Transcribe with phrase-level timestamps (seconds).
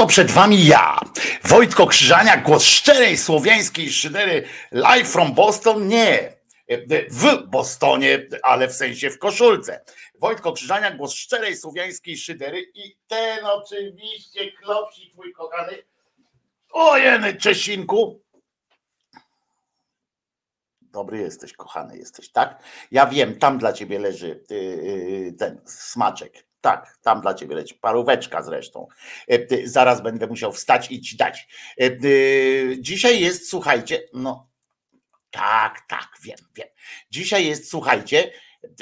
[0.00, 1.00] Oto przed wami ja,
[1.44, 5.88] Wojtko Krzyżania, głos szczerej słowiańskiej szydery live from Boston.
[5.88, 6.36] Nie,
[7.10, 9.84] w Bostonie, ale w sensie w koszulce.
[10.20, 15.82] Wojtko Krzyżania, głos szczerej słowiańskiej szydery i ten oczywiście klopsik mój kochany.
[16.70, 18.20] Ojeny Czesinku.
[20.82, 22.62] Dobry jesteś, kochany jesteś, tak?
[22.90, 28.42] Ja wiem, tam dla ciebie leży yy, ten smaczek tak, tam dla ciebie leci paróweczka
[28.42, 28.86] zresztą.
[29.28, 31.48] E, zaraz będę musiał wstać i ci dać.
[31.80, 31.90] E,
[32.78, 34.50] dzisiaj jest, słuchajcie, no
[35.30, 36.68] tak, tak, wiem, wiem.
[37.10, 38.32] Dzisiaj jest, słuchajcie,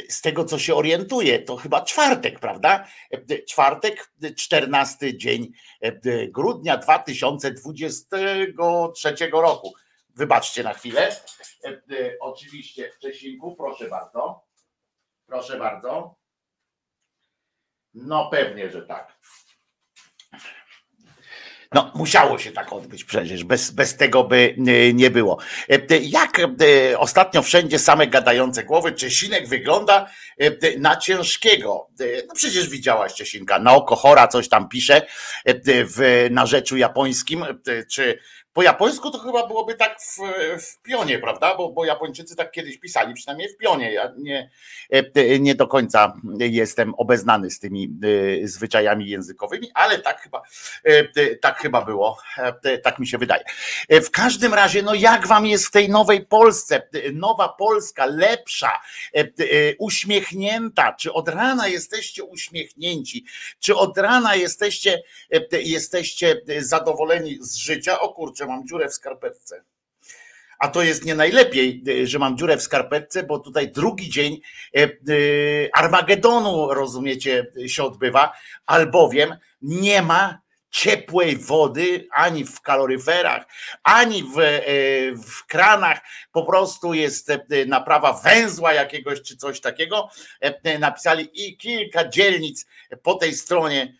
[0.08, 2.86] z tego co się orientuję, to chyba czwartek, prawda?
[3.10, 5.52] E, czwartek, 14 dzień
[6.28, 9.72] grudnia 2023 roku.
[10.14, 11.16] Wybaczcie na chwilę.
[12.20, 14.44] Oczywiście Czesinku, proszę bardzo.
[15.26, 16.17] Proszę bardzo.
[18.06, 19.18] No pewnie, że tak.
[21.72, 25.38] No, musiało się tak odbyć przecież, bez, bez tego by e, nie było.
[25.68, 30.10] E, jak e, ostatnio wszędzie same gadające głowy, Czesinek wygląda
[30.78, 31.88] na ciężkiego.
[32.28, 35.06] No przecież widziałaś Czesinka, na oko chora coś tam pisze
[35.64, 37.44] w narzeczu japońskim,
[37.90, 38.18] czy
[38.58, 40.18] po japońsku to chyba byłoby tak w,
[40.62, 41.54] w pionie, prawda?
[41.56, 43.92] Bo, bo Japończycy tak kiedyś pisali, przynajmniej w pionie.
[43.92, 44.50] Ja nie,
[44.90, 47.98] e, nie do końca jestem obeznany z tymi
[48.42, 50.42] e, zwyczajami językowymi, ale tak chyba,
[50.84, 52.18] e, tak chyba było.
[52.82, 53.44] Tak mi się wydaje.
[53.90, 56.88] W każdym razie, no jak wam jest w tej nowej Polsce?
[57.12, 58.80] Nowa Polska, lepsza,
[59.78, 60.92] uśmiechnięta.
[60.92, 63.24] Czy od rana jesteście uśmiechnięci?
[63.60, 65.02] Czy od rana jesteście,
[65.52, 68.00] jesteście zadowoleni z życia?
[68.00, 69.64] O kurczę, mam dziurę w skarpetce.
[70.58, 74.40] A to jest nie najlepiej, y, że mam dziurę w skarpetce, bo tutaj drugi dzień
[74.76, 78.32] e, y, Armagedonu, rozumiecie, się odbywa,
[78.66, 80.40] albowiem nie ma
[80.70, 83.46] ciepłej wody ani w kaloryferach,
[83.82, 84.62] ani w, e,
[85.12, 86.00] w kranach,
[86.32, 90.08] po prostu jest e, naprawa węzła jakiegoś czy coś takiego.
[90.78, 92.66] Napisali i kilka dzielnic
[93.02, 93.94] po tej stronie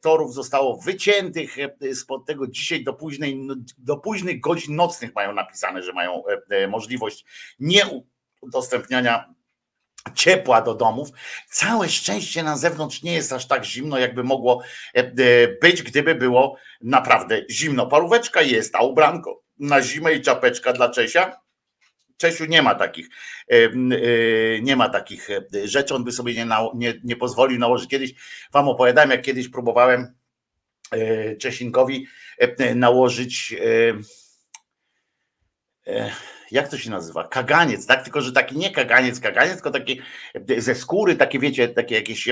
[0.00, 3.46] torów zostało wyciętych e, spod tego dzisiaj do, późnej,
[3.78, 7.24] do późnych godzin nocnych mają napisane, że mają e, możliwość
[7.60, 9.34] nieudostępniania
[10.14, 11.08] ciepła do domów.
[11.48, 14.62] Całe szczęście na zewnątrz nie jest aż tak zimno, jakby mogło
[15.60, 17.86] być, gdyby było naprawdę zimno.
[17.86, 21.45] Paróweczka jest, a ubranko na zimę i czapeczka dla Czesia
[22.16, 23.08] Czesiu nie ma takich,
[23.48, 23.56] e,
[24.62, 27.90] nie ma takich e, rzeczy, on by sobie nie, nie, nie pozwolił nałożyć.
[27.90, 28.14] Kiedyś
[28.52, 30.14] wam opowiadałem, jak kiedyś próbowałem
[30.90, 32.06] e, Czesinkowi
[32.74, 33.54] nałożyć
[36.50, 37.28] jak to się nazywa?
[37.28, 38.04] Kaganiec, tak?
[38.04, 40.00] Tylko, że taki nie kaganiec, kaganiec, tylko taki
[40.58, 42.28] ze skóry, takie wiecie, takie jakieś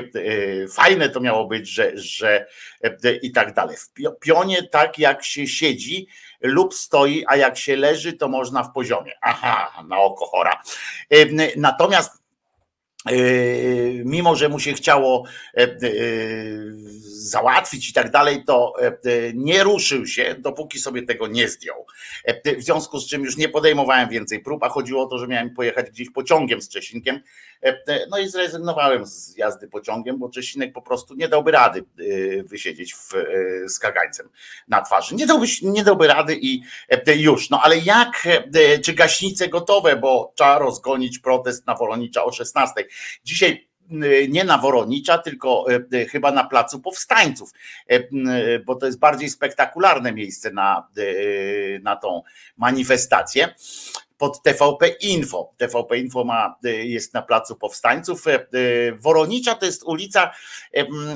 [0.72, 2.46] fajne to miało być, że, że
[3.22, 3.76] i tak dalej.
[3.76, 6.08] W pionie tak jak się siedzi,
[6.44, 9.12] lub stoi, a jak się leży, to można w poziomie.
[9.22, 10.62] Aha, na oko chora.
[11.56, 12.24] Natomiast
[13.10, 15.24] Yy, mimo że mu się chciało
[15.56, 15.68] e, e,
[17.02, 18.92] załatwić i tak dalej, to e,
[19.34, 21.86] nie ruszył się, dopóki sobie tego nie zdjął.
[22.58, 25.54] W związku z czym już nie podejmowałem więcej prób, a chodziło o to, że miałem
[25.54, 27.20] pojechać gdzieś pociągiem z Czesinkiem.
[28.10, 31.84] No i zrezygnowałem z jazdy pociągiem, bo Czesinek po prostu nie dałby rady
[32.44, 33.12] wysiedzieć w,
[33.66, 34.28] z kagańcem
[34.68, 35.14] na twarzy.
[35.14, 36.62] Nie dałby, nie dałby rady i
[37.16, 37.50] już.
[37.50, 38.28] No ale jak,
[38.84, 42.74] czy gaśnice gotowe, bo trzeba rozgonić protest na Woronicza o 16.
[43.24, 43.68] Dzisiaj
[44.28, 45.66] nie na Woronicza, tylko
[46.10, 47.50] chyba na Placu Powstańców,
[48.66, 50.88] bo to jest bardziej spektakularne miejsce na,
[51.82, 52.22] na tą
[52.56, 53.54] manifestację
[54.18, 55.52] pod TVP Info.
[55.56, 58.26] TVP Info ma, y, jest na Placu Powstańców.
[58.26, 60.30] Y, y, Woronicza to jest ulica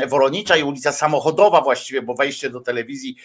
[0.08, 3.16] Woronicza i ulica samochodowa właściwie, bo wejście do telewizji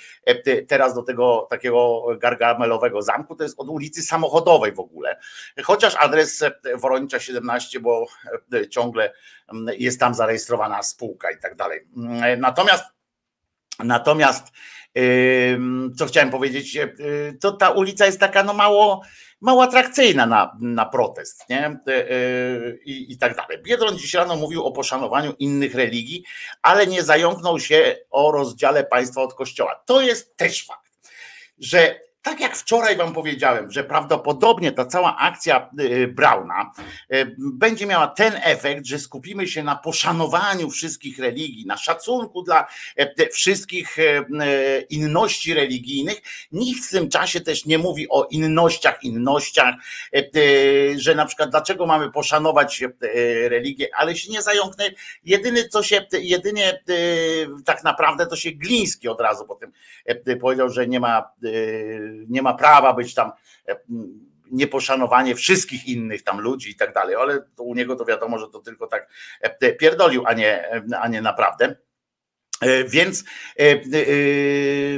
[0.68, 5.20] teraz do tego takiego gargamelowego zamku to jest od ulicy samochodowej w ogóle.
[5.64, 6.44] Chociaż adres
[6.76, 8.06] Woronicza 17, bo
[8.70, 9.14] ciągle
[9.78, 11.88] jest tam zarejestrowana spółka i tak dalej.
[12.38, 12.84] Natomiast
[13.80, 14.48] natomiast
[15.98, 16.78] co chciałem powiedzieć,
[17.42, 19.02] to ta ulica jest taka no mało
[19.44, 21.66] mało atrakcyjna na, na protest nie?
[21.66, 21.80] E,
[22.86, 23.58] I, i tak dalej.
[23.64, 26.24] Biedron dziś rano mówił o poszanowaniu innych religii,
[26.62, 29.84] ale nie zająknął się o rozdziale państwa od kościoła.
[29.86, 30.92] To jest też fakt,
[31.60, 36.72] że tak jak wczoraj wam powiedziałem, że prawdopodobnie ta cała akcja y, Brauna
[37.14, 42.68] y, będzie miała ten efekt, że skupimy się na poszanowaniu wszystkich religii, na szacunku dla
[43.00, 43.98] y, wszystkich
[44.90, 46.22] inności religijnych.
[46.52, 49.76] Nikt w tym czasie też nie mówi o innościach, innościach,
[50.96, 52.84] że na przykład dlaczego mamy poszanować
[53.48, 54.86] religię, ale się nie zająknę.
[55.26, 56.84] Jedyny co się, jedynie
[57.66, 59.72] tak naprawdę to się Gliński od razu potem
[60.42, 61.32] powiedział, że nie ma
[62.28, 63.32] nie ma prawa być tam
[63.68, 63.76] e,
[64.52, 68.60] nieposzanowanie wszystkich innych tam ludzi i tak dalej, ale u niego to wiadomo, że to
[68.60, 69.10] tylko tak
[69.42, 71.76] e, pierdolił, a nie, e, a nie naprawdę.
[72.88, 73.24] Więc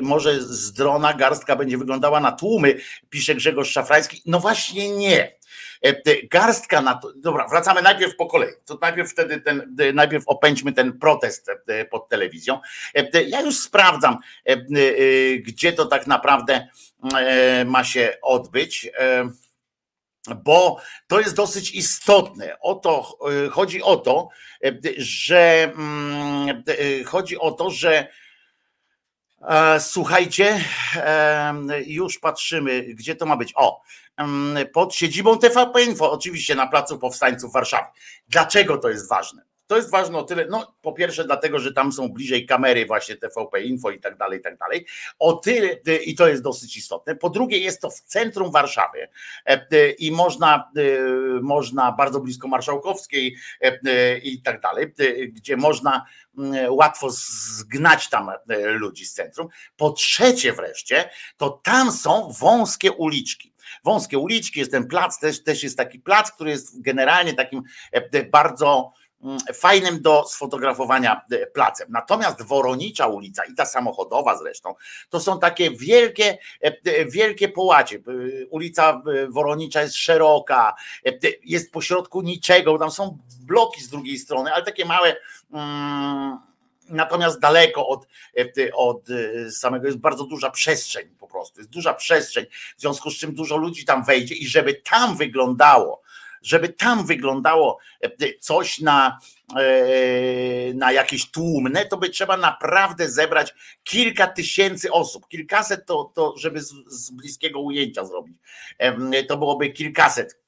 [0.01, 2.75] może z drona garstka będzie wyglądała na tłumy,
[3.09, 4.21] pisze Grzegorz Szafrański.
[4.25, 5.37] No właśnie nie.
[5.85, 10.73] E, garstka na to, dobra, wracamy najpierw po kolei, to najpierw wtedy ten, najpierw opędźmy
[10.73, 12.59] ten protest e, pod telewizją.
[12.95, 14.17] E, ja już sprawdzam,
[15.39, 16.67] gdzie to tak naprawdę
[17.65, 18.91] ma się odbyć
[20.43, 22.59] bo to jest dosyć istotne.
[22.59, 23.17] O to
[23.51, 24.29] chodzi o to,
[24.97, 26.63] że mm,
[27.05, 28.07] chodzi o to, że
[29.79, 30.61] słuchajcie,
[31.85, 33.53] już patrzymy, gdzie to ma być.
[33.55, 33.81] O,
[34.73, 37.87] pod siedzibą TVP Info, oczywiście na Placu Powstańców Warszawy.
[38.27, 39.45] Dlaczego to jest ważne?
[39.67, 43.15] To jest ważne o tyle, no po pierwsze dlatego, że tam są bliżej kamery właśnie
[43.15, 44.85] TVP Info i tak dalej, i tak dalej.
[45.19, 45.67] O tyle,
[46.05, 47.15] i to jest dosyć istotne.
[47.15, 49.07] Po drugie jest to w centrum Warszawy
[49.45, 50.81] e, i można, e,
[51.41, 54.93] można bardzo blisko Marszałkowskiej e, i tak dalej,
[55.27, 56.05] gdzie można
[56.69, 58.31] łatwo zgnać tam
[58.65, 59.47] ludzi z centrum.
[59.77, 65.63] Po trzecie wreszcie, to tam są wąskie uliczki wąskie uliczki, jest ten plac, też, też
[65.63, 67.63] jest taki plac, który jest generalnie takim
[68.31, 68.93] bardzo
[69.23, 71.87] mm, fajnym do sfotografowania e, placem.
[71.91, 74.75] Natomiast Woronicza ulica i ta samochodowa zresztą,
[75.09, 77.99] to są takie wielkie, e, wielkie połacie.
[78.49, 80.75] Ulica e, Woronicza jest szeroka,
[81.43, 85.15] jest pośrodku niczego, tam są bloki z drugiej strony, ale takie małe.
[85.53, 86.39] Mm,
[86.89, 91.93] Natomiast daleko od, e, od e, samego jest bardzo duża przestrzeń po prostu, jest duża
[91.93, 92.45] przestrzeń,
[92.77, 96.01] w związku z czym dużo ludzi tam wejdzie i żeby tam wyglądało,
[96.41, 99.19] żeby tam wyglądało e, coś na,
[100.73, 105.27] na jakieś tłumne, to by trzeba naprawdę zebrać kilka tysięcy osób.
[105.27, 108.37] Kilkaset to, to żeby z, z bliskiego ujęcia zrobić.
[109.27, 110.44] To byłoby kilkaset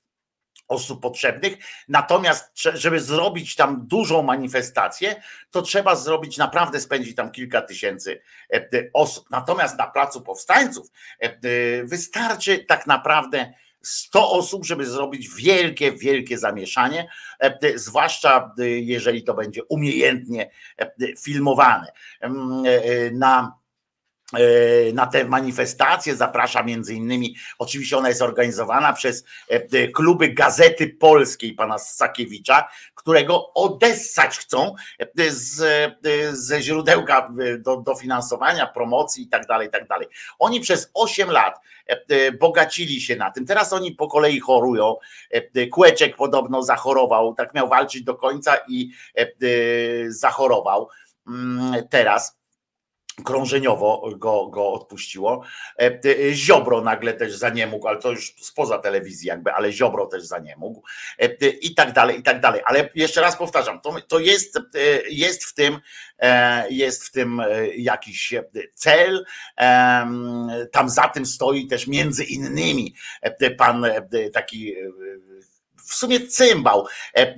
[0.68, 1.58] osób potrzebnych.
[1.88, 5.22] Natomiast, żeby zrobić tam dużą manifestację,
[5.52, 8.22] to trzeba zrobić, naprawdę spędzić tam kilka tysięcy
[8.54, 9.30] e, osób.
[9.30, 10.88] Natomiast na Placu Powstańców
[11.20, 17.10] e, wystarczy tak naprawdę 100 osób, żeby zrobić wielkie, wielkie zamieszanie,
[17.40, 20.50] e, zwłaszcza jeżeli to będzie umiejętnie
[21.18, 21.92] filmowane.
[23.14, 23.67] Na E,
[24.94, 31.54] na tę manifestację zaprasza między innymi, oczywiście ona jest organizowana przez e, kluby Gazety Polskiej
[31.54, 35.64] pana Sakiewicza, którego odessać chcą e, z,
[36.32, 40.08] ze źródełka do, dofinansowania, promocji i tak dalej, tak dalej.
[40.40, 41.60] Oni przez 8 lat
[42.40, 43.46] bogacili się na tym.
[43.46, 44.96] Teraz oni po kolei chorują.
[45.72, 48.92] Kłeczek podobno zachorował, tak miał walczyć do końca i
[50.08, 50.90] zachorował
[51.28, 52.37] mm, teraz
[53.24, 55.44] krążeniowo go, go odpuściło.
[55.80, 59.72] E, e, Ziobro nagle też za nie mógł, ale to już spoza telewizji jakby, ale
[59.72, 60.84] Ziobro też za nie mógł
[61.20, 62.62] e, i tak dalej, i tak dalej.
[62.66, 64.60] Ale jeszcze raz powtarzam, to, to jest,
[65.10, 65.80] jest w tym
[66.70, 67.42] jest w tym
[67.78, 68.34] jakiś
[68.74, 69.26] cel.
[70.72, 72.96] Tam za tym stoi też między innymi
[73.58, 73.86] pan
[74.34, 74.76] taki
[75.88, 76.88] w sumie cymbał.
[77.16, 77.36] E, e,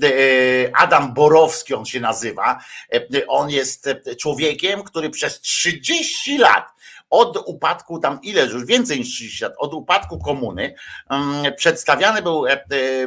[0.73, 2.59] Adam Borowski on się nazywa.
[2.93, 6.65] E, on jest człowiekiem, który przez 30 lat
[7.09, 10.75] od upadku, tam ile już więcej niż 30 lat, od upadku komuny,
[11.09, 12.45] um, przedstawiany był,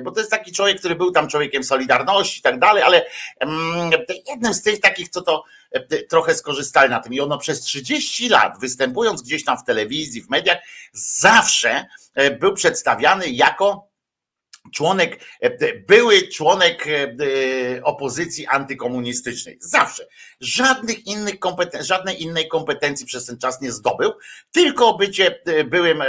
[0.03, 3.07] bo to jest taki człowiek, który był tam człowiekiem Solidarności i tak dalej, ale
[3.41, 3.91] um,
[4.29, 5.45] jednym z tych takich, co to
[6.09, 7.13] trochę skorzystali na tym.
[7.13, 10.59] I ono przez 30 lat, występując gdzieś tam w telewizji, w mediach,
[10.93, 11.87] zawsze
[12.41, 13.92] był przedstawiany jako
[14.73, 17.17] członek, e, były członek e,
[17.85, 19.59] opozycji antykomunistycznej.
[19.61, 20.07] Zawsze.
[20.41, 24.13] Żadnych innych kompeten- żadnej innej kompetencji przez ten czas nie zdobył,
[24.53, 26.03] tylko bycie e, byłym,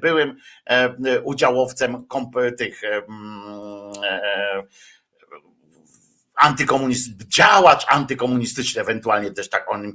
[0.00, 0.36] byłym
[1.24, 2.06] udziałowcem
[2.58, 2.82] tych
[6.34, 9.94] antykomunistyczny, działacz antykomunistyczny, ewentualnie też tak o nim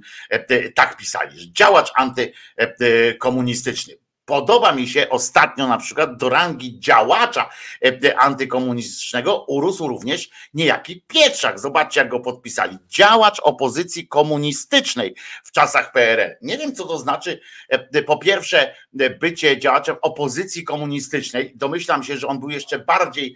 [0.75, 3.93] tak pisali, działacz antykomunistyczny
[4.27, 7.49] Podoba mi się ostatnio na przykład do rangi działacza
[8.17, 11.59] antykomunistycznego urósł również niejaki Pietrzak.
[11.59, 12.77] Zobaczcie, jak go podpisali.
[12.87, 16.35] Działacz opozycji komunistycznej w czasach PRL.
[16.41, 17.39] Nie wiem, co to znaczy.
[18.05, 18.75] Po pierwsze,
[19.19, 21.53] bycie działaczem opozycji komunistycznej.
[21.55, 23.35] Domyślam się, że on był jeszcze bardziej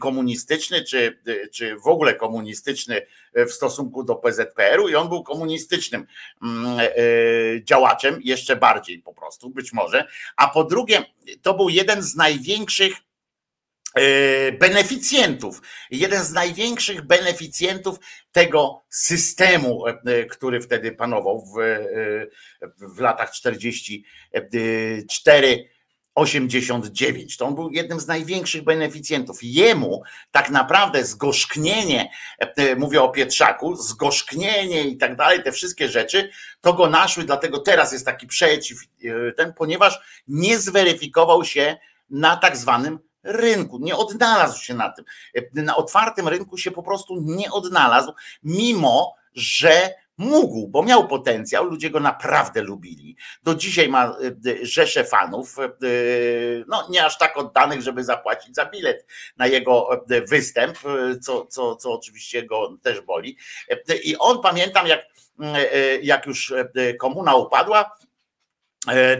[0.00, 1.18] komunistyczny, czy,
[1.52, 6.06] czy w ogóle komunistyczny w stosunku do PZPR-u i on był komunistycznym
[6.42, 6.78] mm,
[7.62, 11.04] działaczem, jeszcze bardziej po prostu, być może a po drugie,
[11.42, 12.96] to był jeden z największych
[13.94, 17.98] e, beneficjentów, jeden z największych beneficjentów
[18.32, 22.26] tego systemu, e, który wtedy panował w, e,
[22.96, 23.30] w latach
[25.08, 25.68] 44
[26.14, 27.36] 89.
[27.36, 29.38] To on był jednym z największych beneficjentów.
[29.42, 32.10] Jemu tak naprawdę zgorzknienie,
[32.76, 37.92] mówię o Pietrzaku, zgorzknienie i tak dalej, te wszystkie rzeczy, to go naszły, dlatego teraz
[37.92, 38.78] jest taki przeciw
[39.36, 41.76] ten, ponieważ nie zweryfikował się
[42.10, 45.04] na tak zwanym rynku, nie odnalazł się na tym.
[45.54, 48.12] Na otwartym rynku się po prostu nie odnalazł,
[48.42, 53.16] mimo że mógł, bo miał potencjał, ludzie go naprawdę lubili.
[53.42, 54.16] Do dzisiaj ma e,
[54.62, 55.68] rzesze fanów, e,
[56.68, 59.88] no nie aż tak oddanych, żeby zapłacić za bilet na jego
[60.28, 60.78] występ,
[61.22, 63.36] co, co, co oczywiście go też boli.
[64.04, 65.00] I on pamiętam, jak,
[66.02, 66.54] jak już
[66.98, 67.90] komuna upadła,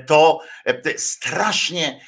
[0.06, 0.40] to
[0.96, 2.00] strasznie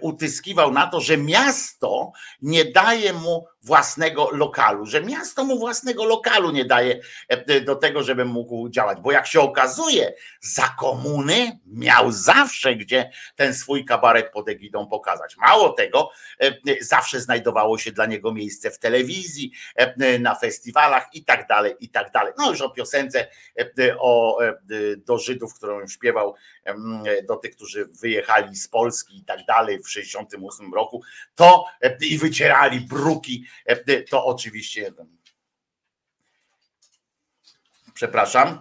[0.00, 2.12] utyskiwał na to, że miasto
[2.42, 8.02] nie daje mu własnego lokalu, że miasto mu własnego lokalu nie daje e, do tego,
[8.02, 14.32] żeby mógł działać, bo jak się okazuje, za komuny miał zawsze gdzie ten swój kabaret
[14.32, 15.36] pod egidą pokazać.
[15.36, 16.10] Mało tego,
[16.40, 21.74] e, zawsze znajdowało się dla niego miejsce w telewizji, e, na festiwalach i tak dalej,
[21.80, 22.32] i tak dalej.
[22.38, 23.26] No już o piosence
[23.98, 24.38] o,
[24.96, 26.34] do Żydów, którą śpiewał
[27.28, 31.02] do tych, którzy wyjechali z Polski i tak dalej w 68 roku,
[31.34, 31.64] to
[32.00, 33.57] i wycierali bruki E,
[34.10, 34.92] to oczywiście
[37.98, 38.60] przepraszam,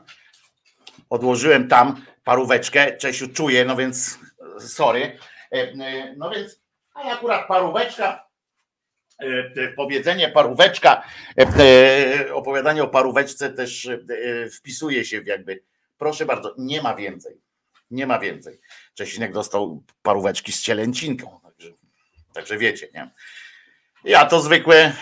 [1.10, 4.20] odłożyłem tam paróweczkę, Czesiu czuję, no więc
[4.60, 5.18] sorry.
[5.52, 6.62] E, e, no więc,
[6.94, 8.28] a akurat paróweczka,
[9.76, 11.04] powiedzenie paróweczka,
[12.34, 13.90] opowiadanie o paróweczce też
[14.58, 15.64] wpisuje się w jakby,
[15.98, 17.42] proszę bardzo, nie ma więcej,
[17.92, 18.60] nie ma więcej.
[18.94, 21.70] Czesinek dostał paróweczki z cielęcinką, także,
[22.34, 23.12] także wiecie, nie?
[24.08, 24.94] Ja to zwykłe,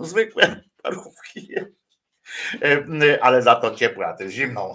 [0.00, 1.48] zwykłe parówki
[2.62, 4.74] e, ale za to ciepłe, a ty zimną.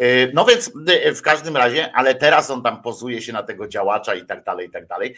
[0.00, 3.68] E, no więc e, w każdym razie, ale teraz on tam pozuje się na tego
[3.68, 5.16] działacza i tak dalej, i tak dalej.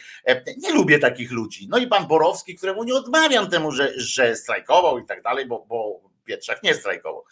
[0.57, 1.67] Nie lubię takich ludzi.
[1.69, 5.65] No i pan Borowski, któremu nie odmawiam temu, że, że strajkował i tak dalej, bo,
[5.69, 7.23] bo Pietrzak nie strajkował.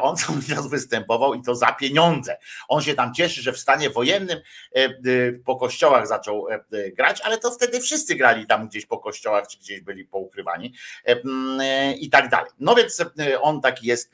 [0.00, 2.38] On cały czas występował i to za pieniądze.
[2.68, 4.40] On się tam cieszy, że w stanie wojennym
[4.74, 4.88] e,
[5.32, 9.58] po kościołach zaczął e, grać, ale to wtedy wszyscy grali tam gdzieś po kościołach, czy
[9.58, 10.74] gdzieś byli poukrywani
[11.04, 12.50] e, i tak dalej.
[12.58, 13.04] No więc
[13.40, 14.10] on taki jest,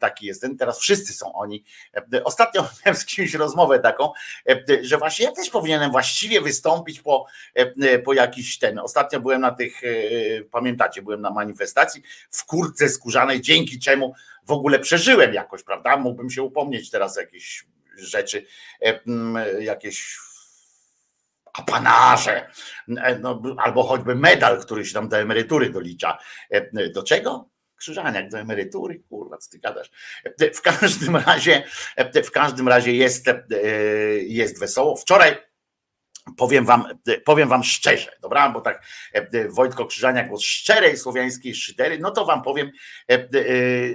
[0.00, 0.56] taki jest ten.
[0.56, 1.64] Teraz wszyscy są oni.
[2.24, 4.12] Ostatnio miałem z kimś rozmowę taką,
[4.82, 7.26] że właśnie ja też powinienem właściwie wystąpić po,
[8.04, 8.78] po jakiś ten.
[8.78, 9.80] Ostatnio byłem na tych,
[10.50, 12.02] pamiętacie, byłem na manifestacji
[12.38, 14.14] w kurtce skórzanej, dzięki czemu
[14.46, 15.96] w ogóle przeżyłem jakoś, prawda?
[15.96, 18.46] Mógłbym się upomnieć teraz jakieś rzeczy,
[18.80, 19.00] e,
[19.62, 20.18] jakieś
[21.52, 22.50] apanaże,
[22.88, 26.18] e, no, albo choćby medal, który się tam do emerytury dolicza.
[26.50, 27.48] E, do czego?
[27.76, 29.90] Krzyżaniak do emerytury, kurwa, co ty gadasz.
[30.54, 31.62] W każdym razie,
[32.24, 33.26] w każdym razie jest,
[34.20, 34.96] jest wesoło.
[34.96, 35.36] Wczoraj
[36.36, 36.84] Powiem wam,
[37.24, 42.24] powiem wam szczerze, dobra, bo tak e, Wojtko Krzyżania, głos szczerej słowiańskiej szydery, no to
[42.24, 42.70] wam powiem
[43.10, 43.28] e, e,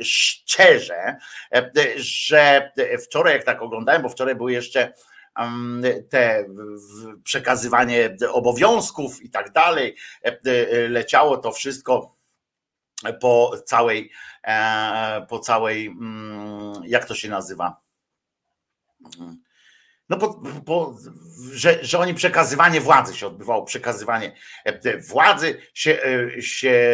[0.04, 1.15] szczerze,
[1.96, 2.72] że
[3.04, 4.93] wczoraj jak tak oglądałem, bo wczoraj były jeszcze
[5.36, 6.46] mm, te
[7.24, 9.96] przekazywanie obowiązków i tak dalej,
[10.89, 12.15] leciało to wszystko
[13.22, 14.12] po całej,
[15.30, 17.82] po całej, mm, jak to się nazywa?
[20.10, 20.96] No bo, bo
[21.52, 24.36] że, że oni przekazywanie władzy się odbywało, przekazywanie
[24.66, 26.00] e, władzy się,
[26.38, 26.89] e, się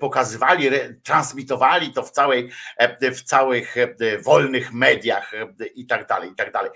[0.00, 0.70] pokazywali,
[1.02, 3.74] transmitowali to w całej, e, w całych
[4.22, 5.32] wolnych mediach
[5.74, 6.70] i tak dalej, i tak dalej.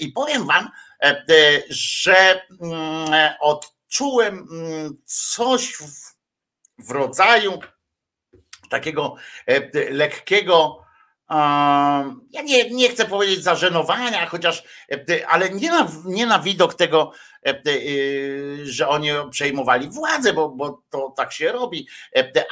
[0.00, 0.70] I powiem wam,
[1.68, 6.14] że mm, odczułem mm, coś w,
[6.78, 7.58] w rodzaju
[8.70, 9.14] takiego
[9.90, 10.87] lekkiego
[11.30, 14.62] ja nie, nie chcę powiedzieć zażenowania, chociaż,
[15.28, 17.12] ale nie na, nie na widok tego,
[18.62, 21.88] że oni przejmowali władzę, bo, bo to tak się robi.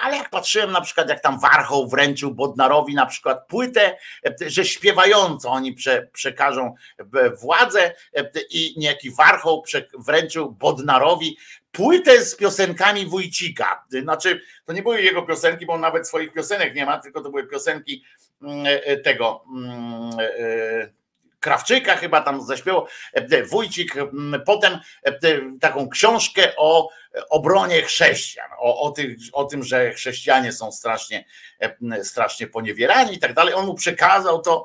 [0.03, 3.97] Ale jak patrzyłem na przykład, jak tam Warchoł wręczył Bodnarowi na przykład płytę,
[4.47, 6.75] że śpiewająco oni prze, przekażą
[7.41, 7.95] władzę
[8.51, 9.65] i niejaki Warchoł
[9.99, 11.37] wręczył Bodnarowi
[11.77, 13.85] płytę z piosenkami Wójcika.
[14.03, 17.31] Znaczy, to nie były jego piosenki, bo on nawet swoich piosenek nie ma, tylko to
[17.31, 18.26] były piosenki e,
[19.05, 20.97] tego mm, e,
[21.41, 23.95] Krawczyka chyba tam zaśpiewał, e, Wójcik,
[24.47, 24.79] potem
[25.61, 26.89] taką książkę o
[27.31, 31.25] obronie chrześcijan, o, o, tych, o tym, że chrześcijanie są strasznie,
[32.03, 33.55] strasznie poniewierani i tak dalej.
[33.55, 34.65] On mu przekazał to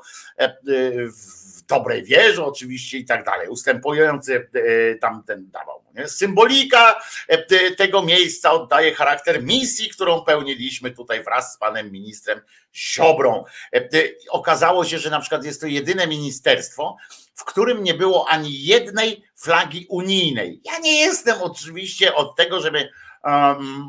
[1.06, 3.48] w dobrej wierze oczywiście i tak dalej.
[3.48, 5.82] Ustępujący e, tamten dawał.
[5.94, 6.08] Nie?
[6.08, 12.40] Symbolika e, tego miejsca oddaje charakter misji, którą pełniliśmy tutaj wraz z panem ministrem
[12.74, 13.44] Ziobrą.
[13.74, 13.88] E,
[14.30, 16.96] okazało się, że na przykład jest to jedyne ministerstwo,
[17.34, 20.60] w którym nie było ani jednej flagi unijnej.
[20.64, 22.88] Ja nie jestem oczywiście od tego, żeby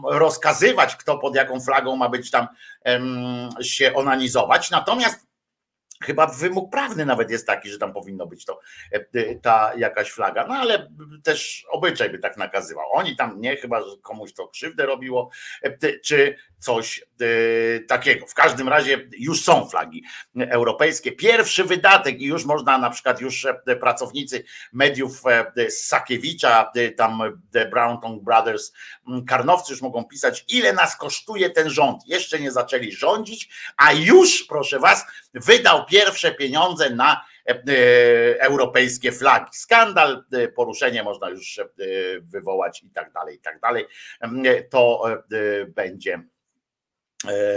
[0.10, 2.48] rozkazywać, kto pod jaką flagą ma być tam
[3.62, 4.72] się onanizować.
[4.72, 5.28] Natomiast
[6.04, 8.60] Chyba wymóg prawny nawet jest taki, że tam powinno być to
[8.92, 10.89] e, ta jakaś flaga, no ale
[11.24, 12.86] też obyczaj by tak nakazywał.
[12.92, 15.30] Oni tam nie, chyba komuś to krzywdę robiło,
[15.62, 18.28] e, czy coś e, takiego.
[18.28, 20.04] W każdym razie już są flagi
[20.36, 21.12] europejskie.
[21.12, 23.48] Pierwszy wydatek i już można na przykład już
[23.80, 25.24] pracownicy mediów
[25.70, 28.74] Sakiewicza, tam The Brownton Brothers,
[29.28, 32.08] Karnowcy już mogą pisać, ile nas kosztuje ten rząd.
[32.08, 37.56] Jeszcze nie zaczęli rządzić, a już, proszę was, wydał pierwsze pieniądze na e,
[38.42, 39.50] europejskie flagi.
[39.52, 41.66] Skandal, e, poruszenie można już e,
[42.22, 43.86] wywołać i tak dalej, i tak dalej.
[44.70, 45.04] To
[45.68, 46.24] będzie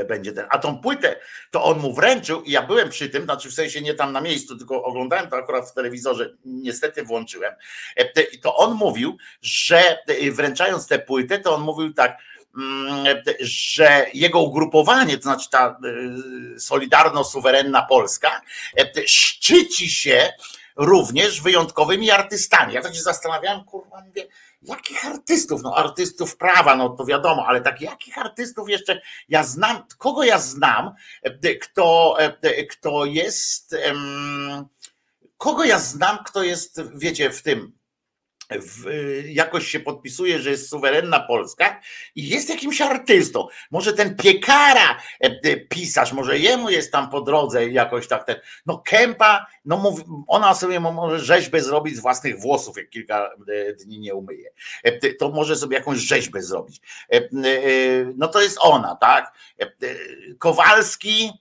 [0.09, 0.47] będzie ten.
[0.51, 1.17] A tą płytę
[1.51, 4.21] to on mu wręczył i ja byłem przy tym, znaczy w sensie nie tam na
[4.21, 7.55] miejscu, tylko oglądałem to akurat w telewizorze, niestety włączyłem.
[8.43, 9.99] To on mówił, że
[10.33, 12.36] wręczając tę płytę, to on mówił tak, Mm,
[13.41, 15.79] że jego ugrupowanie, to znaczy ta
[16.57, 18.41] y, solidarno-suwerenna Polska,
[18.79, 20.33] e, szczyci się
[20.77, 22.75] również wyjątkowymi artystami.
[22.75, 24.27] Ja tak się zastanawiałem, kurwa, mówię,
[24.63, 25.63] jakich artystów?
[25.63, 30.39] No artystów prawa, no to wiadomo, ale tak jakich artystów jeszcze ja znam, kogo ja
[30.39, 33.77] znam, e, kto, e, kto jest,
[35.37, 37.73] kogo ja znam, kto jest, wiecie, w tym,
[38.51, 38.85] w,
[39.29, 41.81] jakoś się podpisuje, że jest suwerenna Polska
[42.15, 43.49] i jest jakimś artystą.
[43.71, 48.37] Może ten piekara, e, e, pisarz, może jemu jest tam po drodze jakoś tak ten.
[48.67, 53.73] No Kępa, no mówi, ona sobie może rzeźbę zrobić z własnych włosów, jak kilka e,
[53.73, 54.51] dni nie umyje.
[55.19, 56.81] To może sobie jakąś rzeźbę zrobić.
[58.17, 59.33] No to jest ona, tak?
[60.39, 61.33] Kowalski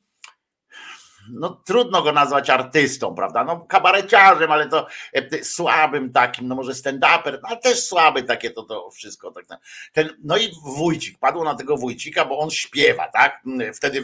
[1.29, 3.43] no trudno go nazwać artystą, prawda?
[3.43, 8.63] No kabareciarzem, ale to e, słabym takim, no może stand-uper, ale też słaby takie to,
[8.63, 9.31] to wszystko.
[9.31, 9.59] Tak, tak.
[9.93, 13.41] Ten, no i Wójcik, padło na tego Wójcika, bo on śpiewa, tak?
[13.73, 14.03] Wtedy, e,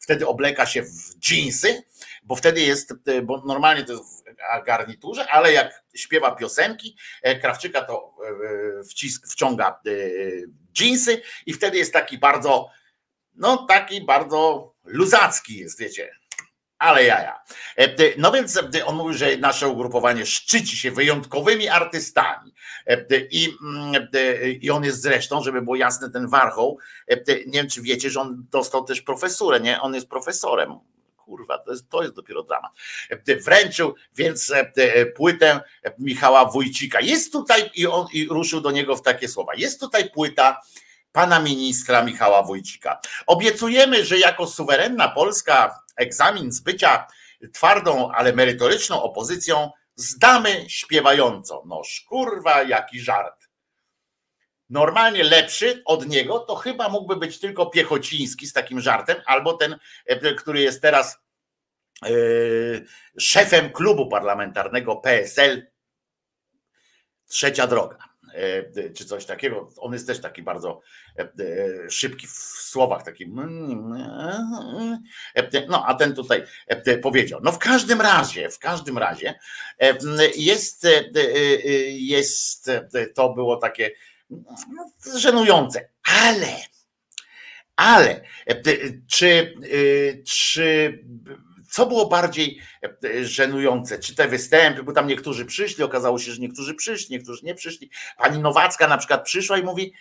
[0.00, 1.82] wtedy obleka się w dżinsy,
[2.22, 4.24] bo wtedy jest, e, bo normalnie to jest
[4.62, 6.96] w garniturze, ale jak śpiewa piosenki,
[7.40, 8.14] Krawczyka to
[8.90, 9.80] wcisk, wciąga
[10.72, 12.70] dżinsy i wtedy jest taki bardzo,
[13.34, 16.17] no taki bardzo luzacki jest, wiecie,
[16.78, 17.40] ale jaja.
[17.76, 17.88] E,
[18.18, 22.54] no więc e, on mówił, że nasze ugrupowanie szczyci się wyjątkowymi artystami.
[22.86, 24.08] E, I, mm,
[24.60, 26.78] I on jest zresztą, żeby było jasne, ten Warchoł,
[27.26, 29.80] nie wiem czy wiecie, że on dostał też profesurę, nie?
[29.80, 30.78] On jest profesorem.
[31.16, 32.72] Kurwa, to jest, to jest dopiero dramat.
[33.44, 34.52] Wręczył więc
[35.16, 35.60] płytę
[35.98, 37.00] Michała Wójcika.
[37.00, 39.52] Jest tutaj, i on i ruszył do niego w takie słowa.
[39.56, 40.60] Jest tutaj płyta
[41.12, 43.00] pana ministra Michała Wójcika.
[43.26, 47.06] Obiecujemy, że jako suwerenna Polska egzamin z bycia
[47.52, 51.62] twardą, ale merytoryczną opozycją zdamy śpiewająco.
[51.66, 53.48] No kurwa, jaki żart.
[54.70, 59.76] Normalnie lepszy od niego to chyba mógłby być tylko Piechociński z takim żartem, albo ten,
[60.06, 61.18] e, który jest teraz
[62.02, 62.86] yy,
[63.18, 65.66] szefem klubu parlamentarnego PSL
[67.28, 68.07] Trzecia Droga.
[68.34, 69.70] E, czy coś takiego.
[69.76, 70.80] On jest też taki bardzo
[71.18, 71.28] e, e,
[71.90, 73.28] szybki w słowach, taki.
[75.68, 76.44] No, a ten tutaj
[77.02, 77.40] powiedział.
[77.42, 79.34] No, w każdym razie, w każdym razie
[80.36, 80.86] jest,
[81.88, 82.70] jest
[83.14, 83.90] to było takie
[84.30, 85.88] no, żenujące,
[86.24, 86.56] ale.
[87.76, 88.20] Ale
[89.08, 89.54] czy,
[90.26, 90.98] czy
[91.70, 92.60] co było bardziej
[93.04, 93.98] e, żenujące?
[93.98, 97.90] Czy te występy, bo tam niektórzy przyszli, okazało się, że niektórzy przyszli, niektórzy nie przyszli.
[98.18, 99.92] Pani Nowacka na przykład przyszła i mówi: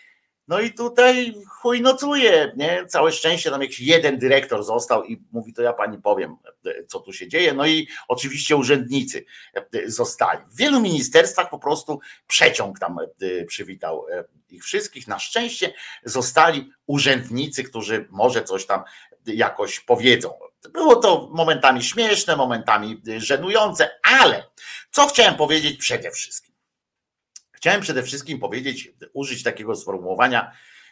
[0.47, 2.86] No i tutaj chuj nocuje, nie?
[2.88, 6.36] Całe szczęście tam jakiś jeden dyrektor został i mówi, to ja pani powiem,
[6.88, 7.53] co tu się dzieje.
[7.53, 9.25] No i oczywiście urzędnicy
[9.86, 10.41] zostali.
[10.49, 12.97] W wielu ministerstwach po prostu przeciąg tam
[13.47, 14.06] przywitał
[14.49, 15.08] ich wszystkich.
[15.08, 18.84] Na szczęście zostali urzędnicy, którzy może coś tam
[19.25, 20.34] jakoś powiedzą.
[20.74, 24.43] Było to momentami śmieszne, momentami żenujące, ale
[24.91, 26.56] co chciałem powiedzieć przede wszystkim?
[27.52, 30.52] Chciałem przede wszystkim powiedzieć, użyć takiego sformułowania,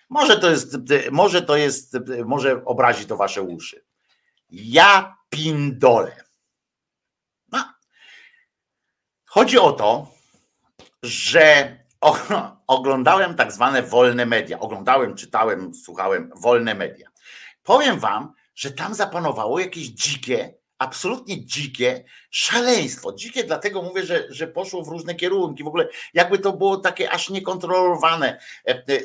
[0.10, 0.78] może to jest,
[1.12, 3.86] może to jest, może obrazi to wasze uszy.
[4.50, 6.24] Ja pindole.
[7.52, 7.74] No.
[9.26, 10.12] Chodzi o to,
[11.04, 11.78] że
[12.68, 14.60] oglądałem tak zwane wolne media.
[14.60, 17.10] Oglądałem, czytałem, słuchałem wolne media.
[17.64, 23.14] Powiem wam, że tam zapanowało jakieś dzikie, absolutnie dzikie szaleństwo.
[23.14, 25.64] Dzikie dlatego mówię, że, że poszło w różne kierunki.
[25.64, 29.00] W ogóle jakby to było takie aż niekontrolowane e, e,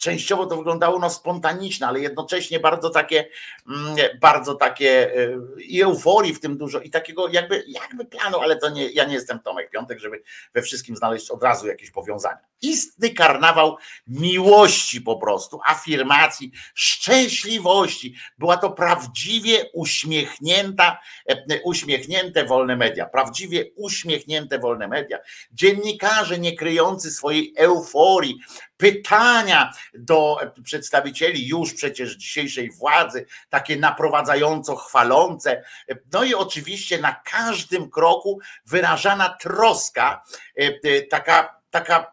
[0.00, 3.28] częściowo to wyglądało no spontaniczne, ale jednocześnie bardzo takie,
[3.68, 8.56] mm, bardzo takie e, i euforii w tym dużo i takiego jakby, jakby planu, ale
[8.56, 10.22] to nie, ja nie jestem Tomek Piątek, żeby
[10.54, 12.49] we wszystkim znaleźć od razu jakieś powiązania.
[12.62, 18.14] Istny karnawał miłości po prostu, afirmacji, szczęśliwości.
[18.38, 25.18] Była to prawdziwie uśmiechnięta, e, uśmiechnięte wolne media, prawdziwie uśmiechnięte wolne media.
[25.52, 28.40] Dziennikarze nie kryjący swojej euforii,
[28.80, 35.62] pytania do przedstawicieli już przecież dzisiejszej władzy, takie naprowadzająco chwalące.
[36.12, 40.22] No i oczywiście na każdym kroku wyrażana troska,
[40.56, 42.12] e, taka, taka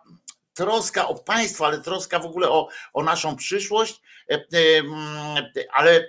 [0.58, 4.41] troska o państwo, ale troska w ogóle o, o naszą przyszłość, e, e,
[5.74, 6.08] ale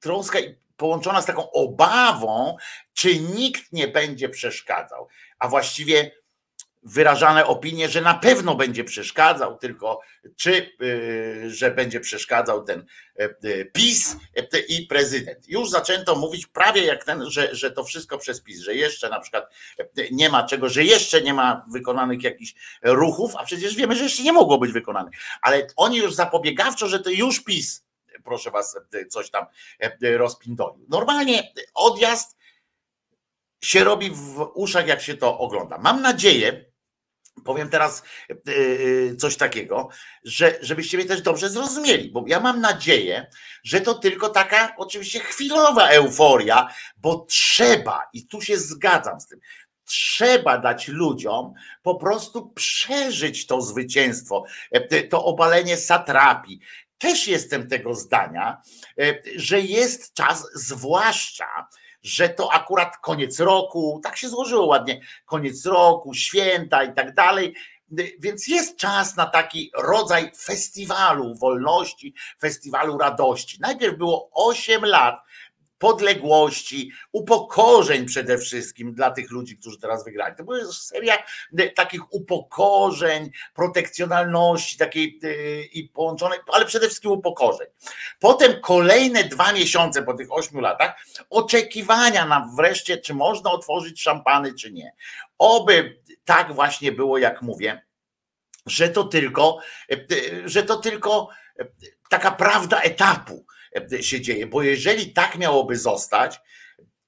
[0.00, 0.38] troska
[0.76, 2.56] połączona z taką obawą,
[2.94, 5.08] czy nikt nie będzie przeszkadzał,
[5.38, 6.10] a właściwie
[6.82, 10.00] wyrażane opinie, że na pewno będzie przeszkadzał, tylko
[10.36, 12.86] czy y, że będzie przeszkadzał ten
[13.18, 14.16] e, e, PiS
[14.68, 15.48] i prezydent.
[15.48, 19.20] Już zaczęto mówić prawie jak ten, że, że to wszystko przez PiS, że jeszcze na
[19.20, 19.54] przykład
[20.10, 24.22] nie ma czego, że jeszcze nie ma wykonanych jakichś ruchów, a przecież wiemy, że jeszcze
[24.22, 25.14] nie mogło być wykonanych.
[25.42, 27.84] Ale oni już zapobiegawczo, że to już PiS,
[28.24, 29.46] proszę was, coś tam
[30.02, 30.86] rozpindolił.
[30.88, 32.36] Normalnie odjazd
[33.60, 35.78] się robi w uszach, jak się to ogląda.
[35.78, 36.69] Mam nadzieję,
[37.44, 39.88] Powiem teraz e, e, coś takiego,
[40.24, 43.26] że, żebyście mnie też dobrze zrozumieli, bo ja mam nadzieję,
[43.64, 49.40] że to tylko taka oczywiście chwilowa euforia, bo trzeba, i tu się zgadzam z tym,
[49.84, 56.60] trzeba dać ludziom po prostu przeżyć to zwycięstwo, e, to obalenie satrapii.
[56.98, 58.62] Też jestem tego zdania,
[59.36, 61.68] że jest czas, zwłaszcza
[62.02, 67.54] że to akurat koniec roku, tak się złożyło ładnie, koniec roku, święta i tak dalej.
[68.20, 73.58] Więc jest czas na taki rodzaj festiwalu wolności, festiwalu radości.
[73.60, 75.20] Najpierw było 8 lat
[75.80, 80.36] podległości, upokorzeń przede wszystkim dla tych ludzi, którzy teraz wygrali.
[80.36, 81.18] To była seria
[81.58, 87.66] e, takich upokorzeń, protekcjonalności takiej e, i połączonej, ale przede wszystkim upokorzeń.
[88.18, 94.54] Potem kolejne dwa miesiące po tych ośmiu latach oczekiwania na wreszcie, czy można otworzyć szampany,
[94.54, 94.92] czy nie.
[95.38, 97.82] Oby tak właśnie było, jak mówię,
[98.66, 99.58] że to tylko,
[99.92, 99.96] e,
[100.44, 101.28] że to tylko
[102.08, 103.46] taka prawda etapu
[104.00, 106.40] się dzieje, bo jeżeli tak miałoby zostać,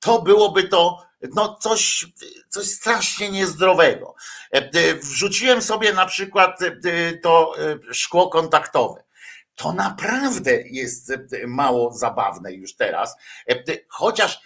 [0.00, 0.98] to byłoby to
[1.34, 2.06] no coś,
[2.48, 4.14] coś strasznie niezdrowego.
[4.54, 6.58] E, e, wrzuciłem sobie na przykład
[7.22, 7.54] to
[7.92, 9.04] szkło kontaktowe.
[9.54, 11.12] To naprawdę jest
[11.46, 13.16] mało zabawne już teraz,
[13.88, 14.40] chociaż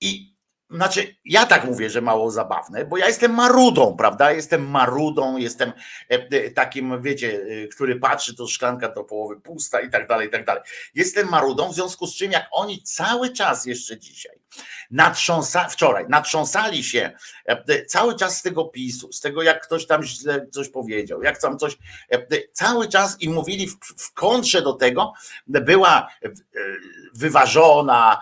[0.00, 0.31] i
[0.72, 4.32] znaczy, ja tak mówię, że mało zabawne, bo ja jestem marudą, prawda?
[4.32, 5.72] Jestem marudą, jestem
[6.10, 10.28] e, e, takim, wiecie, e, który patrzy, to szklanka do połowy pusta i tak dalej,
[10.28, 10.62] i tak dalej.
[10.94, 14.38] Jestem marudą, w związku z czym, jak oni cały czas jeszcze dzisiaj,
[14.90, 17.12] natrząsa, wczoraj, natrząsali się
[17.86, 21.58] cały czas z tego PiSu, z tego, jak ktoś tam źle coś powiedział, jak tam
[21.58, 21.78] coś,
[22.52, 25.12] cały czas i mówili w, w kontrze do tego,
[25.46, 26.08] była
[27.14, 28.20] wyważona,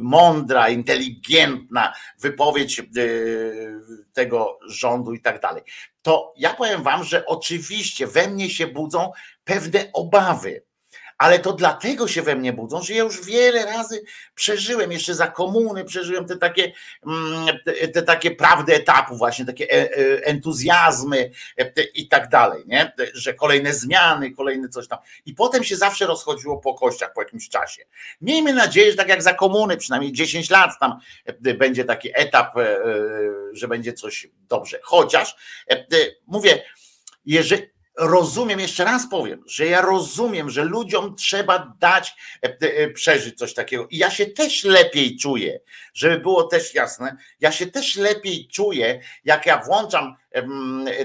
[0.00, 2.84] mądra, inteligentna wypowiedź e,
[4.12, 5.62] tego rządu i tak dalej.
[6.02, 9.12] To ja powiem Wam, że oczywiście we mnie się budzą
[9.44, 10.62] pewne obawy
[11.20, 14.02] ale to dlatego się we mnie budzą, że ja już wiele razy
[14.34, 16.72] przeżyłem, jeszcze za komuny przeżyłem te takie,
[17.06, 17.58] mm,
[17.94, 22.92] te takie prawdy etapu, właśnie takie e, e, entuzjazmy e, i tak dalej, nie?
[23.14, 24.98] że kolejne zmiany, kolejne coś tam.
[25.26, 27.84] I potem się zawsze rozchodziło po kościach po jakimś czasie.
[28.20, 30.98] Miejmy nadzieję, że tak jak za komuny, przynajmniej 10 lat tam
[31.54, 32.54] będzie taki etap,
[33.52, 34.78] że będzie coś dobrze.
[34.82, 35.36] Chociaż
[36.26, 36.62] mówię,
[37.24, 37.62] jeżeli
[38.00, 42.16] rozumiem, jeszcze raz powiem, że ja rozumiem, że ludziom trzeba dać
[42.94, 43.86] przeżyć coś takiego.
[43.90, 45.60] I ja się też lepiej czuję,
[45.94, 50.16] żeby było też jasne, ja się też lepiej czuję, jak ja włączam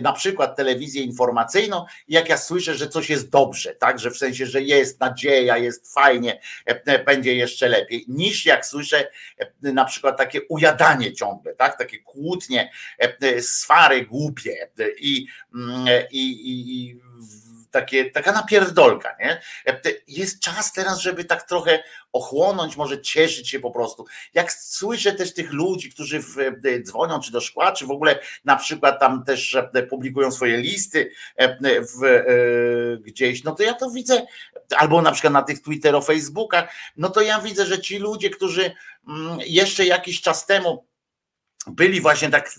[0.02, 4.46] na przykład telewizję informacyjną, jak ja słyszę, że coś jest dobrze, tak, że w sensie,
[4.46, 6.40] że jest nadzieja, jest fajnie,
[7.06, 9.08] będzie jeszcze lepiej, niż jak słyszę
[9.62, 12.72] na przykład takie ujadanie ciągle, tak, takie kłótnie,
[13.42, 17.00] swary głupie i, mm, i, i, i
[17.76, 19.42] takie, taka napierdolka, nie?
[20.08, 21.84] Jest czas teraz, żeby tak trochę
[22.14, 24.06] ochłonąć, może cieszyć się po prostu.
[24.34, 26.36] Jak słyszę też tych ludzi, którzy w,
[26.84, 29.58] dzwonią czy do szkła, czy w ogóle na przykład tam też
[29.90, 31.12] publikują swoje listy
[31.62, 32.24] w,
[33.00, 34.26] gdzieś, no to ja to widzę,
[34.78, 38.72] albo na przykład na tych Twitterach, Facebookach, no to ja widzę, że ci ludzie, którzy
[39.08, 40.86] mm, jeszcze jakiś czas temu
[41.68, 42.52] byli właśnie tak,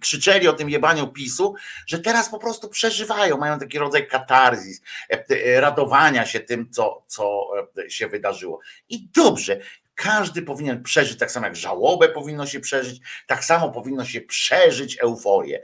[0.00, 1.54] krzyczeli o tym jebaniu PiSu,
[1.86, 7.04] że teraz po prostu przeżywają, mają taki rodzaj katarzis, e, e, radowania się tym, co,
[7.06, 7.48] co
[7.86, 8.60] e, się wydarzyło.
[8.88, 9.60] I dobrze,
[9.94, 14.98] każdy powinien przeżyć, tak samo jak żałobę powinno się przeżyć, tak samo powinno się przeżyć
[15.00, 15.62] euforię.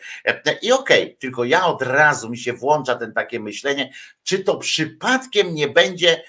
[0.62, 4.56] I okej, okay, tylko ja od razu mi się włącza ten takie myślenie, czy to
[4.56, 6.22] przypadkiem nie będzie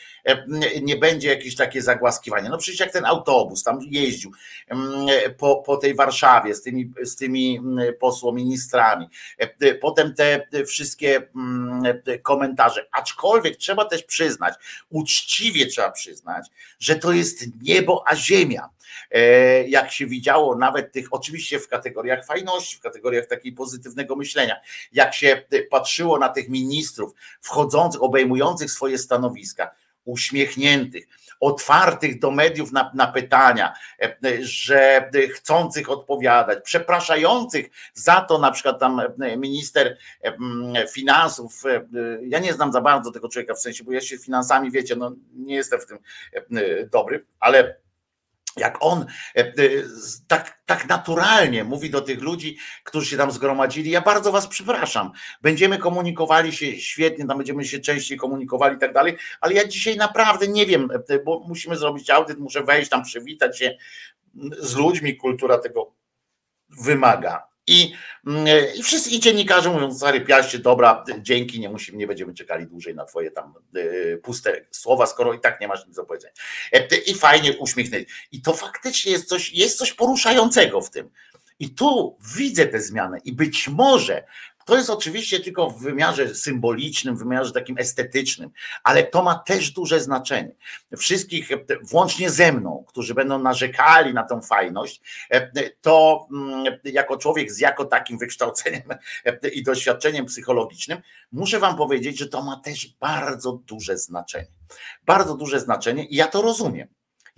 [0.81, 2.49] nie będzie jakieś takie zagłaskiwanie.
[2.49, 4.31] No przecież jak ten autobus tam jeździł
[5.37, 7.61] po, po tej Warszawie z tymi, z tymi
[7.99, 11.27] posłoministrami, e, potem te wszystkie
[12.23, 14.53] komentarze, aczkolwiek trzeba też przyznać,
[14.89, 16.47] uczciwie trzeba przyznać,
[16.79, 18.69] że to jest niebo a ziemia
[19.11, 24.55] e, jak się widziało, nawet tych, oczywiście w kategoriach fajności, w kategoriach takiej pozytywnego myślenia,
[24.91, 29.71] jak się patrzyło na tych ministrów wchodzących, obejmujących swoje stanowiska,
[30.11, 31.07] uśmiechniętych,
[31.39, 38.79] otwartych do mediów na, na, pytania, e, że chcących odpowiadać, przepraszających za to, na przykład
[38.79, 41.63] tam e, minister e, finansów,
[42.21, 45.11] ja nie znam za bardzo tego człowieka, w sensie, bo ja się finansami, wiecie, no
[45.33, 45.97] nie jestem w tym
[46.91, 47.75] dobry, ale
[48.59, 49.53] jak on e, e,
[50.27, 55.11] tak, tak naturalnie mówi do tych ludzi, którzy się tam zgromadzili, ja bardzo was przepraszam,
[55.41, 59.97] będziemy komunikowali się świetnie, tam będziemy się częściej komunikowali i tak dalej, ale ja dzisiaj
[59.97, 63.77] naprawdę nie wiem, e, bo musimy zrobić audyt, muszę wejść tam, przywitać się
[64.59, 65.93] z ludźmi, kultura tego
[66.69, 67.48] wymaga.
[67.69, 67.93] I,
[68.27, 72.67] mm, i wszyscy i dziennikarze mówią, stary piaście, dobra, dzięki, nie musimy, nie będziemy czekali
[72.67, 76.33] dłużej na twoje tam y, puste słowa, skoro i tak nie masz nic do powiedzenia.
[76.73, 78.05] E, I fajnie uśmiechnęli.
[78.31, 81.09] I to faktycznie jest coś, jest coś poruszającego w tym.
[81.59, 84.23] I tu widzę tę zmianę i być może
[84.65, 88.49] to jest oczywiście tylko w wymiarze symbolicznym, w wymiarze takim estetycznym,
[88.83, 90.51] ale to ma też duże znaczenie.
[90.97, 91.49] Wszystkich,
[91.81, 95.01] włącznie ze mną, którzy będą narzekali na tą fajność,
[95.81, 98.83] to mm, jako człowiek z jako takim wykształceniem
[99.53, 104.51] i doświadczeniem psychologicznym, muszę Wam powiedzieć, że to ma też bardzo duże znaczenie.
[105.05, 106.87] Bardzo duże znaczenie i ja to rozumiem.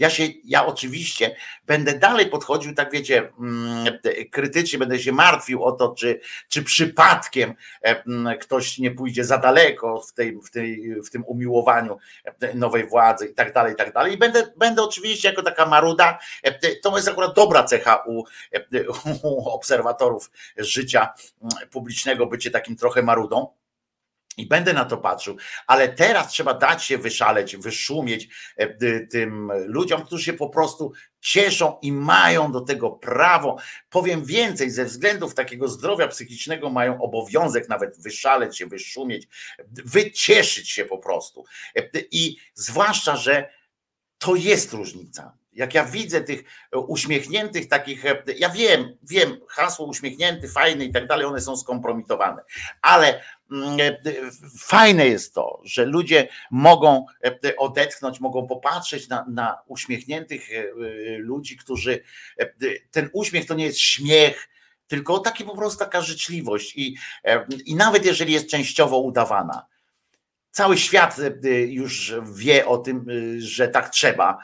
[0.01, 1.35] Ja się, ja oczywiście
[1.67, 3.99] będę dalej podchodził, tak wiecie, mm,
[4.31, 9.37] krytycznie będę się martwił o to, czy, czy przypadkiem e, mm, ktoś nie pójdzie za
[9.37, 11.97] daleko w, tej, w, tej, w tym umiłowaniu
[12.41, 14.13] e, nowej władzy i tak dalej, i tak dalej.
[14.13, 18.23] I będę, będę oczywiście jako taka maruda, e, to jest akurat dobra cecha u,
[19.23, 23.60] u obserwatorów życia mm, publicznego, bycie takim trochę marudą
[24.41, 30.05] i będę na to patrzył, ale teraz trzeba dać się wyszaleć, wyszumieć e, tym ludziom,
[30.05, 33.57] którzy się po prostu cieszą i mają do tego prawo.
[33.89, 39.27] Powiem więcej, ze względów takiego zdrowia psychicznego mają obowiązek nawet wyszaleć się, wyszumieć,
[39.85, 41.45] wycieszyć się po prostu.
[41.75, 43.49] E, I zwłaszcza, że
[44.17, 45.41] to jest różnica.
[45.53, 46.43] Jak ja widzę tych
[46.87, 52.41] uśmiechniętych takich, e, ja wiem, wiem, hasło uśmiechnięty, fajny i tak dalej, one są skompromitowane,
[52.81, 53.23] ale e,
[54.59, 60.63] fajne jest to, że ludzie mogą e, odetchnąć, mogą popatrzeć na, na uśmiechniętych e,
[61.17, 62.03] ludzi, którzy
[62.91, 64.49] ten uśmiech to nie jest śmiech,
[64.87, 66.95] tylko taki po prostu taka życzliwość i,
[67.65, 69.65] i nawet jeżeli jest częściowo udawana,
[70.51, 74.37] Cały świat y, już wie o tym, y, że tak trzeba.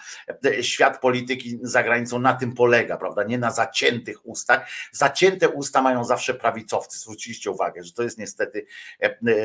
[0.62, 3.24] Świat polityki za granicą na tym polega, prawda?
[3.24, 4.70] Nie na zaciętych ustach.
[4.92, 7.00] Zacięte usta mają zawsze prawicowcy.
[7.00, 8.66] Zwróciliście uwagę, że to jest niestety,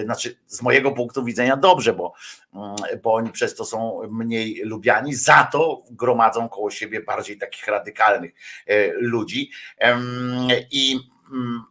[0.05, 2.13] znaczy z mojego punktu widzenia dobrze, bo,
[2.55, 7.67] mm, bo oni przez to są mniej lubiani, za to gromadzą koło siebie bardziej takich
[7.67, 8.33] radykalnych
[9.01, 9.51] ludzi.
[10.71, 11.12] I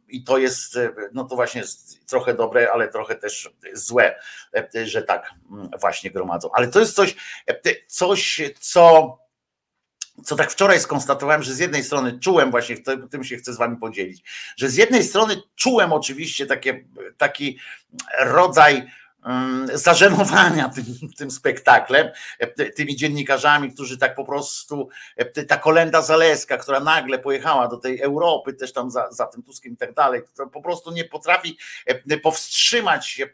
[0.08, 1.63] i to jest, e, no to właśnie
[2.08, 4.15] trochę dobre, ale trochę też złe,
[4.56, 6.50] e, że tak mm, właśnie gromadzą.
[6.54, 7.15] Ale to jest coś,
[7.47, 9.17] e, coś co
[10.26, 12.78] co tak wczoraj skonstatowałem, że z jednej strony czułem, właśnie
[13.12, 14.24] tym się chcę z wami podzielić,
[14.58, 16.85] że z jednej strony czułem oczywiście takie,
[17.17, 17.60] taki
[18.19, 18.92] rodzaj Mm,
[19.74, 20.86] zażenowania tym,
[21.17, 22.10] tym spektaklem,
[22.40, 27.78] e, tymi dziennikarzami, którzy tak po prostu, e, ta kolenda Zaleska, która nagle pojechała do
[27.78, 31.06] tej Europy, też tam za, za tym Tuskiem i tak dalej, która po prostu nie
[31.06, 33.30] potrafi e, powstrzymać się,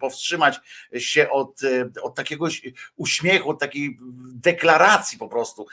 [0.00, 0.60] powstrzymać
[0.98, 1.60] się od,
[2.02, 2.46] od takiego
[2.96, 3.98] uśmiechu, od takiej
[4.34, 5.66] deklaracji po prostu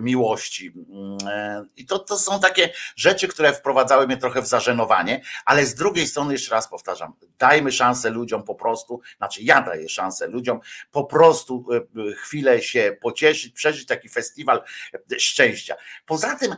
[0.00, 0.72] miłości.
[0.90, 5.74] Mm, I to, to są takie rzeczy, które wprowadzały mnie trochę w zażenowanie, ale z
[5.74, 10.60] drugiej strony, jeszcze raz powtarzam, dajmy szansę ludziom po prostu, znaczy ja daję szansę ludziom
[10.90, 14.62] po prostu e, chwilę się pocieszyć, przeżyć taki festiwal
[14.94, 15.74] e, szczęścia.
[16.06, 16.56] Poza tym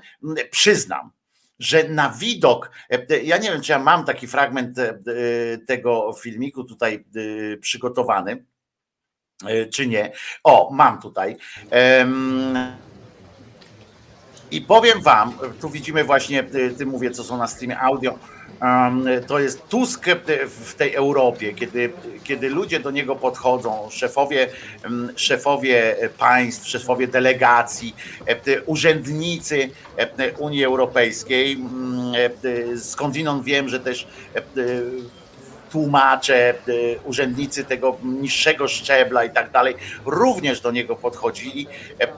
[0.51, 1.11] przyznam,
[1.59, 4.79] że na widok, e, ja nie wiem, czy ja mam taki fragment
[5.67, 7.05] tego filmiku tutaj
[7.61, 8.45] przygotowany,
[9.73, 10.13] czy nie.
[10.45, 11.37] O, mam tutaj.
[14.51, 16.45] I powiem wam, tu widzimy właśnie,
[16.79, 18.19] ty mówię, co są na streamie audio
[19.27, 20.07] to jest Tusk
[20.49, 21.93] w tej Europie, kiedy,
[22.25, 24.49] kiedy ludzie do niego podchodzą, szefowie,
[25.17, 27.95] szefowie państw, szefowie delegacji,
[28.27, 31.59] e, urzędnicy e, Unii Europejskiej,
[32.75, 34.07] e, skądinąd wiem, że też
[35.71, 41.67] tłumacze, y, urzędnicy tego niższego szczebla i tak dalej, również do niego podchodzili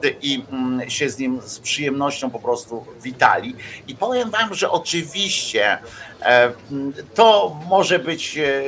[0.05, 3.57] y, i mm, się z nim z przyjemnością po prostu witali.
[3.89, 5.79] I powiem wam, że oczywiście
[6.23, 6.53] e,
[7.15, 8.63] to może być, e,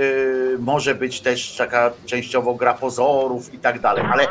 [0.58, 4.28] może być też taka częściowo gra pozorów i tak dalej, ale e,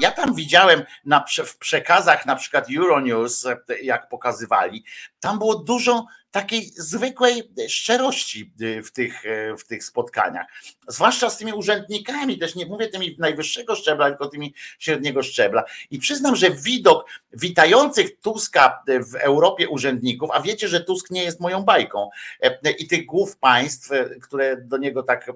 [0.00, 3.46] ja tam widziałem na, w przekazach na przykład Euronews,
[3.82, 4.84] jak pokazywali,
[5.20, 10.46] tam było dużo takiej zwykłej szczerości y, w tych, y, w tych spotkaniach.
[10.88, 15.64] Zwłaszcza z tymi urzędnikami, też nie mówię tymi najwyższego szczebla, tylko tymi średniego szczebla.
[15.90, 21.40] I przyznam, że widok witających Tuska w Europie urzędników, a wiecie, że Tusk nie jest
[21.40, 22.10] moją bajką,
[22.40, 25.32] e, i tych głów państw, e, które do niego tak e,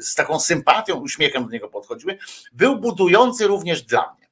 [0.00, 2.18] z taką sympatią, uśmiechem do niego podchodziły,
[2.52, 4.28] był budujący również dla mnie.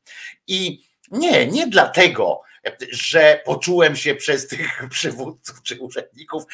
[0.47, 2.43] I nie, nie dlatego,
[2.91, 6.45] że poczułem się przez tych przywódców czy urzędników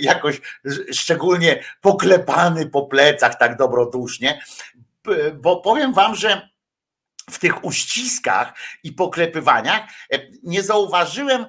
[0.00, 0.40] jakoś
[0.92, 4.42] szczególnie poklepany po plecach tak dobrodusznie,
[5.34, 6.48] bo powiem wam, że
[7.30, 9.82] w tych uściskach i poklepywaniach
[10.42, 11.46] nie zauważyłem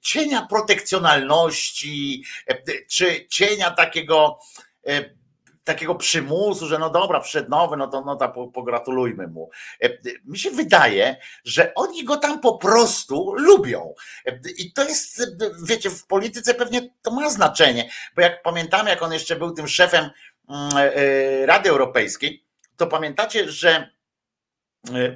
[0.00, 2.24] cienia protekcjonalności,
[2.88, 4.38] czy cienia takiego
[5.66, 9.50] takiego przymusu, że no dobra, przed nowy, no to, no to pogratulujmy mu.
[9.82, 9.88] E,
[10.24, 13.94] mi się wydaje, że oni go tam po prostu lubią.
[14.26, 15.22] E, I to jest,
[15.64, 19.68] wiecie, w polityce pewnie to ma znaczenie, bo jak pamiętamy, jak on jeszcze był tym
[19.68, 20.10] szefem
[20.48, 22.44] mm, e, Rady Europejskiej,
[22.76, 23.95] to pamiętacie, że E,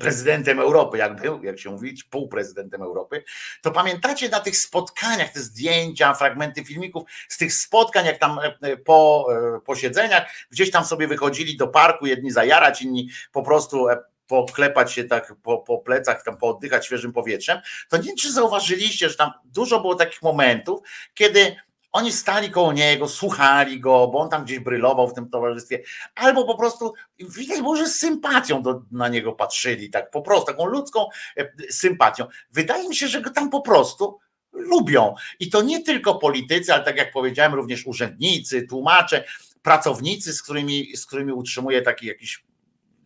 [0.01, 3.25] prezydentem Europy, jak był, jak się mówić, półprezydentem Europy,
[3.63, 8.77] to pamiętacie na tych spotkaniach, te zdjęcia, fragmenty filmików z tych spotkań, jak tam e,
[8.77, 13.87] po e, posiedzeniach, gdzieś tam sobie wychodzili do parku, jedni zajarać, inni po prostu
[14.27, 19.09] poklepać się tak po, po plecach, tam pooddychać świeżym powietrzem, to nie wiem, czy zauważyliście,
[19.09, 20.81] że tam dużo było takich momentów,
[21.15, 21.57] kiedy
[21.93, 25.83] oni stali koło niego, słuchali go, bo on tam gdzieś brylował w tym towarzystwie,
[26.15, 30.47] albo po prostu widać było, że z sympatią do, na niego patrzyli, tak po prostu,
[30.47, 32.27] taką ludzką e, sympatią.
[32.53, 34.19] Wydaje mi się, że go tam po prostu
[34.53, 35.15] lubią.
[35.41, 39.25] I to nie tylko politycy, ale tak jak powiedziałem, również urzędnicy, tłumacze,
[39.63, 42.45] pracownicy, z którymi, z którymi utrzymuje taki jakiś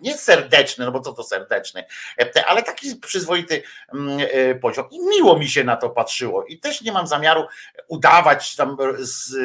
[0.04, 1.84] nie serdeczny, no bo co to serdeczny,
[2.18, 3.62] e, ale taki przyzwoity
[3.94, 4.86] mm, e, poziom.
[4.90, 6.44] I miło mi się na to patrzyło.
[6.44, 7.46] I też nie mam zamiaru
[7.88, 8.76] udawać tam,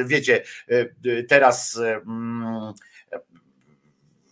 [0.05, 2.73] wiecie, e, teraz mm,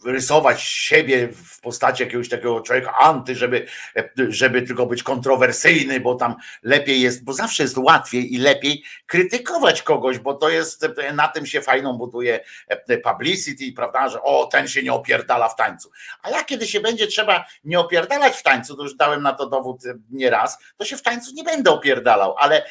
[0.07, 3.65] rysować siebie w postaci jakiegoś takiego człowieka anty, żeby,
[4.29, 9.81] żeby tylko być kontrowersyjny, bo tam lepiej jest, bo zawsze jest łatwiej i lepiej krytykować
[9.81, 12.39] kogoś, bo to jest, na tym się fajną buduje
[13.03, 15.91] publicity, prawda, że o, ten się nie opierdala w tańcu.
[16.21, 19.49] A jak kiedy się będzie trzeba nie opierdalać w tańcu, to już dałem na to
[19.49, 22.65] dowód nieraz, to się w tańcu nie będę opierdalał, ale,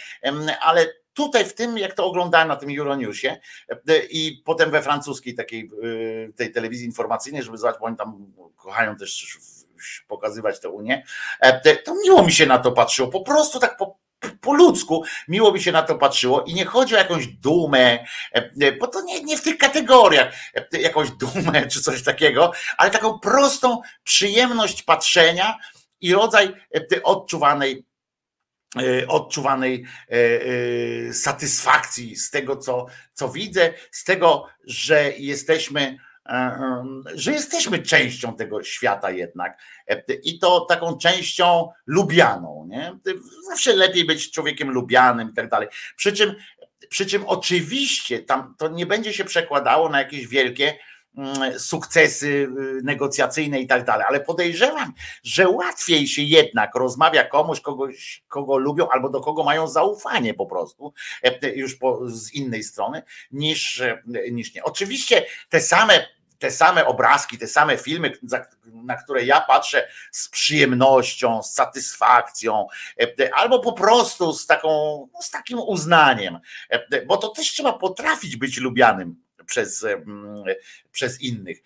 [0.61, 0.87] ale
[1.17, 3.29] tutaj w tym, jak to oglądałem na tym Euronewsie
[3.69, 5.71] e, i potem we francuskiej takiej
[6.29, 9.39] e, tej telewizji informacyjnej, żeby zobaczyć, bo oni tam kochają też
[10.09, 11.05] pokazywać tę Unię,
[11.41, 13.99] e, to miło mi się na to patrzyło, po prostu tak po,
[14.41, 17.99] po ludzku miło mi się na to patrzyło i nie chodzi o jakąś dumę,
[18.81, 20.35] bo to nie, nie w tych kategoriach,
[20.73, 25.59] jakąś dumę czy coś takiego, ale taką prostą przyjemność patrzenia
[26.01, 26.55] i rodzaj
[27.03, 27.87] odczuwanej
[29.09, 30.15] odczuwanej e,
[31.09, 35.99] e, satysfakcji z tego, co, co widzę, z tego, że jesteśmy
[37.15, 39.59] że jesteśmy częścią tego świata jednak
[40.25, 42.67] i to taką częścią lubianą.
[42.69, 42.99] Nie?
[43.49, 45.69] Zawsze lepiej być człowiekiem lubianym i tak dalej.
[45.97, 46.35] Przy czym,
[46.89, 50.79] przy czym oczywiście tam to nie będzie się przekładało na jakieś wielkie
[51.59, 52.49] sukcesy y,
[52.83, 54.93] negocjacyjne i tak dalej, ale podejrzewam,
[55.23, 60.47] że łatwiej się jednak rozmawia komuś, kogoś, kogo lubią albo do kogo mają zaufanie po
[60.47, 60.93] prostu,
[61.23, 63.03] e, już po, z innej strony,
[63.33, 64.65] niż, e, niż nie.
[64.65, 66.07] Oczywiście te same
[66.39, 68.13] te same obrazki, te same filmy,
[68.65, 72.67] na które ja patrzę z przyjemnością, z satysfakcją,
[73.01, 74.69] e, albo po prostu z, taką,
[75.13, 76.39] no, z takim uznaniem,
[77.07, 79.87] bo to też trzeba potrafić być lubianym przez,
[80.93, 81.63] przez innych.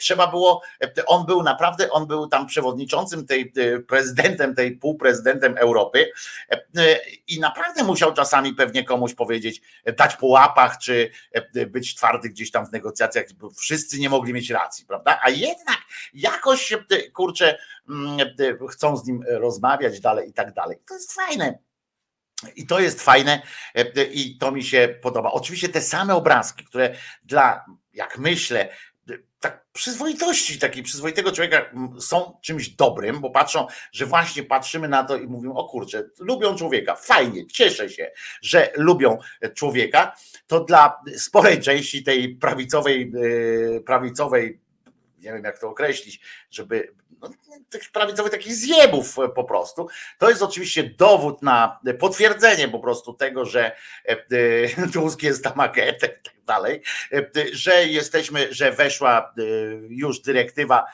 [0.00, 0.62] Trzeba było,
[1.06, 3.52] on był naprawdę, on był tam przewodniczącym tej,
[3.88, 6.10] prezydentem, tej półprezydentem Europy
[7.28, 9.62] i naprawdę musiał czasami pewnie komuś powiedzieć,
[9.96, 11.10] dać po łapach, czy
[11.66, 15.20] być twardy gdzieś tam w negocjacjach, bo wszyscy nie mogli mieć racji, prawda?
[15.22, 15.78] A jednak
[16.14, 16.72] jakoś,
[17.14, 17.58] kurczę,
[17.88, 18.18] mm,
[18.70, 20.78] chcą z nim rozmawiać dalej i tak dalej.
[20.88, 21.67] To jest fajne.
[22.56, 23.42] I to jest fajne
[23.74, 25.32] e, i to mi się podoba.
[25.32, 28.68] Oczywiście te same obrazki, które dla, jak myślę,
[29.40, 31.70] tak przyzwoitości, takiej przyzwoitego człowieka
[32.00, 36.56] są czymś dobrym, bo patrzą, że właśnie patrzymy na to i mówimy, o kurczę, lubią
[36.56, 38.10] człowieka, fajnie, cieszę się,
[38.42, 39.18] że lubią
[39.54, 40.14] człowieka,
[40.46, 43.12] to dla sporej części tej prawicowej,
[43.76, 44.60] e, prawicowej
[45.18, 47.30] nie wiem jak to określić, żeby no,
[47.70, 49.88] tych prawicowych takich zjebów e, po prostu.
[50.18, 53.76] To jest oczywiście dowód na potwierdzenie po prostu tego, że
[54.08, 54.16] e,
[54.76, 56.82] e, Tusk jest tamaketem i tak dalej,
[57.52, 59.34] że jesteśmy, że weszła
[59.88, 60.84] już dyrektywa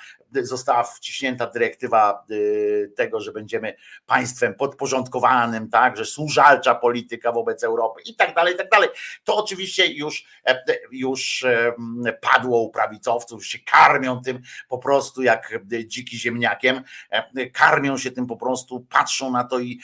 [0.43, 3.77] została wciśnięta dyrektywa y, tego, że będziemy
[4.07, 8.89] państwem podporządkowanym, tak, że służalcza polityka wobec Europy i tak dalej, i tak dalej.
[9.25, 11.73] To oczywiście już, e, już e,
[12.21, 18.27] padło u prawicowców, się karmią tym po prostu jak dziki ziemniakiem, e, karmią się tym
[18.27, 19.81] po prostu, patrzą na to i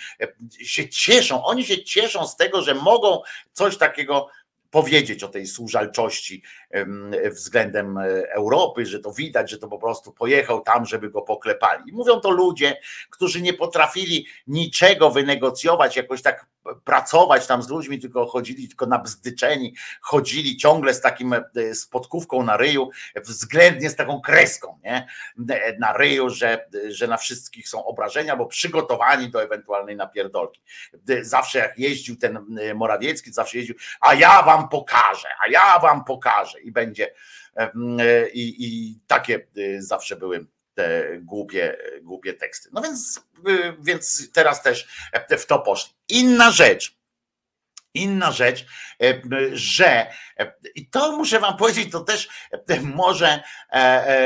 [0.60, 1.44] się cieszą.
[1.44, 4.28] Oni się cieszą z tego, że mogą coś takiego
[4.70, 6.42] powiedzieć o tej służalczości
[7.30, 11.92] względem e, Europy, że to widać, że to po prostu pojechał tam, żeby go poklepali.
[11.92, 12.76] Mówią to ludzie,
[13.10, 16.46] którzy nie potrafili niczego wynegocjować, jakoś tak
[16.84, 22.42] pracować tam z ludźmi, tylko chodzili tylko na bzdyczeni, chodzili ciągle z takim e, spotkówką
[22.42, 25.06] na ryju, względnie z taką kreską nie?
[25.78, 30.62] na ryju, że, że na wszystkich są obrażenia, bo przygotowani do ewentualnej napierdolki.
[31.22, 36.04] Zawsze jak jeździł ten e, Morawiecki, zawsze jeździł, a ja wam pokażę, a ja wam
[36.04, 37.14] pokażę i będzie
[37.56, 37.70] e,
[38.30, 39.46] i, i takie
[39.78, 42.68] zawsze były te głupie, głupie teksty.
[42.72, 43.20] No więc,
[43.80, 44.88] więc teraz też
[45.38, 45.94] w to poszli.
[46.08, 47.00] Inna rzecz,
[47.94, 48.66] Inna rzecz,
[49.52, 50.06] że
[50.74, 52.28] i to muszę wam powiedzieć, to też
[52.82, 53.42] może,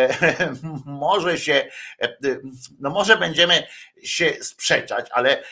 [0.85, 1.68] może się,
[2.80, 3.66] no może będziemy
[4.03, 5.43] się sprzeczać, ale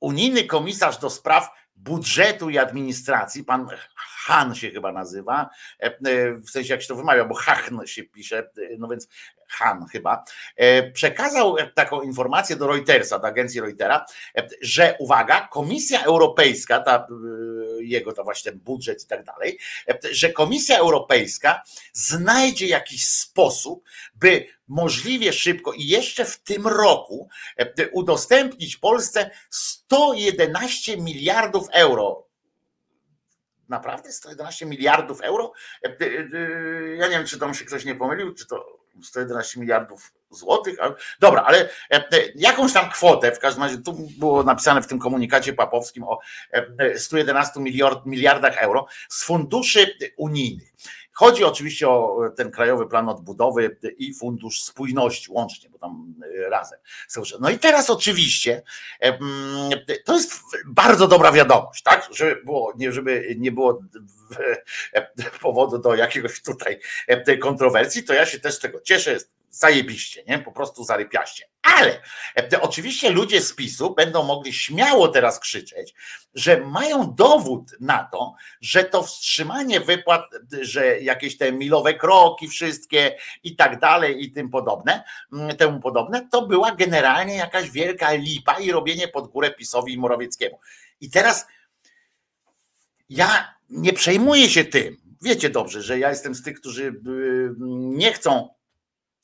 [0.00, 3.68] unijny komisarz do spraw budżetu i administracji, pan
[4.24, 5.50] Han się chyba nazywa,
[6.46, 9.08] w sensie jak się to wymawia, bo Hachn się pisze, no więc
[9.48, 10.24] Han chyba,
[10.56, 14.06] e, przekazał taką informację do Reutersa, do agencji Reutera,
[14.38, 19.58] e, że uwaga, Komisja Europejska, ta, e, jego to właśnie budżet i tak dalej,
[20.10, 21.62] że Komisja Europejska
[21.92, 27.28] znajdzie jakiś sposób, by możliwie szybko i jeszcze w tym roku
[27.92, 32.31] udostępnić Polsce 111 miliardów euro
[33.72, 35.52] naprawdę 111 miliardów euro?
[36.98, 40.76] Ja nie wiem, czy tam się ktoś nie pomylił, czy to 111 miliardów złotych.
[41.20, 42.02] Dobra, ale e, e,
[42.34, 46.18] jakąś tam kwotę, w każdym razie tu było napisane w tym komunikacie papowskim o
[46.96, 47.62] 111 e,
[48.06, 50.72] miliardach euro z funduszy unijnych.
[51.12, 56.14] Chodzi oczywiście o ten Krajowy Plan Odbudowy i Fundusz Spójności łącznie, bo tam
[56.48, 56.78] razem.
[57.40, 58.62] No i teraz oczywiście
[60.04, 60.32] to jest
[60.66, 62.08] bardzo dobra wiadomość, tak?
[62.12, 63.82] Żeby było, nie, żeby nie było
[65.40, 66.80] powodu do jakiegoś tutaj
[67.40, 69.18] kontrowersji, to ja się też z tego cieszę,
[69.52, 70.38] zajebiście, nie?
[70.38, 71.44] Po prostu zarypiaście.
[71.62, 72.00] Ale
[72.36, 75.94] e, oczywiście ludzie z PiSu będą mogli śmiało teraz krzyczeć,
[76.34, 80.24] że mają dowód na to, że to wstrzymanie wypłat,
[80.60, 86.28] że jakieś te milowe kroki, wszystkie i tak dalej i tym podobne, mm, temu podobne,
[86.30, 90.60] to była generalnie jakaś wielka lipa i robienie pod górę PiSowi i Morawieckiemu.
[91.00, 91.46] I teraz
[93.08, 94.96] ja nie przejmuję się tym.
[95.22, 96.92] Wiecie dobrze, że ja jestem z tych, którzy y,
[97.70, 98.48] nie chcą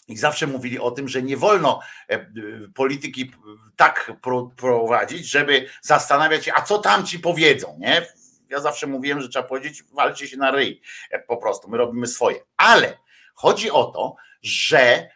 [0.08, 2.26] i zawsze mówili o tym, że nie wolno e,
[2.74, 3.32] polityki
[3.76, 4.12] tak
[4.56, 8.06] prowadzić, żeby zastanawiać się, a co tam ci powiedzą, nie?
[8.48, 10.80] Ja zawsze mówiłem, że trzeba powiedzieć, walcie się na ryj,
[11.10, 12.40] e, po prostu, my robimy swoje.
[12.56, 12.98] Ale
[13.38, 15.08] Chodzi o to, że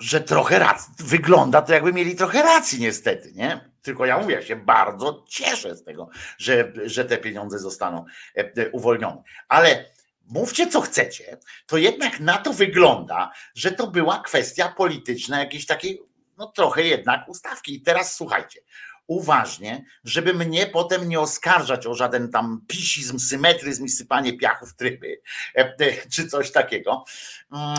[0.00, 3.70] że trochę racji, wygląda to jakby mieli trochę racji niestety, nie?
[3.82, 8.70] Tylko ja mówię, ja się bardzo cieszę z tego, że, że te pieniądze zostaną e,
[8.70, 9.22] uwolnione.
[9.48, 9.92] Ale
[10.28, 16.02] mówcie co chcecie, to jednak na to wygląda, że to była kwestia polityczna, jakiejś takiej,
[16.38, 17.74] no trochę jednak ustawki.
[17.74, 18.60] I teraz słuchajcie,
[19.06, 25.20] uważnie, żeby mnie potem nie oskarżać o żaden tam pisizm, symetryzm i sypanie piachów tryby,
[25.54, 27.04] e, czy coś takiego.
[27.52, 27.76] Mm,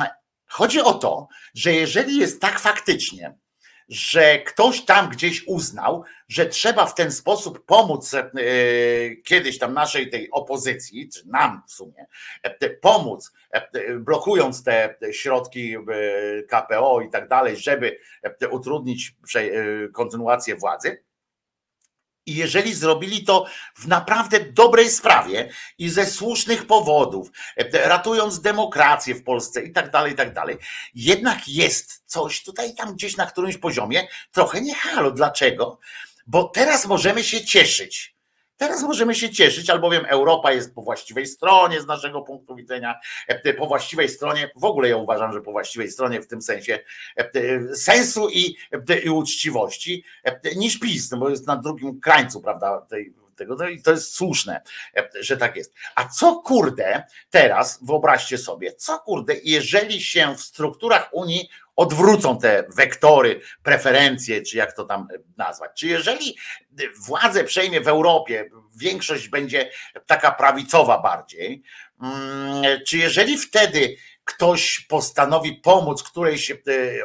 [0.48, 3.38] chodzi o to, że jeżeli jest tak faktycznie,
[3.94, 8.22] że ktoś tam gdzieś uznał, że trzeba w ten sposób pomóc e,
[9.16, 12.06] kiedyś tam naszej tej opozycji, czy nam w sumie,
[12.44, 15.76] e, pomóc, e, blokując te środki
[16.48, 17.98] KPO i tak dalej, żeby
[18.52, 19.16] utrudnić
[19.94, 21.04] kontynuację władzy,
[22.26, 23.46] i jeżeli zrobili to
[23.76, 27.32] w naprawdę dobrej sprawie i ze słusznych powodów,
[27.74, 30.58] ratując demokrację w Polsce i tak dalej, i tak dalej,
[30.96, 35.12] jednak jest coś tutaj tam gdzieś na którymś poziomie trochę nie halo.
[35.12, 35.80] Dlaczego?
[36.28, 38.13] Bo teraz możemy się cieszyć
[38.58, 43.54] Teraz możemy się cieszyć, albowiem Europa jest po właściwej stronie z naszego punktu widzenia, e,
[43.54, 46.80] po właściwej stronie, w ogóle ja uważam, że po właściwej stronie w tym sensie
[47.18, 48.56] e, sensu i,
[49.04, 50.04] i uczciwości
[50.56, 54.16] niż PiS, no bo jest na drugim krańcu, prawda, tej, tego, no i to jest
[54.16, 54.62] słuszne,
[54.98, 55.74] e, że tak jest.
[55.96, 62.64] A co kurde teraz, wyobraźcie sobie, co kurde, jeżeli się w strukturach Unii odwrócą te
[62.76, 65.08] wektory, preferencje, czy jak to tam
[65.38, 65.72] nazwać.
[65.76, 66.36] Czy jeżeli
[67.08, 69.72] władzę przejmie w Europie, większość będzie
[70.06, 71.64] taka prawicowa bardziej,
[72.02, 76.56] mm, czy jeżeli wtedy ktoś postanowi pomóc którejś e,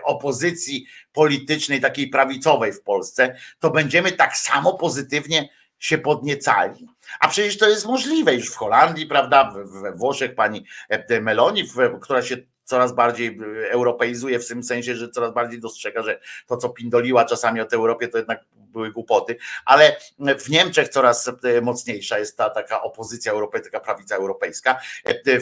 [0.04, 5.48] opozycji politycznej, takiej prawicowej w Polsce, to będziemy tak samo pozytywnie
[5.78, 6.86] się podniecali.
[7.20, 11.64] A przecież to jest możliwe już w Holandii, prawda, we Włoszech pani e, Meloni,
[12.02, 12.36] która się
[12.68, 17.24] coraz bardziej e, europeizuje w tym sensie, że coraz bardziej dostrzega, że to, co pindoliła
[17.24, 19.96] czasami o tej Europie, to jednak były głupoty, ale
[20.38, 24.80] w Niemczech coraz e, mocniejsza jest ta taka opozycja europejska, prawica europejska.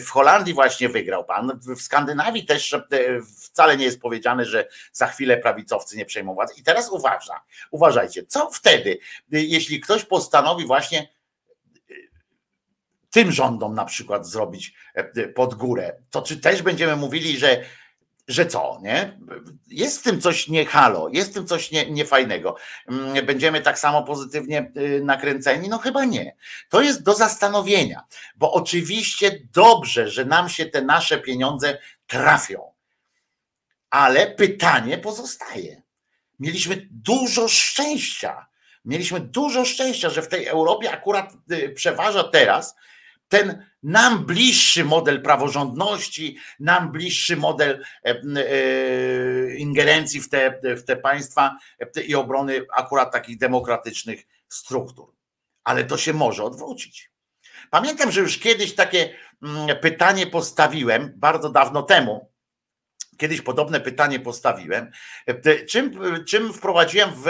[0.05, 2.75] W Holandii właśnie wygrał pan, w Skandynawii też
[3.43, 6.53] wcale nie jest powiedziane, że za chwilę prawicowcy nie przejmą władzy.
[6.57, 8.99] I teraz uważa, uważajcie, co wtedy,
[9.31, 11.16] jeśli ktoś postanowi właśnie
[13.17, 17.63] tym rządom na przykład zrobić e, pod górę, to czy też będziemy mówili, że,
[18.27, 19.19] że co, nie?
[19.67, 22.55] Jest w tym coś nie halo, jest w tym coś nie, niefajnego.
[22.87, 25.69] Mm, będziemy tak samo pozytywnie y, nakręceni?
[25.69, 26.35] No chyba nie.
[26.69, 28.03] To jest do zastanowienia,
[28.35, 32.71] bo oczywiście dobrze, że nam się te nasze pieniądze trafią.
[33.89, 35.81] Ale pytanie pozostaje.
[36.39, 38.45] Mieliśmy dużo szczęścia.
[38.85, 42.75] Mieliśmy dużo szczęścia, że w tej Europie akurat y, przeważa teraz
[43.27, 50.95] ten nam bliższy model praworządności, nam bliższy model e, e, ingerencji w te, w te
[50.95, 55.13] państwa e, i obrony akurat takich demokratycznych struktur.
[55.63, 57.11] Ale to się może odwrócić.
[57.69, 59.13] Pamiętam, że już kiedyś takie
[59.81, 62.31] pytanie postawiłem bardzo dawno temu
[63.17, 64.91] Kiedyś podobne pytanie postawiłem.
[65.25, 67.25] E, czym, czym wprowadziłem w,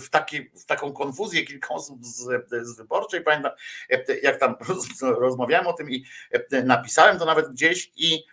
[0.00, 3.20] w, taki, w taką konfuzję kilka osób z, z wyborczej?
[3.20, 3.52] Pamiętam,
[3.90, 4.56] e, jak tam
[5.00, 6.04] rozmawiałem o tym i
[6.52, 8.24] e, napisałem to nawet gdzieś i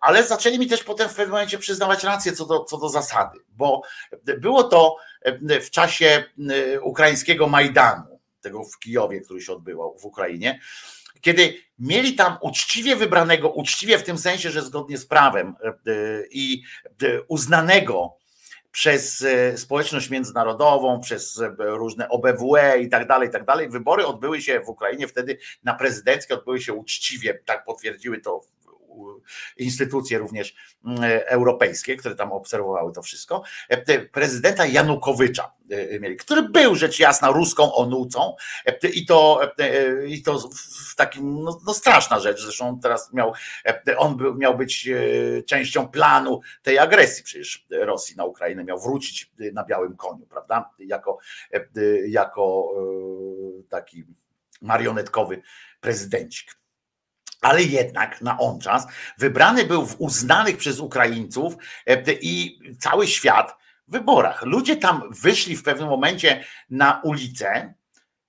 [0.00, 3.38] ale zaczęli mi też potem w pewnym momencie przyznawać rację co do, co do zasady,
[3.48, 3.82] bo
[4.38, 4.96] było to
[5.62, 6.24] w czasie
[6.82, 10.60] ukraińskiego Majdanu, tego w Kijowie, który się odbywał w Ukrainie
[11.24, 15.74] kiedy mieli tam uczciwie wybranego, uczciwie w tym sensie, że zgodnie z prawem e, e,
[16.30, 16.62] i
[17.02, 18.16] e, uznanego
[18.72, 23.68] przez społeczność międzynarodową, przez różne OBWE i tak dalej, i tak dalej.
[23.68, 28.40] Wybory odbyły się w Ukrainie wtedy na prezydenckie, odbyły się uczciwie, tak potwierdziły to
[29.56, 36.74] instytucje również mm, europejskie, które tam obserwowały to wszystko, e, prezydenta Janukowycza e, który był
[36.74, 38.36] rzecz jasna ruską onucą.
[38.66, 39.40] E, i to,
[40.06, 40.38] i to
[40.90, 43.32] w takim, no, no straszna rzecz, zresztą teraz miał,
[43.96, 44.88] on miał być
[45.46, 47.24] częścią planu tej agresji.
[47.24, 51.18] Przecież Rosji na Ukrainę, miał wrócić na białym koniu, prawda, jako,
[52.08, 52.74] jako
[53.68, 54.04] taki
[54.62, 55.42] marionetkowy
[55.80, 56.63] prezydencik
[57.44, 58.86] ale jednak na on czas
[59.18, 63.56] wybrany był w uznanych przez Ukraińców e, i cały świat
[63.88, 64.42] wyborach.
[64.42, 67.74] Ludzie tam wyszli w pewnym momencie na ulicę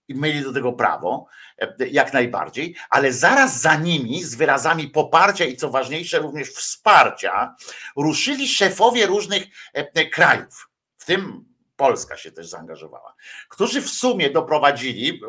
[0.07, 1.28] i mieli do tego prawo,
[1.59, 7.55] e, jak najbardziej, ale zaraz za nimi z wyrazami poparcia i co ważniejsze również wsparcia
[7.95, 9.43] ruszyli szefowie różnych
[9.74, 11.45] e, krajów, w tym
[11.76, 13.16] Polska się też zaangażowała,
[13.49, 15.22] którzy w sumie doprowadzili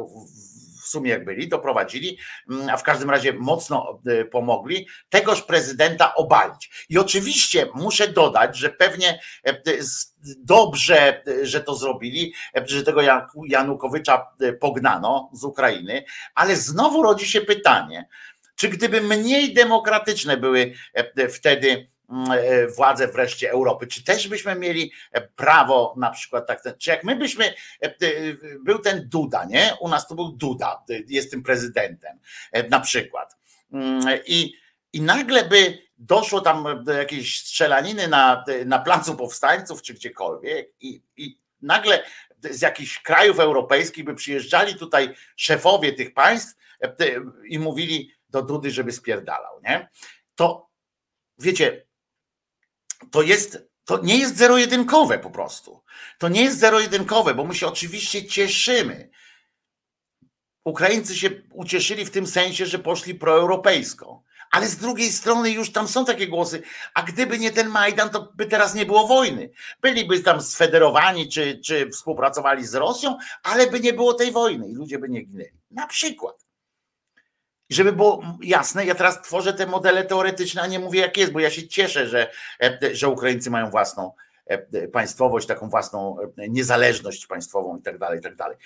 [0.86, 2.18] w sumie jak byli, doprowadzili,
[2.50, 6.86] mm, a w każdym razie mocno pomogli, tegoż prezydenta obalić.
[6.88, 9.20] I oczywiście muszę dodać, że pewnie
[10.38, 12.34] dobrze, że to zrobili,
[12.64, 13.00] że tego
[13.48, 14.26] Janukowycza
[14.60, 18.08] pognano z Ukrainy, ale znowu rodzi się pytanie,
[18.56, 20.72] czy gdyby mniej demokratyczne były
[21.32, 23.86] wtedy Mm, e, władze wreszcie Europy.
[23.86, 27.94] Czy też byśmy mieli e, prawo na przykład tak, czy jak my byśmy, e,
[28.64, 29.72] był ten Duda, nie?
[29.80, 32.18] U nas to był Duda, jest tym prezydentem
[32.70, 33.36] na przykład.
[33.72, 34.54] Mm, I,
[34.92, 41.02] i nagle by doszło tam do jakiejś strzelaniny na, na placu powstańców czy gdziekolwiek i,
[41.16, 42.02] i nagle
[42.50, 46.56] z jakichś krajów europejskich by przyjeżdżali tutaj szefowie tych państw
[47.48, 49.88] i mówili do Dudy, żeby spierdalał, nie?
[50.34, 50.68] To
[51.38, 51.85] wiecie,
[53.10, 55.82] to jest, to nie jest zero-jedynkowe po prostu.
[56.18, 59.10] To nie jest zero-jedynkowe, bo my się oczywiście cieszymy.
[60.64, 64.22] Ukraińcy się ucieszyli w tym sensie, że poszli proeuropejsko.
[64.50, 66.62] Ale z drugiej strony już tam są takie głosy,
[66.94, 69.50] a gdyby nie ten Majdan, to by teraz nie było wojny.
[69.80, 74.74] Byliby tam sfederowani, czy, czy współpracowali z Rosją, ale by nie było tej wojny i
[74.74, 75.60] ludzie by nie ginęli.
[75.70, 76.45] Na przykład.
[77.70, 81.40] Żeby było jasne, ja teraz tworzę te modele teoretyczne, a nie mówię jak jest, bo
[81.40, 82.30] ja się cieszę, że,
[82.62, 84.12] e, że Ukraińcy mają własną
[84.46, 88.56] e, państwowość, taką własną e, niezależność państwową i tak dalej, i tak dalej.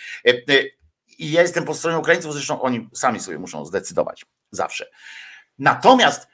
[1.19, 4.91] I ja jestem po stronie Ukraińców, zresztą oni sami sobie muszą zdecydować zawsze.
[5.59, 6.29] Natomiast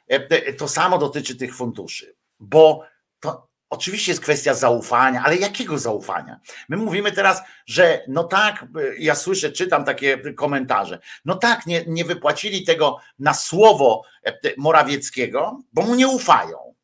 [0.58, 2.82] to samo dotyczy tych funduszy, bo
[3.20, 6.40] to Oczywiście jest kwestia zaufania, ale jakiego zaufania?
[6.68, 8.66] My mówimy teraz, że no tak,
[8.98, 10.98] ja słyszę, czytam takie komentarze.
[11.24, 16.74] No tak, nie, nie wypłacili tego na słowo e, Morawieckiego, bo mu nie ufają.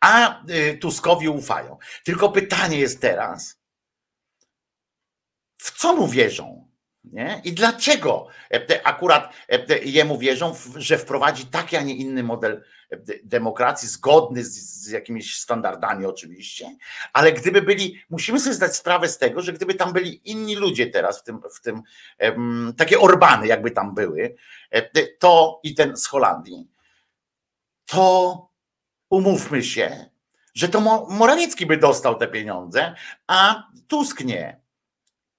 [0.00, 1.78] A e, Tuskowi ufają.
[2.04, 3.60] Tylko pytanie jest teraz,
[5.58, 6.69] w co mu wierzą?
[7.12, 7.40] Nie?
[7.44, 9.32] I dlaczego e, akurat
[9.84, 12.62] jemu wierzą, że wprowadzi taki, a nie inny model
[13.22, 16.76] demokracji, zgodny z, jakimiś standardami oczywiście,
[17.12, 20.86] ale gdyby byli, musimy sobie zdać sprawę z tego, że gdyby tam byli inni ludzie
[20.86, 21.82] teraz, w tym, w tym
[22.76, 24.36] takie Orbany jakby tam były,
[24.70, 26.68] e, to i ten z Holandii,
[27.86, 28.48] to
[29.10, 30.10] umówmy się,
[30.54, 32.94] że to Morawiecki by dostał te pieniądze,
[33.26, 34.59] a Tusk nie.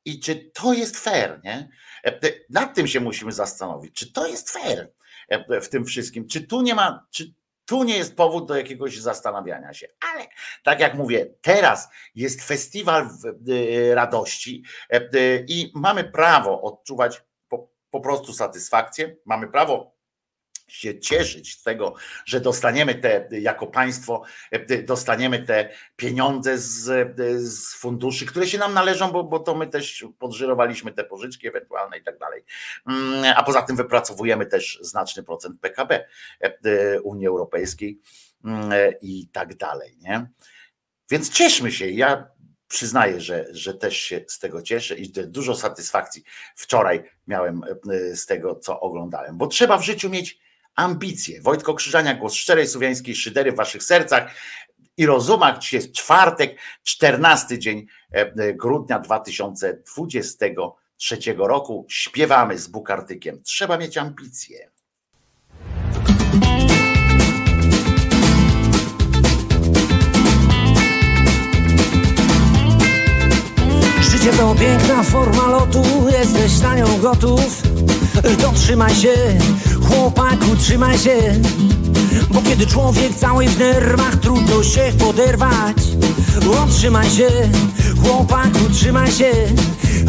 [0.06, 1.70] I czy to jest fair, nie?
[2.06, 4.92] E, nad tym się musimy zastanowić, czy to jest fair
[5.30, 7.34] e, w tym wszystkim, czy tu nie ma, czy
[7.66, 9.88] tu nie jest powód do jakiegoś zastanawiania się.
[10.14, 10.28] Ale
[10.64, 13.10] tak jak mówię, teraz jest festiwal
[13.94, 15.10] radości e,
[15.48, 20.01] i mamy prawo odczuwać po, po prostu satysfakcję, mamy prawo
[20.72, 21.94] się cieszyć z tego,
[22.26, 27.18] że dostaniemy te, jako państwo, e, dostaniemy te pieniądze z,
[27.52, 31.98] z funduszy, które się nam należą, bo, bo to my też podżyrowaliśmy te pożyczki ewentualne
[31.98, 32.44] i tak dalej.
[32.88, 36.06] Mm, a poza tym wypracowujemy też znaczny procent PKB
[36.40, 38.00] e, Unii Europejskiej
[38.46, 39.98] mm, i tak dalej.
[40.02, 40.28] Nie?
[41.10, 41.90] Więc cieszmy się.
[41.90, 42.28] Ja
[42.68, 46.24] przyznaję, że, że też się z tego cieszę i dużo satysfakcji
[46.56, 50.40] wczoraj miałem e, z tego, co oglądałem, bo trzeba w życiu mieć
[50.76, 51.42] ambicje.
[51.42, 54.32] Wojtko Krzyżania, głos szczerej słowiańskiej szydery w waszych sercach
[54.98, 55.60] i rozumach.
[55.60, 61.86] Dzisiaj jest czwartek, 14 dzień e, grudnia 2023 roku.
[61.90, 63.44] Śpiewamy z Bukartykiem.
[63.44, 64.72] Trzeba mieć ambicje.
[74.02, 77.62] Życie to piękna forma lotu, jesteś na nią gotów
[78.42, 79.38] To trzymaj się,
[79.92, 81.18] chłopaku, trzymaj się.
[82.30, 85.78] Bo kiedy człowiek cały w nerwach, trudno się poderwać
[86.52, 87.30] O, trzymaj się,
[88.04, 89.32] chłopaku, trzymaj się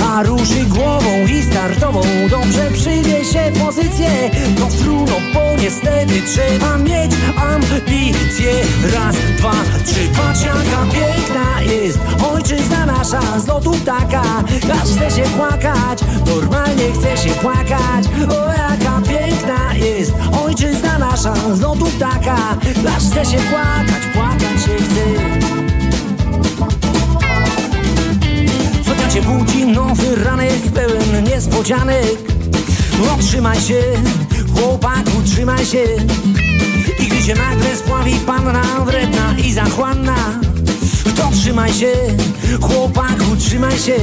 [0.01, 2.01] a ruszy głową i startową.
[2.31, 8.53] Dobrze przyjmie się pozycję To trudno, bo niestety trzeba mieć ambicje.
[8.95, 9.53] Raz, dwa,
[9.87, 11.99] trzy, patrz jaka piękna jest
[12.35, 13.41] Ojczyzna nasza.
[13.41, 14.23] Z lotu ptaka
[14.83, 18.05] Aż chce się płakać, normalnie chce się płakać.
[18.29, 18.92] O jaka
[19.43, 20.13] piękna jest
[20.45, 22.37] Ojczyzna nasza z lotu ptaka
[22.97, 25.33] Aż chce się płakać, płakać się chce.
[29.15, 32.19] Cię budzi nowy ranek pełen niespodzianek.
[32.99, 33.83] No trzymaj się,
[34.55, 35.85] chłopaku, trzymaj się.
[36.99, 40.42] I gdy się nagle spławi panna wredna i zachłanna
[41.33, 41.93] trzymaj się,
[42.61, 43.97] chłopaku, trzymaj się.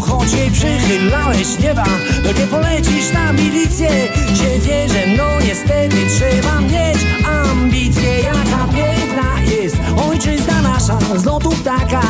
[0.00, 1.84] Choć jej przychylałeś nieba
[2.22, 3.88] To nie polecisz na milicję.
[4.34, 8.18] Cię wierzę, no niestety trzeba mieć ambicje.
[8.18, 9.76] Jaka piękna jest
[10.08, 12.02] ojczyzna nasza Z lotu ptaka,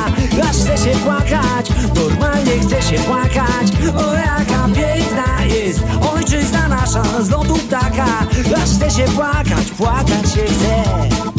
[0.50, 3.72] aż chce się płakać Normalnie chce się płakać.
[3.96, 5.30] O jaka piękna
[6.70, 8.06] nasza z lotu ptaka
[8.56, 11.29] Aż chce się płakać, płakać się chce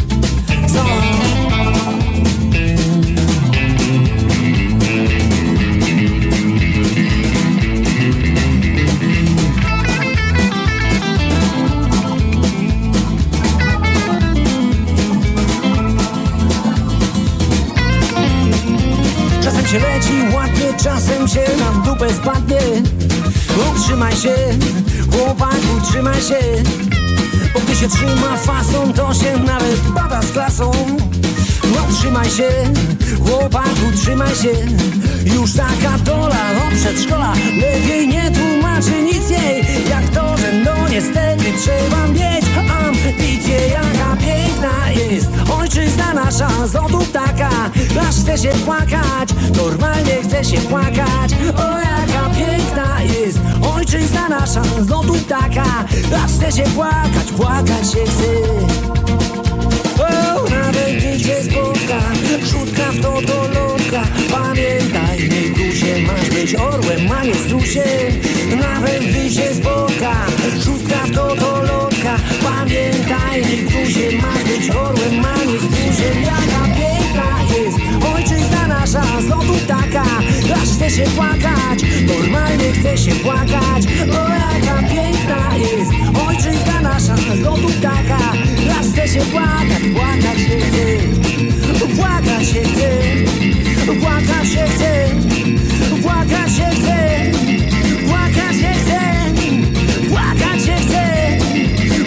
[23.92, 24.36] Utrzymaj się,
[25.12, 26.40] chłopaku, trzymaj się.
[27.54, 30.72] Bo gdy się trzyma fason, to się nawet pada z klasą.
[31.76, 32.50] No trzymaj się,
[33.26, 34.54] chłopaku, trzymaj się
[35.26, 37.34] Już taka dola od przedszkola.
[37.56, 39.66] Lepiej nie tłumaczy nic jej.
[39.90, 42.46] Jak to, że no niestety trzeba mieć
[42.86, 45.28] ambicje Jaka piękna jest
[45.60, 46.68] ojczyzna nasza.
[46.68, 47.50] Z lotu ptaka
[48.10, 51.32] Aż chce się płakać, normalnie chce się płakać.
[51.58, 53.40] O jaka piękna jest
[53.76, 54.64] ojczyzna nasza.
[54.82, 55.66] Z lotu ptaka
[56.26, 59.51] Aż chce się płakać, płakać się chce
[60.02, 62.00] o, nawet gdy się spotka
[62.44, 63.22] Rzutka w to
[64.32, 67.84] Pamiętaj, nie gruzie Masz być orłem, majestusie
[68.60, 70.26] Nawet gdy się spotka
[70.66, 71.36] Rzutka w to
[72.44, 76.41] Pamiętaj, nie gruzie Masz być orłem, majestusie jest
[78.94, 80.04] Nasza z lotu ptaka
[80.62, 85.92] Aż chce się płakać Normalnie chce się płakać O jaka piękna jest
[86.28, 87.16] Ojczyzna nasza.
[87.16, 88.18] Z lotu ptaka
[88.80, 90.86] Aż chce się płakać, płakać się chce.
[91.96, 92.90] Płakać się chce.
[94.02, 95.10] Płakać się chce.
[96.02, 97.32] Płakać się chce.
[98.08, 99.00] Płakać się chce.
[100.10, 101.38] Płakać się chce.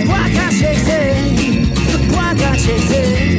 [0.06, 1.14] Płakać się chce.
[2.12, 3.33] Płakać się chce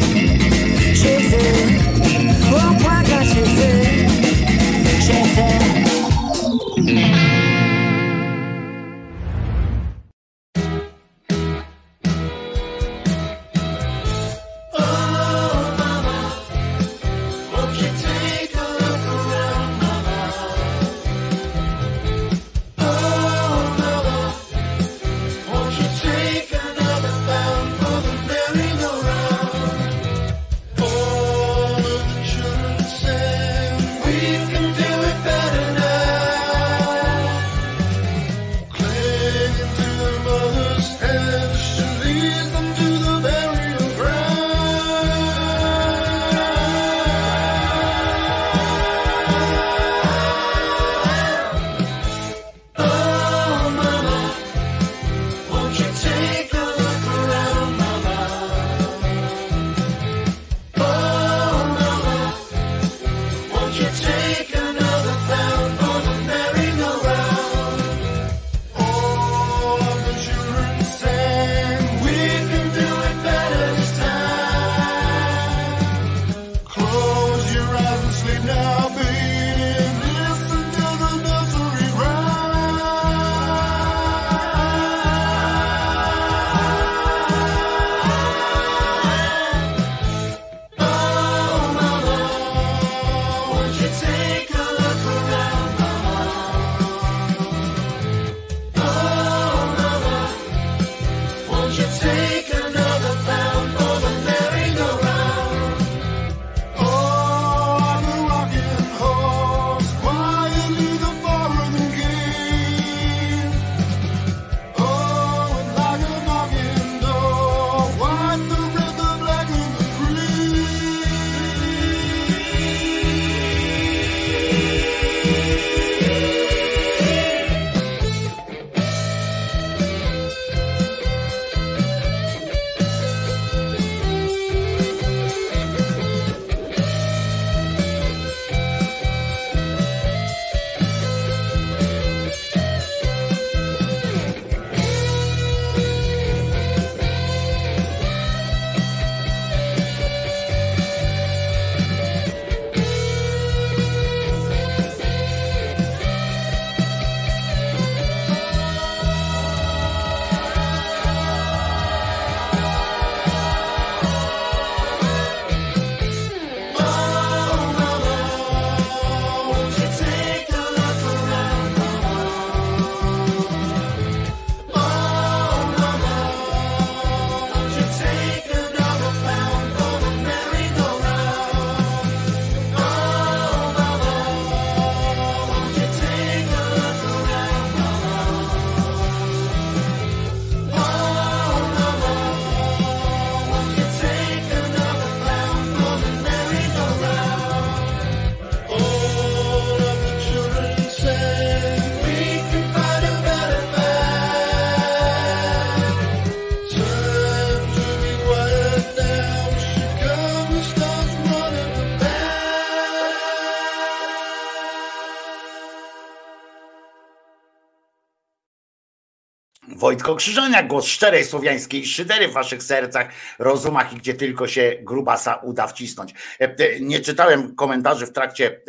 [219.85, 223.07] Wojtko Krzyżania, głos szczerej słowiańskiej szydery w waszych sercach,
[223.39, 226.13] rozumach i gdzie tylko się grubasa uda wcisnąć.
[226.41, 228.59] E, e, Nie czytałem komentarzy w trakcie e,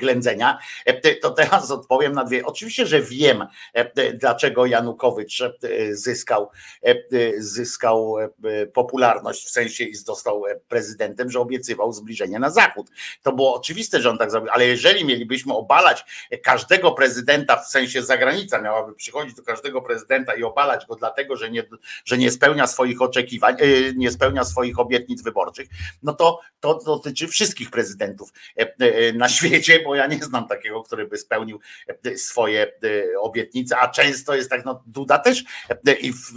[0.00, 2.46] ględzenia, E, to teraz odpowiem na dwie.
[2.46, 5.50] Oczywiście, że wiem, e, dlaczego Janukowycz e,
[5.92, 6.50] zyskał,
[7.38, 8.16] zyskał
[8.74, 12.86] popularność w sensie i został prezydentem, że obiecywał zbliżenie na zachód.
[13.22, 16.04] To było oczywiste, że on tak zrobił, ale jeżeli mielibyśmy obalać
[16.42, 21.50] każdego prezydenta w sensie zagranica miałaby przychodzić do każdego prezydenta i obalać go dlatego, że
[21.50, 21.64] nie,
[22.04, 23.56] że nie spełnia swoich oczekiwań,
[23.96, 25.68] nie spełnia swoich obietnic wyborczych,
[26.02, 28.32] no to to dotyczy wszystkich prezydentów
[29.14, 31.60] na świecie, bo ja nie znam takiego, który by spełnił
[32.04, 35.44] e, swoje e, obietnice, a często jest tak, no Duda też
[35.86, 36.32] e, i w,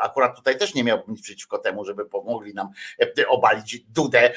[0.00, 2.68] akurat tutaj też nie miałbym nic przeciwko temu, żeby pomogli nam
[3.28, 4.32] obalić Dudę,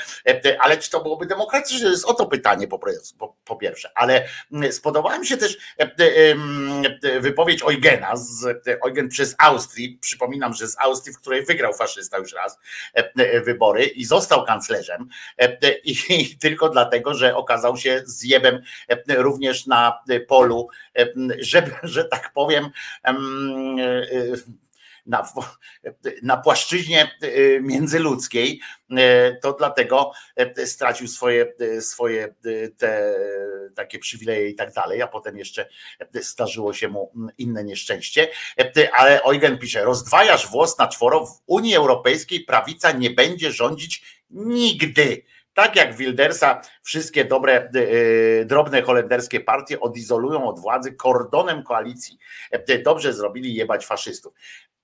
[0.59, 1.79] ale czy to byłoby demokratyczne?
[1.79, 2.67] To jest o to pytanie
[3.45, 4.27] po, pierwsze, ale
[4.71, 5.57] spodobała mi się też
[7.19, 12.33] wypowiedź Eugena, z, Eugen przez Austrii, przypominam, że z Austrii, w której wygrał faszysta już
[12.33, 12.59] raz
[13.45, 15.09] wybory i został kanclerzem
[15.83, 15.95] i,
[16.41, 20.67] tylko dlatego, że okazał się zjebem e, również na e, polu,
[20.97, 21.07] e,
[21.39, 22.69] że, że tak powiem,
[23.03, 23.77] em,
[25.05, 25.29] na,
[26.21, 27.11] na płaszczyźnie
[27.61, 28.59] międzyludzkiej,
[29.41, 30.11] to dlatego
[30.65, 32.33] stracił swoje, swoje
[32.77, 33.15] te
[33.75, 35.69] takie przywileje i tak dalej, a potem jeszcze
[36.21, 38.27] zdarzyło się mu inne nieszczęście.
[38.93, 45.23] Ale Eugen pisze, rozdwajasz włos na czworo, w Unii Europejskiej prawica nie będzie rządzić nigdy.
[45.53, 47.69] Tak jak Wildersa, wszystkie dobre,
[48.41, 52.17] e, drobne holenderskie partie odizolują od władzy kordonem koalicji.
[52.51, 54.33] E, Dobrze zrobili jebać faszystów.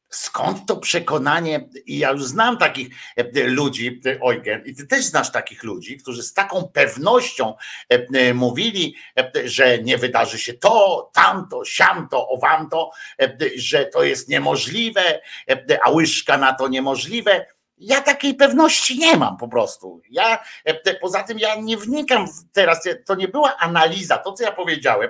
[0.10, 1.70] Skąd to przekonanie?
[1.86, 5.98] I ja już znam takich e, ludzi, e, Eugen, i ty też znasz takich ludzi,
[5.98, 7.54] którzy z taką pewnością
[7.94, 12.92] e, e, mówili, e, że nie wydarzy się to, tamto, siamto, owamto,
[13.22, 17.46] e, że to jest niemożliwe, e, a łyżka na to niemożliwe.
[17.80, 20.02] Ja takiej pewności nie mam po prostu.
[20.10, 24.52] Ja e, poza tym ja nie wnikam teraz, to nie była analiza, to co ja
[24.52, 25.10] powiedziałem,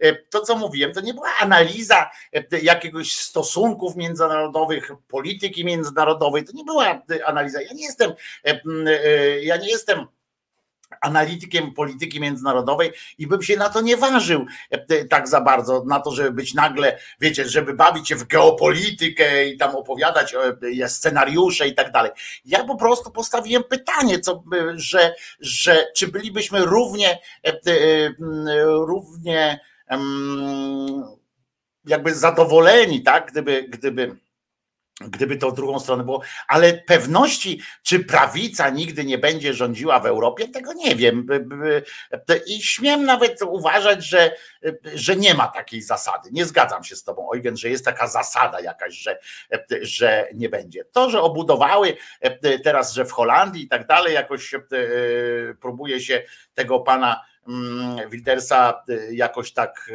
[0.00, 6.52] e, to co mówiłem, to nie była analiza e, jakiegoś stosunków międzynarodowych, polityki międzynarodowej, to
[6.54, 7.62] nie była e, analiza.
[7.62, 8.12] Ja nie jestem,
[8.46, 10.06] e, e, ja nie jestem
[11.00, 16.00] analitykiem polityki międzynarodowej i bym się na to nie ważył e, tak za bardzo, na
[16.00, 20.34] to, żeby być nagle, wiecie, żeby bawić się w geopolitykę i tam opowiadać
[20.82, 22.10] e, scenariusze i tak dalej.
[22.44, 28.14] Ja po prostu postawiłem pytanie, co, by- że, że czy bylibyśmy równie, e, e,
[28.64, 29.60] równie
[31.84, 34.16] jakby zadowoleni, tak, gdyby, gdyby
[35.00, 40.48] gdyby to drugą stronę było, ale pewności, czy prawica nigdy nie będzie rządziła w Europie,
[40.48, 41.26] tego nie wiem.
[42.46, 44.34] I śmiem nawet uważać, że,
[44.94, 46.28] że nie ma takiej zasady.
[46.32, 49.18] Nie zgadzam się z tobą, Eugen, że jest taka zasada jakaś, że,
[49.82, 50.84] że nie będzie.
[50.84, 51.96] To, że obudowały
[52.64, 54.60] teraz, że w Holandii i tak dalej, jakoś e,
[55.60, 56.22] próbuje się
[56.54, 57.24] tego pana
[58.10, 59.94] Wildersa e, jakoś tak e,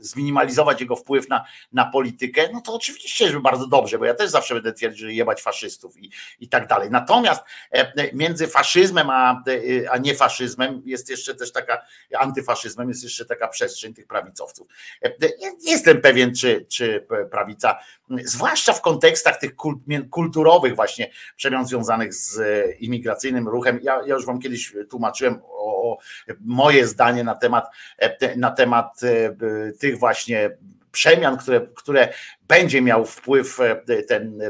[0.00, 4.30] zminimalizować jego wpływ na, na politykę, no to oczywiście, że bardzo dobrze, bo ja też
[4.30, 6.10] zawsze będę twierdził, że jebać faszystów i,
[6.40, 6.90] i tak dalej.
[6.90, 9.42] Natomiast e, między faszyzmem a,
[9.82, 11.82] e, a niefaszyzmem jest jeszcze też taka,
[12.18, 14.68] antyfaszyzmem jest jeszcze taka przestrzeń tych prawicowców.
[15.02, 17.78] E, Ja nie jestem pewien, czy, czy prawica,
[18.24, 19.78] zwłaszcza w kontekstach tych kult,
[20.10, 23.80] kulturowych właśnie przemian związanych z e, imigracyjnym ruchem.
[23.82, 25.98] Ja, ja już wam kiedyś tłumaczyłem o, o
[26.40, 27.66] moje zdanie na temat,
[27.98, 29.36] e, na temat e,
[29.72, 30.50] tych właśnie
[30.92, 32.08] przemian, które, które
[32.48, 34.40] będzie miał wpływ, e, ten,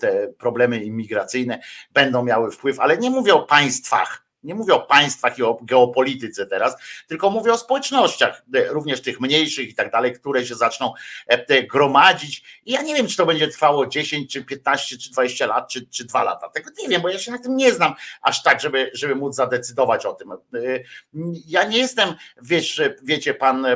[0.00, 1.60] te problemy imigracyjne
[1.94, 4.27] będą miały wpływ, ale nie mówię o państwach.
[4.42, 6.76] Nie mówię o państwach i o geopolityce teraz,
[7.06, 10.92] tylko mówię o społecznościach, e, również tych mniejszych i tak dalej, które się zaczną
[11.26, 12.60] e, gromadzić.
[12.66, 15.86] I ja nie wiem, czy to będzie trwało 10, czy 15, czy 20 lat, czy,
[15.86, 16.48] czy 2 lata.
[16.48, 19.34] Tego nie wiem, bo ja się na tym nie znam aż tak, żeby, żeby móc
[19.34, 20.32] zadecydować o tym.
[20.32, 20.36] E,
[21.46, 23.66] Ja nie jestem, wiesz, wiecie, pan,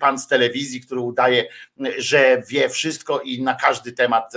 [0.00, 1.48] pan z telewizji, który udaje,
[1.98, 4.32] że wie wszystko i na każdy temat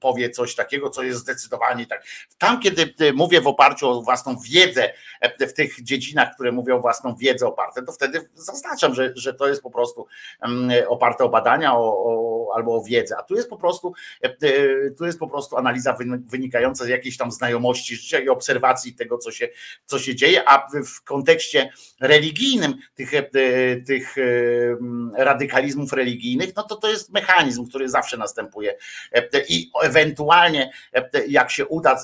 [0.00, 2.04] powie coś takiego, co jest zdecydowanie tak.
[2.38, 4.73] Tam, kiedy mówię w oparciu o własną wiedzę,
[5.20, 9.48] e, w tych dziedzinach, które mówią własną wiedzę oparte, to wtedy zaznaczam, że, że to
[9.48, 10.06] jest po prostu
[10.40, 13.16] em, oparte o badania o, o, albo o wiedzę.
[13.18, 13.92] A tu jest po prostu,
[14.24, 18.28] e, e, tu jest po prostu analiza wyn- wynikająca z jakiejś tam znajomości życia i
[18.28, 19.48] obserwacji tego, co się,
[19.86, 21.70] co się dzieje, a w- kontekście
[22.00, 23.10] religijnym tych,
[23.86, 24.16] tych
[25.16, 28.76] radykalizmów religijnych, no to to jest mechanizm, który zawsze następuje
[29.48, 30.72] i ewentualnie
[31.28, 32.02] jak się uda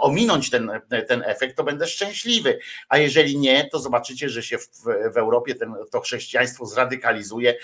[0.00, 0.70] ominąć ten,
[1.08, 2.58] ten efekt, to będę szczęśliwy.
[2.88, 4.68] A jeżeli nie, to zobaczycie, że się w,
[5.12, 7.54] w Europie ten, to chrześcijaństwo zradykalizuje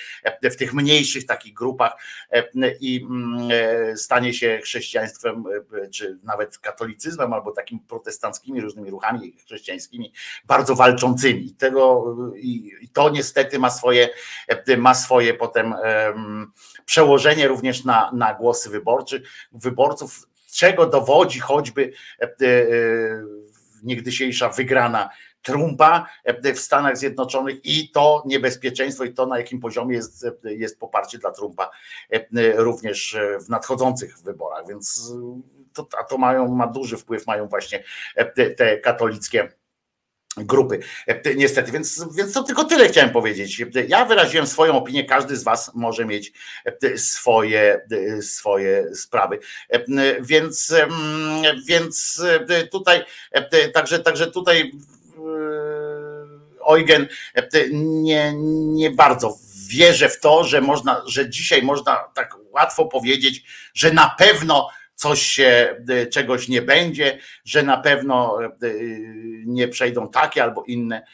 [0.42, 1.92] w tych mniejszych takich grupach
[2.80, 5.44] i mm, stanie się chrześcijaństwem,
[5.92, 10.12] czy nawet katolicyzmem, albo takimi protestanckimi różnymi ruchami chrześcijańskimi,
[10.44, 11.46] bardzo walczącymi.
[11.46, 14.08] I, tego, i, to niestety ma swoje,
[14.78, 16.52] ma swoje potem em,
[16.84, 19.22] przełożenie również na, na głosy wyborczy,
[19.52, 22.30] wyborców, czego dowodzi choćby e, e,
[23.82, 25.10] niegdysiejsza wygrana
[25.42, 30.78] Trumpa e, w Stanach Zjednoczonych i to niebezpieczeństwo i to na jakim poziomie jest, jest
[30.78, 31.70] poparcie dla Trumpa
[32.54, 35.12] również w nadchodzących wyborach, więc
[35.72, 37.84] to, a to mają, ma duży wpływ, mają właśnie
[38.56, 39.59] te katolickie
[40.36, 40.80] grupy.
[41.36, 43.64] Niestety, więc, więc to tylko tyle chciałem powiedzieć.
[43.88, 46.32] Ja wyraziłem swoją opinię, każdy z Was może mieć
[46.96, 47.80] swoje,
[48.22, 49.38] swoje sprawy.
[50.20, 50.74] Więc,
[51.66, 52.22] więc
[52.70, 53.04] tutaj,
[53.74, 54.72] także, także tutaj
[56.66, 57.08] Eugen
[57.72, 63.42] nie, nie bardzo wierzę w to, że można, że dzisiaj można tak łatwo powiedzieć,
[63.74, 64.68] że na pewno
[65.00, 71.06] coś się, y, czegoś nie będzie, że na pewno y, nie przejdą takie albo inne,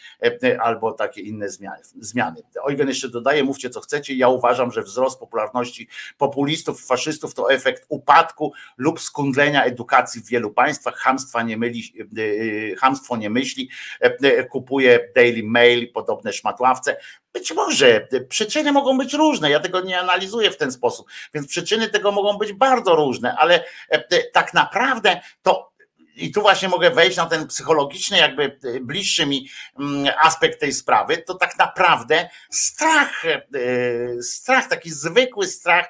[0.61, 1.47] albo takie inne
[2.01, 2.43] zmiany.
[2.68, 4.14] Eugen jeszcze dodaje, mówcie co chcecie.
[4.14, 10.51] Ja uważam, że wzrost popularności populistów, faszystów to efekt upadku lub skundlenia edukacji w wielu
[10.51, 10.97] państwach.
[10.97, 11.82] Hamstwa nie myli,
[12.78, 13.70] hamstwo nie myśli,
[14.51, 16.97] kupuje Daily Mail podobne szmatławce.
[17.37, 21.89] Być może przyczyny mogą być różne, ja tego nie analizuję w ten sposób, więc przyczyny
[21.89, 23.64] tego mogą być bardzo różne, ale
[24.32, 25.72] tak naprawdę to
[26.16, 29.48] i tu właśnie mogę wejść na ten psychologiczny, jakby bliższy mi
[30.20, 33.22] aspekt tej sprawy, to tak naprawdę strach,
[34.22, 35.88] strach, taki zwykły strach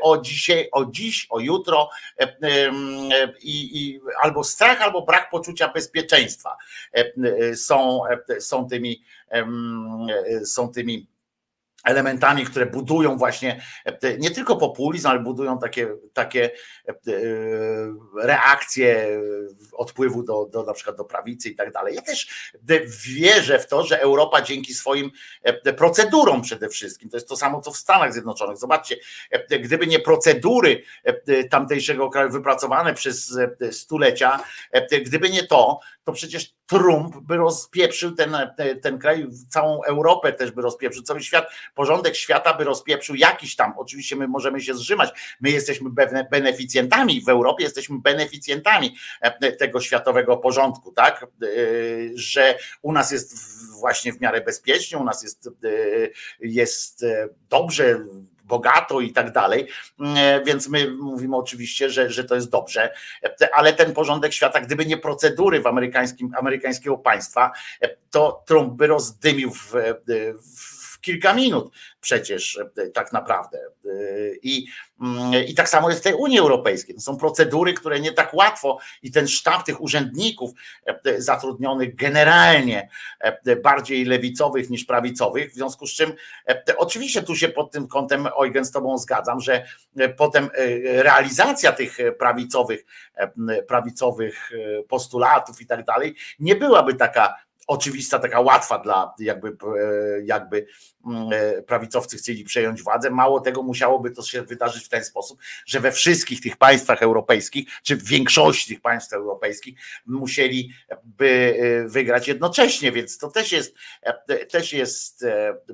[0.00, 1.90] o dzisiaj, o dziś, o jutro,
[3.42, 6.56] i, i albo strach, albo brak poczucia bezpieczeństwa
[7.54, 8.00] są,
[8.40, 9.04] są tymi,
[10.44, 11.13] są tymi
[11.84, 13.62] elementami, które budują właśnie
[14.18, 16.50] nie tylko populizm, ale budują takie, takie
[18.22, 19.20] reakcje
[19.72, 21.94] odpływu do, do na przykład do prawicy i tak dalej.
[21.94, 22.50] Ja też
[23.06, 25.10] wierzę w to, że Europa dzięki swoim
[25.76, 28.56] procedurom przede wszystkim, to jest to samo co w Stanach Zjednoczonych.
[28.56, 28.96] Zobaczcie,
[29.60, 30.82] gdyby nie procedury
[31.50, 33.38] tamtejszego kraju wypracowane przez
[33.70, 34.40] stulecia,
[35.06, 38.36] gdyby nie to, to przecież Trump by rozpieprzył ten,
[38.82, 43.74] ten kraj, całą Europę też by rozpieprzył, cały świat, porządek świata by rozpieprzył jakiś tam,
[43.76, 45.90] oczywiście my możemy się zrzymać, my jesteśmy
[46.30, 48.96] beneficjentami w Europie, jesteśmy beneficjentami
[49.58, 51.46] tego światowego porządku, tak, e,
[52.14, 53.36] że u nas jest
[53.80, 55.70] właśnie w miarę bezpiecznie, u nas jest, e,
[56.40, 58.00] jest e, dobrze,
[58.44, 59.68] bogato i tak dalej,
[60.46, 62.94] więc my mówimy oczywiście, że, że to jest dobrze,
[63.52, 67.52] ale ten porządek świata, gdyby nie procedury w amerykańskim, amerykańskiego państwa,
[68.10, 69.72] to Trump by rozdymił w,
[70.42, 72.60] w kilka minut przecież
[72.94, 73.58] tak naprawdę.
[74.42, 74.66] I,
[75.48, 76.94] I tak samo jest w tej Unii Europejskiej.
[76.94, 80.50] To są procedury, które nie tak łatwo i ten sztab tych urzędników
[81.18, 82.88] zatrudnionych generalnie
[83.62, 86.12] bardziej lewicowych niż prawicowych, w związku z czym
[86.76, 89.66] oczywiście tu się pod tym kątem Eugen z tobą zgadzam, że
[90.16, 90.50] potem
[90.82, 92.84] realizacja tych prawicowych,
[93.68, 94.50] prawicowych
[94.88, 99.56] postulatów i tak dalej nie byłaby taka oczywista, taka łatwa dla jakby,
[100.24, 100.66] jakby
[101.66, 103.10] prawicowcy chcieli przejąć władzę.
[103.10, 107.68] Mało tego, musiałoby to się wydarzyć w ten sposób, że we wszystkich tych państwach europejskich,
[107.82, 111.54] czy w większości tych państw europejskich musieliby
[111.86, 113.74] wygrać jednocześnie, więc to też jest,
[114.50, 115.24] też jest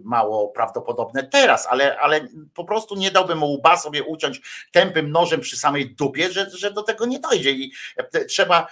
[0.04, 4.40] mało prawdopodobne teraz, ale, ale po prostu nie dałbym łba sobie uciąć
[4.72, 7.72] tępym nożem przy samej dupie, że, że do tego nie dojdzie i
[8.28, 8.66] trzeba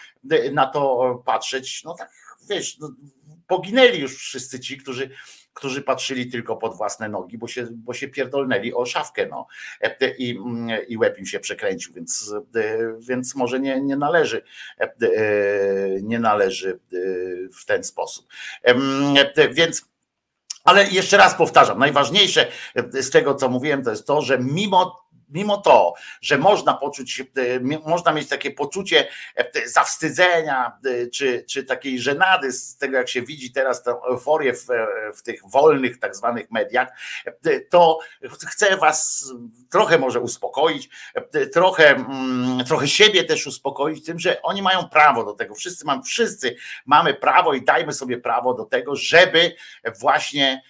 [0.52, 2.94] na to patrzeć, no tak wiesz, no,
[3.46, 5.10] poginęli już wszyscy ci, którzy,
[5.54, 9.46] którzy patrzyli tylko pod własne nogi, bo się, bo się pierdolnęli o szafkę, no
[10.18, 10.38] i,
[10.88, 12.34] i łeb im się przekręcił, więc,
[13.00, 14.42] więc może nie, nie należy
[16.02, 16.80] nie należy
[17.60, 18.26] w ten sposób.
[19.52, 19.88] Więc
[20.64, 22.46] ale jeszcze raz powtarzam, najważniejsze
[22.92, 27.22] z tego, co mówiłem, to jest to, że mimo mimo to, że można poczuć,
[27.86, 29.08] można mieć takie poczucie
[29.66, 30.78] zawstydzenia,
[31.12, 34.66] czy, czy takiej żenady z tego, jak się widzi teraz tę euforię w,
[35.14, 36.88] w tych wolnych tak zwanych mediach,
[37.70, 37.98] to
[38.46, 39.24] chcę was
[39.70, 40.88] trochę może uspokoić,
[41.52, 42.04] trochę,
[42.66, 45.54] trochę siebie też uspokoić tym, że oni mają prawo do tego.
[45.54, 46.56] Wszyscy, mam, wszyscy
[46.86, 49.56] mamy prawo i dajmy sobie prawo do tego, żeby
[50.00, 50.62] właśnie mm,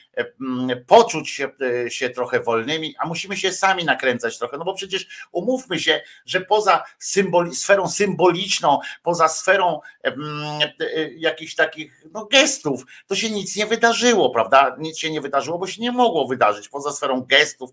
[0.87, 1.51] poczuć się,
[1.87, 6.03] e, się trochę wolnymi, a musimy się sami nakręcać trochę, no bo przecież umówmy się,
[6.27, 13.31] że poza symboli, sferą symboliczną, poza sferą mm, e, jakichś takich no, gestów, to się
[13.31, 14.77] nic nie wydarzyło, prawda?
[14.79, 16.69] Nic się nie wydarzyło, bo się nie mogło wydarzyć.
[16.69, 17.71] Poza sferą gestów,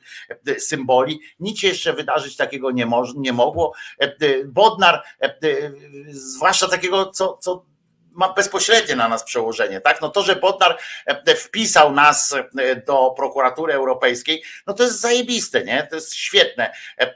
[0.47, 3.73] e, symboli, nic się jeszcze wydarzyć takiego nie, moż, nie mogło.
[4.01, 5.71] E, e, Bodnar, e, e,
[6.09, 7.65] zwłaszcza takiego, co, co
[8.15, 10.01] ma bezpośrednie na nas przełożenie, tak?
[10.01, 15.63] No to, że Bodnar e, wpisał nas e, do prokuratury europejskiej, no to jest zajebiste,
[15.63, 15.87] nie?
[15.89, 16.65] To jest świetne
[16.97, 17.15] E,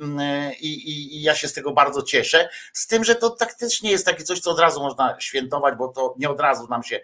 [0.00, 3.90] mm, i, i, i ja się z tego bardzo cieszę, z tym, że to taktycznie
[3.90, 7.00] jest takie coś, co od razu można świętować, bo to nie od razu nam się,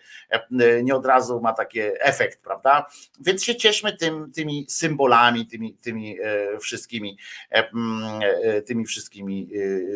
[0.82, 2.86] nie od razu ma taki efekt, prawda?
[3.20, 6.19] Więc się cieszmy tym, tymi symbolami, tymi, tymi
[6.60, 7.19] wszystkimi,
[7.51, 8.20] mm,
[8.66, 9.51] tymi wszystkimi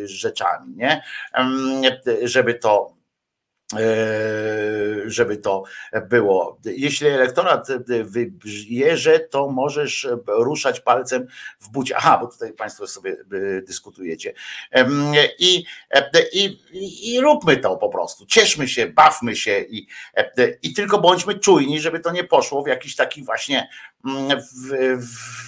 [0.05, 1.03] rzeczami, nie?
[2.23, 3.02] Żeby to
[5.05, 5.63] żeby to
[6.09, 6.59] było.
[6.65, 7.67] Jeśli elektorat
[8.03, 11.27] wybierze, to możesz ruszać palcem
[11.59, 11.97] w bucie.
[11.97, 14.33] Aha, bo tutaj Państwo sobie e, dyskutujecie.
[14.71, 14.85] E,
[15.39, 15.65] i,
[16.33, 16.59] i,
[17.13, 18.25] i róbmy to po prostu.
[18.25, 19.87] Cieszmy się, bawmy się i,
[20.17, 23.69] e, i tylko bądźmy czujni, żeby to nie poszło w jakiś taki właśnie
[24.03, 24.97] w,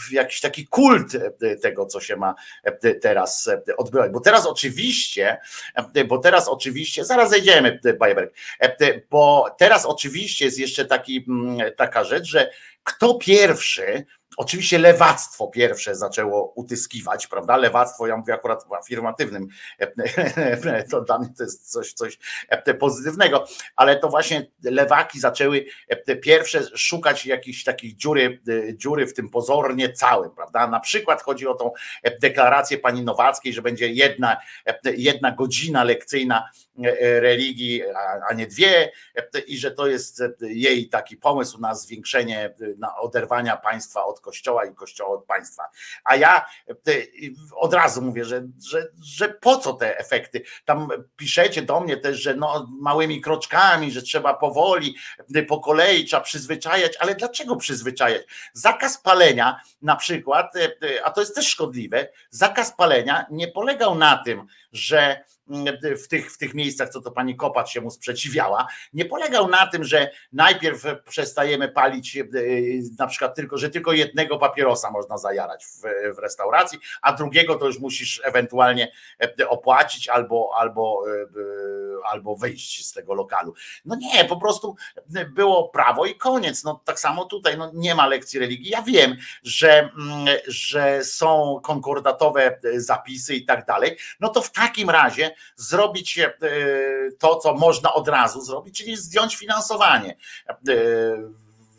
[0.08, 4.12] w jakiś taki kult e, tego, co się ma e, teraz e, odbywać.
[4.12, 5.38] Bo teraz oczywiście,
[6.08, 12.04] bo teraz oczywiście, zaraz zejdziemy, Bajerberg, e, bo teraz oczywiście jest jeszcze taki, mm, taka
[12.04, 12.52] rzecz, że
[12.84, 14.06] kto pierwszy,
[14.38, 17.58] oczywiście lewactwo pierwsze zaczęło utyskiwać, prawda?
[17.58, 19.48] Lewactwo, ja mówię akurat w afirmatywnym,
[20.92, 23.46] to dla mnie to jest coś, coś e, pozytywnego,
[23.76, 29.30] ale to właśnie lewaki zaczęły e, pierwsze szukać jakichś takich dziury, e, dziury w tym
[29.30, 30.68] pozornie całym, prawda?
[30.68, 31.72] Na przykład chodzi o tą
[32.22, 34.38] deklarację pani Nowackiej, że będzie jedna,
[34.84, 36.50] jedna godzina lekcyjna
[37.00, 37.84] religii,
[38.30, 38.92] a, nie dwie,
[39.48, 44.76] i że to jest jej taki pomysł na zwiększenie, na oderwania państwa od kościoła i
[44.76, 45.64] kościoła od państwa.
[46.04, 46.74] A ja e,
[47.56, 50.42] od razu mówię, że, że, że po co te efekty?
[50.66, 54.96] Tam piszecie do mnie też, że no, małymi kroczkami, że trzeba powoli,
[55.36, 58.24] e, po kolei trzeba przyzwyczajać, ale dlaczego przyzwyczajać?
[58.54, 64.18] Zakaz palenia na przykład, e, a to jest też szkodliwe, zakaz palenia nie polegał na
[64.18, 65.24] tym, że
[66.04, 69.68] w tych, w tych miejscach, co to pani Kopacz się mu sprzeciwiała, nie polegał na
[69.68, 72.26] tym, że najpierw przestajemy palić e,
[73.00, 75.82] na przykład tylko, że tylko jednego papierosa można zajarać w,
[76.16, 78.92] w restauracji, a drugiego to już musisz ewentualnie
[79.40, 83.54] e, opłacić albo, albo, e, albo wyjść z tego lokalu.
[83.86, 84.76] No nie, po prostu
[85.30, 86.64] było prawo i koniec.
[86.64, 88.70] No tak samo tutaj, no nie ma lekcji religii.
[88.70, 93.98] Ja wiem, że, mm, że są konkordatowe zapisy i tak dalej.
[94.20, 96.34] No to w takim razie zrobić e,
[97.20, 100.18] to, co można od razu zrobić, czyli zdjąć finansowanie
[100.50, 100.76] e,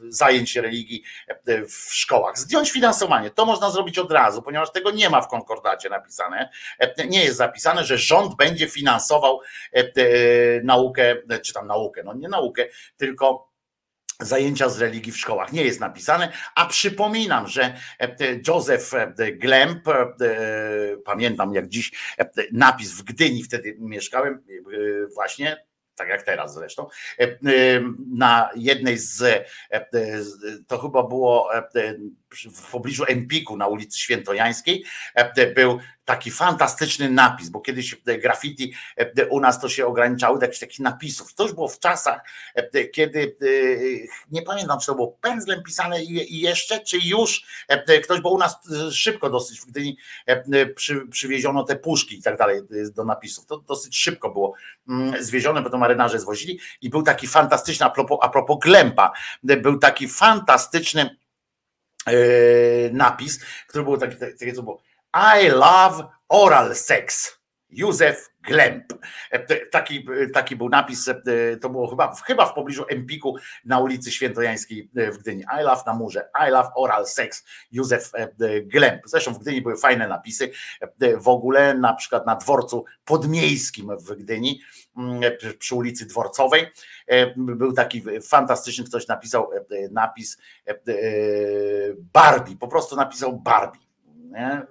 [0.08, 2.38] zajęć religii e, w szkołach.
[2.38, 6.50] Zdjąć finansowanie, to można zrobić od razu, ponieważ tego nie ma w konkordacie napisane.
[7.08, 9.40] Nie jest zapisane, że rząd będzie finansował
[10.62, 12.66] naukę, czy tam naukę, no nie naukę,
[12.96, 13.45] tylko
[14.20, 15.52] zajęcia z religii w szkołach.
[15.52, 18.16] Nie jest napisane, a przypominam, że e,
[18.48, 18.92] Józef
[19.32, 20.06] Glemp, e,
[21.04, 25.66] pamiętam jak dziś e, napis w Gdyni, wtedy mieszkałem e, właśnie,
[25.96, 26.86] tak jak teraz zresztą,
[27.18, 27.36] e, e,
[28.12, 29.86] na jednej z, e, e,
[30.66, 31.94] to chyba było e, e,
[32.52, 34.84] w pobliżu Empiku na ulicy Świętojańskiej,
[35.14, 40.38] e, był taki fantastyczny napis, bo kiedyś e, graffiti e, u nas to się ograniczały
[40.38, 41.34] do jakichś takich napisów.
[41.34, 42.20] To już było w czasach,
[42.54, 43.46] e, kiedy e,
[44.30, 48.38] nie pamiętam, czy to było pędzlem pisane i jeszcze, czy już e, ktoś, bo u
[48.38, 48.58] nas
[48.88, 49.96] e, szybko dosyć w Gdyni
[50.26, 53.46] e, przy, przywieziono te puszki i tak dalej e, do napisów.
[53.46, 54.54] To dosyć szybko było
[54.88, 58.58] mm, zwiezione, bo to marynarze zwozili i był taki fantastyczny, a propos, a propos
[59.48, 61.16] e, był taki fantastyczny
[62.06, 62.14] e,
[62.92, 64.85] napis, który był taki, taki co było
[65.36, 67.36] I love oral sex.
[67.70, 68.84] Józef Glemp.
[69.30, 71.14] E, Taki, taki był napis, e,
[71.60, 75.42] to było chyba, chyba w pobliżu Empiku na ulicy Świętojańskiej e, w Gdyni.
[75.60, 78.28] I love na murze, I love oral sex, Józef e,
[78.62, 79.02] Glemp.
[79.06, 80.50] Zresztą w Gdyni były fajne napisy.
[81.00, 84.60] E, W ogóle na przykład na dworcu podmiejskim w Gdyni,
[84.96, 85.20] mm,
[85.58, 86.66] przy- ulicy Dworcowej,
[87.06, 90.76] e, był taki fantastyczny, ktoś napisał e, napis e, e,
[92.12, 93.85] Barbie, po prostu napisał Barbie.
[94.30, 94.66] Nie?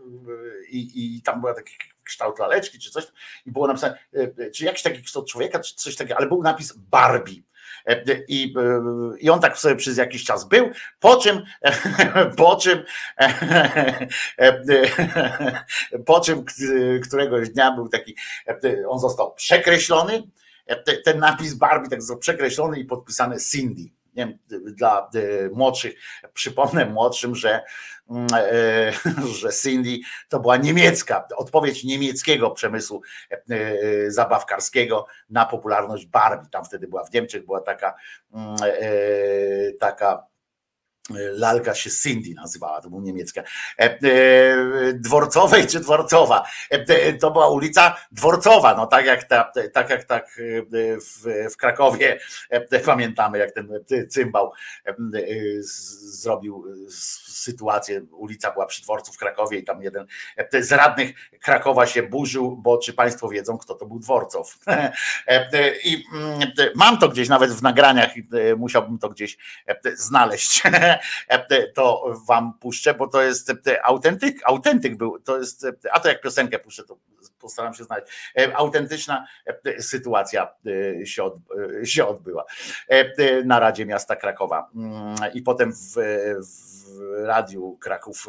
[0.69, 1.75] I, I tam była taki
[2.05, 3.07] kształt laleczki czy coś
[3.45, 6.73] i było napisane, e, czy jakiś taki kształt człowieka, czy coś takiego, ale był napis
[6.77, 7.41] Barbie.
[7.85, 8.81] E, I, e,
[9.19, 11.43] I on tak sobie przez jakiś czas był, po czym,
[12.37, 12.83] po czym,
[16.05, 16.45] po czym
[17.03, 18.15] któregoś dnia był taki,
[18.87, 20.23] on został przekreślony,
[21.05, 23.89] ten napis Barbie tak został przekreślony i podpisany Cindy.
[24.51, 25.95] Dla e, młodszych,
[26.33, 27.63] przypomnę młodszym, że,
[28.09, 28.91] mm, e,
[29.41, 29.97] że Cindy
[30.29, 33.01] to była niemiecka, odpowiedź niemieckiego przemysłu
[33.31, 36.49] e, e, zabawkarskiego na popularność Barbie.
[36.51, 37.95] Tam wtedy była w Niemczech, była taka,
[38.33, 38.55] mm,
[39.79, 40.34] taka
[41.13, 43.41] Lalka się Cindy nazywała, to była niemiecka.
[43.79, 43.99] E, e,
[44.93, 46.45] Dworcowej czy Dworcowa?
[46.71, 50.61] E, e, To była ulica Dworcowa, no tak jak ta, tak jak tak e,
[50.97, 52.19] w, w Krakowie
[52.49, 54.51] e, pamiętamy, jak ten e, cymbał
[54.85, 54.95] e, e,
[55.61, 56.91] zrobił e,
[57.27, 60.05] sytuację, ulica była przy dworcu w Krakowie i tam jeden
[60.37, 64.57] e, z radnych Krakowa się burzył, bo czy Państwo wiedzą, kto to był Dworcow.
[65.27, 69.09] E, e, I mm, e, mam to gdzieś nawet w nagraniach, i, e, musiałbym to
[69.09, 69.37] gdzieś
[69.67, 70.63] e, znaleźć.
[71.27, 75.99] E, To wam puszczę, bo to jest e, autentyk, autentyk był, to jest, e, a
[75.99, 76.97] to jak piosenkę puszczę, to
[77.39, 78.31] postaram się znaleźć.
[78.37, 79.27] E, Autentyczna
[79.79, 80.53] sytuacja
[81.05, 81.29] się,
[81.83, 82.45] się odbyła
[83.45, 84.69] na Radzie Miasta Krakowa.
[84.75, 88.27] Mm, I potem w, w Radiu Kraków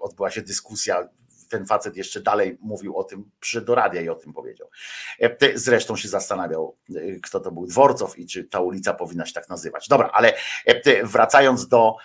[0.00, 1.08] odbyła się dyskusja
[1.48, 4.70] ten facet jeszcze dalej mówił o tym, przyszedł do radia i o tym powiedział.
[5.20, 9.32] E, Zresztą się zastanawiał, e, kto to był Dworcow i czy ta ulica powinna się
[9.32, 9.88] tak nazywać.
[9.88, 10.34] Dobra, ale
[10.66, 11.96] e, wracając do,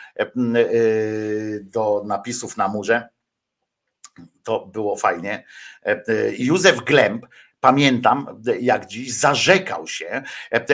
[1.62, 3.10] do napisów na murze,
[4.44, 5.46] to było fajnie.
[6.38, 7.26] Józef Glemp,
[7.60, 10.24] pamiętam, jak dziś zarzekał się,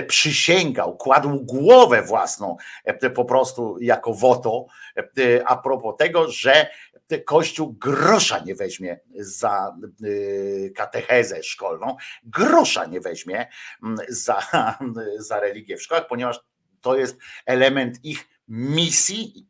[0.07, 2.57] przysięgał, kładł głowę własną
[3.15, 4.65] po prostu jako woto
[5.45, 6.69] a propos tego, że
[7.17, 13.47] Kościół grosza nie weźmie za y, katechezę szkolną, grosza nie weźmie
[13.83, 14.47] mm, za,
[15.27, 16.39] za religię w szkołach, ponieważ
[16.81, 19.47] to jest element ich misji,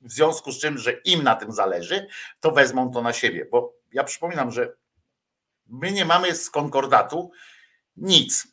[0.00, 2.06] w związku z czym, że im na tym zależy,
[2.40, 3.46] to wezmą to na siebie.
[3.50, 4.76] Bo ja przypominam, że
[5.66, 7.30] my nie mamy z konkordatu
[7.96, 8.51] nic.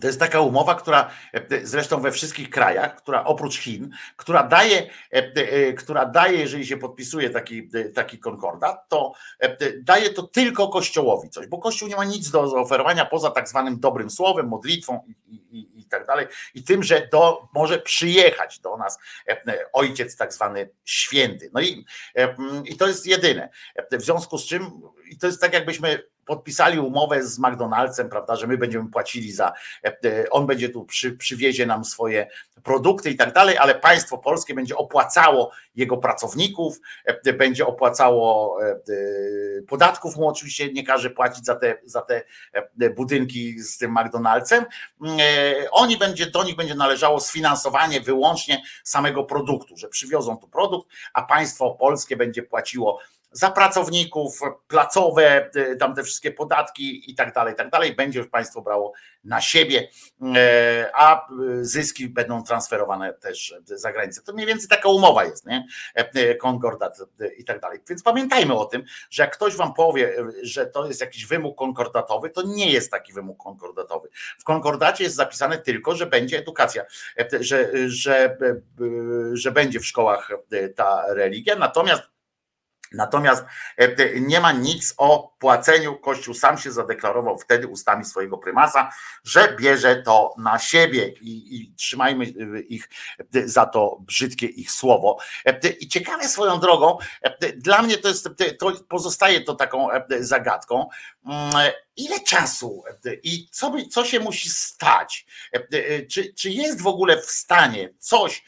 [0.00, 4.90] To jest taka umowa, która e, zresztą we wszystkich krajach, która oprócz Chin, która daje,
[5.12, 10.22] e, e, która daje, jeżeli się podpisuje taki, e, taki konkordat, to e, daje to
[10.22, 14.48] tylko Kościołowi coś, bo Kościół nie ma nic do zaoferowania poza tak zwanym dobrym słowem,
[14.48, 18.98] modlitwą i, i, i tak dalej, i tym, że do, może przyjechać do nas
[19.28, 19.42] e,
[19.72, 21.50] ojciec tak zwany święty.
[21.52, 21.84] No i,
[22.16, 23.48] e, i to jest jedyne.
[23.74, 24.80] E, W związku z czym,
[25.10, 29.52] i to jest tak, jakbyśmy podpisali umowę z McDonald'sem, prawda, że my będziemy płacili za,
[29.84, 32.26] e, e, on będzie tu przy, przywiezie nam swoje
[32.62, 38.58] produkty i tak dalej, ale państwo polskie będzie opłacało jego pracowników, e, będzie opłacało
[39.68, 42.24] podatków mu oczywiście nie każe płacić za te, za te
[42.96, 44.64] budynki z tym McDonald'sem.
[45.20, 50.88] E, Oni będzie, do nich będzie należało sfinansowanie wyłącznie samego produktu, że przywiozą tu produkt,
[51.12, 53.00] a państwo polskie będzie płaciło
[53.34, 58.28] za pracowników, placowe, y, tam te wszystkie podatki i tak dalej, tak dalej, będzie już
[58.28, 58.92] państwo brało
[59.24, 59.88] na siebie,
[60.36, 61.28] e, a
[61.60, 64.22] y, zyski będą transferowane też za granicę.
[64.22, 65.66] To mniej więcej taka umowa jest, nie?
[65.96, 67.80] E, e, Konkordat e, i tak dalej.
[67.88, 72.30] Więc pamiętajmy o tym, że jak ktoś wam powie, że to jest jakiś wymóg konkordatowy,
[72.30, 74.08] to nie jest taki wymóg konkordatowy.
[74.38, 76.84] W konkordacie jest zapisane tylko, że będzie edukacja,
[77.18, 78.38] e, że, że,
[79.32, 80.30] że będzie w szkołach
[80.76, 82.13] ta religia, natomiast
[82.94, 83.44] Natomiast
[83.76, 85.98] e, nie ma nic o płaceniu.
[85.98, 88.92] Kościół sam się zadeklarował wtedy ustami swojego prymasa,
[89.24, 92.88] że bierze to na siebie i, i trzymajmy e, ich
[93.34, 95.18] e, za to brzydkie ich słowo.
[95.80, 96.98] I ciekawe swoją drogą,
[97.56, 99.88] dla mnie to jest, to pozostaje to taką
[100.20, 100.88] zagadką.
[101.24, 102.82] Mm, Ile czasu
[103.22, 105.26] i co, co się musi stać?
[106.10, 108.44] Czy, czy jest w ogóle w stanie coś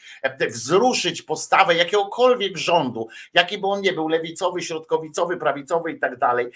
[0.49, 6.47] wzruszyć postawę jakiegokolwiek rządu, jaki by on nie był, lewicowy, środkowicowy, prawicowy i tak dalej,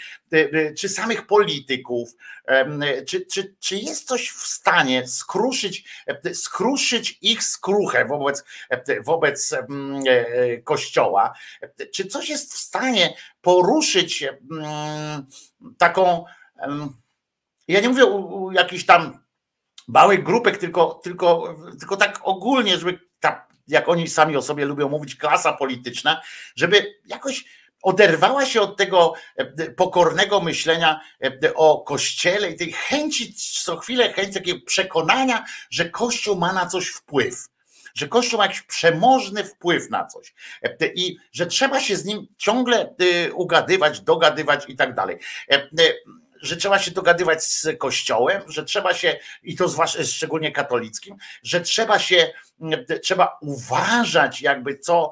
[0.78, 2.10] czy samych polityków,
[3.08, 5.84] czy, czy, czy jest coś w stanie skruszyć,
[6.34, 8.44] skruszyć ich skruchę wobec,
[9.06, 11.34] wobec e, Kościoła?
[11.94, 15.26] Czy coś jest w stanie poruszyć mm,
[17.68, 19.20] Ja nie mówię o, jakichś tam
[19.88, 24.90] małych grupek, tylko, tylko, tylko tak ogólnie, żeby ta, jak oni sami o sobie lubią
[24.90, 26.22] mówić, klasa polityczna,
[26.56, 27.46] żeby jakoś
[27.82, 29.14] oderwała się od tego
[29.78, 31.02] pokornego myślenia
[31.56, 33.34] o kościele i tej chęci,
[33.64, 37.46] co chwilę chęci takiego przekonania, że kościół ma na coś wpływ.
[37.96, 42.28] Że Kościół ma jakiś przemożny wpływ na coś E, i że trzeba się z nim
[42.38, 45.18] ciągle e, ugadywać, dogadywać i tak dalej.
[45.52, 45.68] E,
[46.42, 51.62] że trzeba się dogadywać z Kościołem, że trzeba się, i to zwłaszcza szczególnie katolickim, że
[51.62, 52.34] trzeba się,
[53.04, 55.12] trzeba uważać, jakby co,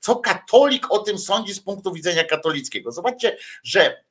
[0.00, 2.92] co katolik o tym sądzi z punktu widzenia katolickiego.
[2.92, 4.04] Zobaczcie, że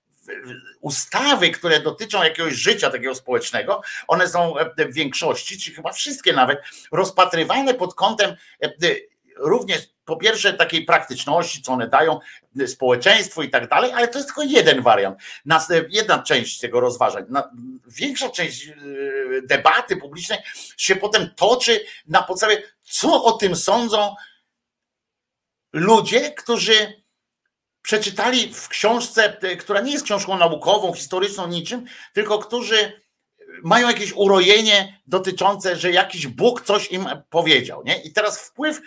[0.82, 6.60] ustawy, które dotyczą jakiegoś życia takiego społecznego, one są w większości, czy chyba wszystkie nawet,
[6.92, 8.36] rozpatrywane pod kątem
[9.36, 12.20] również po pierwsze takiej praktyczności, co one dają
[12.68, 15.20] społeczeństwu i tak dalej, ale to jest tylko jeden wariant,
[15.90, 17.26] jedna część tego rozważań.
[17.88, 18.70] Większa część
[19.44, 20.40] debaty publicznej
[20.78, 24.16] się potem toczy na podstawie, co o tym sądzą
[25.74, 26.99] ludzie, którzy
[27.82, 33.02] przeczytali w książce, która nie jest książką naukową, historyczną, niczym, tylko którzy
[33.64, 37.84] mają jakieś urojenie dotyczące, że jakiś Bóg coś im powiedział.
[37.84, 38.02] Nie?
[38.02, 38.82] I teraz wpływ,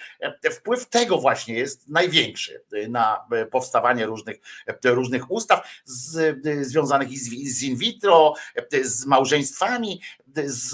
[0.52, 4.36] wpływ tego właśnie jest największy na powstawanie różnych,
[4.84, 8.34] różnych ustaw z, związanych z, z in vitro,
[8.82, 10.00] z małżeństwami,
[10.44, 10.70] z,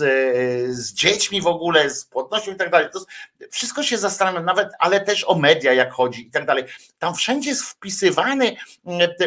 [0.74, 2.88] z dziećmi w ogóle, z płodnością i tak dalej.
[2.92, 3.00] To
[3.50, 6.64] wszystko się zastanawiam, nawet, ale też o media, jak chodzi i tak dalej.
[6.98, 8.56] Tam wszędzie jest wpisywany,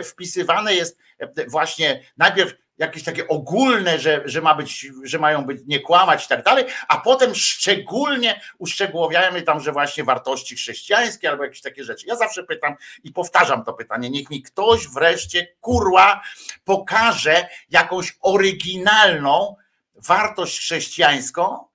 [0.03, 0.97] wpisywane jest
[1.47, 6.27] właśnie najpierw jakieś takie ogólne, że, że ma być, że mają być nie kłamać i
[6.27, 12.07] tak dalej, a potem szczególnie uszczegółowiamy tam, że właśnie wartości chrześcijańskie albo jakieś takie rzeczy.
[12.07, 16.21] Ja zawsze pytam i powtarzam to pytanie, niech mi ktoś wreszcie kurła
[16.65, 19.55] pokaże jakąś oryginalną
[20.07, 21.65] wartość chrześcijańską,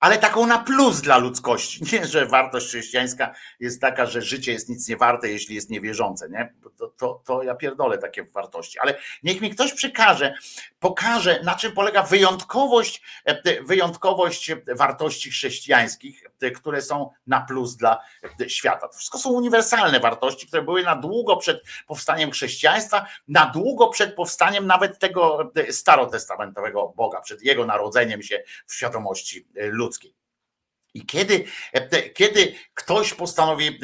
[0.00, 1.84] ale taką na plus dla ludzkości.
[1.92, 6.28] Nie, że wartość chrześcijańska jest taka, że życie jest nic nie warte, jeśli jest niewierzące.
[6.28, 6.54] Nie?
[6.76, 8.78] To, to, to ja pierdolę takie wartości.
[8.78, 10.34] Ale niech mi ktoś przekaże,
[10.82, 18.00] pokaże, na czym polega wyjątkowość, e, wyjątkowość wartości chrześcijańskich, e, które są na plus dla
[18.40, 18.88] e, świata.
[18.88, 24.14] To wszystko są uniwersalne wartości, które były na długo przed powstaniem chrześcijaństwa, na długo przed
[24.14, 30.21] powstaniem nawet tego starotestamentowego Boga, przed jego narodzeniem się w świadomości ludzkiej.
[30.94, 31.44] I kiedy,
[32.14, 33.78] kiedy ktoś postanowi e,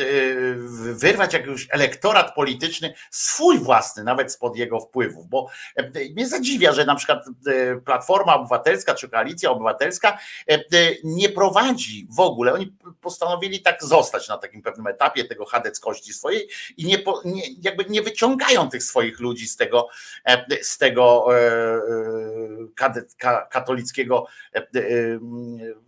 [0.95, 6.85] wyrwać jakiś elektorat polityczny, swój własny, nawet spod jego wpływów, bo e, mnie zadziwia, że
[6.85, 10.19] na przykład e, Platforma Obywatelska czy Koalicja Obywatelska
[11.05, 16.49] nie prowadzi w ogóle, oni postanowili tak zostać na takim pewnym etapie tego chadeckości swojej
[16.77, 19.89] i nie, nie, jakby nie wyciągają tych swoich ludzi z tego,
[20.63, 21.27] z tego
[23.51, 24.27] katolickiego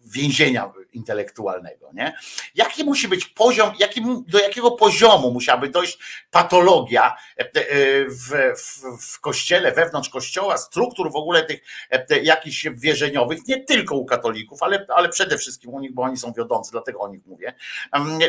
[0.05, 0.73] więzienia
[1.11, 1.91] intelektualnego.
[1.93, 2.13] Nie?
[2.55, 3.73] Jaki musi być poziom,
[4.27, 5.99] do jakiego poziomu musiałaby dojść
[6.31, 7.51] patologia e, e,
[8.05, 11.61] w, w, w kościele, wewnątrz kościoła, struktur w ogóle tych
[11.91, 16.17] e, jakichś wierzeniowych, nie tylko u katolików, ale, ale przede wszystkim u nich, bo oni
[16.17, 17.55] są wiodący, dlatego o nich mówię,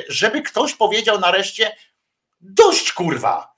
[0.09, 1.75] żeby ktoś powiedział nareszcie
[2.41, 3.50] dość kurwa,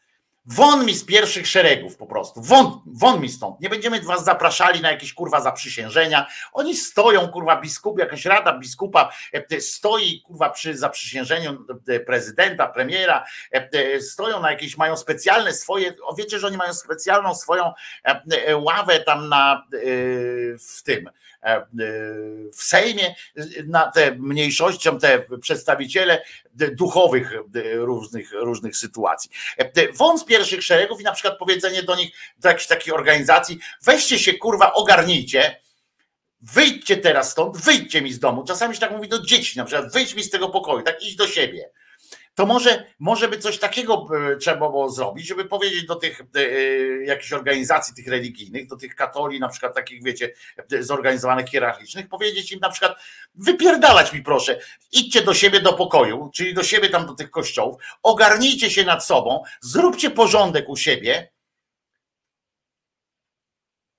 [0.45, 2.41] Won mi z pierwszych szeregów po prostu.
[2.41, 3.59] Won, won mi stąd.
[3.59, 6.27] Nie będziemy was zapraszali na jakieś kurwa zaprzysiężenia.
[6.53, 13.25] Oni stoją, kurwa, biskup, jakaś rada biskupa e, stoi, kurwa, przy zaprzysiężeniu e, prezydenta, premiera,
[13.51, 17.71] e, stoją na jakieś, mają specjalne swoje, wiecie, że oni mają specjalną swoją
[18.55, 19.67] ławę tam na
[20.59, 21.09] w tym,
[22.53, 23.15] w Sejmie
[23.67, 27.33] na te mniejszości, te przedstawiciele duchowych
[27.75, 29.29] różnych, różnych sytuacji.
[29.93, 34.19] Wąt z pierwszych szeregów i na przykład powiedzenie do nich, do jakiejś takiej organizacji, weźcie
[34.19, 35.61] się kurwa, ogarnijcie,
[36.41, 38.43] wyjdźcie teraz stąd, wyjdźcie mi z domu.
[38.43, 41.15] Czasami się tak mówi do dzieci, na przykład wyjdź mi z tego pokoju, tak idź
[41.15, 41.69] do siebie
[42.35, 46.41] to może, może by coś takiego e, trzeba było zrobić, żeby powiedzieć do tych e,
[47.05, 50.33] jakichś organizacji tych religijnych, do tych katoli, na przykład takich, wiecie,
[50.79, 52.97] zorganizowanych hierarchicznych, powiedzieć im na przykład,
[53.35, 54.59] wypierdalać mi proszę,
[54.91, 59.05] idźcie do siebie do pokoju, czyli do siebie tam do tych kościołów, ogarnijcie się nad
[59.05, 61.33] sobą, zróbcie porządek u siebie,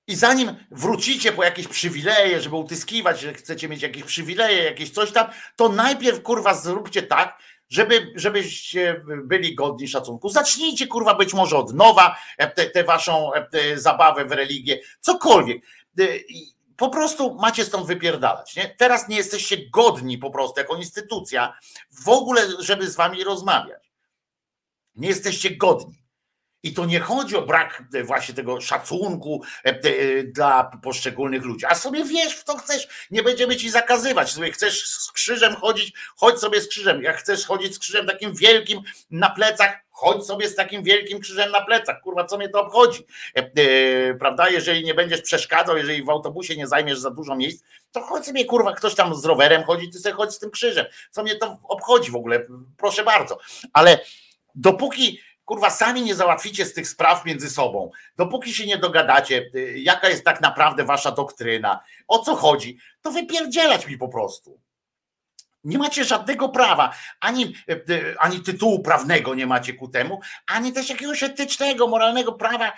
[0.07, 5.11] i zanim wrócicie po jakieś przywileje, żeby utyskiwać, że chcecie mieć jakieś przywileje, jakieś coś
[5.11, 7.39] tam, to najpierw kurwa zróbcie tak,
[7.69, 10.29] żeby, żebyście byli godni szacunku.
[10.29, 12.17] Zacznijcie kurwa być może od nowa
[12.55, 15.61] tę te waszą te zabawę w religię, cokolwiek.
[16.77, 18.55] Po prostu macie stąd wypierdalać.
[18.55, 18.75] Nie?
[18.77, 21.57] Teraz nie jesteście godni po prostu jako instytucja
[21.91, 23.91] w ogóle, żeby z wami rozmawiać.
[24.95, 26.04] Nie jesteście godni.
[26.65, 31.65] I to nie chodzi o brak e, właśnie tego szacunku e, e, dla poszczególnych ludzi.
[31.65, 34.31] A sobie wiesz, w co chcesz, nie będziemy ci zakazywać.
[34.31, 37.03] Sobie chcesz z krzyżem chodzić, chodź sobie z krzyżem.
[37.03, 38.81] Jak chcesz chodzić z krzyżem takim wielkim
[39.11, 42.01] na plecach, chodź sobie z takim wielkim krzyżem na plecach.
[42.01, 43.03] Kurwa, co mnie to obchodzi?
[44.19, 44.49] Prawda?
[44.49, 48.45] Jeżeli nie będziesz przeszkadzał, jeżeli w autobusie nie zajmiesz za dużo miejsc, to chodź sobie,
[48.45, 50.85] kurwa, ktoś tam z rowerem chodzi, ty sobie chodź z tym krzyżem.
[51.11, 52.45] Co mnie to obchodzi w ogóle?
[52.77, 53.37] Proszę bardzo.
[53.73, 53.99] Ale
[54.55, 59.79] dopóki kurwa, sami nie załatwicie z tych spraw między sobą, dopóki się nie dogadacie, y,
[59.79, 64.59] jaka jest tak naprawdę wasza doktryna, o co chodzi, to wypierdzielać mi po prostu.
[65.63, 70.73] Nie macie żadnego prawa, ani, e, e, ani tytułu prawnego nie macie ku temu, ani
[70.73, 72.73] też jakiegoś etycznego, moralnego prawa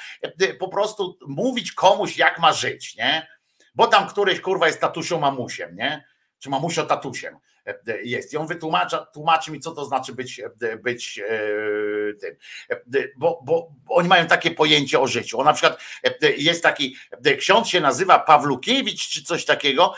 [0.59, 3.27] po prostu mówić komuś, jak ma żyć, nie?
[3.75, 6.05] Bo tam któryś kurwa jest tatusią mamusiem, nie?
[6.39, 7.39] Czy mamusio tatusiem
[8.03, 8.33] jest.
[8.33, 10.41] I on wytłumacza, tłumaczy mi, co to znaczy być,
[10.83, 12.35] być e, tym.
[12.69, 15.39] E, Bo, bo oni mają takie pojęcie o życiu.
[15.39, 16.95] On na przykład e, jest taki,
[17.39, 19.93] ksiądz się nazywa Pawlukiewicz czy coś takiego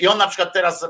[0.00, 0.86] i on na przykład teraz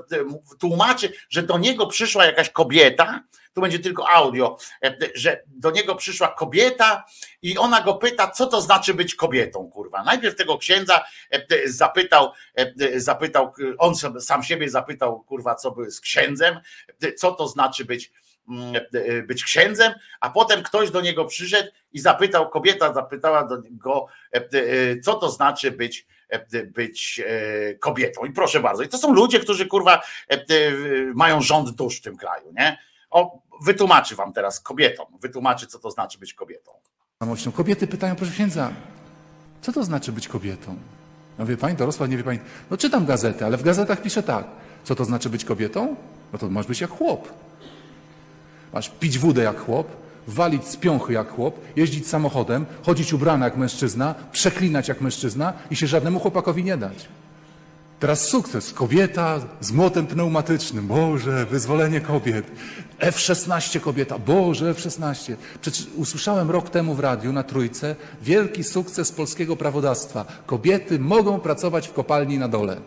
[0.61, 3.23] tłumaczy, że do niego przyszła jakaś kobieta,
[3.57, 7.05] tu będzie tylko audio, e, że do niego przyszła kobieta
[7.43, 10.05] i ona go pyta, co to znaczy być kobietą, kurwa.
[10.05, 16.01] Najpierw tego księdza e, zapytał, e, zapytał, on sam siebie zapytał, kurwa, co by z
[16.01, 16.61] księdzem,
[17.17, 18.13] co to znaczy być,
[18.49, 18.83] mm,
[19.27, 24.07] być księdzem, a potem ktoś do niego przyszedł i zapytał, kobieta zapytała go,
[25.03, 26.07] co to znaczy być,
[26.67, 27.23] być
[27.81, 28.25] kobietą.
[28.25, 30.03] I proszę bardzo, i to są ludzie, którzy kurwa
[31.15, 32.79] mają rząd dusz w tym kraju, nie?
[33.11, 36.73] O, wytłumaczy wam teraz kobietom, wytłumaczy, co to znaczy być kobietą.
[37.55, 38.71] Kobiety pytają, proszę księdza,
[39.63, 40.77] co to znaczy być kobietą?
[41.39, 42.39] No wie pani, dorosła, nie wie pani.
[42.71, 44.47] No czytam gazetę, ale w gazetach pisze tak.
[44.85, 45.97] Co to znaczy być kobietą?
[46.33, 47.29] No to masz być jak chłop.
[48.73, 49.89] Masz pić wódę jak chłop,
[50.27, 55.77] walić z piąchy jak chłop, jeździć samochodem, chodzić ubrana jak mężczyzna, przeklinać jak mężczyzna i
[55.77, 57.09] się żadnemu chłopakowi nie dać.
[58.01, 58.73] Teraz sukces.
[58.73, 60.87] Kobieta z młotem pneumatycznym.
[60.87, 62.51] Boże, wyzwolenie kobiet.
[62.99, 64.19] F-16 kobieta.
[64.19, 65.37] Boże, F-16.
[65.61, 70.25] Przecież usłyszałem rok temu w radiu na Trójce wielki sukces polskiego prawodawstwa.
[70.47, 72.81] Kobiety mogą pracować w kopalni na dole.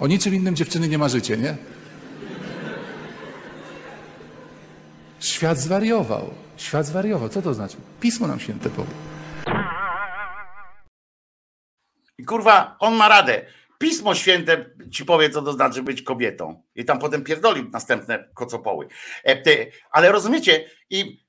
[0.00, 1.56] O niczym innym dziewczyny nie marzycie, nie?
[5.20, 6.30] Świat zwariował.
[6.56, 7.28] Świat zwariował.
[7.28, 7.76] Co to znaczy?
[8.00, 8.90] Pismo nam święte powie.
[12.18, 13.42] I kurwa, on ma radę.
[13.80, 16.62] Pismo Święte ci powie, co to znaczy być kobietą.
[16.74, 18.88] I tam potem pierdoli następne kocopoły.
[19.26, 19.42] E,
[19.90, 20.70] Ale rozumiecie?
[20.90, 21.24] I,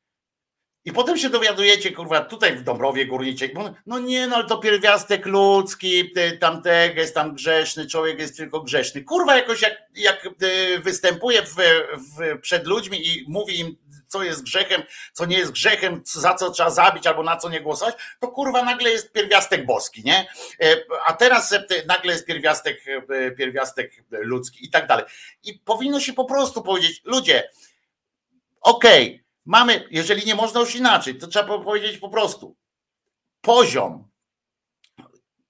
[0.85, 3.53] I potem się dowiadujecie, kurwa, tutaj w Dąbrowie Górniczej,
[3.85, 9.03] no nie, no ale to pierwiastek ludzki, tamtego jest tam grzeszny, człowiek jest tylko grzeszny.
[9.03, 13.75] Kurwa, jakoś jak, jak y, występuje w, w, przed ludźmi i mówi im,
[14.11, 14.83] co jest grzechem,
[15.13, 18.63] co nie jest grzechem, za co trzeba zabić albo na co nie głosować, to kurwa
[18.63, 20.27] nagle jest pierwiastek boski, nie?
[20.61, 22.77] E, A teraz e, nagle jest pierwiastek,
[23.09, 25.05] e, pierwiastek ludzki i tak dalej.
[25.43, 27.49] I powinno się po prostu powiedzieć, ludzie,
[28.61, 32.55] okej, mamy, jeżeli nie można już inaczej, to trzeba powiedzieć po prostu,
[33.41, 34.11] poziom,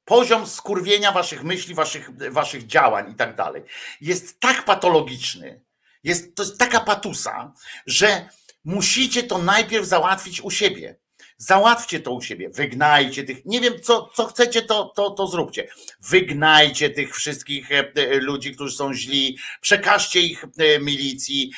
[0.06, 3.64] poziom skurwienia waszych myśli, waszych, waszych działań i tak dalej
[4.02, 5.62] jest tak patologiczny,
[6.04, 7.54] jest, to jest taka patusa,
[7.86, 8.30] że
[8.64, 10.96] musicie to najpierw załatwić u siebie.
[11.38, 15.68] Załatwcie to u siebie, wygnajcie tych, nie wiem co, co chcecie, to, to, to zróbcie.
[16.00, 21.52] Wygnajcie tych wszystkich e, e, ludzi, którzy są źli, przekażcie ich e, milicji,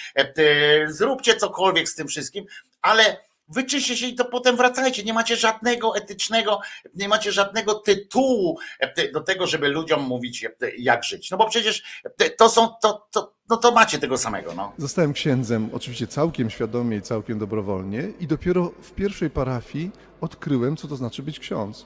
[0.88, 2.46] zróbcie cokolwiek z tym wszystkim,
[2.82, 3.18] ale
[3.48, 5.04] wyczyście się i to potem wracajcie.
[5.04, 6.62] Nie macie żadnego etycznego,
[6.96, 11.32] nie macie żadnego tytułu e, do tego, żeby ludziom mówić, e, jak żyć.
[11.32, 14.54] No bo przecież e, to są, to, to, no to macie tego samego.
[14.56, 14.74] No.
[14.78, 19.92] Zostałem księdzem, oczywiście całkiem świadomie i całkiem dobrowolnie, i dopiero w pierwszej parafii
[20.22, 21.86] odkryłem, co to znaczy być ksiądz.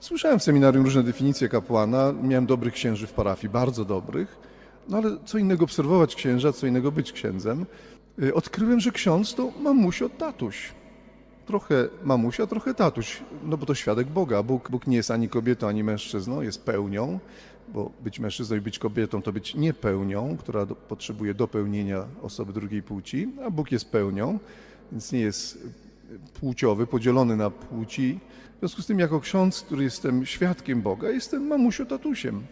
[0.00, 4.36] Słyszałem w seminarium różne definicje kapłana, miałem dobrych księży w parafii, bardzo dobrych,
[4.88, 7.66] no ale co innego obserwować księża, co innego być księdzem.
[8.34, 10.72] Odkryłem, że ksiądz to mamusio tatuś.
[11.46, 14.42] Trochę mamusia, trochę tatuś, no bo to świadek Boga.
[14.42, 17.18] Bóg, Bóg nie jest ani kobietą, ani mężczyzną, jest pełnią,
[17.68, 22.82] bo być mężczyzną i być kobietą to być niepełnią, która do, potrzebuje dopełnienia osoby drugiej
[22.82, 24.38] płci, a Bóg jest pełnią,
[24.92, 25.58] więc nie jest
[26.40, 28.20] płciowy, podzielony na płci.
[28.56, 32.46] W związku z tym, jako ksiądz, który jestem świadkiem Boga, jestem mamusio tatusiem.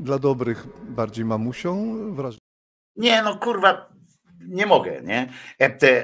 [0.00, 2.48] Dla dobrych bardziej mamusią, wrażliwych
[2.96, 3.88] Nie, no kurwa,
[4.40, 5.32] nie mogę, nie?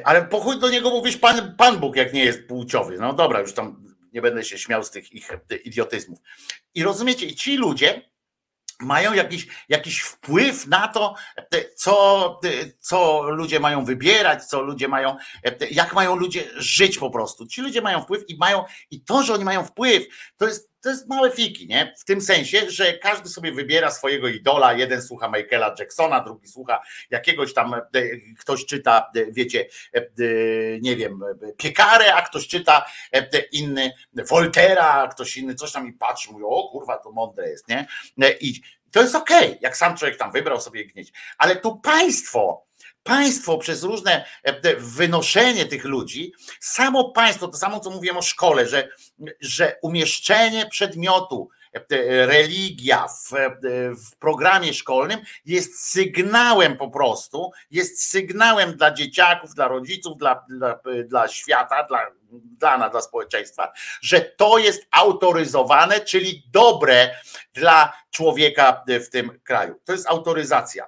[0.05, 2.97] Ale po chuj do niego mówisz pan, pan Bóg, jak nie jest płciowy.
[3.01, 3.85] No dobra, już tam
[4.15, 6.19] nie będę się śmiał z tych ich e, idiotyzmów.
[6.75, 8.11] I rozumiecie, ci ludzie
[8.81, 12.49] mają jakiś, jakiś wpływ na to, e, co, e,
[12.81, 15.17] co ludzie mają wybierać, co ludzie mają,
[15.71, 17.47] jak mają ludzie żyć po prostu.
[17.47, 20.05] Ci ludzie mają wpływ i mają, i to, że oni mają wpływ,
[20.37, 21.95] to jest, to jest małe fiki, nie?
[21.99, 26.83] W tym sensie, że każdy sobie wybiera swojego idola, jeden słucha Michaela Jacksona, drugi słucha
[27.11, 27.81] jakiegoś tam, e,
[28.39, 30.05] ktoś czyta, e, wiecie, e, e,
[30.81, 32.85] nie wiem, e, piekarę, a ktoś czyta
[33.15, 33.93] e, e, inny
[34.31, 37.87] Voltera, ktoś inny coś tam i patrzy, mówi, o kurwa, to mądre jest, nie?
[38.23, 42.67] E, I to jest okej, jak sam człowiek tam wybrał sobie gnieć, ale tu państwo,
[43.05, 48.67] państwo przez różne e, wynoszenie tych ludzi, samo państwo, to samo co mówiłem o szkole,
[48.67, 48.89] że,
[49.41, 51.49] że umieszczenie przedmiotu
[52.27, 53.31] religia w,
[54.11, 60.79] w programie szkolnym jest sygnałem po prostu, jest sygnałem dla dzieciaków, dla rodziców, dla, dla,
[61.07, 62.07] dla świata, dla,
[62.43, 67.15] dla nas, dla społeczeństwa, że to jest autoryzowane, czyli dobre
[67.55, 69.75] dla człowieka w tym kraju.
[69.85, 70.87] To jest autoryzacja.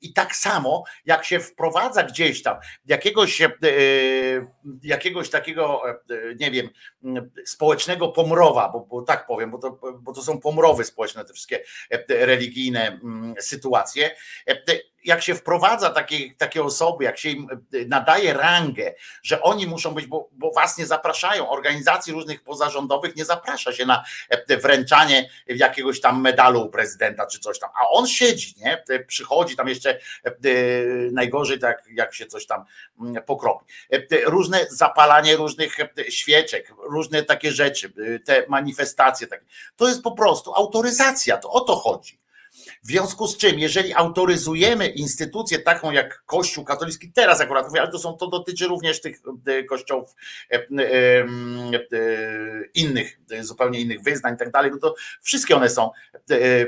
[0.00, 2.56] I tak samo, jak się wprowadza gdzieś tam
[2.86, 3.48] jakiegoś, e,
[4.82, 5.98] jakiegoś takiego, e,
[6.40, 6.68] nie wiem,
[7.44, 11.62] społecznego pomrowa, bo, bo tak powiem, bo to, bo to są pomrowy społeczne, te wszystkie
[11.90, 14.16] e, religijne mm, sytuacje.
[15.04, 17.48] Jak się wprowadza takie, takie osoby, jak się im
[17.86, 23.24] nadaje rangę, że oni muszą być, bo, bo was nie zapraszają, organizacji różnych pozarządowych nie
[23.24, 24.04] zaprasza się na
[24.62, 28.84] wręczanie jakiegoś tam medalu u prezydenta czy coś tam, a on siedzi, nie?
[29.06, 29.98] Przychodzi tam jeszcze
[31.12, 32.64] najgorzej, tak jak się coś tam
[33.26, 33.64] pokropi.
[34.26, 35.76] Różne zapalanie różnych
[36.08, 37.92] świeczek, różne takie rzeczy,
[38.24, 39.44] te manifestacje, takie.
[39.76, 42.20] to jest po prostu autoryzacja, to o to chodzi.
[42.82, 47.90] W związku z czym, jeżeli autoryzujemy instytucję taką jak Kościół katolicki, teraz akurat mówię, ale
[47.90, 50.14] to, są, to dotyczy również tych e, kościołów
[50.50, 50.64] e, e,
[52.74, 55.90] innych, zupełnie innych wyznań i tak dalej, bo to wszystkie one są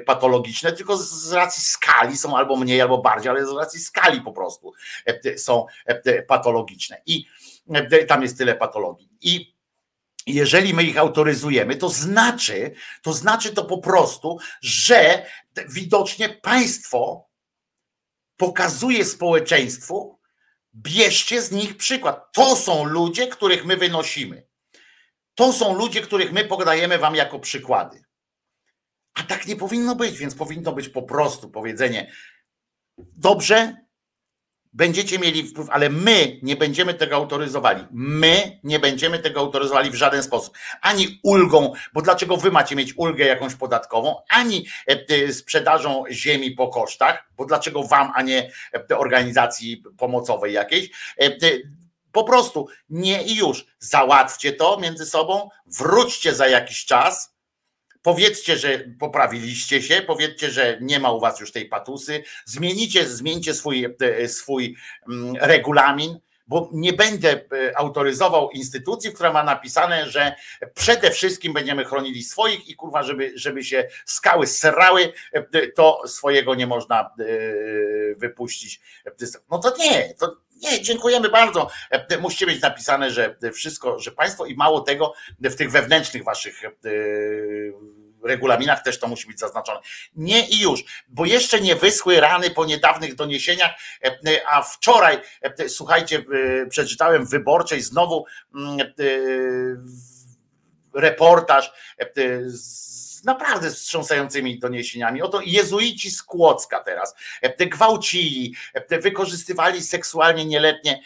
[0.06, 4.32] patologiczne, tylko z racji skali są albo mniej, albo bardziej, ale z racji skali po
[4.32, 4.72] prostu
[5.36, 5.66] są
[6.26, 7.02] patologiczne.
[7.06, 7.26] I
[8.08, 9.08] tam jest tyle patologii.
[9.20, 9.52] I
[10.26, 15.26] jeżeli my ich autoryzujemy, to znaczy, to znaczy to po prostu, że
[15.68, 17.28] widocznie państwo
[18.36, 20.18] pokazuje społeczeństwu,
[20.74, 22.32] bierzcie z nich przykład.
[22.32, 24.46] To są ludzie, których my wynosimy.
[25.34, 28.04] To są ludzie, których my podajemy wam jako przykłady.
[29.14, 32.12] A tak nie powinno być, więc powinno być po prostu powiedzenie:
[32.98, 33.76] dobrze,
[34.72, 37.84] będziecie mieli wpływ, ale my nie będziemy tego autoryzowali.
[37.90, 40.54] My nie będziemy tego autoryzowali w żaden sposób.
[40.80, 46.68] Ani ulgą, bo dlaczego wy macie mieć ulgę jakąś podatkową, ani e, sprzedażą ziemi po
[46.68, 48.50] kosztach, bo dlaczego wam, a nie
[48.90, 50.90] e, organizacji pomocowej jakiejś.
[51.20, 51.30] E,
[52.12, 53.66] po prostu nie i już.
[53.78, 57.31] Załatwcie to między sobą, wróćcie za jakiś czas
[58.02, 63.54] Powiedzcie, że poprawiliście się, powiedzcie, że nie ma u was już tej patusy, zmienicie, zmieńcie
[63.54, 64.76] swój, e, swój
[65.08, 70.34] mm, regulamin, bo nie będę e, autoryzował instytucji, która ma napisane, że
[70.74, 76.54] przede wszystkim będziemy chronili swoich i kurwa, żeby, żeby się skały srały, e, to swojego
[76.54, 77.10] nie można
[78.16, 78.80] wypuścić.
[79.50, 81.70] No to nie, to nie, dziękujemy bardzo.
[82.20, 86.62] Musicie mieć napisane, że wszystko, że państwo i mało tego w tych wewnętrznych waszych
[88.24, 89.80] regulaminach też to musi być zaznaczone.
[90.16, 93.70] Nie i już, bo jeszcze nie wyschły rany po niedawnych doniesieniach,
[94.50, 95.18] a wczoraj,
[95.68, 96.24] słuchajcie,
[96.68, 98.24] przeczytałem w wyborczej znowu
[100.94, 101.72] reportaż
[102.46, 105.22] z naprawdę wstrząsającymi doniesieniami.
[105.22, 107.14] Oto jezuici z Kłodzka teraz
[107.56, 108.54] te gwałcili,
[108.88, 111.02] te wykorzystywali seksualnie nieletnie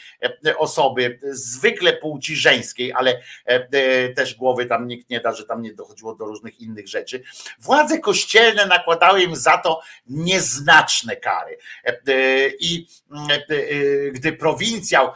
[0.57, 3.21] osoby, zwykle płci żeńskiej, ale
[4.17, 7.23] też głowy tam nikt nie da, że tam nie dochodziło do różnych innych rzeczy.
[7.59, 11.59] Władze kościelne nakładały im za to nieznaczne kary.
[12.61, 12.87] I
[14.13, 15.13] gdy prowincjał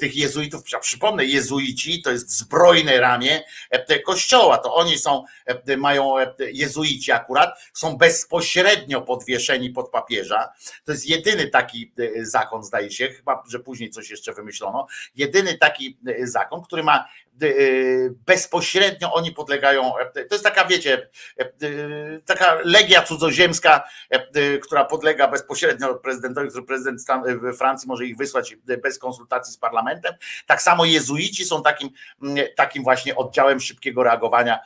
[0.00, 3.42] tych jezuitów, przypomnę, jezuici to jest zbrojne ramię
[4.04, 5.24] kościoła, to oni są,
[5.76, 6.14] mają
[6.52, 10.52] jezuici akurat są bezpośrednio podwieszeni pod papieża.
[10.84, 14.86] To jest jedyny taki e, zakon, zdaje się, chyba, że później coś jeszcze wymyślono.
[15.14, 17.08] Jedyny taki e, zakon, który ma
[17.42, 17.46] e,
[18.26, 19.92] bezpośrednio oni podlegają.
[20.14, 21.08] To jest taka, wiecie,
[22.26, 23.84] taka legia cudzoziemska,
[24.62, 27.00] która podlega bezpośrednio prezydentowi, który prezydent
[27.58, 30.14] Francji może ich wysłać bez konsultacji z parlamentem.
[30.46, 31.90] Tak samo jezuici są takim,
[32.56, 34.58] takim właśnie oddziałem szybkiego reagowania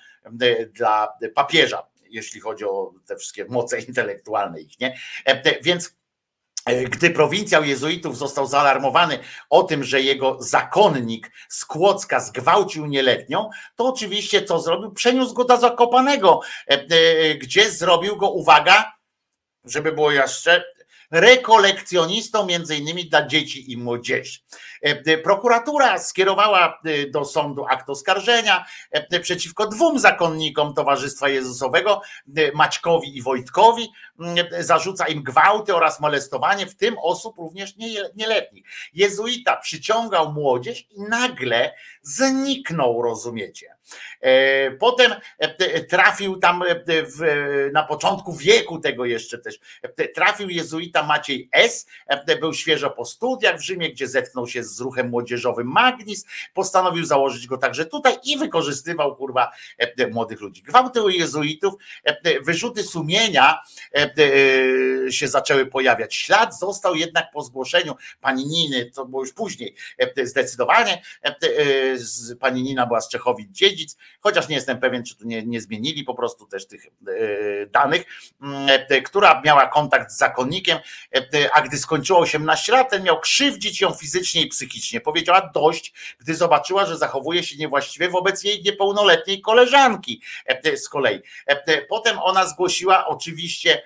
[0.72, 4.96] dla papieża, jeśli chodzi o te wszystkie moce intelektualne ich, nie?
[5.62, 5.96] Więc
[6.90, 9.18] gdy prowincjał jezuitów został zaalarmowany
[9.50, 14.92] o tym, że jego zakonnik z Kłodzka zgwałcił nieletnią, to oczywiście co zrobił?
[14.92, 16.40] Przeniósł go do Zakopanego,
[17.38, 18.92] gdzie zrobił go, uwaga,
[19.64, 20.64] żeby było jeszcze,
[21.14, 24.38] rekolekcjonistą między innymi dla dzieci i młodzieży.
[25.24, 26.80] Prokuratura skierowała
[27.10, 28.64] do sądu akt oskarżenia
[29.22, 32.00] przeciwko dwóm zakonnikom Towarzystwa Jezusowego,
[32.54, 33.88] Maćkowi i Wojtkowi.
[34.60, 37.74] Zarzuca im gwałty oraz molestowanie, w tym osób również
[38.16, 38.64] nieletnich.
[38.94, 43.73] Jezuita przyciągał młodzież i nagle zniknął, rozumiecie.
[44.78, 45.12] Potem
[45.88, 49.58] trafił tam w, na początku wieku tego jeszcze też,
[50.14, 51.86] trafił jezuita Maciej S.
[52.40, 57.46] był świeżo po studiach w Rzymie, gdzie zetknął się z ruchem młodzieżowym Magnis, postanowił założyć
[57.46, 59.52] go także tutaj i wykorzystywał kurwa
[60.10, 60.62] młodych ludzi.
[60.62, 61.74] Gwałty u jezuitów,
[62.42, 63.58] wyrzuty sumienia
[65.10, 66.14] się zaczęły pojawiać.
[66.14, 69.74] Ślad został jednak po zgłoszeniu pani Niny, to było już później
[70.22, 71.02] zdecydowanie,
[72.40, 76.04] pani Nina była z Czechowic dziedzic, chociaż nie jestem pewien, czy tu nie, nie zmienili
[76.04, 76.90] po prostu też tych e,
[77.66, 78.04] danych,
[78.42, 80.78] m, e, która miała kontakt z zakonnikiem,
[81.14, 85.00] e, a gdy skończyła 18 lat, ten miał krzywdzić ją fizycznie i psychicznie.
[85.00, 90.22] Powiedziała dość, gdy zobaczyła, że zachowuje się niewłaściwie wobec jej niepełnoletniej koleżanki
[90.76, 91.20] z kolei.
[91.88, 93.84] Potem ona zgłosiła oczywiście mm,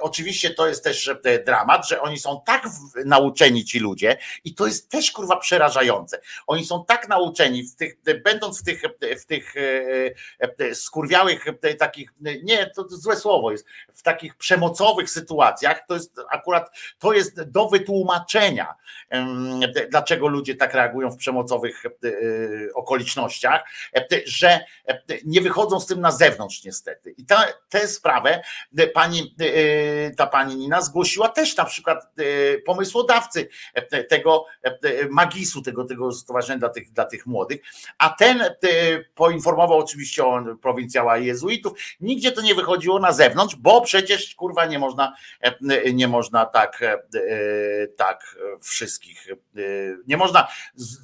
[0.00, 2.68] oczywiście to jest też e, dramat, że oni są tak
[3.04, 6.20] nauczeni ci ludzie i to jest też kurwa przerażające.
[6.46, 8.82] Oni są tak nauczeni, w tych, będąc w tych,
[9.20, 12.10] w tych e, e, skurwiałych e, takich,
[12.42, 17.68] nie, to złe słowo jest, w takich przemocowych sytuacjach, to jest akurat, to jest do
[17.68, 18.74] wytłumaczenia,
[19.90, 21.90] dlaczego ludzie tak reagują w przemocowych e,
[22.74, 23.64] okolicznościach,
[23.96, 27.10] e, że e, nie wychodzą z tym na zewnątrz niestety.
[27.10, 28.42] I ta, tę sprawę
[28.75, 35.08] e, pani, e, ta pani Nina zgłosiła też na przykład e, pomysłodawcy e, tego e,
[35.10, 37.60] magisu, tego, tego stowarzyszenia dla tych, dla tych młodych,
[37.98, 38.42] a ten
[39.14, 44.78] poinformował oczywiście o prowincjała jezuitów, nigdzie to nie wychodziło na zewnątrz, bo przecież kurwa nie
[44.78, 46.80] można, e, nie można tak,
[47.96, 49.26] tak wszystkich,
[50.06, 50.48] nie można,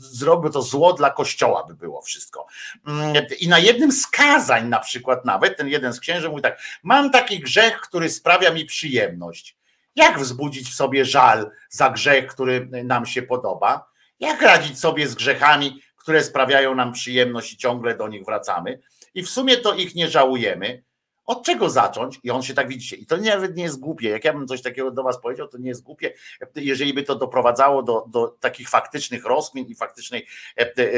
[0.00, 2.46] zrobił to zło dla kościoła by było wszystko.
[2.86, 6.60] Mm, I na jednym z kazań na przykład nawet, ten jeden z księży mówi tak,
[6.82, 9.56] mam taki grzech, który sprawia mi przyjemność.
[9.96, 13.92] Jak wzbudzić w sobie żal za grzech, który nam się podoba?
[14.20, 18.80] Jak radzić sobie z grzechami, które sprawiają nam przyjemność i ciągle do nich wracamy?
[19.14, 20.82] I w sumie to ich nie żałujemy.
[21.26, 22.20] Od czego zacząć?
[22.22, 22.96] I on się tak widzicie.
[22.96, 24.08] I to nawet nie jest głupie.
[24.08, 26.12] Jak ja bym coś takiego do Was powiedział, to nie jest głupie,
[26.56, 30.26] jeżeli by to doprowadzało do, do takich faktycznych rozkmin i faktycznej
[30.58, 30.92] e, e,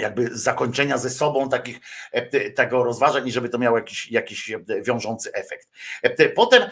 [0.00, 1.80] jakby zakończenia ze sobą takich
[2.12, 5.68] e, tego rozważań i żeby to miało jakiś, jakiś e, wiążący efekt.
[6.02, 6.62] E, Potem,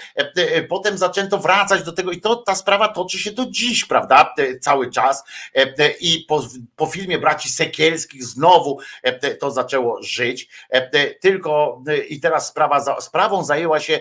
[0.69, 4.35] potem zaczęto wracać do tego i to ta sprawa toczy się do dziś, prawda?
[4.61, 5.25] Cały czas
[6.01, 8.79] i po, po filmie braci Sekielskich znowu
[9.41, 10.49] to zaczęło żyć.
[11.21, 14.01] Tylko i teraz sprawa, sprawą zajęła się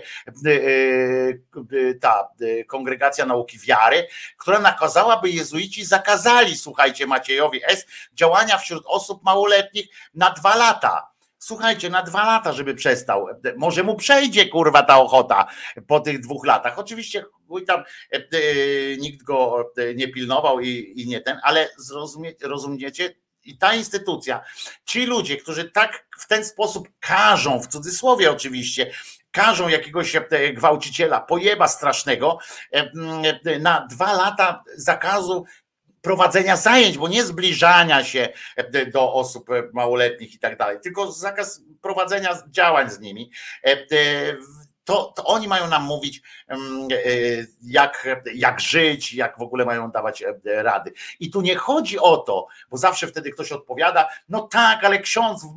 [2.02, 2.30] ta
[2.68, 7.86] kongregacja nauki wiary, która nakazała, by jezuici zakazali, słuchajcie, Maciejowi S.
[8.14, 11.08] działania wśród osób małoletnich na dwa lata.
[11.40, 13.28] Słuchajcie, na dwa lata, żeby przestał.
[13.58, 15.48] Może mu przejdzie kurwa ta ochota
[15.88, 16.80] po tych dwóch latach.
[16.80, 18.22] Oczywiście chuj tam e, e,
[18.98, 23.16] nikt go e, nie pilnował i, i nie ten, ale zrozumie, rozumiecie?
[23.44, 24.44] I ta instytucja,
[24.86, 28.92] ci ludzie, którzy tak w ten sposób każą, w cudzysłowie oczywiście,
[29.32, 30.16] każą jakiegoś
[30.54, 32.40] gwałciciela, pojeba strasznego
[33.60, 35.46] na dwa lata zakazu
[36.08, 41.12] prowadzenia zajęć, bo nie zbliżania się e, do osób e, małoletnich i tak dalej, tylko
[41.12, 43.32] zakaz prowadzenia działań z nimi.
[44.90, 46.98] E, e, To, to oni mają nam mówić, mm, e,
[47.64, 50.94] jak, jak żyć, jak w ogóle mają dawać e, rady.
[51.20, 55.44] I tu nie chodzi o to, bo zawsze wtedy ktoś odpowiada, no tak, ale ksiądz
[55.44, 55.56] w,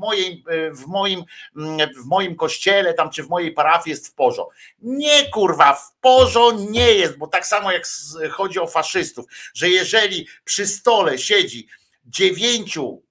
[0.48, 1.24] e, w, moim,
[1.56, 4.54] mm, w moim kościele tam czy w mojej parafii jest w porządku.
[4.82, 7.86] Nie kurwa, w porządku nie jest, bo tak samo jak
[8.30, 11.66] chodzi o faszystów, że jeżeli przy stole siedzi
[12.04, 13.02] dziewięciu,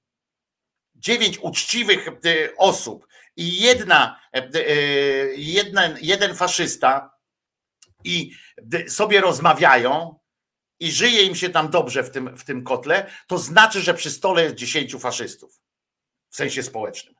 [0.96, 2.12] dziewięć uczciwych e,
[2.58, 3.09] osób
[3.40, 4.76] i jedna, e, e,
[5.36, 7.11] jeden, jeden faszysta
[8.03, 8.32] i
[8.88, 10.20] sobie rozmawiają
[10.80, 14.11] i żyje im się tam dobrze w tym, w tym kotle, to znaczy, że przy
[14.11, 15.61] stole jest dziesięciu faszystów
[16.30, 17.16] w sensie społecznym.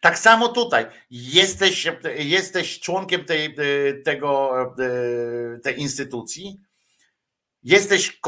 [0.00, 0.86] Tak samo tutaj.
[1.10, 1.86] Jesteś,
[2.16, 3.54] jesteś członkiem tej,
[4.04, 4.52] tego,
[5.62, 6.56] tej instytucji,
[7.62, 8.20] jesteś,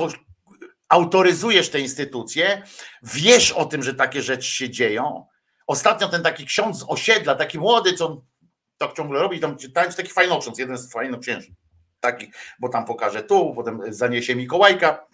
[0.89, 2.63] autoryzujesz tę instytucję,
[3.03, 5.27] wiesz o tym, że takie rzeczy się dzieją.
[5.69, 8.23] Ostatnio ten taki ksiądz osiedla, taki młody, co
[8.79, 11.55] tak ciągle robi, tam tańczy taki fajnoksiądz, jeden z fajnoksięży.
[12.01, 15.07] Taki, bo tam pokaże tu, potem zaniesie Mikołajka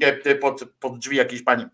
[0.00, 1.66] e, pod, pod drzwi jakiejś pani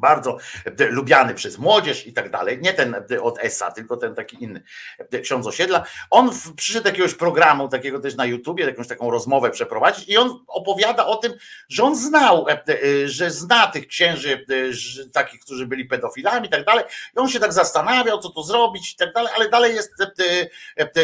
[0.00, 2.58] bardzo e, lubiany przez młodzież i tak dalej.
[2.62, 4.62] Nie ten e, od ESA, tylko ten taki inny
[4.98, 5.84] e, ksiądz osiedla.
[6.10, 10.44] On przyszedł do jakiegoś programu, takiego też na YouTubie, jakąś taką rozmowę przeprowadzić i on
[10.46, 11.32] opowiada o tym,
[11.68, 12.46] że on znał,
[13.04, 14.46] że zna tych księży,
[15.12, 16.84] takich, którzy byli pedofilami i tak dalej.
[17.16, 19.92] I on się tak zastanawiał, co tu zrobić i tak dalej, ale dalej jest,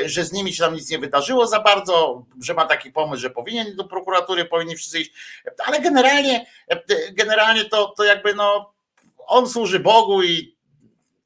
[0.06, 3.30] że z nimi się tam nic nie wydarzyło za bardzo, że ma taki pomysł, że
[3.30, 5.12] powinien do prokuratury, powinni wszyscy iść,
[5.66, 6.46] ale generalnie,
[7.12, 8.74] generalnie to, to jakby no
[9.26, 10.56] on służy Bogu i,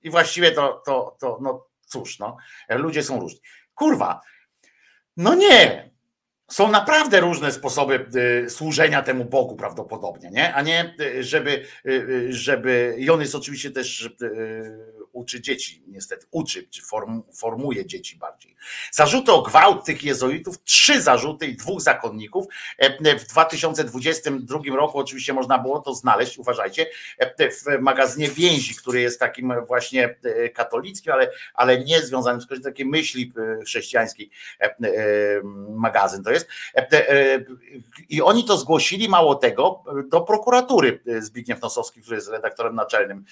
[0.03, 2.37] i właściwie to, to, to, no cóż, no,
[2.69, 3.41] ludzie są różni.
[3.75, 4.20] Kurwa,
[5.16, 5.91] no nie,
[6.51, 8.07] są naprawdę różne sposoby
[8.47, 10.55] y, służenia temu Bogu prawdopodobnie, nie?
[10.55, 14.11] A nie y, żeby, y, żeby i on jest oczywiście też
[15.19, 18.57] uczy dzieci, niestety uczy, czy form, formuje dzieci bardziej.
[18.93, 22.47] Zarzuty o gwałt tych jezuitów, trzy zarzuty i dwóch zakonników.
[22.78, 26.86] E, W 2022 roku oczywiście można było to znaleźć, uważajcie,
[27.19, 32.62] e, w magazynie Więzi, który jest takim właśnie e, katolickim, ale, ale nie związanym z
[32.62, 33.32] takiej myśli
[33.65, 34.31] chrześcijańskiej
[35.70, 36.49] magazyn to jest.
[38.09, 43.24] I oni to zgłosili, mało tego, do prokuratury Zbigniew Nosowski, który jest redaktorem naczelnym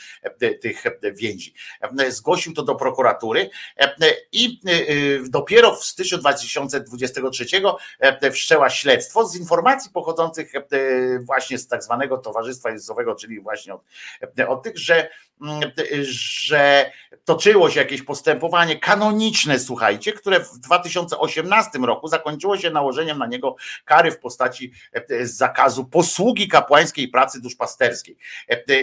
[0.60, 0.84] tych
[1.14, 1.54] więzi.
[1.80, 3.94] E, Zgłosił to do prokuratury e,
[4.32, 4.84] i e, e,
[5.28, 7.46] dopiero w styczniu 2023
[8.00, 10.52] e, wszczęła śledztwo z informacji pochodzących
[11.20, 13.80] właśnie z tak zwanego Towarzystwa Jezusowego, czyli właśnie od,
[14.48, 15.08] od tych, że,
[15.42, 15.60] mm,
[16.08, 16.92] że
[17.24, 23.56] toczyło się jakieś postępowanie kanoniczne, słuchajcie, które w 2018 roku zakończyło się nałożeniem na niego
[23.84, 24.72] kary w postaci
[25.22, 28.16] zakazu posługi kapłańskiej i pracy duszpasterskiej.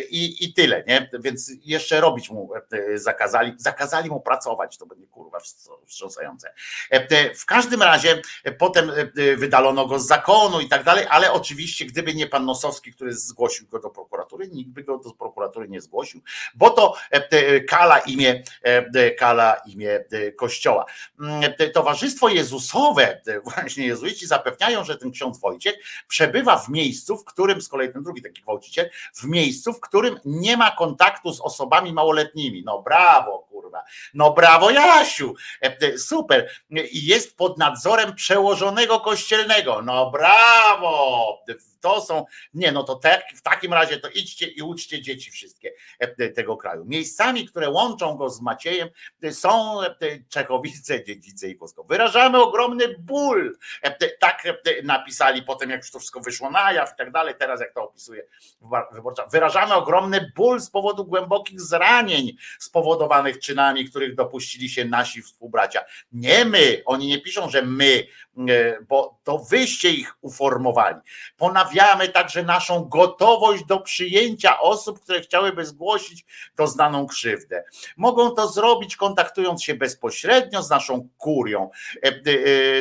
[0.10, 1.10] I, I tyle, nie?
[1.20, 2.50] Więc jeszcze robić mu
[2.96, 5.40] zakazali, zakazali mu pracować, to będzie kurwa
[5.86, 6.54] wstrząsające.
[6.90, 11.32] E, W każdym razie e, potem e, wydalono go z zakonu i tak dalej, ale
[11.32, 15.70] oczywiście gdyby nie pan Nosowski, który zgłosił go do prokuratury, nikt by go do prokuratury
[15.70, 16.22] nie zgłosił,
[16.56, 20.86] bo to e, e, kala imię, e, kala imię e, kościoła.
[21.20, 25.76] Mm, Towarzystwo Jezusowe, e, właśnie jezuici zapewniają, że ten ksiądz Wojciech
[26.08, 30.20] przebywa w miejscu, w którym z kolei ten drugi taki gwałciciel, w miejscu, w którym
[30.26, 32.63] nie ma kontaktu z osobami małoletnimi.
[32.64, 33.84] No brawo, kurwa.
[34.14, 35.34] No brawo, Jasiu.
[35.62, 36.50] E, e, Super.
[36.94, 39.82] Jest pod nadzorem przełożonego kościelnego.
[39.82, 41.44] No brawo.
[41.82, 45.74] To są, nie no to tak, w takim razie to idźcie i uczcie dzieci wszystkie
[46.00, 46.86] e, tego kraju.
[46.86, 48.90] Miejscami, które łączą go z Maciejem
[49.32, 49.80] są
[50.30, 51.84] Czechowice, Dziedzice i Wosko.
[51.84, 53.58] Wyrażamy ogromny ból.
[54.20, 54.44] Tak
[54.84, 57.84] napisali potem, jak już to wszystko wyszło na jaw i tak dalej, teraz jak to
[57.84, 58.28] opisuje
[58.92, 59.26] wyborcza.
[59.26, 65.82] Wyrażamy ogromny ból z powodu głębokich zranień spowodowanych czynami, których dopuścili się nasi współbracia.
[66.12, 68.08] Nie my, oni nie piszą, że my,
[68.50, 70.98] e, bo to wyście ich uformowali.
[71.38, 76.26] Ponawiamy także naszą gotowość do przyjęcia osób, które chciałyby zgłosić
[76.56, 77.64] doznaną krzywdę.
[77.98, 81.70] Mogą to zrobić kontaktując się bezpośrednio z naszą kurią.
[82.04, 82.14] E, e,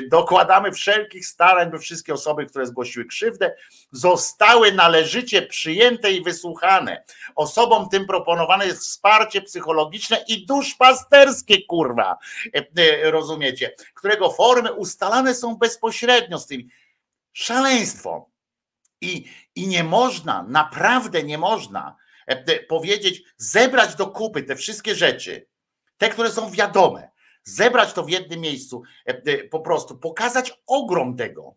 [0.09, 3.55] Dokładamy wszelkich starań, by wszystkie osoby, które zgłosiły krzywdę,
[3.93, 7.05] zostały należycie przyjęte i wysłuchane.
[7.35, 12.19] Osobom tym proponowane jest wsparcie psychologiczne i duszpasterskie, kurwa.
[12.55, 13.75] E, e, Rozumiecie?
[13.95, 16.69] Którego formy ustalane są bezpośrednio z tymi.
[17.33, 18.31] Szaleństwo.
[19.01, 19.25] I,
[19.55, 21.97] I nie można, naprawdę nie można
[22.27, 25.47] e, powiedzieć, zebrać do kupy te wszystkie rzeczy,
[25.99, 27.11] te, które są wiadome,
[27.43, 28.83] zebrać to w jednym miejscu,
[29.51, 31.55] po prostu pokazać ogrom tego.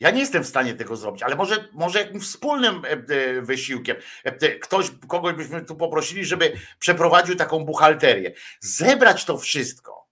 [0.00, 3.96] Ja nie jestem w stanie tego zrobić, ale może, może jakimś wspólnym e, e, wysiłkiem.
[4.24, 8.32] E, Ktoś, kogoś byśmy tu poprosili, żeby przeprowadził taką buchalterię.
[8.60, 10.06] Zebrać to wszystko,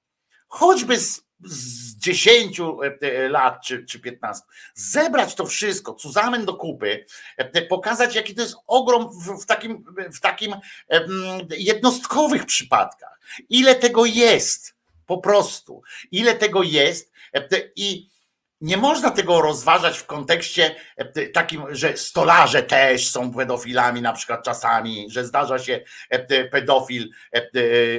[0.48, 2.64] choćby z, z 10 e,
[3.00, 4.44] e, lat czy, czy 15,
[4.74, 7.06] zebrać to wszystko, cuzamen do kupy,
[7.68, 10.54] pokazać, jaki to jest ogrom w, w takim, w takim
[11.50, 13.20] jednostkowych przypadkach.
[13.48, 14.74] Ile tego jest,
[15.06, 15.82] po prostu.
[16.10, 17.12] Ile tego jest
[17.76, 18.13] i
[18.64, 24.44] nie można tego rozważać w kontekście e, takim, że stolarze też są pedofilami na przykład
[24.44, 25.80] czasami, że zdarza się
[26.10, 27.40] e, pedofil e,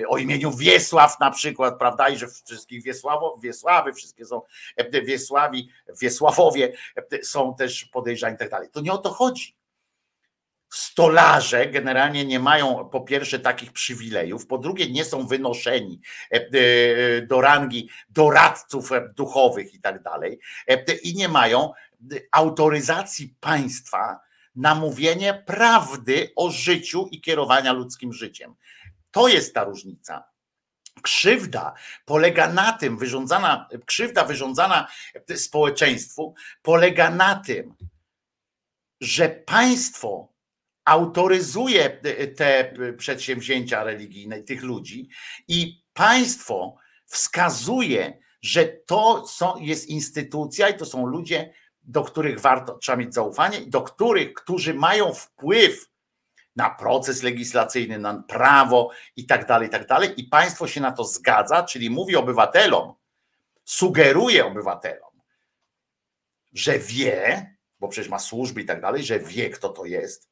[0.07, 4.41] o imieniu Wiesław na przykład, prawda, i że wszystkich Wiesławo, Wiesławy, wszystkie są
[5.03, 5.69] Wiesławi,
[6.01, 6.73] Wiesławowie
[7.23, 8.69] są też podejrzani i tak dalej.
[8.71, 9.64] To nie o to chodzi.
[10.69, 16.01] Stolarze generalnie nie mają po pierwsze takich przywilejów, po drugie nie są wynoszeni
[16.31, 20.39] e, e, do rangi doradców e, duchowych i tak dalej
[21.03, 21.73] i nie mają
[22.31, 24.19] autoryzacji państwa
[24.55, 28.55] na mówienie prawdy o życiu i kierowania ludzkim życiem.
[29.11, 30.23] To jest ta różnica.
[31.01, 31.73] Krzywda
[32.05, 34.87] polega na tym, wyrządzana, krzywda wyrządzana
[35.35, 37.75] społeczeństwu polega na tym,
[39.01, 40.34] że państwo
[40.85, 41.89] autoryzuje
[42.35, 45.09] te przedsięwzięcia religijne tych ludzi
[45.47, 46.75] i państwo
[47.05, 51.53] wskazuje, że to są, jest instytucja i to są ludzie,
[51.83, 55.89] do których warto, trzeba mieć zaufanie, do których, którzy mają wpływ
[56.55, 60.13] na proces legislacyjny, na prawo i tak dalej, i tak dalej.
[60.17, 62.93] I państwo się na to zgadza, czyli mówi obywatelom,
[63.63, 65.21] sugeruje obywatelom,
[66.53, 70.29] że wie, bo przecież ma służby i tak dalej, że wie, kto to jest,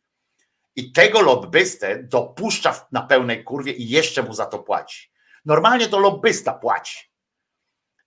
[0.75, 5.11] i tego lobbystę dopuszcza na pełnej kurwie i jeszcze mu za to płaci.
[5.45, 7.13] Normalnie to lobbysta płaci.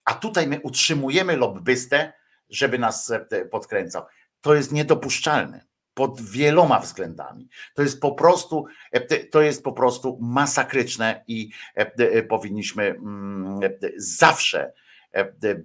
[0.05, 2.13] A tutaj my utrzymujemy lobbystę,
[2.49, 4.03] żeby nas e, podkręcał.
[4.41, 7.49] To jest niedopuszczalne pod wieloma względami.
[7.73, 13.59] To jest po prostu, e, to jest po prostu masakryczne i e, powinniśmy mm,
[13.97, 14.73] zawsze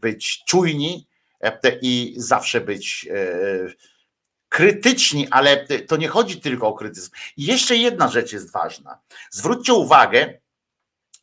[0.01, 1.09] być czujni
[1.83, 3.09] i zawsze być
[4.53, 7.11] krytyczni, ale to nie chodzi tylko o krytycyzm.
[7.37, 8.99] I jeszcze jedna rzecz jest ważna.
[9.31, 10.39] Zwróćcie uwagę,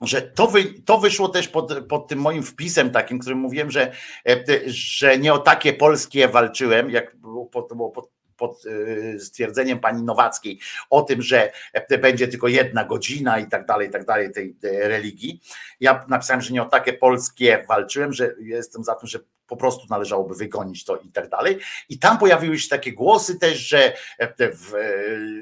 [0.01, 3.91] że to, wy, to wyszło też pod, pod tym moim wpisem takim, którym mówiłem, że,
[4.27, 9.79] e, że nie o takie polskie walczyłem, jak było pod, było pod, pod e, stwierdzeniem
[9.79, 14.05] pani Nowackiej o tym, że e, będzie tylko jedna godzina i tak dalej, i tak
[14.05, 15.41] dalej tej religii.
[15.79, 19.19] Ja napisałem, że nie o takie polskie walczyłem, że jestem za tym, że
[19.49, 21.57] po prostu należałoby wygonić to i tak dalej.
[21.89, 23.93] I tam pojawiły się takie głosy też, że,
[24.39, 24.73] w,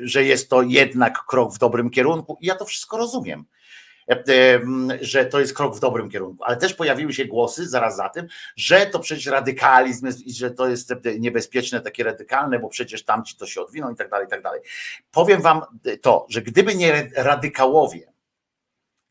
[0.02, 2.38] że jest to jednak krok w dobrym kierunku.
[2.42, 3.46] I ja to wszystko rozumiem
[5.02, 8.28] że to jest krok w dobrym kierunku, ale też pojawiły się głosy zaraz za tym,
[8.56, 13.38] że to przecież radykalizm jest i że to jest niebezpieczne, takie radykalne, bo przecież tamci
[13.38, 14.62] to się odwiną i tak dalej, i tak dalej.
[15.12, 15.62] Powiem wam
[16.02, 18.14] to, że gdyby nie radykałowie,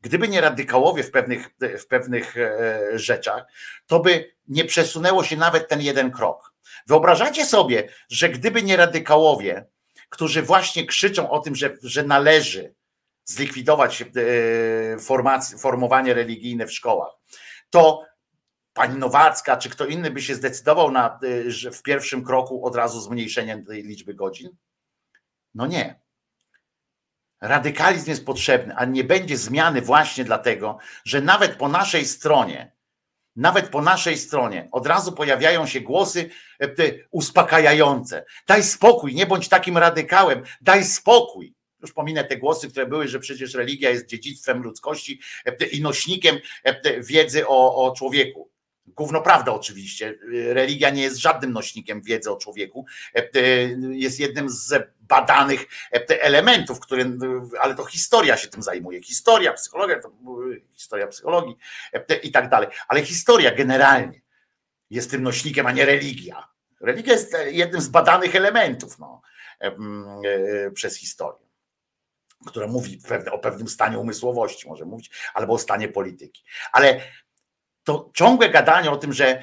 [0.07, 3.45] gdyby nie radykałowie w pewnych, w pewnych e, rzeczach,
[3.87, 6.53] to by nie przesunęło się nawet ten jeden krok.
[6.87, 9.67] Wyobrażacie sobie, że gdyby nie radykałowie,
[10.09, 12.75] którzy właśnie krzyczą o tym, że, że należy
[13.25, 14.07] zlikwidować e,
[14.97, 17.13] formac- formowanie religijne w szkołach,
[17.71, 18.05] to
[18.73, 21.19] pani Nowacka czy kto inny by się zdecydował na
[21.67, 24.57] e, w pierwszym kroku od razu zmniejszenie tej liczby godzin?
[25.55, 26.06] No nie.
[27.41, 32.73] Radykalizm jest potrzebny, a nie będzie zmiany właśnie dlatego, że nawet po naszej stronie,
[33.37, 36.31] nawet po naszej stronie od razu pojawiają się głosy
[36.61, 36.69] e,
[37.11, 38.25] uspokajające.
[38.47, 41.55] Daj spokój, nie bądź takim radykałem, daj spokój.
[41.83, 46.39] Już pominę te głosy, które były, że przecież religia jest dziedzictwem ludzkości e, i nośnikiem
[46.65, 48.51] e, wiedzy o, o człowieku.
[48.87, 50.19] Gówno prawda oczywiście.
[50.31, 52.87] Religia nie jest żadnym nośnikiem wiedzy o człowieku.
[53.91, 55.67] Jest jednym z badanych
[56.09, 57.19] elementów, który,
[57.61, 59.03] ale to historia się tym zajmuje.
[59.03, 60.13] Historia, psychologia, to
[60.73, 61.57] historia psychologii
[62.23, 62.69] i tak dalej.
[62.89, 64.21] Ale historia generalnie
[64.91, 66.49] jest tym nośnikiem, a nie religia.
[66.81, 69.23] Religia jest jednym z badanych elementów no,
[70.75, 71.47] przez historię
[72.47, 73.01] która mówi
[73.33, 76.45] o pewnym stanie umysłowości, może mówić, albo o stanie polityki.
[76.73, 77.01] Ale
[77.87, 79.43] to ciągłe gadanie o tym, że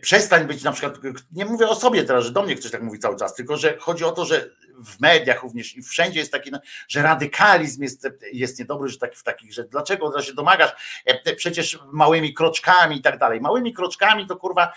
[0.00, 0.98] przestań być na przykład,
[1.32, 3.76] nie mówię o sobie teraz, że do mnie ktoś tak mówi cały czas, tylko że
[3.78, 4.50] chodzi o to, że
[4.84, 6.50] w mediach również i wszędzie jest taki,
[6.88, 10.70] że radykalizm jest, jest niedobry, że taki, w takich, że dlaczego teraz się domagasz,
[11.36, 13.40] przecież małymi kroczkami i tak dalej.
[13.40, 14.72] Małymi kroczkami to kurwa,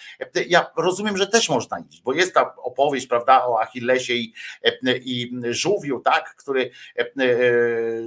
[0.47, 4.33] ja rozumiem, że też można iść, bo jest ta opowieść, prawda, o Achillesie i,
[5.01, 6.71] i żółwiu, tak, który,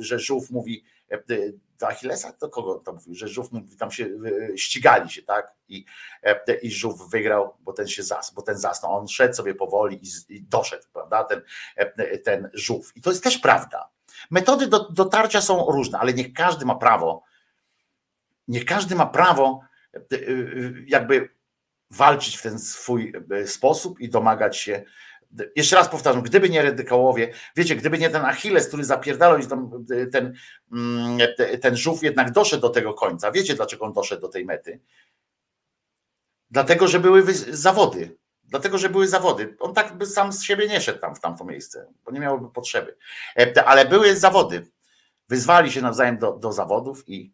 [0.01, 0.85] że żółw mówi,
[1.81, 4.09] do Achillesa, to kogo to mówił, że żółw mówi, tam się
[4.57, 5.55] ścigali się, tak?
[5.69, 5.85] I,
[6.63, 8.93] i żółw wygrał, bo ten się zas, bo ten zasnął.
[8.93, 11.25] On szedł sobie powoli i, i doszedł, prawda?
[11.25, 11.43] Ten,
[12.25, 12.93] ten żółw.
[12.97, 13.89] I to jest też prawda.
[14.31, 17.23] Metody do, dotarcia są różne, ale niech każdy ma prawo,
[18.49, 19.61] niech każdy ma prawo
[20.87, 21.29] jakby
[21.91, 23.13] walczyć w ten swój
[23.47, 24.85] sposób i domagać się
[25.57, 29.85] jeszcze raz powtarzam, gdyby nie radykałowie, wiecie, gdyby nie ten Achilles, który zapierdalał i tam
[30.13, 30.35] ten,
[31.61, 33.33] ten żółw jednak doszedł do tego końca.
[33.33, 34.81] Wiecie, dlaczego on doszedł do tej mety?
[36.51, 38.17] Dlatego, że były zawody.
[38.45, 39.57] Dlatego, że były zawody.
[39.61, 42.51] On tak by sam z siebie nie szedł tam w tamto miejsce, bo nie miałoby
[42.51, 42.97] potrzeby.
[43.39, 44.71] E, Ale były zawody.
[45.29, 47.33] Wyzwali się nawzajem do, do zawodów i,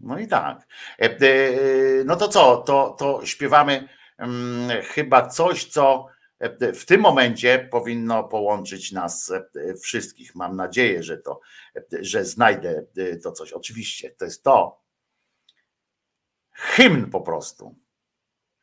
[0.00, 0.66] no i tak.
[0.98, 1.18] E, e,
[2.04, 2.56] No to co?
[2.56, 3.99] To, to śpiewamy mm,
[4.84, 6.06] chyba coś, co
[6.38, 10.34] e, w tym momencie powinno połączyć nas e, wszystkich.
[10.34, 11.40] Mam nadzieję, że to,
[11.76, 12.86] e, że znajdę
[13.22, 13.52] to coś.
[13.52, 14.80] Oczywiście, to jest to.
[16.52, 17.76] Hymn po prostu.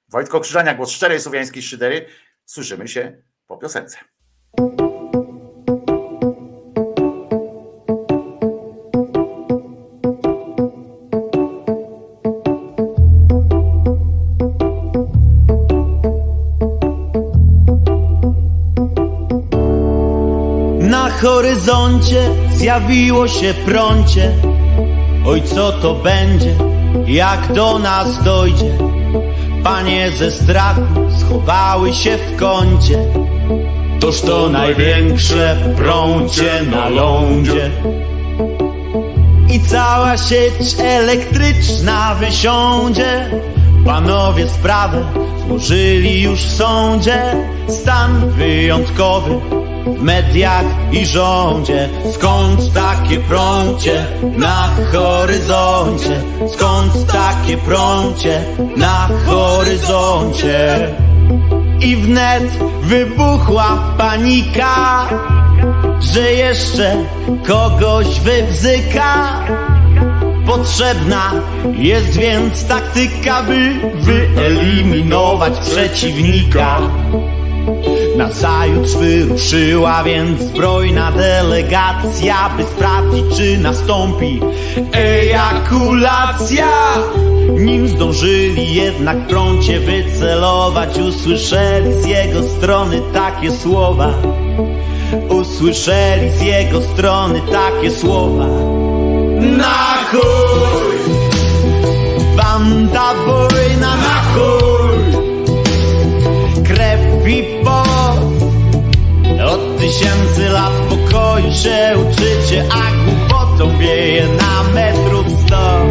[0.10, 2.06] Wojtko Krzyżania, głos szczerej słowiańskiej szydery.
[2.46, 3.98] Słyszymy się po piosence.
[21.48, 24.32] Horyzoncie zjawiło się prącie.
[25.26, 26.56] Oj, co to będzie,
[27.06, 28.78] jak do nas dojdzie?
[29.64, 30.82] Panie ze strachu
[31.20, 33.00] schowały się w kącie.
[34.00, 37.72] Toż to największe prącie na lądzie.
[39.50, 43.30] I cała sieć elektryczna wysiądzie.
[43.86, 45.06] Panowie sprawę
[45.48, 47.22] złożyli już w sądzie.
[47.68, 49.57] Stan wyjątkowy
[50.00, 51.90] mediach i rządzie.
[52.14, 54.06] Skąd takie prącie
[54.38, 56.22] na horyzoncie?
[56.54, 58.44] Skąd takie prącie
[58.78, 60.90] na horyzoncie?
[61.82, 62.44] I wnet
[62.82, 65.08] wybuchła panika,
[66.00, 66.96] że jeszcze
[67.48, 69.40] kogoś wybzyka.
[70.48, 71.32] Potrzebna
[71.78, 76.80] jest więc taktyka, by wyeliminować przeciwnika.
[78.18, 84.42] Nazajutrz wyruszyła więc zbrojna delegacja, by sprawdzić, czy nastąpi
[84.92, 86.68] ejakulacja.
[87.50, 94.14] Nim zdążyli jednak prącie wycelować, usłyszeli z jego strony takie słowa.
[95.30, 98.46] Usłyszeli z jego strony takie słowa.
[99.58, 100.98] Na chuj!
[102.38, 103.77] Banda wojna
[109.88, 115.86] tysięcy lat pokoju się uczycie A głupotą wieje na metrów sto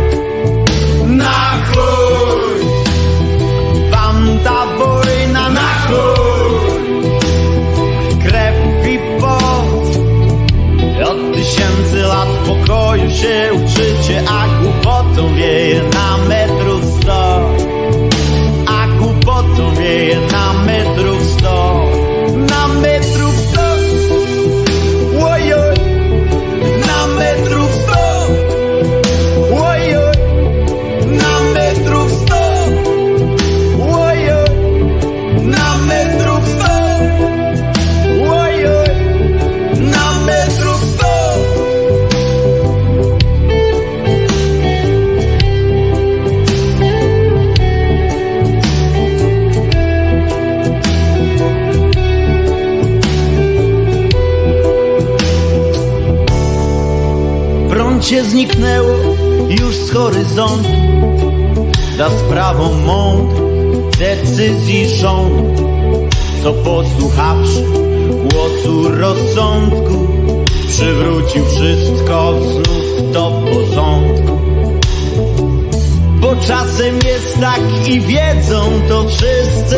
[1.06, 2.66] Na chuj!
[3.90, 6.80] Banda wojna na chuj!
[8.22, 8.54] Krew
[8.86, 9.66] i pot
[11.10, 16.15] od tysięcy lat pokoju się uczycie, a głupotą wieje na
[58.36, 58.94] zniknęło
[59.48, 60.68] już z horyzontu.
[61.98, 65.62] Za sprawą mądrych decyzji rządu
[66.42, 67.64] Co posłuchawszy
[68.30, 70.06] głosu rozsądku
[70.68, 74.38] Przywrócił wszystko znów do porządku.
[76.20, 79.76] Bo czasem jest tak i wiedzą to wszyscy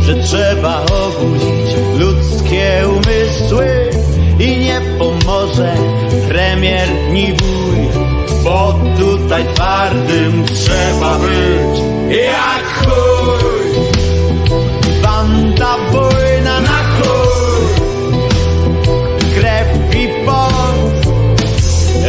[0.00, 3.66] Że trzeba obudzić ludzkie umysły
[4.40, 5.74] I nie pomoże
[6.28, 7.73] premier ni wuj
[8.44, 11.78] Bo tutaj twardym trzeba być.
[12.10, 13.44] Jak chuj
[15.02, 17.66] Banda wojna na chuj.
[19.34, 21.14] Krew i pot.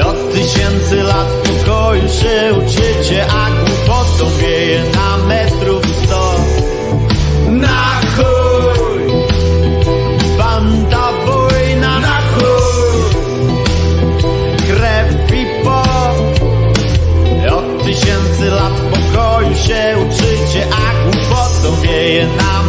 [0.08, 4.84] Od tysięcy lat pokoju się uczycie A głupotą wieje
[19.68, 22.65] się uczycie A głupotą wieje na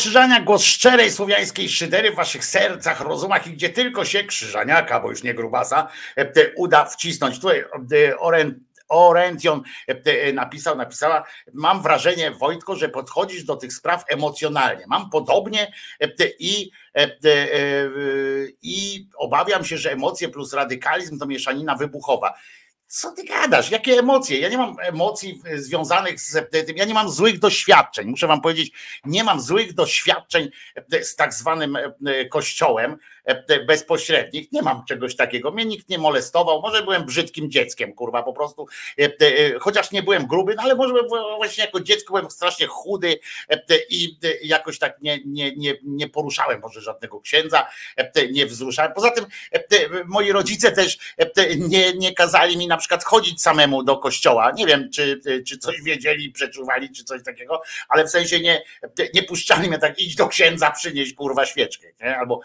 [0.00, 5.00] Wojtko Krzyżaniak, głos szczerej słowiańskiej szydery w waszych sercach, rozumach i gdzie tylko się Krzyżaniaka,
[5.00, 7.36] bo już nie grubasa, e, uda wcisnąć.
[7.36, 14.04] Tutaj e, Oren, Orention e, napisał, napisała, mam wrażenie Wojtko, że podchodzisz do tych spraw
[14.08, 14.84] emocjonalnie.
[14.88, 15.72] Mam podobnie
[16.38, 16.70] i,
[18.62, 22.34] i obawiam się, że emocje plus radykalizm to mieszanina wybuchowa.
[22.92, 23.70] Co ty gadasz?
[23.70, 24.40] Jakie emocje?
[24.40, 28.08] Ja nie mam emocji e, związanych z tym, ja nie mam złych doświadczeń.
[28.08, 28.72] Muszę wam powiedzieć,
[29.04, 30.50] nie mam złych doświadczeń
[30.92, 32.96] e, z tak zwanym e, kościołem, e,
[33.66, 34.52] bezpośrednich.
[34.52, 35.50] Nie mam czegoś takiego.
[35.50, 36.62] Mnie nikt nie molestował.
[36.62, 38.66] Może byłem brzydkim dzieckiem, kurwa, po prostu.
[38.98, 40.94] e, e, Chociaż nie byłem gruby, no ale może
[41.36, 43.18] właśnie jako dziecko byłem strasznie chudy
[43.48, 43.60] e,
[43.90, 47.66] i e, jakoś tak nie, nie, nie, nie poruszałem może żadnego księdza,
[47.96, 48.92] e, nie wzruszałem.
[48.92, 49.60] Poza tym e,
[50.04, 54.52] moi rodzice też e, nie, nie kazali mi na przykład chodzić samemu do kościoła.
[54.52, 58.62] Nie wiem, czy, czy coś wiedzieli, przeczuwali, czy coś takiego, ale w sensie nie,
[59.14, 62.18] nie puszczali mnie tak, idź do księdza, przynieść kurwa świeczkę, nie?
[62.18, 62.40] albo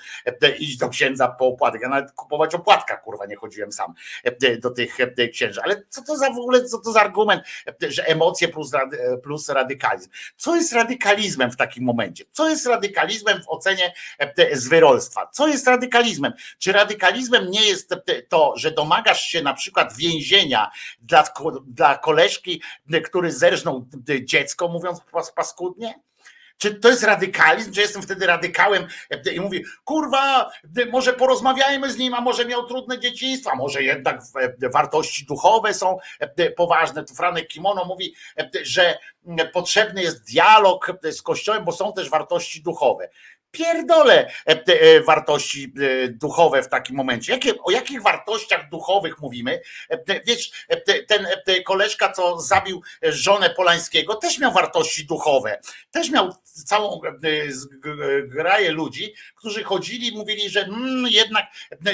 [0.65, 1.79] e, idź do księdza po opłatkę.
[1.81, 3.93] Ja nawet kupować opłatka, kurwa, nie chodziłem sam
[4.23, 5.61] e, do tych e, księży.
[5.63, 7.43] Ale co to za w ogóle, co to za argument,
[7.83, 10.09] e, że emocje plus, e, plus radykalizm?
[10.37, 12.23] Co jest radykalizmem w takim momencie?
[12.31, 15.27] Co jest radykalizmem w ocenie e, zwyrolstwa?
[15.27, 16.33] Co jest radykalizmem?
[16.59, 20.71] Czy radykalizmem nie jest e, to, że domagasz się na przykład więzienia
[21.01, 21.23] dla,
[21.67, 22.61] dla koleżki,
[22.93, 26.05] e, który zerżnął e, dziecko, mówiąc pas- paskudnie?
[26.57, 31.91] Czy to jest radykalizm, że jestem wtedy radykałem e, i mówię, kurwa, e, może porozmawiajmy
[31.91, 34.21] z nim, a może miał trudne dzieciństwo, a może jednak
[34.63, 35.97] e, wartości duchowe są
[36.57, 37.03] poważne.
[37.03, 38.13] Tu Franek Kimono mówi,
[38.63, 38.97] że
[39.53, 43.09] potrzebny jest dialog z Kościołem, bo są też wartości duchowe.
[43.55, 45.73] Pierdolę e, e, wartości
[46.03, 47.33] e, duchowe w takim momencie.
[47.33, 49.61] Jakie, o jakich wartościach duchowych mówimy?
[50.25, 50.51] Wiesz,
[50.85, 55.59] te- ten te koleżka, co zabił żonę Polańskiego, też miał wartości duchowe.
[55.91, 57.01] Też miał całą
[58.25, 61.45] graję ludzi, którzy chodzili mówili, że mm, jednak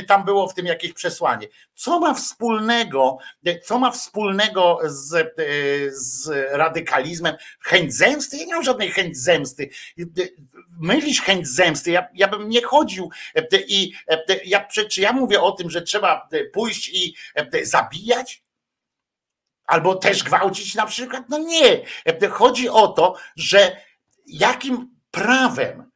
[0.07, 1.47] tam było w tym jakieś przesłanie.
[1.75, 3.17] Co ma wspólnego,
[3.63, 5.33] co ma wspólnego z,
[5.93, 7.35] z radykalizmem?
[7.59, 8.37] Chęć zemsty?
[8.37, 9.69] Ja nie mam żadnej chęć zemsty.
[10.79, 11.91] Mylisz chęć zemsty.
[11.91, 15.81] Ja, ja bym nie chodził e, i e, ja, czy ja mówię o tym, że
[15.81, 18.43] trzeba e, pójść i e, zabijać?
[19.65, 21.23] Albo też gwałcić na przykład?
[21.29, 21.81] No nie.
[22.05, 23.81] E, Chodzi o to, że
[24.25, 25.91] jakim prawem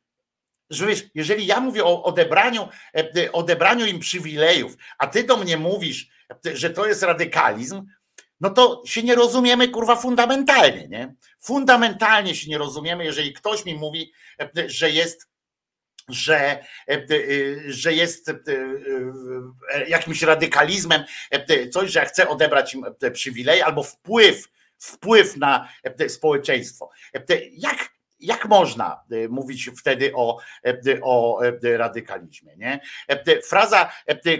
[0.69, 5.57] że wiesz, jeżeli ja mówię o odebraniu, e, odebraniu im przywilejów, a ty do mnie
[5.57, 6.10] mówisz,
[6.45, 7.86] e, że to jest radykalizm,
[8.40, 11.15] no to się nie rozumiemy, kurwa, fundamentalnie, nie?
[11.41, 15.30] Fundamentalnie się nie rozumiemy, jeżeli ktoś mi mówi, e, że jest
[16.10, 17.06] że, e, e,
[17.65, 18.34] że jest e,
[19.73, 25.38] e, jakimś radykalizmem, e, coś, że ja chcę odebrać im te przywileje albo wpływ, wpływ
[25.38, 26.90] na e, społeczeństwo.
[27.14, 27.94] E, Jak,
[28.26, 32.56] jak można e, mówić wtedy o, e, o e, radykalizmie?
[32.57, 32.80] Nie?
[33.43, 33.91] Fraza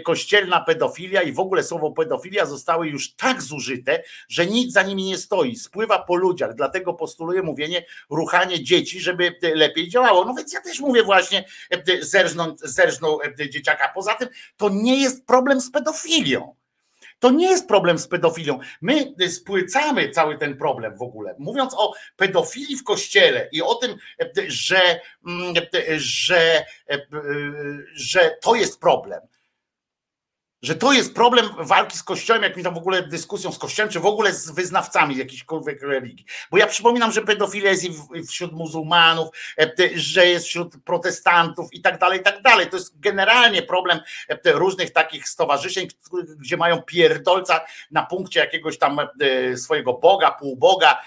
[0.04, 5.04] kościelna pedofilia i w ogóle słowo pedofilia zostały już tak zużyte, że nic za nimi
[5.04, 5.56] nie stoi.
[5.56, 10.24] Spływa po ludziach, dlatego postuluję mówienie ruchanie dzieci, żeby lepiej działało.
[10.24, 11.44] No więc ja też mówię właśnie
[12.00, 13.18] zerżną, zerżną
[13.50, 13.92] dzieciaka.
[13.94, 16.55] Poza tym to nie jest problem z pedofilią.
[17.18, 18.58] To nie jest problem z pedofilią.
[18.80, 21.34] My spłycamy cały ten problem w ogóle.
[21.38, 23.96] Mówiąc o pedofilii w kościele i o tym,
[24.48, 25.54] że, mm,
[25.96, 26.64] że,
[27.94, 29.20] że to jest problem.
[30.66, 33.92] Że to jest problem walki z Kościołem, jak mi tam w ogóle dyskusją z Kościołem,
[33.92, 36.26] czy w ogóle z wyznawcami jakichkolwiek religii.
[36.50, 37.86] Bo ja przypominam, że pedofilia jest
[38.28, 39.28] wśród muzułmanów,
[39.58, 42.66] e, że jest wśród protestantów i tak dalej, i tak dalej.
[42.66, 45.88] To jest generalnie problem e, różnych takich stowarzyszeń,
[46.38, 47.60] gdzie mają pierdolca
[47.90, 51.02] na punkcie jakiegoś tam e, swojego Boga, półboga,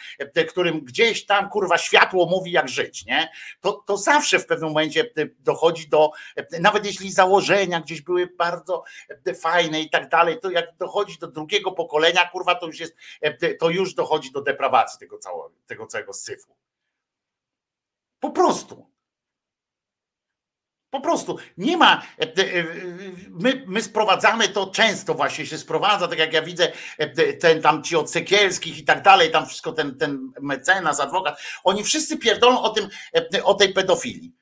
[0.50, 3.32] którym gdzieś tam kurwa światło mówi jak żyć, nie?
[3.62, 6.12] To, to zawsze w pewnym momencie dochodzi do,
[6.60, 9.16] nawet jeśli założenia gdzieś były bardzo e,
[9.50, 13.56] fajne i tak dalej, to jak dochodzi do drugiego pokolenia, kurwa, to już jest, e,
[13.56, 16.56] to już dochodzi do deprawacji tego całego, tego całego syfu.
[18.20, 18.90] Po prostu.
[20.90, 22.02] Po prostu nie ma.
[22.18, 22.64] e, e,
[23.30, 26.72] My, my sprowadzamy to często właśnie się sprowadza, tak jak ja widzę,
[27.40, 31.84] ten tam ci od Sekielskich i tak dalej, tam wszystko ten, ten mecenas, adwokat, oni
[31.84, 32.90] wszyscy pierdolą o tym,
[33.44, 34.34] o tej pedofilii.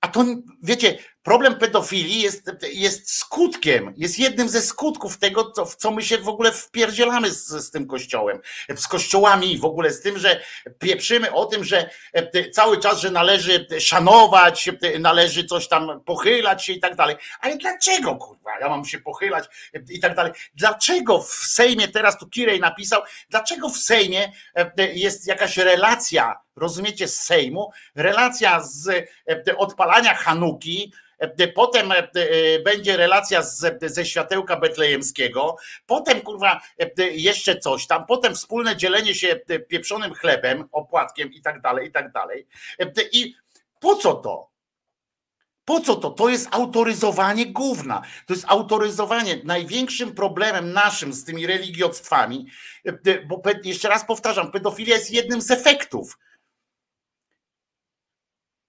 [0.00, 0.24] A to
[0.62, 6.02] wiecie, problem pedofilii jest, jest skutkiem, jest jednym ze skutków tego, co, w co my
[6.02, 8.40] się w ogóle wpierdzielamy z, z tym kościołem,
[8.76, 10.40] z kościołami, w ogóle z tym, że
[10.78, 14.70] pieprzymy o tym, że e, cały czas, że należy szanować,
[15.00, 17.16] należy coś tam pochylać się i tak dalej.
[17.40, 19.44] Ale dlaczego, kurwa, ja mam się pochylać
[19.74, 20.32] e, i tak dalej?
[20.54, 27.08] Dlaczego w Sejmie, teraz tu Kirej napisał, dlaczego w Sejmie e, jest jakaś relacja, rozumiecie,
[27.08, 28.88] z Sejmu, relacja z
[29.28, 32.08] e, odpalania Hanuki, e, Potem e, e,
[32.60, 35.56] będzie relacja z, ze światełka betlejemskiego,
[35.86, 41.42] potem kurwa e, jeszcze coś tam, potem wspólne dzielenie się e, pieprzonym chlebem, opłatkiem i
[41.42, 42.46] tak dalej, i tak dalej.
[42.78, 43.34] E, I
[43.80, 44.52] po co to?
[45.64, 46.10] Po co to?
[46.10, 48.02] To jest autoryzowanie gówna.
[48.26, 49.40] To jest autoryzowanie.
[49.44, 52.46] Największym problemem naszym z tymi religiostwami,
[52.86, 56.18] e, bo jeszcze raz powtarzam, pedofilia jest jednym z efektów.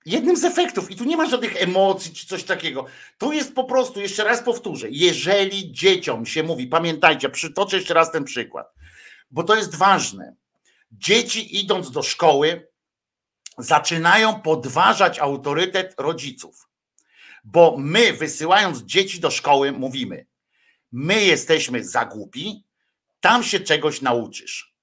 [0.05, 2.85] Jednym z efektów, i tu nie ma żadnych emocji czy coś takiego.
[3.17, 8.11] To jest po prostu, jeszcze raz powtórzę, jeżeli dzieciom się mówi, pamiętajcie, przytoczę jeszcze raz
[8.11, 8.73] ten przykład,
[9.31, 10.35] bo to jest ważne.
[10.91, 12.67] Dzieci idąc do szkoły,
[13.57, 16.67] zaczynają podważać autorytet rodziców.
[17.43, 20.25] Bo my, wysyłając dzieci do szkoły, mówimy:
[20.91, 22.63] My jesteśmy za głupi,
[23.19, 24.73] tam się czegoś nauczysz.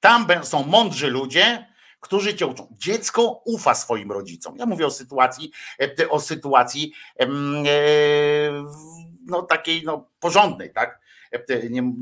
[0.00, 1.71] Tam są mądrzy ludzie,
[2.02, 2.66] którzy cię uczą.
[2.78, 4.56] Dziecko ufa swoim rodzicom.
[4.56, 7.26] Ja mówię o sytuacji, e, o sytuacji e,
[9.26, 11.00] no, takiej no, porządnej, tak?
[11.32, 11.92] E, Nie,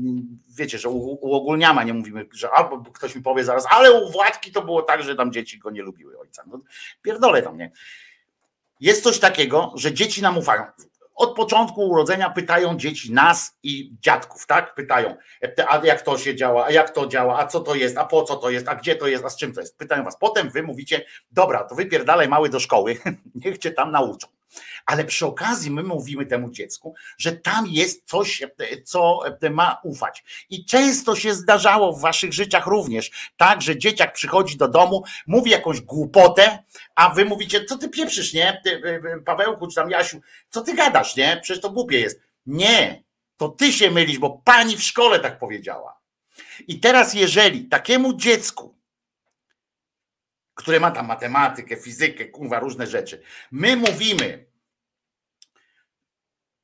[0.49, 4.61] wiecie, że uogólniamy, nie mówimy, że albo ktoś mi powie zaraz, ale u Władki to
[4.61, 6.43] było tak, że tam dzieci go nie lubiły ojca.
[6.47, 6.59] No,
[7.01, 7.71] pierdolę tam, nie?
[8.79, 10.63] Jest coś takiego, że dzieci nam ufają.
[11.21, 14.75] Od początku urodzenia pytają dzieci nas i dziadków, tak?
[14.75, 15.15] Pytają,
[15.67, 18.23] a jak to się działa, a jak to działa, a co to jest, a po
[18.23, 19.77] co to jest, a gdzie to jest, a z czym to jest.
[19.77, 20.17] Pytają was.
[20.17, 22.97] Potem wy mówicie, dobra, to wypierdalaj mały do szkoły,
[23.45, 24.27] niech cię tam nauczą.
[24.85, 28.43] Ale przy okazji my mówimy temu dziecku, że tam jest coś,
[28.83, 29.19] co
[29.51, 30.23] ma ufać.
[30.49, 35.51] I często się zdarzało w waszych życiach również, tak, że dzieciak przychodzi do domu, mówi
[35.51, 36.63] jakąś głupotę,
[36.95, 38.61] a wy mówicie, co ty pieprzysz, nie?
[38.65, 41.39] Y, Pawełku czy tam Jasiu, co ty gadasz, nie?
[41.41, 42.21] Przecież to głupie jest.
[42.45, 43.03] Nie,
[43.37, 45.99] to ty się mylisz, bo pani w szkole tak powiedziała.
[46.67, 48.75] I teraz jeżeli takiemu dziecku,
[50.61, 53.21] które ma tam matematykę, fizykę, kurwa, różne rzeczy,
[53.51, 54.45] my mówimy,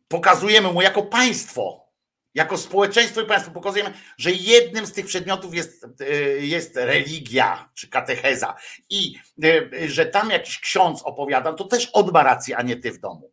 [0.08, 1.88] pokazujemy mu jako państwo,
[2.34, 7.88] jako społeczeństwo i państwo, pokazujemy, że jednym z tych przedmiotów jest, y, jest religia czy
[7.88, 8.56] katecheza
[8.90, 13.00] i y, że tam jakiś ksiądz opowiada, to też on rację, a nie ty w
[13.00, 13.32] domu.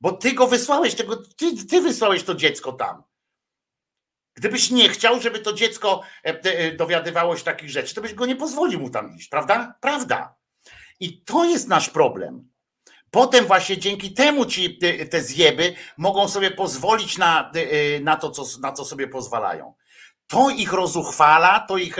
[0.00, 3.02] Bo ty go wysłałeś, tego, ty, ty wysłałeś to dziecko tam.
[4.40, 8.26] Gdybyś nie chciał, żeby to dziecko e, e, dowiadywało się takich rzeczy, to byś go
[8.26, 9.74] nie pozwolił mu tam iść, prawda?
[9.80, 10.34] Prawda.
[11.00, 12.50] I to jest nasz problem.
[13.10, 14.78] Potem właśnie dzięki temu ci
[15.10, 19.74] te- zjeby mogą sobie pozwolić na, e, na to, co, na co sobie pozwalają.
[20.26, 21.96] To ich rozuchwala, to ich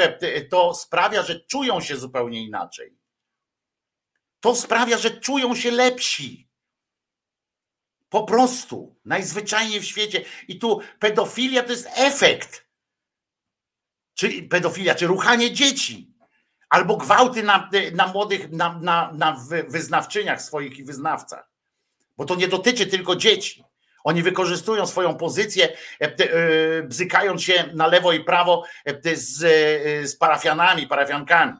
[0.50, 2.98] to sprawia, że czują się zupełnie inaczej.
[4.40, 6.49] To sprawia, że czują się lepsi.
[8.11, 10.24] Po prostu, najzwyczajniej w świecie.
[10.49, 12.65] I tu pedofilia to jest efekt.
[14.15, 16.11] Czy pedofilia, czy ruchanie dzieci.
[16.69, 21.51] Albo gwałty na, na młodych, na, na, na wy- wyznawczyniach swoich i wyznawcach.
[22.16, 23.65] Bo to nie dotyczy tylko dzieci.
[24.05, 25.69] Oni wykorzystują swoją pozycję,
[26.01, 29.39] e, e, bzykając się na lewo i prawo e, z,
[30.11, 31.53] z parafianami, parafiankami.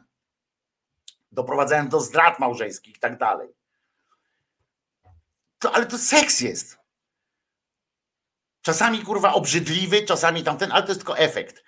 [1.31, 3.49] Doprowadzają do zdrad małżeńskich i tak dalej.
[5.61, 6.77] To, ale to seks jest.
[8.61, 11.63] Czasami kurwa obrzydliwy, czasami tamten, ale to jest tylko efekt.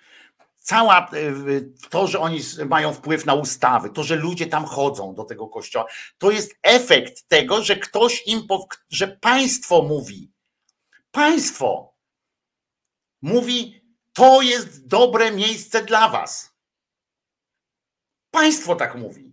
[0.56, 5.24] Cała y, to, że oni mają wpływ na ustawy, to, że ludzie tam chodzą do
[5.24, 5.86] tego kościoła,
[6.18, 8.46] to jest efekt tego, że ktoś im,
[8.90, 10.32] że państwo mówi,
[11.10, 11.94] państwo
[13.22, 16.54] mówi, to jest dobre miejsce dla was.
[18.30, 19.32] Państwo tak mówi.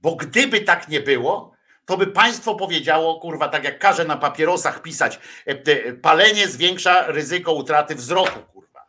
[0.00, 1.49] Bo gdyby tak nie było,
[1.90, 7.52] to by państwo powiedziało, kurwa, tak jak każe na papierosach pisać, e, palenie zwiększa ryzyko
[7.52, 8.80] utraty wzroku, kurwa.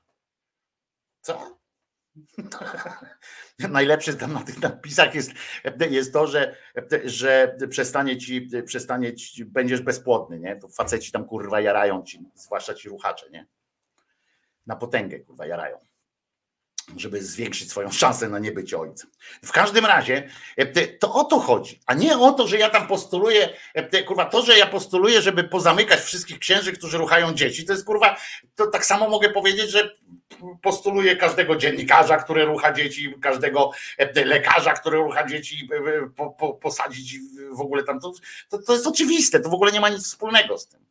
[1.22, 1.58] Co?
[3.70, 5.32] Najlepsze tam na tych napisach jest,
[5.90, 6.56] jest to, że,
[7.06, 10.56] że przestanie ci, przestanie ci, będziesz bezpłodny, nie?
[10.56, 13.48] To faceci tam kurwa jarają ci, zwłaszcza ci ruchacze, nie?
[14.66, 15.91] Na potęgę kurwa jarają
[16.98, 19.10] żeby zwiększyć swoją szansę na niebycie ojcem.
[19.46, 22.88] W każdym razie e, to o to chodzi, a nie o to, że ja tam
[22.88, 27.74] postuluję, e, kurwa, to, że ja postuluję, żeby pozamykać wszystkich księży, którzy ruchają dzieci, to
[27.74, 28.18] jest kurwa,
[28.56, 29.96] to tak samo mogę powiedzieć, że
[30.62, 35.70] postuluję każdego dziennikarza, który rucha dzieci, każdego e, lekarza, który rucha dzieci,
[36.16, 37.16] po, po, posadzić
[37.52, 38.12] w ogóle tam, to,
[38.50, 40.91] to, to jest oczywiste, to w ogóle nie ma nic wspólnego z tym.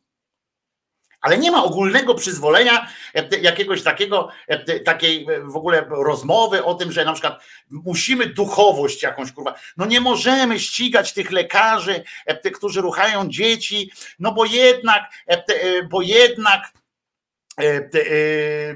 [1.21, 6.75] Ale nie ma ogólnego przyzwolenia e, jakiegoś takiego, e, takiej e, w ogóle rozmowy o
[6.75, 9.55] tym, że na przykład musimy duchowość jakąś kurwa.
[9.77, 12.03] No nie możemy ścigać tych lekarzy,
[12.53, 15.03] którzy ruchają dzieci, no bo jednak,
[15.89, 16.73] bo jednak,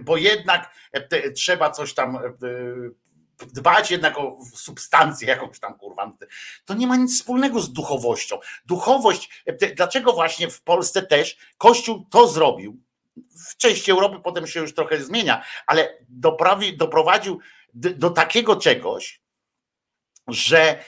[0.02, 0.72] bo jednak
[1.36, 2.20] trzeba coś tam
[3.44, 6.12] dbać jednak o substancję jakąś tam kurwa.
[6.66, 8.40] To nie ma nic wspólnego z duchowością.
[8.66, 12.78] Duchowość, e, dlaczego właśnie w Polsce też Kościół to zrobił?
[13.50, 17.40] W części Europy potem się już trochę zmienia, ale doprawi, doprowadził
[17.74, 19.22] do takiego czegoś,
[20.28, 20.80] że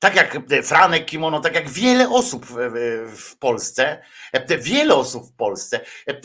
[0.00, 5.80] tak jak Franek Kimono, tak jak wiele osób w, Polsce, e, wiele osób w Polsce,
[6.06, 6.20] e,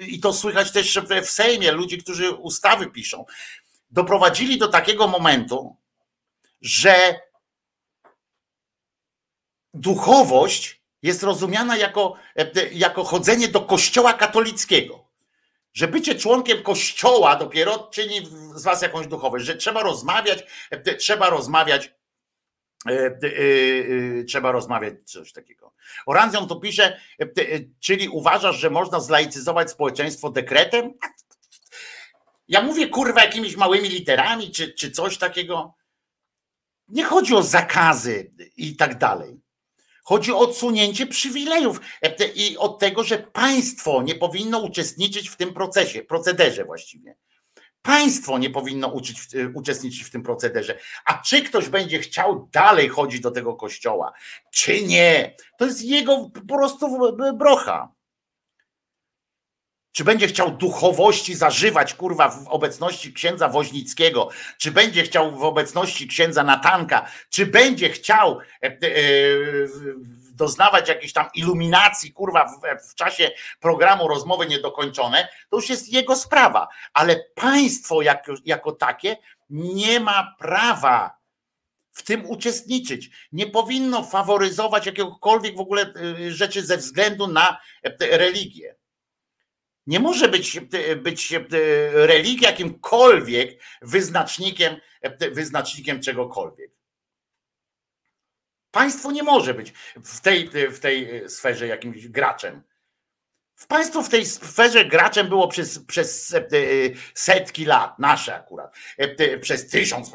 [0.00, 3.24] i to słychać też w Sejmie, ludzi, którzy ustawy piszą,
[3.94, 5.76] doprowadzili do takiego momentu,
[6.60, 7.20] że
[9.74, 12.14] duchowość jest rozumiana jako,
[12.72, 15.04] jako chodzenie do kościoła katolickiego.
[15.72, 20.44] Że bycie członkiem kościoła dopiero czyni z was jakąś duchowość, że trzeba rozmawiać,
[20.98, 21.94] trzeba rozmawiać,
[22.88, 23.10] e, e,
[24.20, 25.72] e, trzeba rozmawiać coś takiego.
[26.06, 27.00] Oranzjon tu pisze,
[27.80, 30.94] czyli uważasz, że można zlaicyzować społeczeństwo dekretem?
[32.48, 35.74] Ja mówię kurwa jakimiś małymi literami, czy, czy coś takiego.
[36.88, 39.40] Nie chodzi o zakazy i tak dalej.
[40.04, 45.54] Chodzi o odsunięcie przywilejów e, i od tego, że państwo nie powinno uczestniczyć w tym
[45.54, 47.16] procesie, procederze właściwie.
[47.82, 50.78] Państwo nie powinno uczyć, e, uczestniczyć w tym procederze.
[51.04, 54.12] A czy ktoś będzie chciał dalej chodzić do tego kościoła,
[54.50, 56.98] czy nie, to jest jego po prostu
[57.34, 57.93] brocha.
[59.94, 64.28] Czy będzie chciał duchowości zażywać, kurwa, w obecności księdza Woźnickiego?
[64.58, 67.06] Czy będzie chciał w obecności księdza Natanka?
[67.30, 68.78] Czy będzie chciał e, e,
[70.32, 73.30] doznawać jakiejś tam iluminacji, kurwa, w, w czasie
[73.60, 75.28] programu Rozmowy Niedokończone?
[75.50, 76.68] To już jest jego sprawa.
[76.92, 79.16] Ale państwo jako, jako takie
[79.50, 81.16] nie ma prawa
[81.92, 83.10] w tym uczestniczyć.
[83.32, 88.76] Nie powinno faworyzować jakiegokolwiek w ogóle y, rzeczy ze względu na e, religię.
[89.86, 91.40] Nie może być, e, być e,
[91.92, 96.70] religia jakimkolwiek wyznacznikiem, e, wyznacznikiem czegokolwiek.
[98.70, 99.72] Państwo nie może być
[100.04, 102.62] w tej, w tej sferze jakimś graczem.
[103.56, 106.34] W państwo w tej sferze graczem było przez, przez
[107.14, 108.74] setki lat, nasze akurat,
[109.40, 110.12] przez tysiąc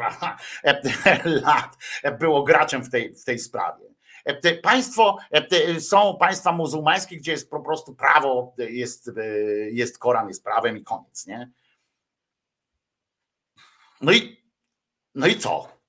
[1.46, 1.78] lat
[2.20, 3.89] było graczem w tej, w tej sprawie.
[4.30, 9.24] E, Państwo e, są państwa muzułmańskie, gdzie jest po prostu prawo, jest, e,
[9.72, 11.52] jest Koran, jest prawem i koniec, nie?
[14.02, 14.44] No i,
[15.16, 15.80] no i co?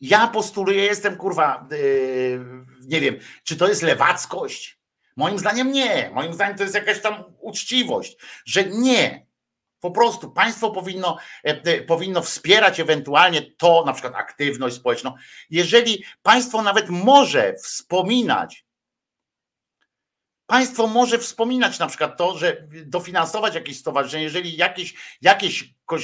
[0.00, 1.68] Ja postuluję, jestem kurwa,
[2.80, 4.80] nie wiem, czy to jest lewackość?
[5.16, 6.10] Moim zdaniem nie.
[6.14, 9.23] Moim zdaniem to jest jakaś tam uczciwość, że nie.
[9.84, 15.14] Po prostu państwo powinno, e, e, powinno wspierać ewentualnie to, na przykład aktywność społeczną.
[15.50, 18.64] Jeżeli państwo nawet może wspominać,
[20.46, 26.00] państwo może wspominać na przykład to, że dofinansować jakieś stowarzyszenie, jeżeli jakieś, jakieś e,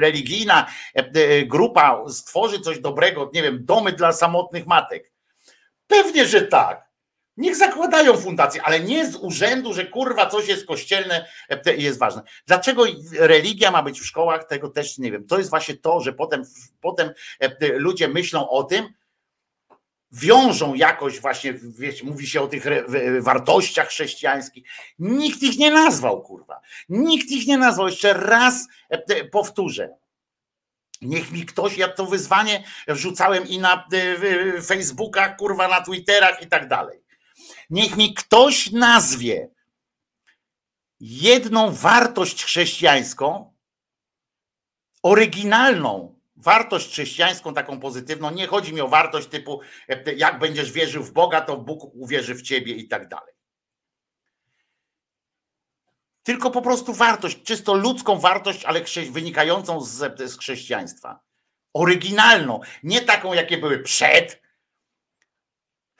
[0.00, 0.66] religijna
[1.46, 5.12] grupa stworzy coś dobrego, nie wiem, domy dla samotnych matek.
[5.86, 6.93] Pewnie, że tak.
[7.36, 11.98] Niech zakładają fundacje, ale nie z urzędu, że kurwa coś jest kościelne e, i jest
[11.98, 12.22] ważne.
[12.46, 12.84] Dlaczego
[13.18, 15.26] religia ma być w szkołach, tego też nie wiem.
[15.26, 16.42] To jest właśnie to, że potem,
[16.80, 18.88] potem e, ludzie myślą o tym,
[20.12, 22.64] wiążą jakoś właśnie, wiecie, mówi się o tych
[23.20, 24.64] wartościach chrześcijańskich.
[24.98, 26.60] Nikt ich nie nazwał, kurwa.
[26.88, 27.86] Nikt ich nie nazwał.
[27.86, 29.96] Jeszcze raz e, powtórzę.
[31.02, 33.88] Niech mi ktoś, ja to wyzwanie wrzucałem i na
[34.56, 37.03] e, Facebookach, kurwa, na Twitterach i tak dalej.
[37.70, 39.48] Niech mi ktoś nazwie
[41.00, 43.54] jedną wartość chrześcijańską,
[45.02, 48.30] oryginalną wartość chrześcijańską, taką pozytywną.
[48.30, 49.60] Nie chodzi mi o wartość typu,
[50.16, 53.34] jak będziesz wierzył w Boga, to Bóg uwierzy w ciebie i tak dalej.
[56.22, 58.80] Tylko po prostu wartość, czysto ludzką wartość, ale
[59.10, 61.20] wynikającą z, z chrześcijaństwa.
[61.74, 64.42] Oryginalną, nie taką, jakie były przed,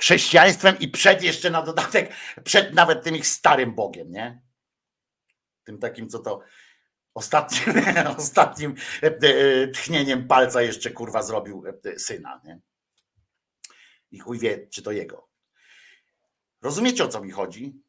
[0.04, 2.12] chrześcijaństwem i przed jeszcze na dodatek,
[2.44, 4.42] przed nawet tym ich starym Bogiem, nie?
[5.64, 6.40] Tym takim, co to
[7.14, 7.74] ostatnim,
[8.16, 12.60] ostatnim e, e, tchnieniem palca jeszcze kurwa zrobił e, syna, nie?
[14.10, 15.28] I chuj wie, czy to jego.
[16.62, 17.82] Rozumiecie o co mi chodzi?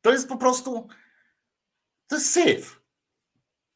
[0.00, 0.88] To jest po prostu,
[2.06, 2.80] to jest syf,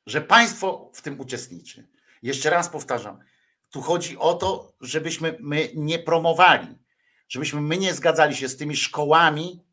[0.07, 1.89] że państwo w tym uczestniczy.
[2.23, 3.19] Jeszcze raz powtarzam,
[3.71, 6.79] tu chodzi o to, żebyśmy my nie promowali,
[7.29, 9.65] żebyśmy my nie zgadzali się z tymi szkołami,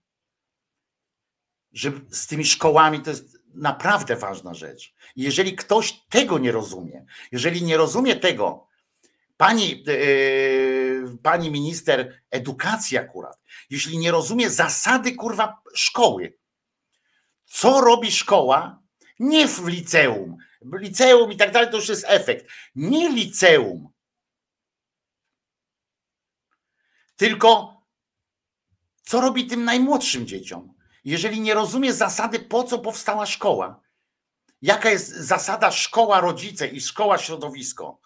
[1.72, 4.93] że z tymi szkołami to jest naprawdę ważna rzecz.
[5.15, 8.67] Jeżeli ktoś tego nie rozumie, jeżeli nie rozumie tego,
[9.38, 16.38] pani, yy, pani minister edukacji akurat, jeśli nie rozumie zasady kurwa szkoły,
[17.45, 18.84] co robi szkoła,
[19.19, 22.48] nie w liceum, liceum i tak dalej, to już jest efekt.
[22.76, 23.90] Nie liceum,
[27.15, 27.76] tylko
[29.03, 30.73] co robi tym najmłodszym dzieciom.
[31.03, 33.82] Jeżeli nie rozumie zasady, po co powstała szkoła,
[34.61, 37.99] jaka jest zasada szkoła rodzice i szkoła środowisko,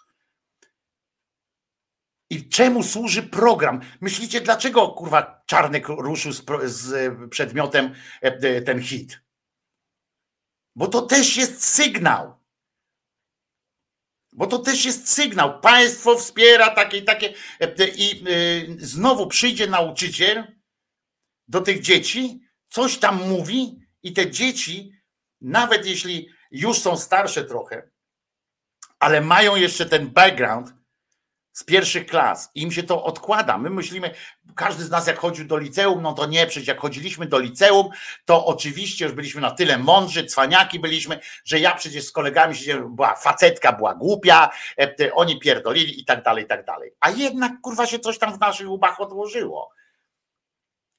[2.30, 3.82] i czemu służy program?
[4.02, 9.22] Myślicie, dlaczego kurwa Czarnek ruszył z, z przedmiotem e, ten hit?
[10.76, 12.39] Bo to też jest sygnał.
[14.40, 15.62] Bo to też jest sygnał.
[15.62, 17.34] Państwo wspiera takie i takie.
[17.60, 20.44] e, I y, znowu przyjdzie nauczyciel
[21.48, 24.92] do tych dzieci, coś tam mówi, i te dzieci,
[25.42, 27.90] nawet jeśli już są starsze trochę,
[29.00, 30.74] ale mają jeszcze ten background
[31.60, 33.58] z pierwszych klas, im się to odkłada.
[33.58, 34.12] My myślimy,
[34.56, 37.90] każdy z nas jak chodził do liceum, no to nie, przecież jak chodziliśmy do liceum,
[38.26, 42.96] to oczywiście już byliśmy na tyle mądrzy, cwaniaki byliśmy, że ja przecież z kolegami siedziałem,
[42.96, 44.50] była facetka, była głupia,
[44.80, 46.92] e, oni pierdolili i tak dalej, i tak dalej.
[47.00, 49.70] A jednak kurwa się coś tam w naszych łbach odłożyło.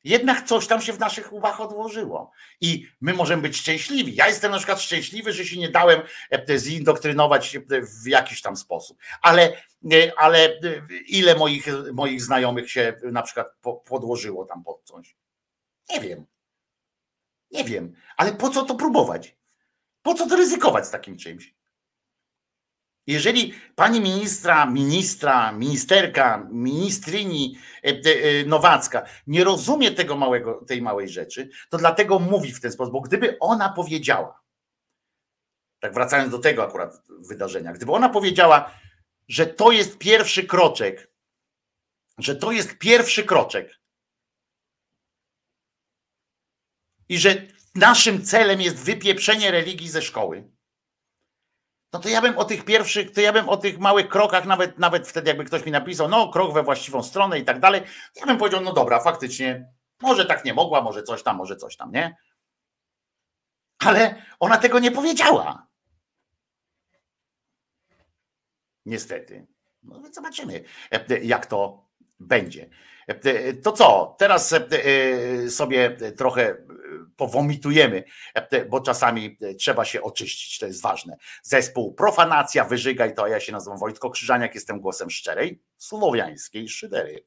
[0.04, 2.30] Jednak coś tam się w naszych łbach odłożyło.
[2.60, 4.14] I my możemy być szczęśliwi.
[4.14, 7.60] Ja jestem na przykład szczęśliwy, że się nie dałem e, zindoktrynować e,
[8.02, 8.98] w jakiś tam sposób.
[9.22, 9.56] Ale,
[9.92, 10.58] e, ale
[11.06, 15.16] ile moich, moich znajomych się na przykład po- podłożyło tam pod coś?
[15.90, 16.26] Nie wiem.
[17.50, 17.94] Nie wiem.
[18.16, 19.36] Ale po co to próbować?
[20.02, 21.54] Po co to ryzykować z takim czymś?
[23.10, 31.08] Jeżeli pani ministra, ministra, ministerka, ministryni e, e, Nowacka nie rozumie tego małego, tej małej
[31.08, 34.40] rzeczy, to dlatego mówi w ten sposób, bo gdyby ona powiedziała,
[35.80, 38.70] tak wracając do tego akurat wydarzenia, gdyby ona powiedziała,
[39.28, 41.10] że to jest pierwszy kroczek,
[42.18, 43.80] że to jest pierwszy kroczek
[47.08, 50.49] i że naszym celem jest wypieprzenie religii ze szkoły,
[51.92, 54.78] no to ja bym o tych pierwszych, to ja bym o tych małych krokach, nawet,
[54.78, 57.82] nawet wtedy jakby ktoś mi napisał, no krok we właściwą stronę i tak dalej,
[58.16, 59.68] ja bym powiedział, no dobra, faktycznie,
[60.02, 62.16] może tak nie mogła, może coś tam, może coś tam, nie?
[63.78, 65.66] Ale ona tego nie powiedziała.
[68.86, 69.46] Niestety.
[69.82, 71.88] No więc zobaczymy, e, jak to
[72.20, 72.70] będzie.
[73.06, 74.16] E, To co?
[74.18, 76.56] Teraz e, sobie trochę
[77.20, 78.04] powomitujemy,
[78.70, 81.16] bo czasami trzeba się oczyścić, to jest ważne.
[81.42, 87.24] Zespół Profanacja, Wyżygaj to, a ja się nazywam Wojtko Krzyżaniak, jestem głosem szczerej, słowiańskiej szydery.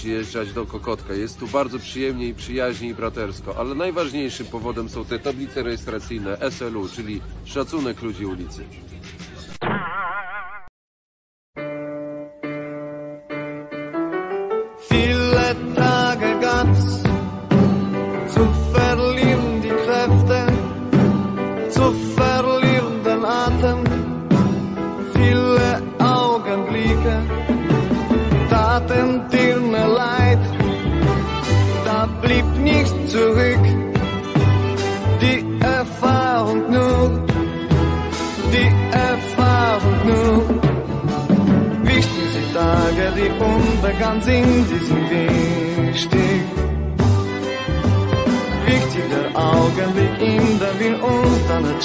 [0.00, 1.14] Przyjeżdżać do Kokotka.
[1.14, 6.36] Jest tu bardzo przyjemnie i przyjaźnie i bratersko, ale najważniejszym powodem są te tablice rejestracyjne
[6.50, 8.64] SLU, czyli szacunek ludzi ulicy.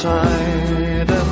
[0.05, 1.25] Entscheiden.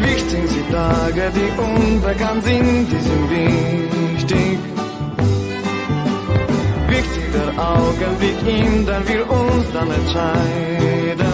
[0.00, 4.58] Wichtig sind Tage, die unbekannt sind, die sind wichtig.
[6.88, 11.25] Wichtiger Augenblick, in der wir uns dann entscheiden.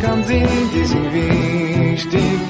[0.00, 2.40] Unbekannt sind, die sind wichtig.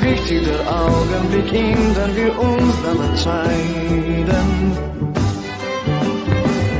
[0.00, 4.48] Wichtiger Augenblick, in dem wir uns dann entscheiden.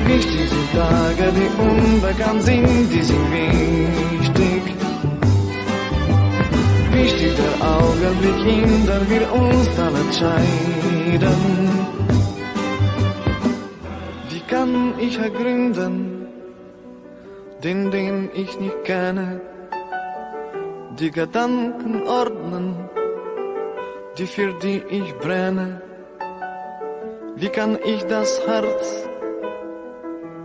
[0.06, 4.62] Wichtig Tage, die unbekannt sind, die sind wichtig.
[6.92, 11.38] Wichtiger Augenblick, in dem wir uns dann entscheiden.
[14.30, 16.01] Wie kann ich ergründen, den, den
[18.34, 19.40] ich nicht kenne?
[20.98, 22.88] Die Gedanken ordnen,
[24.18, 25.80] die für die ich brenne.
[27.36, 29.08] Wie kann ich das Herz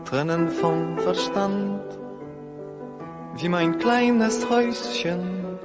[0.05, 1.81] trennen vom Verstand?
[3.35, 5.59] Wie mein kleines Häuschen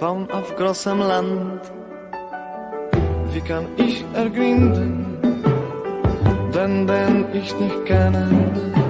[0.00, 1.60] bauen auf großem Land.
[3.32, 5.16] Wie kann ich ergründen,
[6.54, 8.81] den, den ich nicht kenne?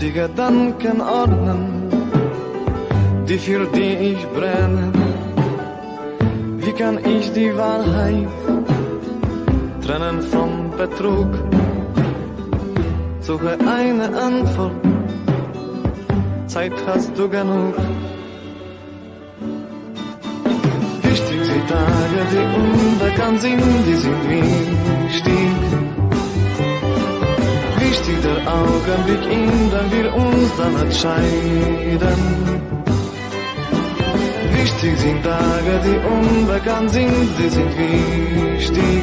[0.00, 1.90] Die Gedanken ordnen,
[3.28, 4.92] die für die ich brenne.
[6.58, 8.28] Wie kann ich die Wahrheit
[9.84, 11.26] trennen vom Betrug?
[13.20, 14.80] Suche eine Antwort,
[16.46, 17.74] Zeit hast du genug.
[21.02, 25.87] Wichtig sind Tage, die unbekannt sind, die sind wichtig.
[27.88, 32.20] Wichtig der Augenblick, in dem wir uns dann entscheiden.
[34.52, 39.02] Wichtig sind Tage, die unbekannt sind, die sind wichtig.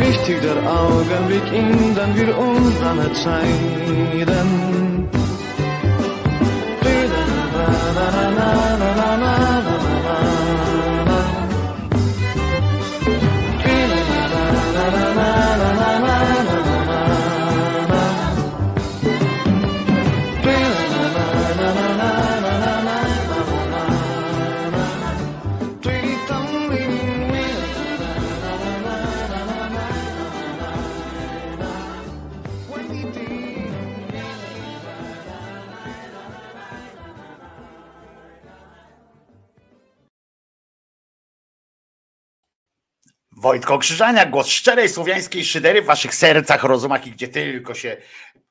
[0.00, 4.69] Wichtig der Augenblick, in dem wir uns dann entscheiden.
[43.40, 47.96] Wojtko Krzyżania, głos szczerej słowiańskiej szydery w waszych sercach, rozumach i gdzie tylko się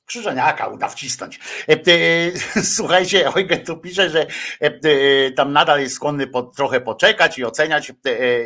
[0.06, 1.40] Krzyżaniaka uda wcisnąć.
[1.70, 4.28] E, e, Słuchajcie, Eugen tu pisze, że
[4.60, 7.92] e, tam nadal jest skłonny po, trochę poczekać i oceniać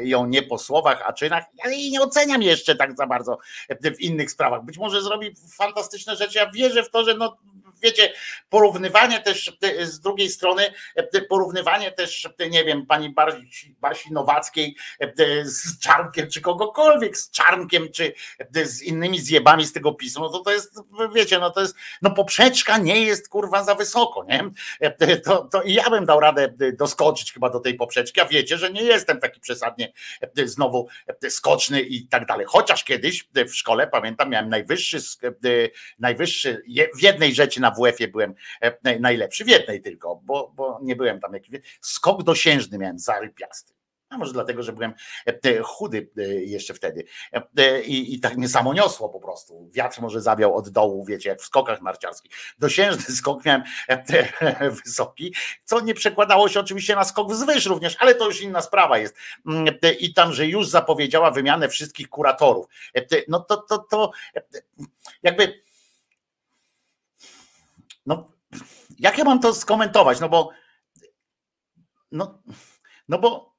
[0.03, 1.43] ją nie po słowach, a czynach.
[1.65, 3.37] Ja jej nie oceniam jeszcze tak za bardzo
[3.81, 4.65] w innych sprawach.
[4.65, 6.37] Być może zrobi fantastyczne rzeczy.
[6.37, 7.37] Ja wierzę w to, że no,
[7.83, 8.13] wiecie,
[8.49, 14.13] porównywanie też e, z drugiej strony, e, porównywanie też, e, nie wiem, pani Basi, Basi
[14.13, 14.75] Nowackiej
[15.43, 18.13] z Czarnkiem, czy kogokolwiek z Czarnkiem, czy
[18.63, 20.79] z innymi zjebami z tego PiSu, no to to jest,
[21.15, 24.43] wiecie, no to jest, no poprzeczka nie jest kurwa za wysoko, nie?
[25.25, 28.71] To, to i ja bym dał radę doskoczyć chyba do tej poprzeczki, a wiecie, że
[28.71, 29.93] nie jestem taki przesadnie
[30.45, 30.87] znowu
[31.29, 32.45] skoczny i tak dalej.
[32.49, 34.97] Chociaż kiedyś w szkole, pamiętam, miałem najwyższy,
[35.99, 36.63] najwyższy
[36.95, 40.95] w jednej rzeczy na WF-ie byłem e, naj- najlepszy, w jednej tylko, bo, bo nie
[40.95, 43.73] byłem tam jakiś, skok dosiężny miałem zarypiasty.
[44.13, 44.93] A może dlatego, że byłem
[45.25, 47.03] e, chudy e, jeszcze wtedy.
[47.85, 49.69] I, I tak mnie samo niosło po prostu.
[49.71, 52.31] Wiatr może zawiał od dołu, wiecie, jak w skokach narciarskich.
[52.59, 53.63] Dosiężny skok miałem
[54.85, 58.97] wysoki, co nie przekładało się oczywiście na skok wzwyż również, ale to już inna sprawa
[58.97, 59.15] jest.
[59.47, 59.65] Mm,
[59.99, 62.65] I tam, że już zapowiedziała wymianę wszystkich kuratorów.
[63.27, 64.11] No to, to, to
[65.23, 65.63] jakby.
[68.05, 68.31] No,
[68.99, 70.19] jak ja mam to skomentować?
[70.19, 70.51] No bo.
[72.11, 72.41] No,
[73.09, 73.53] no bo.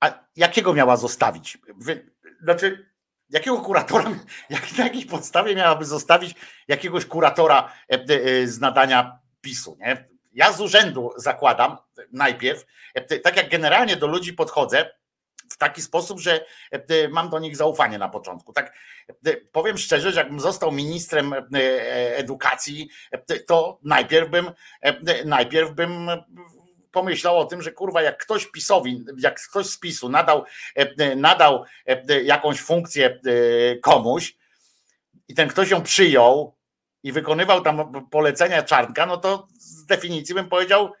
[0.00, 1.58] A jakiego miała zostawić?
[1.76, 2.12] Wy,
[2.42, 2.92] znaczy,
[3.30, 4.10] jakiego kuratora,
[4.50, 6.34] jak, na jakiej podstawie miałaby zostawić
[6.68, 10.08] jakiegoś kuratora e, e, z nadania PiSu, nie?
[10.32, 11.76] Ja z urzędu zakładam
[12.12, 14.90] najpierw, e, tak jak generalnie do ludzi podchodzę,
[15.52, 18.52] w taki sposób, że e, mam do nich zaufanie na początku.
[18.52, 18.72] Tak
[19.26, 24.50] e, powiem szczerze, że jakbym został ministrem e, e, edukacji, e, to najpierw bym
[24.82, 26.10] e, najpierw bym
[26.92, 31.64] pomyślał o tym, że kurwa, jak ktoś PiSowi, jak ktoś z PiSu nadał, e, nadał
[31.86, 34.36] e, jakąś funkcję e, komuś
[35.28, 36.56] i ten ktoś ją przyjął
[37.02, 40.92] i wykonywał tam polecenia Czarnka, no to z definicji bym powiedział,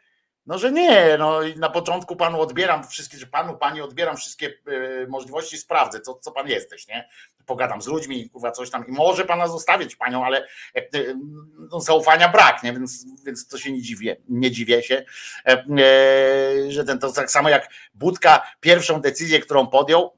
[0.46, 4.46] no, że nie, no i na początku panu odbieram wszystkie, że panu, pani odbieram wszystkie
[4.46, 7.08] e, możliwości, sprawdzę, co, co pan jesteś, nie?
[7.46, 10.82] Pogadam z ludźmi, kurwa, coś tam i może pana zostawić panią, ale e,
[11.70, 12.72] no, zaufania brak, nie?
[12.72, 15.04] Więc, więc to się nie dziwię, nie dziwię się,
[15.46, 15.64] e,
[16.68, 20.16] że ten to tak samo jak Budka pierwszą decyzję, którą podjął,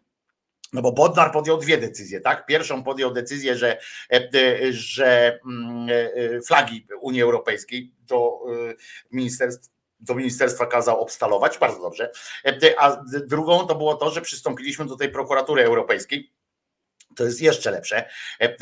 [0.72, 2.46] no bo Bodnar podjął dwie decyzje, tak?
[2.46, 3.78] Pierwszą podjął decyzję, że,
[4.70, 5.88] że mm,
[6.46, 8.40] flagi Unii Europejskiej do
[9.10, 9.73] ministerstw
[10.04, 12.10] do ministerstwa kazał obstalować, bardzo dobrze.
[12.44, 16.33] E, A drugą to było to, że przystąpiliśmy do tej prokuratury europejskiej.
[17.16, 17.96] To jest jeszcze lepsze,
[18.40, 18.54] e, e,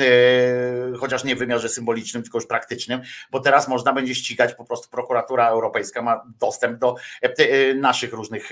[0.98, 3.00] chociaż nie w wymiarze symbolicznym, tylko już praktycznym,
[3.30, 8.50] bo teraz można będzie ścigać po prostu prokuratura europejska ma dostęp do e, naszych różnych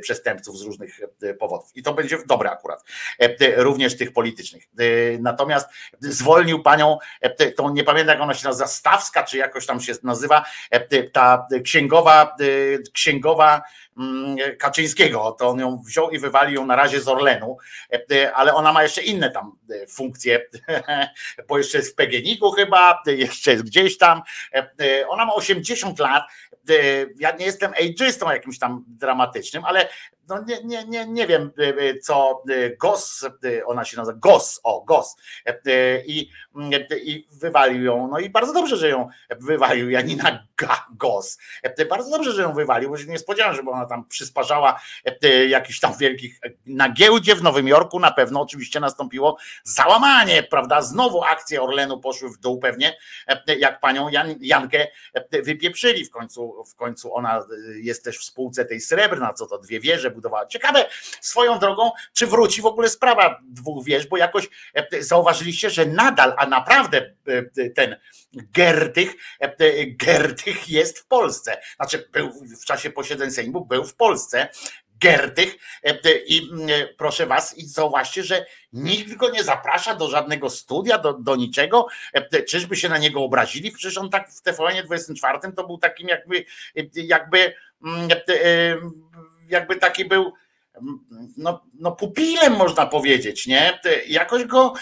[0.00, 1.00] przestępców z różnych
[1.38, 1.70] powodów.
[1.74, 2.84] I to będzie dobre akurat,
[3.56, 4.64] również tych politycznych.
[5.20, 5.68] Natomiast
[6.00, 6.98] zwolnił panią,
[7.56, 10.44] tą nie pamiętam jak ona się nazywa, Stawska, czy jakoś tam się nazywa,
[11.12, 12.36] ta księgowa,
[12.92, 13.62] księgowa
[14.58, 17.56] Kaczyńskiego, to on ją wziął i wywalił ją na razie z Orlenu,
[18.12, 20.46] e, ale ona ma jeszcze inne tam e, funkcje,
[21.48, 24.22] bo jeszcze jest w PGNiG-u chyba, e, jeszcze jest gdzieś tam,
[24.54, 26.24] E, e, ona ma 80 lat,
[26.70, 29.88] E, ja nie jestem ageistą jakimś tam dramatycznym, ale
[30.28, 33.26] no nie, nie, nie, nie wiem e, e, co e, Gos,
[33.66, 35.16] ona się nazywa Gos, o Gos.
[36.06, 36.30] I,
[37.04, 39.08] i wywalił ją, no i bardzo dobrze, że ją
[39.40, 40.46] wywalił Janina
[40.90, 41.38] Gos,
[41.90, 44.80] bardzo dobrze, że ją wywalił, bo się nie spodziewałem, żeby ona tam przysparzała
[45.48, 48.00] jakichś tam wielkich, na giełdzie w Nowym Jorku.
[48.00, 52.96] Na pewno oczywiście nastąpiło załamanie, prawda, znowu akcje Orlenu poszły w dół pewnie,
[53.58, 54.86] jak panią Jan, Jankę
[55.30, 56.04] wypieprzyli.
[56.04, 57.46] W końcu, w końcu ona
[57.82, 60.46] jest też w spółce tej srebrna, co to dwie wieże budowała.
[60.46, 60.86] Ciekawe
[61.20, 66.34] swoją drogą, czy wróci w ogóle sprawa dwóch wież, bo jakoś e, zauważyliście, że nadal,
[66.38, 67.14] a naprawdę
[67.56, 67.96] e, ten
[68.32, 71.60] Gerdych, e, Gerdych jest w Polsce.
[71.76, 74.48] Znaczy był w czasie posiedzeń Sejmu, był w Polsce.
[75.00, 75.56] Gerdych
[76.26, 76.50] i
[76.98, 81.86] proszę was i zauważcie, że nikt go nie zaprasza do żadnego studia, do, do niczego,
[82.48, 86.44] czyżby się na niego obrazili, przecież on tak w TVN 24 to był takim jakby
[86.94, 87.54] jakby
[88.28, 88.76] e,
[89.48, 90.32] jakby taki był
[91.36, 93.80] no, no pupilem można powiedzieć, nie?
[94.06, 94.74] Jakoś go,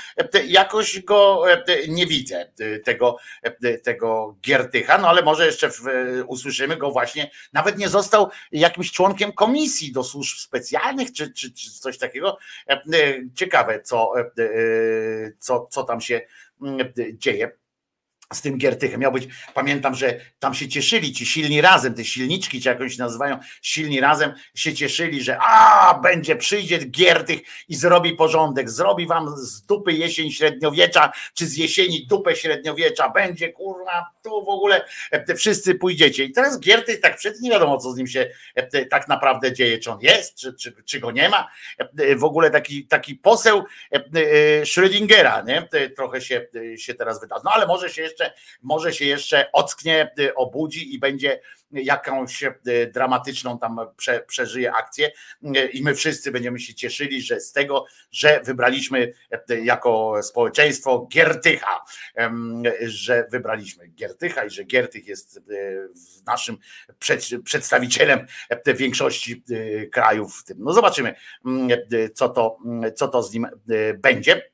[0.47, 2.52] jakoś go e, nie widzę,
[2.84, 5.70] tego, e, tego Giertycha, no ale może jeszcze
[6.26, 11.70] usłyszymy go właśnie, nawet nie został jakimś członkiem komisji do służb specjalnych, czy, czy, czy
[11.70, 12.39] coś takiego.
[12.68, 12.83] E,
[13.34, 14.12] Ciekawe, co,
[15.39, 16.20] co, co tam się
[17.15, 17.51] dzieje
[18.33, 19.01] z tym Giertychem.
[19.01, 23.39] Miał być, pamiętam, że tam się cieszyli ci silni razem, te silniczki, czy jakąś nazywają,
[23.62, 29.62] silni razem się cieszyli, że a będzie, przyjdzie Giertych i zrobi porządek, zrobi wam z
[29.62, 35.75] dupy jesień średniowiecza, czy z jesieni dupę średniowiecza, będzie kurwa, tu w ogóle e, wszyscy
[35.75, 36.25] pójdziecie.
[36.25, 39.78] I teraz Giertych tak przed nie wiadomo, co z nim się e, tak naprawdę dzieje,
[39.78, 41.49] czy on jest, czy, czy, czy go nie ma.
[41.78, 43.65] E, W ogóle taki, taki poseł
[44.65, 45.69] Schrödingera, nie?
[45.97, 46.47] Trochę się,
[46.77, 47.36] się teraz wyda.
[47.44, 52.91] No ale może się jeszcze, może się jeszcze ocknie, y, obudzi i będzie jakąś y,
[52.93, 55.10] dramatyczną tam prze, przeżyje akcję
[55.43, 59.12] y, i my wszyscy będziemy się cieszyli, że z tego, że wybraliśmy
[59.62, 61.84] jako społeczeństwo Giertycha,
[62.81, 65.41] że wybraliśmy Giertycha i że Giertych jest
[66.26, 66.59] naszym
[66.99, 68.26] przed, przedstawicielem
[68.67, 69.44] większości
[69.93, 70.59] krajów w tym.
[70.60, 71.15] No zobaczymy,
[71.47, 71.68] mm,
[72.15, 73.47] co to, mm, co to z nim
[73.99, 74.53] będzie.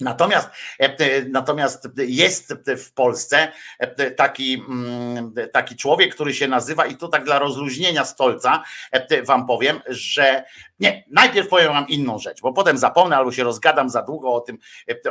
[0.00, 6.96] Natomiast, e, natomiast jest w Polsce e, taki, mm, taki człowiek, który się nazywa, i
[6.96, 10.44] to tak dla rozluźnienia stolca e, wam powiem, że
[10.80, 14.40] nie, najpierw powiem wam inną rzecz, bo potem zapomnę albo się rozgadam za długo o,
[14.40, 14.58] tym,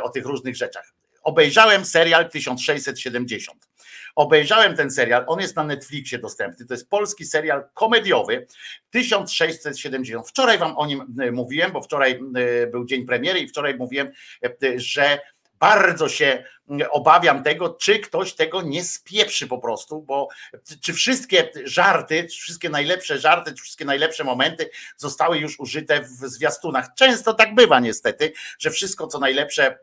[0.02, 0.94] o tych różnych rzeczach.
[1.22, 3.67] Obejrzałem serial 1670.
[4.18, 6.66] Obejrzałem ten serial, on jest na Netflixie dostępny.
[6.66, 8.46] To jest polski serial komediowy
[8.90, 10.28] 1670.
[10.28, 14.10] Wczoraj wam o nim e, mówiłem, bo wczoraj e, był dzień premiery i wczoraj mówiłem,
[14.44, 15.18] e, że
[15.60, 16.44] bardzo się
[16.90, 20.28] obawiam tego, czy ktoś tego nie spieprzy po prostu, bo
[20.80, 26.06] czy wszystkie żarty, czy wszystkie najlepsze żarty, czy wszystkie najlepsze momenty zostały już użyte w
[26.06, 26.88] zwiastunach.
[26.96, 29.78] Często tak bywa niestety, że wszystko co najlepsze,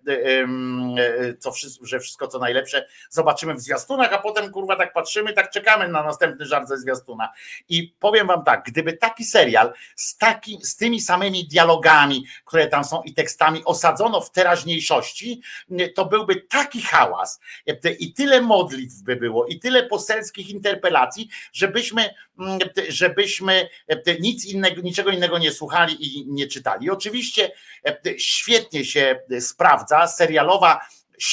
[1.39, 5.87] co, że wszystko co najlepsze zobaczymy w zwiastunach, a potem kurwa tak patrzymy, tak czekamy
[5.87, 7.29] na następny żart ze zwiastuna.
[7.69, 12.83] I powiem wam tak, gdyby taki serial z, taki, z tymi samymi dialogami, które tam
[12.83, 15.41] są i tekstami osadzono w teraźniejszości,
[15.95, 17.39] to byłby taki hałas
[17.99, 22.09] i tyle modlitw by było i tyle poselskich interpelacji, żebyśmy,
[22.87, 23.69] żebyśmy
[24.19, 26.85] nic innego, niczego innego nie słuchali i nie czytali.
[26.85, 27.51] I oczywiście
[28.17, 30.79] świetnie się sprawdza serialowa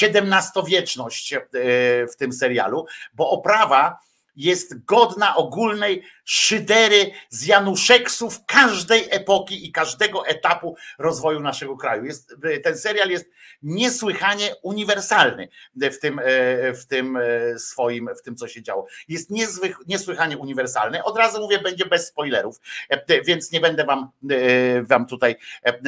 [0.01, 1.35] XVII-wieczność
[2.11, 3.99] w tym serialu, bo oprawa
[4.35, 12.05] jest godna ogólnej szydery z Januszeksów każdej epoki i każdego etapu rozwoju naszego kraju.
[12.05, 13.25] Jest, ten serial jest
[13.63, 16.23] niesłychanie uniwersalny w tym, e,
[16.73, 18.87] w tym e, swoim, w tym co się działo.
[19.07, 21.03] Jest niezwych, niesłychanie uniwersalny.
[21.03, 24.09] Od razu mówię, będzie bez spoilerów, e, więc nie będę wam,
[24.81, 25.35] wam tutaj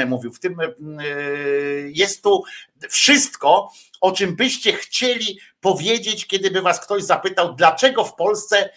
[0.08, 0.34] mówił.
[0.34, 0.58] W tym
[1.86, 2.44] jest tu
[2.90, 8.70] wszystko, o czym byście chcieli powiedzieć, kiedy by was ktoś zapytał, dlaczego w Polsce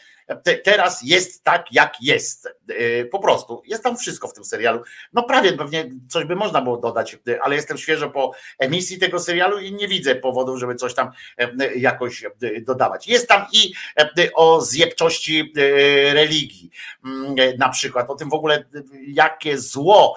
[0.65, 2.49] teraz jest tak, jak jest.
[2.69, 3.63] E, Po prostu.
[3.67, 4.83] Jest tam wszystko w tym serialu.
[5.13, 9.21] No prawie pewnie coś by można było dodać, e, ale jestem świeżo po emisji tego
[9.21, 13.09] serialu i nie widzę powodów, żeby coś tam e, jakoś e, dodawać.
[13.09, 16.71] Jest tam i e, o zjebczości e, religii,
[17.05, 18.65] Mm, na przykład, o tym w ogóle,
[19.07, 20.17] jakie zło,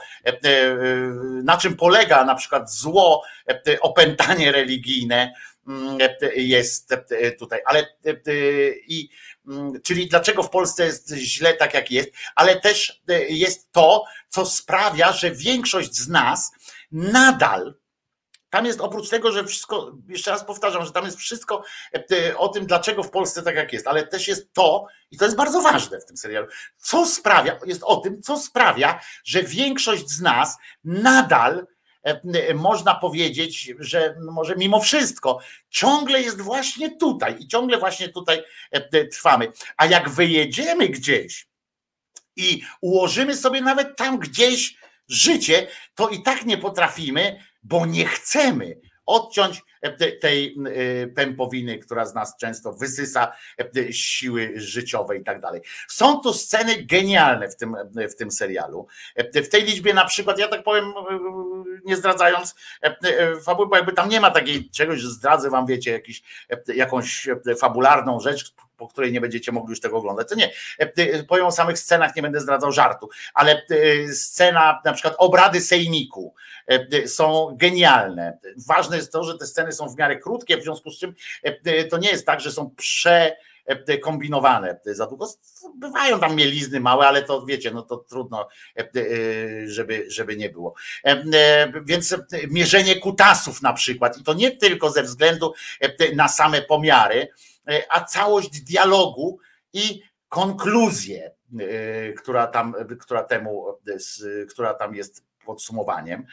[1.44, 3.24] na czym polega na przykład zło,
[3.82, 5.34] opętanie religijne
[5.68, 5.98] mm,
[6.36, 6.96] jest
[7.40, 7.88] tutaj, ale
[8.88, 9.10] i
[9.84, 14.45] czyli dlaczego w Polsce jest źle tak jak jest, ale też e, jest to, co
[14.45, 16.52] sprawia, że większość z nas
[16.92, 17.82] nadal
[18.52, 21.64] tam jest oprócz tego, że wszystko, jeszcze raz powtarzam, że tam jest wszystko
[21.94, 25.26] e, o tym, dlaczego w Polsce tak jak jest, ale też jest to, i to
[25.26, 26.48] jest bardzo ważne w tym serialu,
[26.78, 31.66] co sprawia, jest o tym, co sprawia, że większość z nas nadal e,
[32.56, 35.40] można powiedzieć, że może mimo wszystko
[35.70, 39.52] ciągle jest właśnie tutaj i ciągle właśnie tutaj e, trwamy.
[39.78, 41.48] A jak wyjedziemy gdzieś
[42.36, 44.76] i ułożymy sobie nawet tam gdzieś
[45.08, 49.62] życie, to i tak nie potrafimy, bo nie chcemy odciąć
[50.22, 55.61] tej e, pępowiny, która z nas często wysysa e, siły życiowe i tak dalej.
[55.88, 57.76] Są tu sceny genialne w tym,
[58.11, 58.88] w tym serialu.
[59.35, 60.93] W tej liczbie na przykład, ja tak powiem,
[61.85, 62.56] nie zdradzając
[63.43, 66.24] fabuły, bo jakby tam nie ma takiej czegoś, że zdradzę wam, wiecie, jakiś,
[66.76, 67.27] jakąś
[67.60, 70.30] fabularną rzecz, po której nie będziecie mogli już tego oglądać.
[70.30, 70.51] To nie.
[71.27, 73.61] Powiem o samych scenach, nie będę zdradzał żartu, ale
[74.14, 76.34] scena, na przykład obrady sejmiku
[77.06, 78.38] są genialne.
[78.68, 81.83] Ważne jest to, że te sceny są w miarę krótkie, w związku z czym e,
[81.83, 83.35] to nie jest tak, że są prze
[83.66, 85.27] e, kombinowane za długo.
[85.75, 90.50] Bywają tam mielizny małe, ale to wiecie, no to trudno, e, e, żeby, żeby nie
[90.50, 90.74] było.
[91.06, 92.17] E, e, Więc e,
[92.50, 97.27] mierzenie kutasów na przykład, i to nie tylko ze względu e, na same pomiary,
[97.67, 99.40] e, a całość dialogu
[99.74, 106.25] i konkluzję, e, która tam, która temu, e, która tam jest podsumowaniem.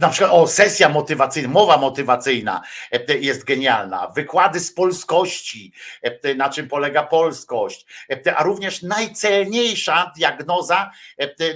[0.00, 2.62] Na przykład o sesja motywacyjna, mowa motywacyjna
[2.92, 5.72] e, jest genialna, wykłady z polskości,
[6.02, 7.86] e, na czym polega polskość,
[8.26, 10.90] e, a również najcelniejsza diagnoza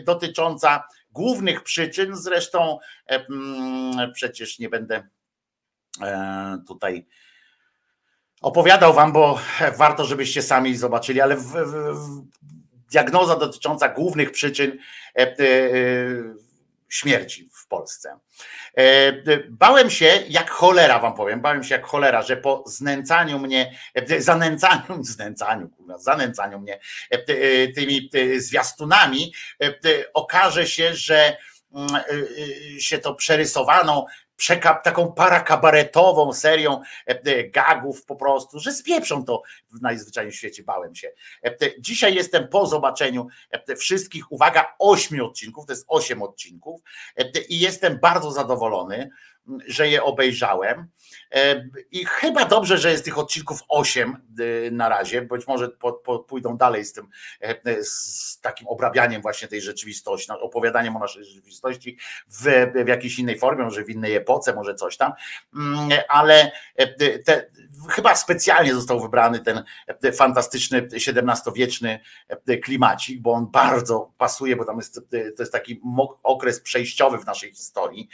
[0.04, 5.08] dotycząca głównych przyczyn, zresztą mm, przecież nie będę
[6.66, 7.06] tutaj
[8.42, 9.38] opowiadał wam, bo
[9.76, 12.22] warto, żebyście sami zobaczyli, ale w, w,
[12.90, 14.78] diagnoza dotycząca głównych przyczyn
[16.88, 18.18] śmierci w Polsce.
[18.78, 19.12] E,
[19.48, 24.20] Bałem się jak cholera, wam powiem, bałem się jak cholera, że po znęcaniu mnie, e,
[24.20, 29.34] zanęcaniu, znęcaniu, zanęcaniu mnie e, ty- tymi ty, zwiastunami,
[30.14, 31.36] okaże się, że
[31.74, 31.88] mm,
[32.80, 34.06] się to przerysowaną,
[34.38, 39.42] przeka- taką parakabaretową serią e, e, gagów po prostu, że spieprzą to
[39.72, 41.08] w najzwyczajniej świecie, bałem się.
[41.44, 43.26] E, Dzisiaj jestem po zobaczeniu
[43.78, 46.80] wszystkich, uwaga, ośmiu odcinków, to jest osiem odcinków
[47.48, 49.10] i jestem bardzo zadowolony,
[49.66, 50.86] że je obejrzałem.
[51.34, 54.16] E, i chyba dobrze, że jest tych odcinków osiem
[54.66, 57.08] e, na razie, być może po, po, pójdą dalej z tym,
[57.40, 63.18] e, z takim obrabianiem właśnie tej rzeczywistości, no, opowiadaniem o naszej rzeczywistości w, w jakiejś
[63.18, 65.12] innej formie, może w innej epoce, może coś tam,
[65.54, 66.52] Mm, ale
[67.24, 67.50] te,
[67.90, 69.64] chyba specjalnie został wybrany ten
[70.12, 72.00] fantastyczny XVII-wieczny
[72.64, 75.80] klimacik, bo on bardzo pasuje, bo tam jest, to jest taki
[76.22, 78.08] okres przejściowy w naszej historii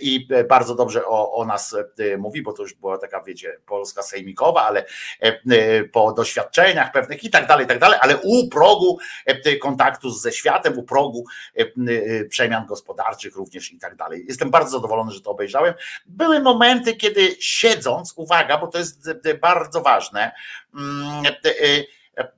[0.00, 3.58] i e, bardzo dobrze o, o nas e, mówi, bo to już była taka, wiecie,
[3.66, 4.84] Polska sejmikowa, ale
[5.22, 9.56] e, e, po doświadczeniach pewnych i tak dalej, i tak dalej, ale u progu e,
[9.56, 11.24] kontaktu ze światem, u progu
[11.58, 14.24] e, e, przemian gospodarczych również i tak dalej.
[14.28, 15.74] Jestem bardzo zadowolony, że to obejrzałem.
[16.06, 20.32] Były momenty, kiedy siedząc, uwaga, bo to jest e, e, bardzo ważne,
[20.74, 21.84] mm, e, e,
[22.18, 22.32] e,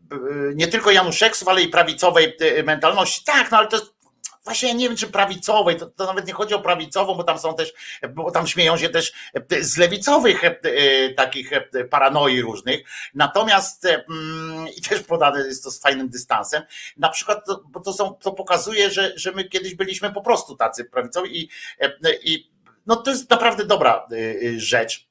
[0.54, 3.24] nie tylko Januszewców, ale i prawicowej e, mentalności.
[3.24, 3.93] Tak, no ale to jest
[4.44, 7.38] Właśnie ja nie wiem, czy prawicowej, to, to nawet nie chodzi o prawicową, bo tam
[7.38, 7.72] są też,
[8.10, 9.12] bo tam śmieją się też
[9.50, 11.50] e, z lewicowych e, e, takich
[11.90, 12.80] paranoi różnych.
[13.14, 16.62] Natomiast mm, i też podane jest to z fajnym dystansem.
[16.96, 20.56] Na przykład, to, bo to są, to pokazuje, że, że my kiedyś byliśmy po prostu
[20.56, 21.48] tacy prawicowi i,
[22.22, 22.50] i
[22.86, 24.08] no to jest naprawdę dobra
[24.56, 25.08] rzecz.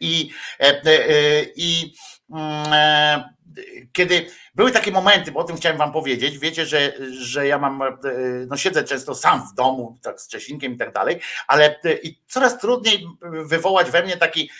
[0.00, 0.30] I,
[0.60, 1.94] e, i
[2.30, 3.36] mm,
[3.92, 7.82] kiedy były takie momenty, bo o tym chciałem wam powiedzieć, wiecie, że, że ja mam,
[7.82, 7.94] e,
[8.48, 12.20] no siedzę często sam w domu, tak z Czesinkiem i tak dalej, ale e, i
[12.26, 14.50] coraz trudniej wywołać we mnie taki,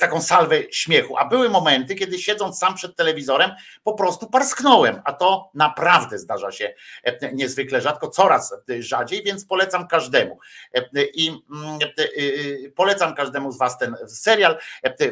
[0.00, 3.50] taką salwę śmiechu, a były momenty, kiedy siedząc sam przed telewizorem,
[3.84, 6.74] po prostu parsknąłem, a to naprawdę zdarza się
[7.04, 10.38] e, niezwykle rzadko, coraz rzadziej, więc polecam każdemu.
[11.14, 11.78] I mm,
[12.76, 14.58] polecam każdemu z was ten serial.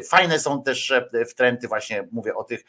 [0.09, 0.93] Fajne są też
[1.29, 2.63] wtręty, właśnie mówię o tych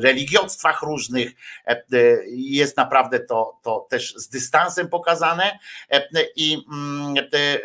[0.00, 1.32] religiostwach różnych.
[1.66, 1.82] E, e,
[2.30, 5.58] Jest naprawdę to, to też z dystansem pokazane
[5.90, 7.58] e, i, mm, e,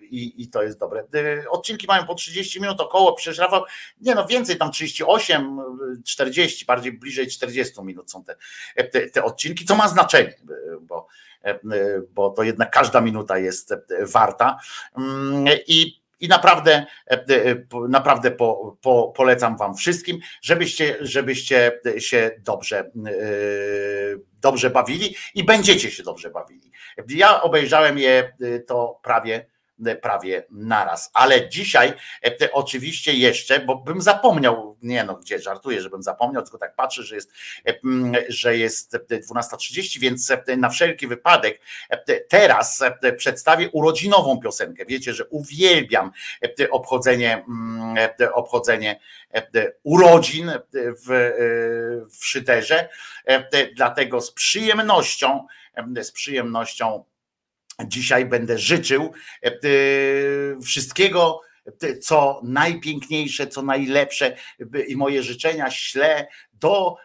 [0.00, 1.00] i, i to jest dobre.
[1.14, 3.46] E, Odcinki mają po 30 minut około, przecież
[4.00, 5.60] nie no więcej, tam 38,
[6.04, 8.36] 40, bardziej bliżej 40 minut są te,
[8.76, 11.06] e, te, te odcinki, co ma znaczenie, e, bo
[11.44, 11.58] e,
[12.14, 14.58] bo to jednak każda minuta jest e, warta.
[14.96, 22.30] Mm, I, i naprawdę, e, e, naprawdę po, po, polecam Wam wszystkim, żebyście, żebyście się
[22.38, 22.90] dobrze, e,
[24.40, 26.72] dobrze bawili i będziecie się dobrze bawili.
[27.08, 28.32] Ja obejrzałem je
[28.66, 29.46] to prawie
[30.02, 31.10] prawie naraz.
[31.14, 31.92] Ale dzisiaj
[32.24, 37.02] e, oczywiście jeszcze, bo bym zapomniał, nie no, gdzie żartuję, żebym zapomniał, tylko tak patrzę,
[37.02, 37.32] że jest,
[37.66, 37.74] e,
[38.28, 44.40] że jest e, 12.30, więc e, na wszelki wypadek e, te- teraz e, przedstawię urodzinową
[44.40, 44.84] piosenkę.
[44.86, 46.10] Wiecie, że uwielbiam
[46.60, 49.00] e, obchodzenie, mm, e, obchodzenie
[49.34, 51.32] e, urodzin e, w, e,
[52.10, 52.88] w Szyderze,
[53.24, 55.46] E, te- dlatego z przyjemnością,
[55.96, 57.04] e, z przyjemnością
[57.86, 59.12] Dzisiaj będę życzył
[59.44, 59.52] e, e,
[60.64, 61.40] wszystkiego,
[61.82, 64.36] e, co najpiękniejsze, co najlepsze
[64.88, 66.96] i moje życzenia ślę do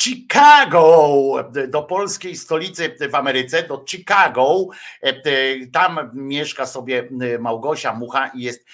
[0.00, 4.66] Chicago, do polskiej stolicy w Ameryce, do Chicago.
[5.02, 8.64] E, e, Tam mieszka sobie e, Małgosia Mucha i jest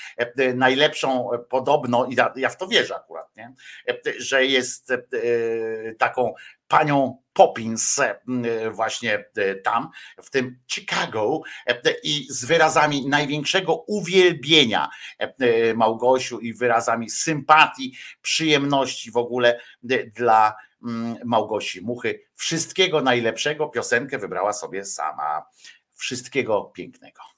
[0.54, 3.52] najlepszą podobno, i ja- w to wierzę akurat, nie?
[4.18, 4.92] Że jest
[5.98, 6.34] taką
[6.68, 8.00] panią Poppins
[8.70, 9.24] właśnie
[9.64, 9.90] tam,
[10.22, 11.40] w tym Chicago
[12.02, 14.88] i z wyrazami największego uwielbienia
[15.74, 19.60] Małgosiu i wyrazami sympatii, przyjemności w ogóle
[20.14, 20.54] dla
[21.24, 22.20] Małgosi Muchy.
[22.34, 25.46] Wszystkiego najlepszego piosenkę wybrała sobie sama.
[25.94, 27.33] Wszystkiego pięknego.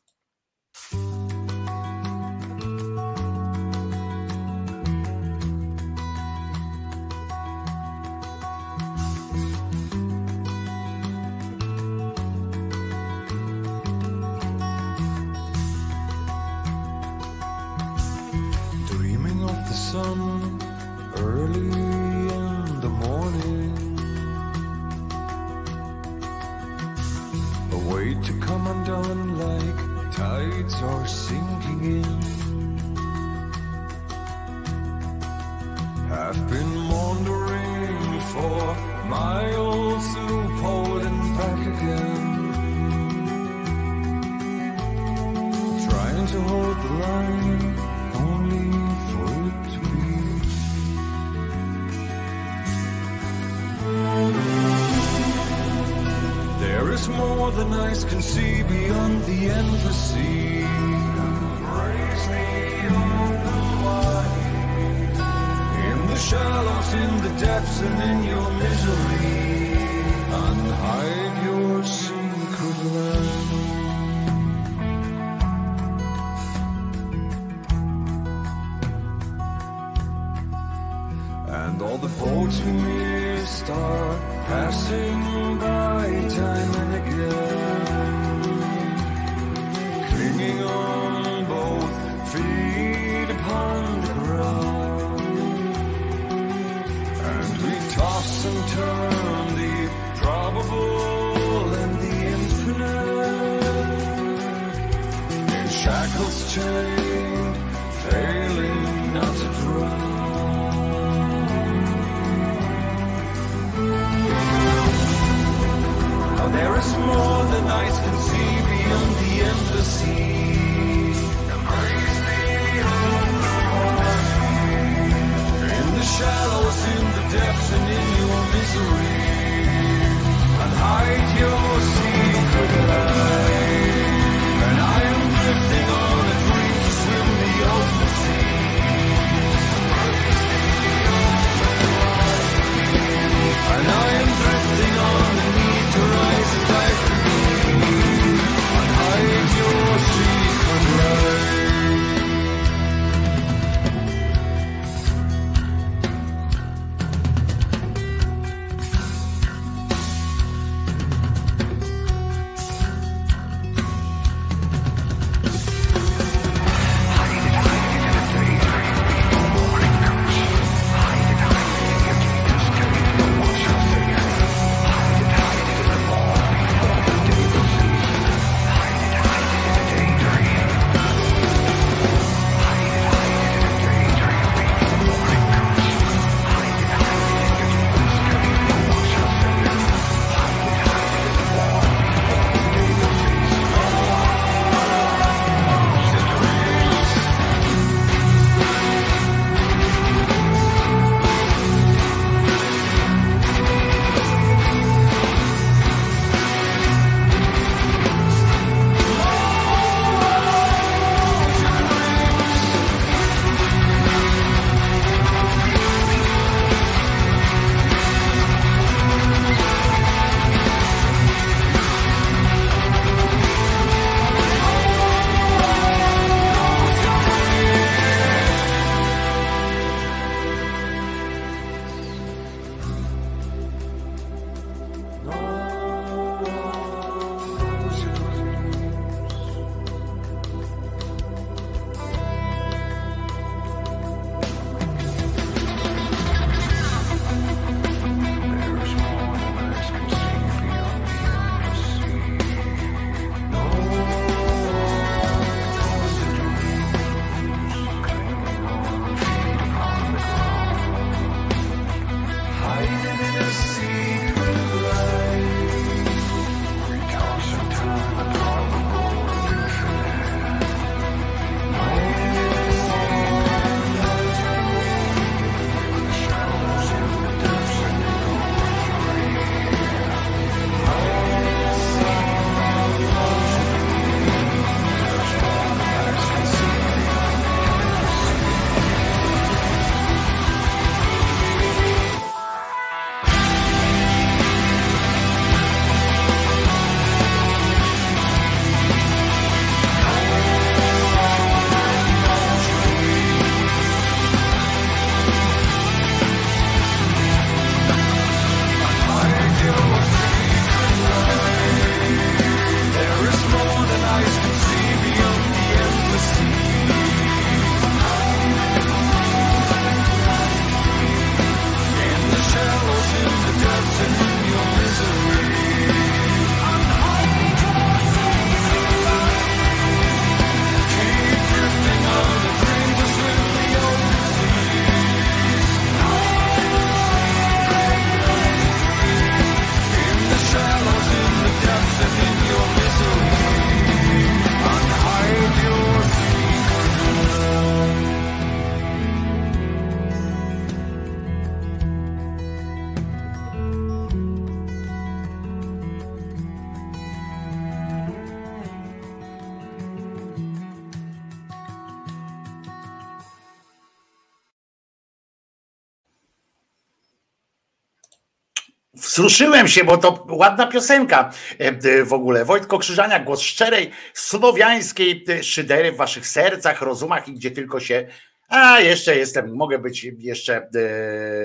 [369.16, 372.44] Wzruszyłem się, bo to ładna piosenka e, w ogóle.
[372.44, 378.06] Wojtko Krzyżania, głos szczerej, słowiańskiej szydery w waszych sercach, rozumach i gdzie tylko się.
[378.48, 380.68] A jeszcze jestem, mogę być jeszcze e,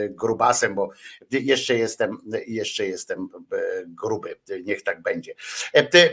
[0.09, 0.89] grubasem, bo
[1.31, 2.17] jeszcze jestem,
[2.47, 4.35] jeszcze jestem e, gruby.
[4.63, 5.33] Niech tak będzie.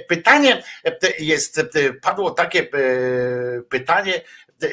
[0.09, 0.63] Pytanie
[1.19, 1.61] jest,
[2.03, 2.69] padło takie
[3.69, 4.21] pytanie,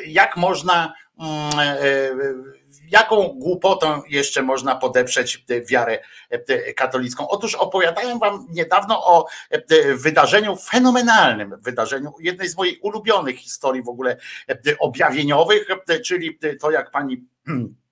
[0.06, 2.56] jak można mm,
[2.90, 6.00] jaką głupotą jeszcze można podeprzeć tę wiarę
[6.30, 7.28] e, katolicką?
[7.28, 13.90] Otóż opowiadałem wam niedawno o e, wydarzeniu fenomenalnym, wydarzeniu jednej z moich ulubionych historii w
[13.90, 14.18] ogóle
[14.50, 17.52] e, objawieniowych, e, czyli to jak pani e,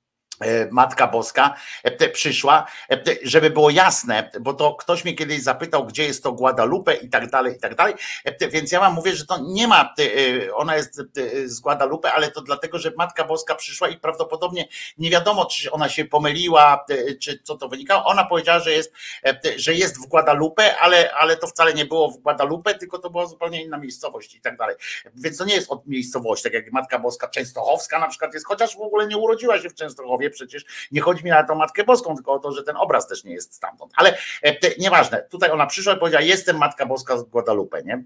[0.71, 6.03] Matka Boska e, przyszła, e, żeby było jasne, bo to ktoś mnie kiedyś zapytał, gdzie
[6.03, 9.25] jest to Guadalupe i tak dalej, i tak dalej, E, więc ja wam mówię, że
[9.25, 13.55] to nie ma, e, ona jest e, z Guadalupe, ale to dlatego, że Matka Boska
[13.55, 18.05] przyszła i prawdopodobnie nie wiadomo, czy ona się pomyliła, e, czy co to wynikało.
[18.05, 18.93] Ona powiedziała, że jest,
[19.25, 23.09] e, że jest w Guadalupe, ale, ale to wcale nie było w Guadalupe, tylko to
[23.09, 24.75] była zupełnie inna miejscowość i tak dalej.
[25.15, 28.77] Więc to nie jest od miejscowości, tak jak Matka Boska Częstochowska na przykład jest, chociaż
[28.77, 32.15] w ogóle nie urodziła się w Częstochowie, przecież nie chodzi mi na tą Matkę Boską,
[32.15, 33.93] tylko o to, że ten obraz też nie jest stamtąd.
[33.95, 38.03] Ale e, nieważne, tutaj ona przyszła i powiedziała, jestem Matka Boska z Guadalupe, nie?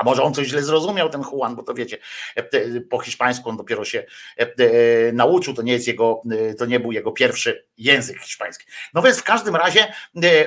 [0.00, 1.98] A może on coś źle zrozumiał, ten Juan, bo to wiecie,
[2.36, 4.04] e, po hiszpańsku on dopiero się
[4.38, 6.22] e, e, nauczył, to nie jest jego,
[6.58, 8.66] to nie był jego pierwszy język hiszpański.
[8.94, 9.92] No więc w każdym razie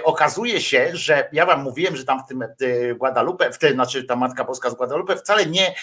[0.03, 2.44] okazuje się, że ja wam mówiłem, że tam w tym
[2.98, 5.76] Guadalupe, w tym, znaczy ta Matka Boska z Guadalupe wcale nie,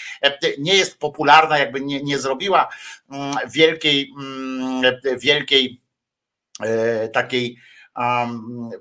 [0.57, 2.69] nie jest popularna, jakby nie, nie zrobiła
[3.11, 5.81] mm, wielkiej, mm, wielkiej
[7.13, 7.57] takiej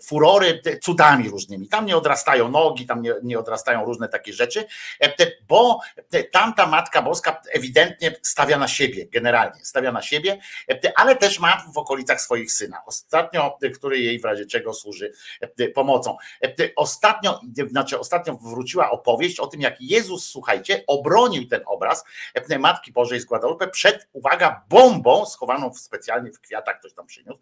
[0.03, 1.69] furory cudami różnymi.
[1.69, 4.65] Tam nie odrastają nogi, tam nie, nie odrastają różne takie rzeczy,
[5.03, 5.81] e, bo
[6.33, 10.39] tamta Matka Boska ewidentnie stawia na siebie, generalnie stawia na siebie,
[10.71, 12.83] e, ale też ma w okolicach swoich syna.
[12.87, 15.13] Ostatnio, e, który jej w razie czego służy
[15.75, 16.17] pomocą.
[16.77, 22.05] Ostatnio, znaczy ostatnio wróciła opowieść o tym, jak Jezus, słuchajcie, obronił ten obraz
[22.59, 27.39] Matki Bożej z Guadalupe przed, uwaga, bombą schowaną w- specjalnie w kwiatach, ktoś tam przyniósł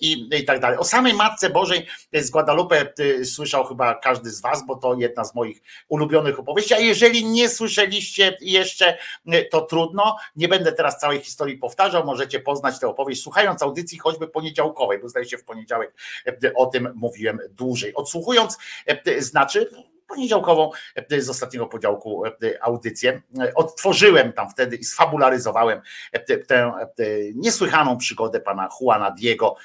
[0.00, 0.77] i, i tak dalej.
[0.78, 5.24] O samej Matce Bożej z Guadalupe e, słyszał chyba każdy z was, bo to jedna
[5.24, 10.98] z moich ulubionych opowieści, a jeżeli nie słyszeliście jeszcze, e, to trudno, nie będę teraz
[10.98, 15.44] całej historii powtarzał, możecie poznać tę opowieść słuchając audycji choćby poniedziałkowej, bo zdaje się w
[15.44, 15.94] poniedziałek
[16.26, 17.94] e, o tym mówiłem dłużej.
[17.94, 19.70] Odsłuchując, e, znaczy
[20.08, 20.70] poniedziałkową
[21.10, 22.30] e, z ostatniego podziałku e,
[22.60, 23.22] audycję.
[23.40, 25.80] E, Odtworzyłem tam wtedy i sfabularyzowałem
[26.48, 26.72] tę-
[27.34, 29.56] niesłychaną przygodę pana Juana Diego,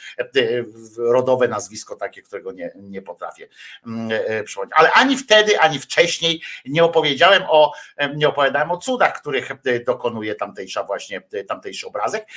[0.97, 3.47] rodowe nazwisko takie, którego nie, nie potrafię
[3.87, 4.09] mm,
[4.45, 4.73] przypomnieć.
[4.77, 7.71] Ale ani wtedy, ani wcześniej nie opowiedziałem o,
[8.15, 9.49] nie opowiadałem o cudach, których
[9.85, 12.27] dokonuje tamtejsza właśnie, tamtejszy obrazek.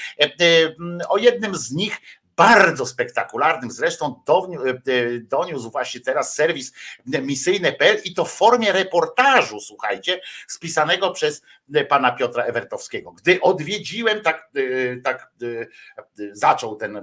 [1.09, 2.01] O jednym z nich
[2.37, 3.71] bardzo spektakularnym.
[3.71, 6.73] Zresztą downi- e, doniósł właśnie teraz serwis
[7.07, 11.43] misyjne.pl i to w formie reportażu, słuchajcie, spisanego przez
[11.75, 13.13] e, pana Piotra Ewertowskiego.
[13.13, 17.03] Gdy odwiedziłem, tak, e, tak e, zaczął ten e,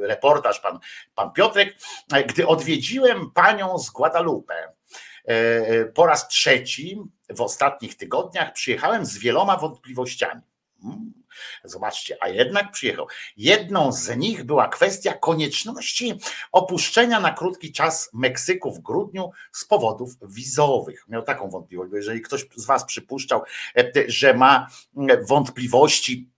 [0.00, 0.78] reportaż pan,
[1.14, 1.76] pan Piotrek,
[2.12, 4.72] e, gdy odwiedziłem panią z Guadalupe,
[5.24, 10.40] e, po raz trzeci w ostatnich tygodniach przyjechałem z wieloma wątpliwościami.
[10.84, 11.12] Mm,
[11.64, 13.06] Zobaczcie, a jednak przyjechał.
[13.36, 16.18] Jedną z nich była kwestia konieczności
[16.52, 21.04] opuszczenia na krótki czas Meksyku w grudniu z powodów wizowych.
[21.08, 23.42] Miał taką wątpliwość, bo jeżeli ktoś z Was przypuszczał,
[23.76, 24.66] e, że ma
[24.96, 26.30] mm, wątpliwości,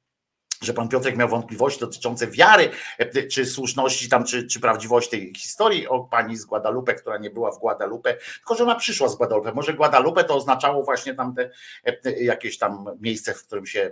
[0.63, 5.35] że pan Piotrek miał wątpliwości dotyczące wiary, e, czy słuszności tam, czy, czy prawdziwości tej
[5.35, 9.17] historii o pani z Guadalupe, która nie była w Guadalupe, tylko że ona przyszła z
[9.17, 9.53] Guadalupe.
[9.53, 11.51] Może Guadalupe to oznaczało właśnie tamte
[11.85, 13.91] e, jakieś tam miejsce, w którym się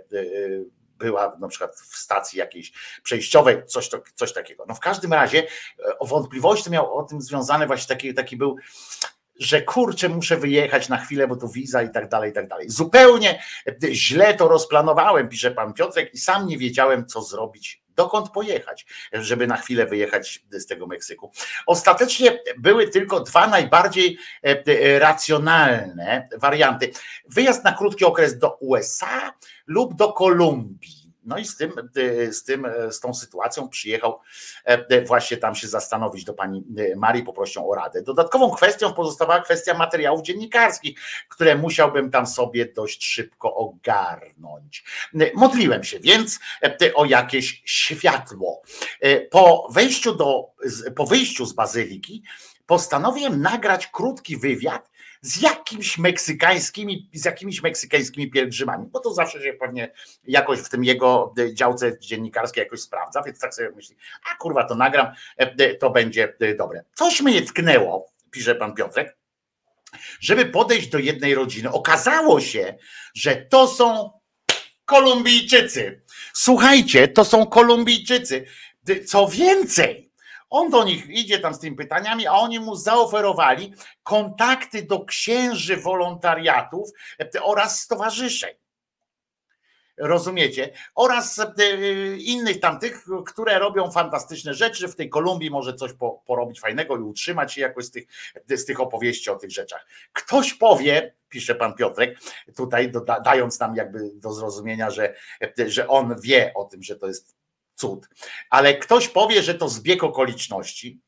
[0.97, 2.71] była na przykład w stacji jakiejś
[3.03, 4.65] przejściowej, coś, to, coś takiego.
[4.67, 5.47] No w każdym razie
[5.79, 8.57] e, o wątpliwości miał o tym związane właśnie taki, taki był
[9.39, 12.69] że kurczę, muszę wyjechać na chwilę, bo tu wiza i tak dalej, i tak dalej.
[12.69, 18.29] Zupełnie e, źle to rozplanowałem, pisze pan Piotrek, i sam nie wiedziałem, co zrobić, dokąd
[18.29, 21.31] pojechać, żeby na chwilę wyjechać z tego Meksyku.
[21.65, 26.91] Ostatecznie były tylko dwa najbardziej e, e, racjonalne warianty.
[27.29, 29.33] Wyjazd na krótki okres do USA
[29.67, 31.06] lub do Kolumbii.
[31.27, 34.19] No i z tym, e, z tym, e, z tą sytuacją przyjechał
[34.65, 38.01] e, właśnie tam się zastanowić do pani e, Marii, poprosił o radę.
[38.01, 40.99] Dodatkową kwestią pozostawała kwestia materiałów dziennikarskich,
[41.29, 44.83] które musiałbym tam sobie dość szybko ogarnąć.
[45.19, 48.61] E, Modliłem się więc e, o jakieś światło.
[49.01, 50.51] E, Po wejściu, do,
[50.95, 52.23] po wyjściu z bazyliki
[52.65, 54.89] postanowiłem nagrać krótki wywiad
[55.21, 59.91] z jakimś meksykańskimi, z jakimiś meksykańskimi pielgrzymami, bo to zawsze się pewnie
[60.23, 63.95] jakoś w tym jego e, działce dziennikarskiej jakoś sprawdza, więc tak sobie myśli,
[64.31, 66.83] a kurwa to nagram, e, to będzie e, dobre.
[66.93, 69.17] Coś mnie tknęło, pisze pan Piotrek,
[70.19, 71.71] żeby podejść do jednej rodziny.
[71.71, 72.75] Okazało się,
[73.13, 74.11] że to są
[74.85, 76.01] Kolumbijczycy.
[76.33, 78.45] Słuchajcie, to są Kolumbijczycy.
[79.05, 79.96] Co więcej,
[80.49, 85.77] on do nich idzie tam z tymi pytaniami, a oni mu zaoferowali kontakty do księży
[85.77, 88.55] wolontariatów e, oraz stowarzyszeń.
[89.97, 90.73] Rozumiecie?
[90.95, 91.45] Oraz e,
[92.17, 94.87] innych tamtych, które robią fantastyczne rzeczy.
[94.87, 98.05] W tej Kolumbii może coś po, porobić fajnego i utrzymać się jakoś z tych,
[98.49, 99.87] z tych opowieści o tych rzeczach.
[100.13, 102.19] Ktoś powie, pisze pan Piotrek,
[102.55, 105.15] tutaj doda, dając nam jakby do zrozumienia, że,
[105.67, 107.37] że on wie o tym, że to jest
[107.77, 108.09] cud,
[108.49, 111.01] ale ktoś powie, że to zbieg okoliczności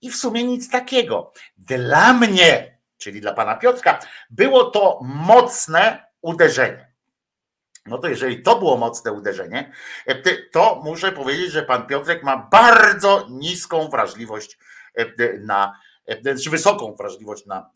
[0.00, 1.32] i w sumie nic takiego.
[1.56, 3.98] Dla mnie, czyli dla pana Piotrka,
[4.30, 6.94] było to mocne uderzenie.
[7.86, 9.72] No to jeżeli to było mocne uderzenie,
[10.52, 14.58] to muszę powiedzieć, że pan Piotrek ma bardzo niską wrażliwość
[15.40, 15.80] na,
[16.44, 17.70] czy wysoką wrażliwość na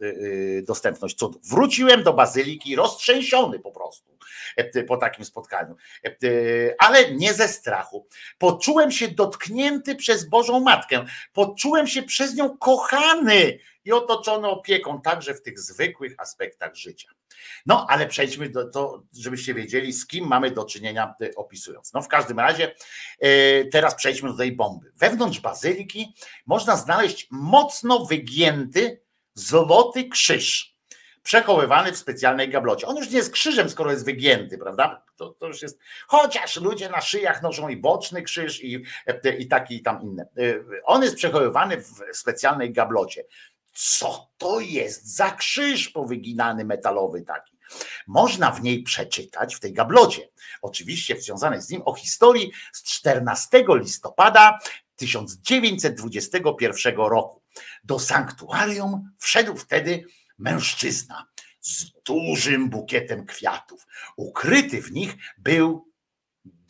[0.63, 1.43] dostępność cudów.
[1.49, 4.19] Wróciłem do bazyliki roztrzęsiony po prostu
[4.89, 5.77] po takim spotkaniu,
[6.79, 8.07] ale nie ze strachu.
[8.39, 15.35] Poczułem się dotknięty przez Bożą Matkę, poczułem się przez nią kochany i otoczony opieką, także
[15.35, 17.09] w tych zwykłych aspektach życia.
[17.67, 21.93] No, ale przejdźmy do to, żebyście wiedzieli, z kim mamy do czynienia, y, opisując.
[21.93, 22.75] No, w każdym razie,
[23.25, 24.93] y, teraz przejdźmy do tej bomby.
[24.97, 26.15] Wewnątrz bazyliki
[26.47, 29.01] można znaleźć mocno wygięty
[29.35, 30.79] złoty krzyż,
[31.23, 32.87] przechowywany w specjalnej gablocie.
[32.87, 35.03] On już nie jest krzyżem, skoro jest wygięty, prawda?
[35.17, 35.79] To, to już jest.
[36.07, 38.85] Chociaż ludzie na szyjach noszą i boczny krzyż, i,
[39.39, 40.27] i taki, i tam inne.
[40.39, 43.25] Y, On jest przechowywany w specjalnej gablocie
[43.81, 47.59] co to jest za krzyż powyginany metalowy taki.
[48.07, 50.29] Można w niej przeczytać, w tej gablocie,
[50.63, 54.59] oczywiście związanej z nim, o historii z 14 listopada
[54.97, 57.43] 1921 roku.
[57.85, 60.05] Do sanktuarium wszedł wtedy
[60.39, 61.27] mężczyzna
[61.61, 63.87] z dużym bukietem kwiatów.
[64.17, 65.88] Ukryty w nich był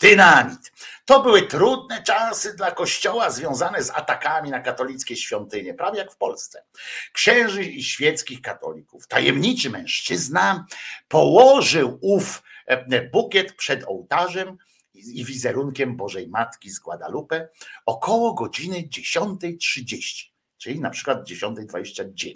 [0.00, 0.72] dynamit.
[1.04, 6.16] To były trudne czasy dla Kościoła związane z atakami na katolickie świątynie, prawie jak w
[6.16, 6.64] Polsce.
[7.12, 9.06] Księży i świeckich katolików.
[9.06, 10.66] Tajemniczy mężczyzna
[11.08, 14.58] położył ów e, bukiet przed ołtarzem
[14.94, 17.48] i wizerunkiem Bożej Matki z Guadalupe
[17.86, 20.26] około godziny 10.30,
[20.58, 22.34] czyli na przykład 10.29.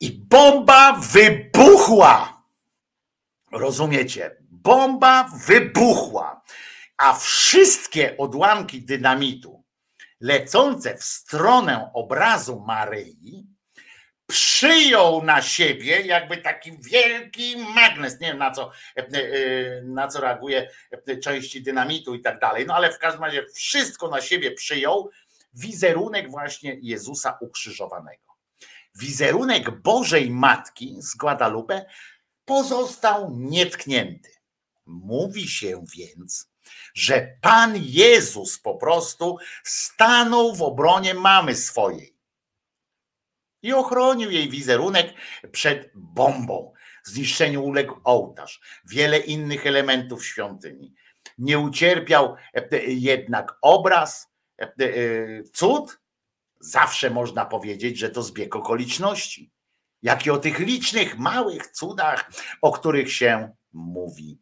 [0.00, 2.42] I bomba wybuchła.
[3.52, 4.39] Rozumiecie?
[4.62, 6.42] Bomba wybuchła,
[6.96, 9.64] a wszystkie odłamki dynamitu
[10.20, 13.46] lecące w stronę obrazu Maryi
[14.26, 18.20] przyjął na siebie jakby taki wielki magnes.
[18.20, 20.70] Nie wiem na co, e, e, na co reaguje
[21.06, 22.66] e, części dynamitu i tak dalej.
[22.66, 25.10] No ale w każdym razie wszystko na siebie przyjął
[25.54, 28.32] wizerunek właśnie Jezusa ukrzyżowanego.
[28.94, 31.84] Wizerunek Bożej Matki z Guadalupe
[32.44, 34.39] pozostał nietknięty.
[34.86, 36.50] Mówi się więc,
[36.94, 42.16] że Pan Jezus po prostu stanął w obronie mamy swojej
[43.62, 45.14] i ochronił jej wizerunek
[45.52, 46.72] przed bombą.
[47.04, 50.94] Zniszczeniu uległ ołtarz, wiele innych elementów świątyni.
[51.38, 52.36] Nie ucierpiał
[52.86, 54.28] jednak obraz,
[55.52, 56.00] cud.
[56.60, 59.52] Zawsze można powiedzieć, że to zbieg okoliczności,
[60.02, 62.30] jak i o tych licznych, małych cudach,
[62.62, 64.40] o których się mówi.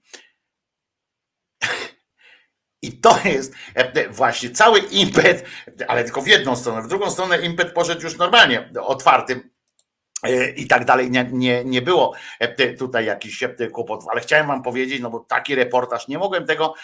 [2.82, 3.54] I to jest
[4.10, 5.44] właśnie cały impet,
[5.88, 6.82] ale tylko w jedną stronę.
[6.82, 9.50] W drugą stronę impet poszedł już normalnie, otwartym
[10.56, 11.10] i tak dalej.
[11.10, 12.14] Nie, nie, nie było
[12.78, 16.74] tutaj jakichś kłopotów, ale chciałem Wam powiedzieć, no bo taki reportaż, nie mogłem tego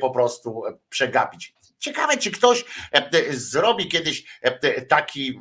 [0.00, 1.54] po prostu przegapić.
[1.86, 2.64] Ciekawe, czy ktoś
[3.30, 4.24] zrobi kiedyś
[4.88, 5.40] taki,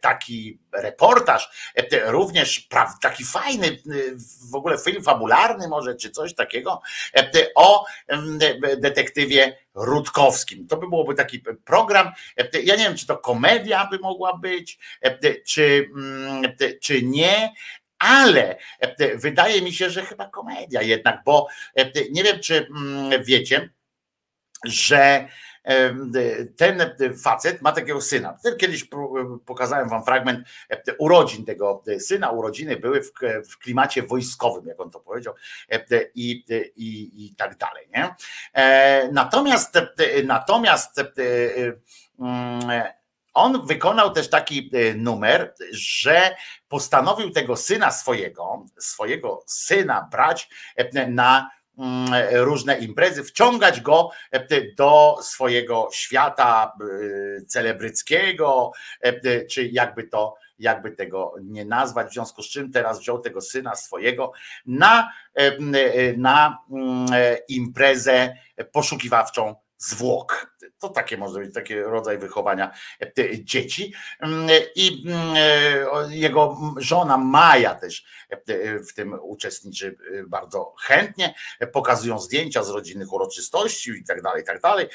[0.00, 1.72] taki reportaż,
[2.04, 2.68] również
[3.02, 3.78] taki fajny,
[4.50, 6.80] w ogóle film fabularny może, czy coś takiego,
[7.54, 7.84] o
[8.78, 10.66] detektywie Rutkowskim.
[10.66, 12.12] To by byłoby taki program.
[12.62, 14.78] Ja nie wiem, czy to komedia by mogła być,
[15.46, 15.90] czy,
[16.82, 17.52] czy nie,
[17.98, 18.58] ale
[19.14, 21.46] wydaje mi się, że chyba komedia jednak, bo
[22.10, 22.68] nie wiem, czy
[23.24, 23.70] wiecie,
[24.64, 25.28] że
[26.56, 28.36] ten facet ma takiego syna.
[28.58, 28.88] Kiedyś
[29.46, 30.48] pokazałem wam fragment
[30.98, 32.30] urodzin tego syna.
[32.30, 33.02] Urodziny były
[33.50, 35.34] w, klimacie wojskowym, jak on to powiedział,
[36.14, 36.44] i,
[36.76, 37.88] i, i tak dalej.
[37.94, 38.14] Nie?
[39.12, 39.78] Natomiast,
[40.24, 41.00] natomiast
[43.34, 46.36] on wykonał też taki e, numer, że
[46.68, 51.50] postanowił tego syna swojego, swojego syna brać e, na
[52.32, 60.90] różne imprezy, wciągać go e, do swojego świata e, celebryckiego, e, czy jakby to, jakby
[60.90, 64.32] tego nie nazwać, w związku z czym teraz wziął tego syna swojego
[64.66, 65.12] na,
[66.16, 67.06] na mm,
[67.48, 68.36] imprezę
[68.72, 70.56] poszukiwawczą zwłok.
[70.78, 73.92] To takie może być taki rodzaj wychowania e, dzieci.
[74.20, 79.96] Mm, I mm, e, jego żona Maja też e, w tym uczestniczy
[80.26, 81.34] bardzo chętnie.
[81.72, 84.88] Pokazują zdjęcia z rodzinnych uroczystości i tak dalej, i tak dalej.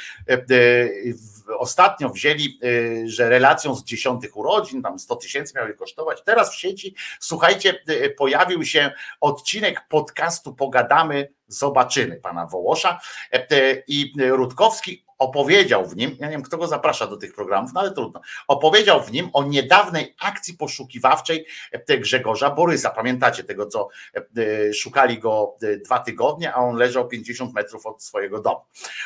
[1.57, 2.59] Ostatnio wzięli,
[3.05, 6.23] że relacją z dziesiątych urodzin, tam 100 tysięcy miały kosztować.
[6.23, 7.83] Teraz w sieci, słuchajcie,
[8.17, 8.91] pojawił się
[9.21, 12.99] odcinek podcastu Pogadamy, zobaczymy pana Wołosza
[13.31, 17.73] E, i Rutkowski opowiedział w nim, ja nie wiem kto go zaprasza do tych programów,
[17.73, 22.89] no ale trudno, opowiedział w nim o niedawnej akcji poszukiwawczej e, Grzegorza Borysa.
[22.89, 23.89] Pamiętacie tego, co
[24.37, 28.59] e, szukali go dwa tygodnie, a on leżał 50 metrów od swojego domu.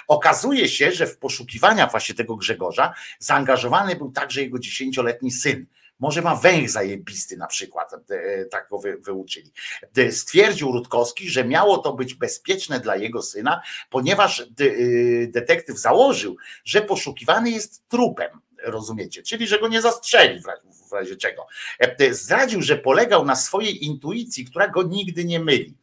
[0.08, 5.66] Okazuje się, że w poszukiwania właśnie tego Grzegorza zaangażowany był także jego dziesięcioletni syn.
[6.02, 9.52] Może ma węch zajebisty na przykład, e, tak go wy, wyuczyli.
[9.98, 16.38] E, Stwierdził Rutkowski, że miało to być bezpieczne dla jego syna, ponieważ y, detektyw założył,
[16.66, 18.30] że poszukiwany jest trupem.
[18.64, 19.24] Rozumiecie?
[19.24, 21.48] Czyli, że go nie zastrzeli w razie, w razie czego.
[21.80, 25.74] E, e, Zdradził, że polegał na swojej intuicji, która go nigdy nie myli.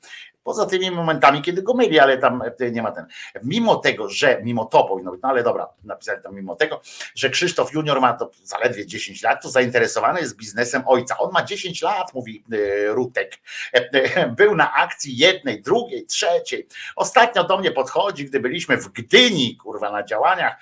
[0.43, 3.07] Poza tymi momentami, kiedy go myli, ale tam e, nie ma ten.
[3.43, 6.81] Mimo tego, że mimo to powinno być, no ale dobra, napisali tam mimo tego,
[7.15, 11.19] że Krzysztof Junior ma to zaledwie 10 lat, to zainteresowany jest biznesem ojca.
[11.19, 13.39] On ma 10 lat, mówi e, Rutek.
[13.73, 16.67] E, Był na akcji jednej, drugiej, trzeciej.
[16.97, 20.57] Ostatnio do mnie podchodzi, gdy byliśmy w Gdyni, kurwa, na działaniach,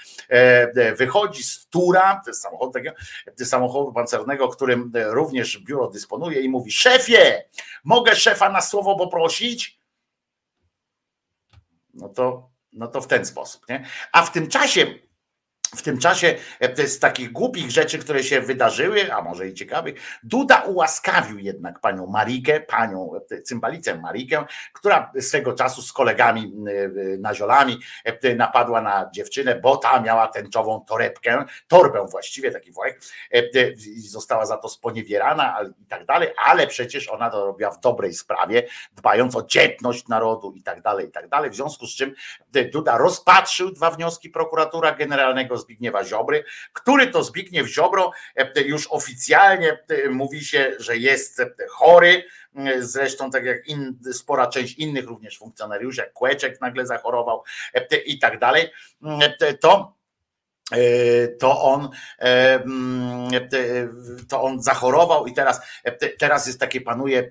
[0.96, 2.96] wychodzi z Tura, to jest samochód takiego,
[3.44, 7.44] samochodu pancernego, którym również biuro dysponuje i mówi, szefie,
[7.84, 9.75] mogę szefa na słowo poprosić?
[11.96, 13.84] No to, no to w ten sposób, nie?
[14.12, 14.86] A w tym czasie
[15.76, 20.18] w tym czasie e, z takich głupich rzeczy, które się wydarzyły, a może i ciekawych,
[20.22, 26.72] Duda ułaskawił jednak panią Marikę, panią e, cymbalicę Marikę, która swego czasu z kolegami e,
[26.72, 27.78] e, naziolami
[28.36, 33.00] napadła na dziewczynę, bo ta miała tęczową torebkę, torbę właściwie, taki worek,
[33.96, 38.14] i została za to sponiewierana i tak dalej, ale przecież ona to robiła w dobrej
[38.14, 42.14] sprawie, dbając o dzietność narodu i tak dalej, i tak dalej, w związku z czym
[42.72, 49.78] Duda rozpatrzył dwa wnioski prokuratura generalnego Zbigniewa Ziobry, który to Zbigniew Ziobro e, już oficjalnie
[49.88, 52.24] e, mówi się, że jest e, chory,
[52.56, 57.42] e, zresztą tak jak in, spora część innych również funkcjonariuszy, jak Kłeczek nagle zachorował
[57.74, 58.70] e, i tak dalej,
[59.40, 59.95] e, to e,
[61.38, 63.88] to on, e, mm, te-
[64.28, 67.30] to on zachorował i teraz, e, te- teraz jest takie, panuje e,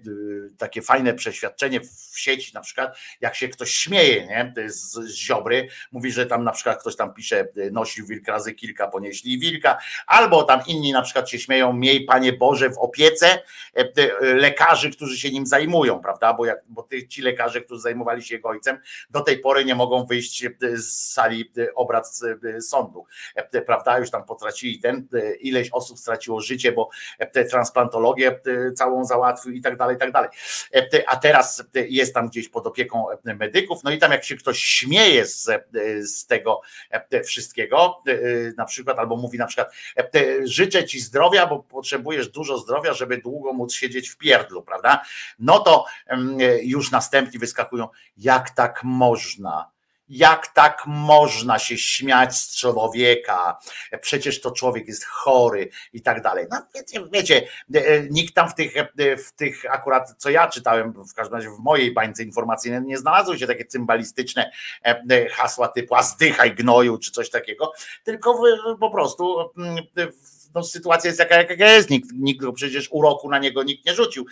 [0.57, 1.81] takie fajne przeświadczenie
[2.13, 4.53] w sieci na przykład, jak się ktoś śmieje nie?
[4.69, 8.53] z, z Ziobry, mówi, że tam na przykład ktoś tam pisze e, nosił wilk razy
[8.53, 13.27] kilka, ponieśli wilka, albo tam inni na przykład się śmieją, miej Panie Boże w opiece
[13.27, 13.41] e,
[13.75, 18.23] e, lekarzy, którzy się nim zajmują, prawda, bo, jak, bo ty, ci lekarze, którzy zajmowali
[18.23, 18.77] się jego ojcem,
[19.09, 22.11] do tej pory nie mogą wyjść e, z sali e, obrad
[22.57, 23.24] e, sądu e,
[23.65, 26.89] prawda, już tam potracili ten, e, ileś osób straciło życie, bo
[27.19, 30.29] e, te transplantologię e, całą załatwił i tak dalej, i tak dalej.
[30.73, 34.23] E, A teraz e, jest tam gdzieś pod opieką e, medyków, no i tam jak
[34.23, 35.63] się ktoś śmieje z, e,
[36.01, 38.13] z tego e, wszystkiego, e,
[38.57, 40.07] na przykład, albo mówi na przykład, e,
[40.43, 45.01] życzę ci zdrowia, bo potrzebujesz dużo zdrowia, żeby długo móc siedzieć w pierdlu, prawda?
[45.39, 46.17] No to e,
[46.63, 47.87] już następni wyskakują,
[48.17, 49.74] jak tak można?
[50.09, 53.59] Jak tak można się śmiać z człowieka?
[54.01, 56.45] Przecież to człowiek jest chory i tak dalej.
[56.51, 60.93] No wiecie, wiecie e, nikt tam w tych, e, w tych akurat, co ja czytałem,
[60.93, 64.51] w każdym razie w mojej bańce informacyjnej, nie znalazły się takie cymbalistyczne
[64.85, 67.71] e, e, hasła typu a zdychaj gnoju, czy coś takiego,
[68.03, 68.41] tylko
[68.79, 71.89] po prostu mm, w- no, sytuacja jest jaka, jaka jest.
[71.89, 74.25] Nikt, nikt przecież uroku na niego nikt nie rzucił.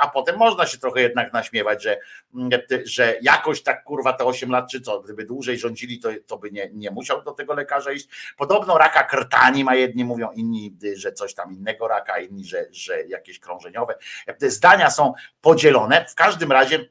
[0.00, 1.98] A potem można się trochę jednak naśmiewać, że,
[2.84, 6.50] że jakoś tak kurwa te 8 lat, czy co, gdyby dłużej rządzili, to, to by
[6.50, 8.08] nie, nie musiał do tego lekarza iść.
[8.36, 13.02] Podobno raka krtani ma jedni mówią, inni, że coś tam innego raka, inni, że, że
[13.02, 13.94] jakieś krążeniowe.
[14.26, 16.06] E, Zdania są podzielone.
[16.08, 16.88] W każdym razie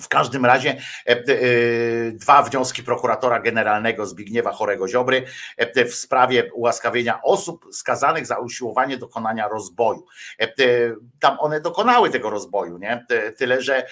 [0.00, 1.24] w każdym razie e, e,
[2.12, 5.24] dwa wnioski prokuratora generalnego Zbigniewa Chorego Ziobry
[5.56, 10.06] e, w sprawie ułaskawienia osób skazanych za usiłowanie dokonania rozboju.
[11.20, 13.04] Tam one dokonały tego rozboju, nie?
[13.08, 13.86] Ty- Tyle, że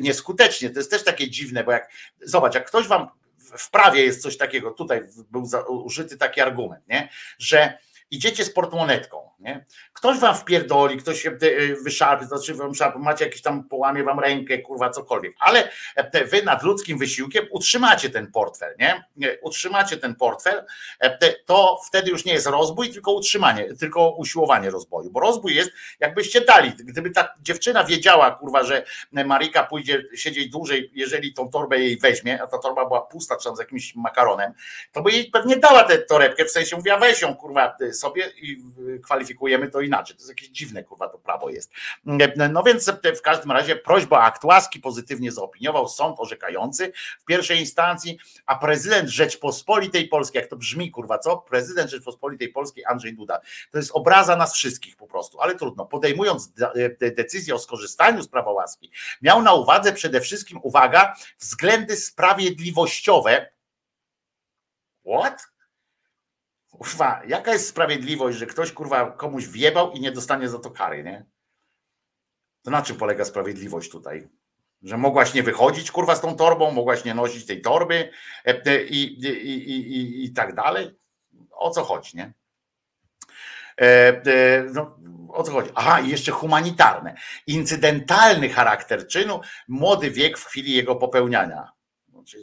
[0.00, 0.70] nieskutecznie.
[0.70, 1.88] To jest też takie dziwne, bo jak
[2.22, 3.08] zobacz, jak ktoś wam
[3.38, 5.44] w prawie jest coś takiego, tutaj był
[5.84, 7.08] użyty taki argument, nie?
[7.38, 7.78] że
[8.10, 9.64] idziecie z portmonetką, nie?
[9.92, 11.36] Ktoś wam wpierdoli, ktoś się e,
[11.82, 16.42] wyszarpie, znaczy wam szarpie, macie jakiś tam, połamie wam rękę, kurwa, cokolwiek, ale e, wy
[16.42, 19.04] nad ludzkim wysiłkiem utrzymacie ten portfel, nie?
[19.42, 20.64] Utrzymacie ten portfel,
[21.00, 25.70] e, to wtedy już nie jest rozbój, tylko utrzymanie, tylko usiłowanie rozboju, bo rozbój jest,
[26.00, 31.78] jakbyście dali, gdyby ta dziewczyna wiedziała, kurwa, że Marika pójdzie siedzieć dłużej, jeżeli tą torbę
[31.78, 34.52] jej weźmie, a ta torba była pusta, czy tam z jakimś makaronem,
[34.92, 38.64] to by jej pewnie dała tę torebkę, w sensie mówiła, weź ją, kurwa, sobie i
[39.04, 40.16] kwalifikujemy to inaczej.
[40.16, 41.70] To jest jakieś dziwne, kurwa, to prawo jest.
[42.50, 48.18] No więc w każdym razie prośba akt łaski pozytywnie zaopiniował sąd orzekający w pierwszej instancji,
[48.46, 51.36] a prezydent Rzeczpospolitej Polskiej, jak to brzmi, kurwa, co?
[51.36, 53.40] Prezydent Rzeczpospolitej Polskiej Andrzej Duda.
[53.70, 55.86] To jest obraza nas wszystkich po prostu, ale trudno.
[55.86, 58.90] Podejmując de- decyzję o skorzystaniu z prawa łaski,
[59.22, 63.50] miał na uwadze przede wszystkim, uwaga, względy sprawiedliwościowe.
[65.06, 65.53] What?
[66.78, 71.04] Kurwa, jaka jest sprawiedliwość, że ktoś kurwa komuś wjebał i nie dostanie za to kary,
[71.04, 71.26] nie?
[72.62, 74.28] To na czym polega sprawiedliwość tutaj?
[74.82, 78.10] Że mogłaś nie wychodzić kurwa z tą torbą, mogłaś nie nosić tej torby
[78.46, 80.98] e, e, i, i, i, i, i tak dalej.
[81.50, 82.32] O co chodzi, nie?
[83.80, 85.70] E, e, No, o co chodzi?
[85.74, 87.14] Aha, i jeszcze humanitarne.
[87.46, 91.73] Incydentalny charakter czynu, młody wiek w chwili jego popełniania.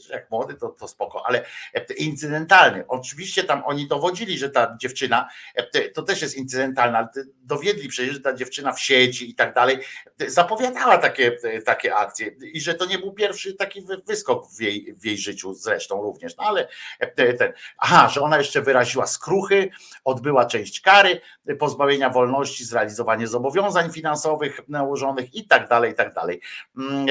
[0.09, 2.83] Jak młody, to, to spoko, ale e, incydentalny.
[2.87, 7.09] Oczywiście tam oni dowodzili, że ta dziewczyna, e, to też jest incydentalna,
[7.43, 9.79] dowiedli przecież, że ta dziewczyna w sieci i tak dalej
[10.19, 14.61] e, zapowiadała takie, takie akcje i że to nie był pierwszy taki wy- wyskok w
[14.61, 16.67] jej, w jej życiu zresztą również, no ale
[17.15, 19.69] ten, aha, że ona jeszcze wyraziła skruchy,
[20.03, 21.21] odbyła część kary,
[21.59, 26.41] pozbawienia wolności, zrealizowanie zobowiązań finansowych nałożonych i tak dalej, i tak dalej.
[26.77, 27.05] Mm,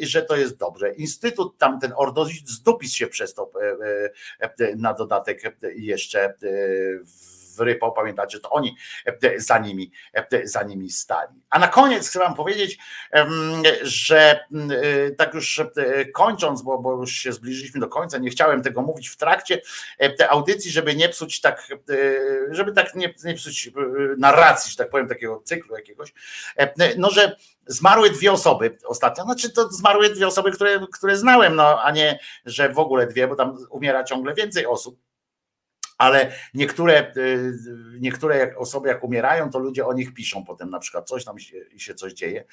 [0.00, 0.94] Że to jest dobrze.
[0.94, 4.10] Instytut tamten Ordozic zdupis się przez to e,
[4.40, 6.34] e, na dodatek e, jeszcze e,
[7.56, 8.76] wrypał, pamiętacie, to oni
[9.06, 11.42] e, za nimi, e, za nimi stali.
[11.50, 12.78] A na koniec chcę wam powiedzieć,
[13.82, 18.30] że m, e, tak już e, kończąc, bo, bo już się zbliżyliśmy do końca, nie
[18.30, 19.60] chciałem tego mówić w trakcie
[20.00, 21.94] e, audycji, żeby nie psuć tak, e,
[22.50, 23.70] żeby tak nie, nie psuć e,
[24.18, 26.12] narracji, że tak powiem, takiego cyklu jakiegoś,
[26.56, 27.36] e, no że
[27.66, 32.18] zmarły dwie osoby ostatnio, znaczy to zmarły dwie osoby, które, które znałem, no a nie,
[32.44, 35.04] że w ogóle dwie, bo tam umiera ciągle więcej osób
[35.98, 37.52] ale niektóre, y,
[38.00, 41.56] niektóre osoby jak umierają, to ludzie o nich piszą potem na przykład coś tam się,
[41.76, 42.44] się coś dzieje.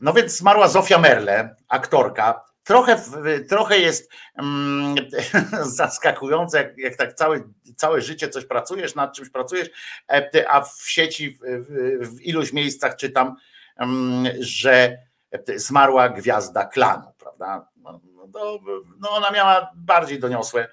[0.00, 2.44] No więc zmarła Zofia Merle, aktorka.
[2.64, 3.02] Trochę,
[3.48, 4.94] trochę jest mm,
[5.62, 7.40] zaskakujące, jak, jak tak całe,
[7.76, 9.70] całe życie coś pracujesz, nad czymś pracujesz,
[10.12, 13.36] e, a w sieci w, w, iluś miejscach czytam,
[13.76, 14.98] mm, że
[15.56, 17.68] zmarła gwiazda klanu, prawda?
[17.76, 18.00] No,
[18.34, 18.60] no,
[19.00, 20.68] no ona miała bardziej doniosłe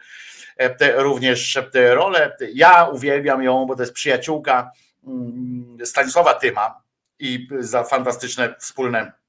[0.58, 2.38] e, również role.
[2.54, 4.72] Ja uwielbiam ją, bo to jest przyjaciółka
[5.08, 6.82] mm, Stanisława Tyma
[7.20, 9.21] i za fantastyczne wspólne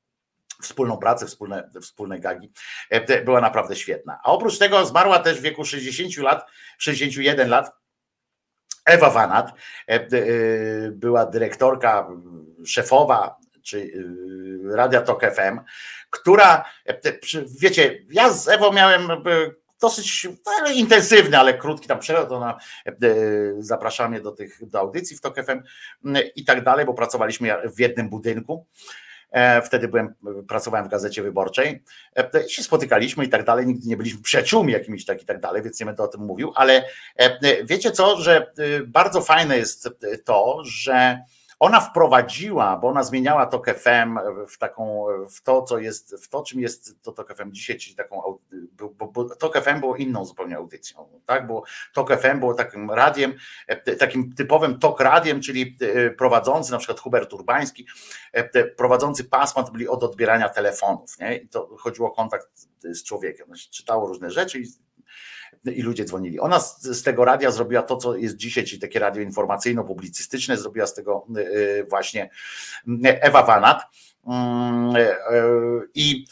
[0.63, 2.53] wspólną pracę, wspólne, wspólne gagi.
[2.91, 4.19] E, Była naprawdę świetna.
[4.25, 6.47] A oprócz tego zmarła też w wieku 60 lat,
[6.79, 7.83] 61 lat
[8.85, 9.53] Ewa Wanat.
[9.89, 10.09] E, e,
[10.91, 12.09] Była dyrektorka,
[12.65, 13.93] szefowa czy
[14.73, 15.61] e, Radia Tok FM,
[16.11, 16.65] która,
[17.61, 19.09] wiecie, ja z Ewą miałem
[19.81, 22.59] dosyć ale intensywny, ale krótki tam przelot, ona
[23.59, 25.63] zapraszała mnie do tych do audycji w Tok FM
[26.05, 28.67] m, i tak dalej, bo pracowaliśmy w jednym budynku.
[29.33, 30.15] E, Wtedy byłem,
[30.49, 31.83] pracowałem w gazecie wyborczej.
[32.17, 33.67] E, i się spotykaliśmy i tak dalej.
[33.67, 36.53] Nigdy nie byliśmy przyjaciółmi jakimiś tak i tak dalej, więc nie będę o tym mówił,
[36.55, 36.85] ale
[37.17, 39.89] e, wiecie co, że e, bardzo fajne jest
[40.25, 41.19] to, że
[41.63, 44.19] ona wprowadziła, bo ona zmieniała Tok FM
[44.49, 47.97] w taką, w to, co jest, w to, czym jest to Tok FM dzisiaj, czyli
[47.97, 48.39] taką,
[48.73, 53.35] bo, bo, Tok FM było inną zupełnie audycją, tak, bo Tok FM było takim radiem,
[53.67, 57.87] e, takim typowym Tok radiem, czyli e, prowadzący, na przykład Hubert Urbański,
[58.33, 61.37] e, prowadzący pasma to byli od odbierania telefonów, nie?
[61.37, 63.47] I to chodziło o kontakt z człowiekiem.
[63.71, 64.67] Czytało różne rzeczy i,
[65.65, 66.41] i ludzie dzwonili.
[66.41, 70.87] Ona z, z tego radia zrobiła to, co jest dzisiaj, czyli takie radio informacyjno-publicystyczne, zrobiła
[70.87, 72.31] z tego e, e, właśnie
[73.05, 73.83] Ewa Wanat.
[74.27, 74.95] Mm,
[75.95, 76.27] I,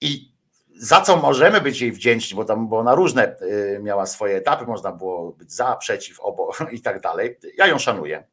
[0.00, 0.34] i
[0.76, 3.36] za co możemy być jej wdzięczni, bo tam bo ona różne
[3.80, 7.38] miała swoje etapy, można było być za, przeciw, obo i tak dalej.
[7.58, 8.24] Ja ją szanuję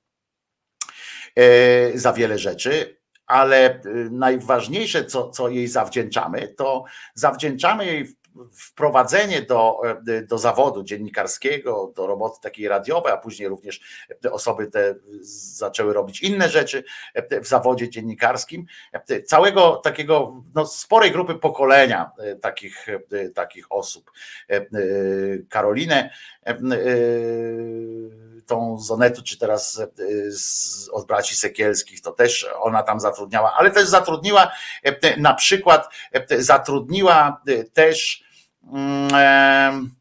[1.96, 8.16] za wiele rzeczy, ale najważniejsze, co, co jej zawdzięczamy, to zawdzięczamy jej
[8.54, 13.82] wprowadzenie do, e, do zawodu dziennikarskiego, do roboty takiej radiowej, a później również
[14.32, 14.96] osoby te
[15.56, 22.12] zaczęły robić inne rzeczy e, w zawodzie dziennikarskim, e, całego takiego no, sporej grupy pokolenia
[22.42, 22.88] takich,
[23.36, 24.12] takich osób.
[25.50, 26.10] Karolinę
[28.52, 29.88] tą z Onetu, czy teraz e,
[30.32, 34.52] z, od braci Sekielskich, to też ona tam zatrudniała, ale też zatrudniła
[34.84, 38.24] e, na przykład e, zatrudniła e, też
[38.74, 39.92] mm,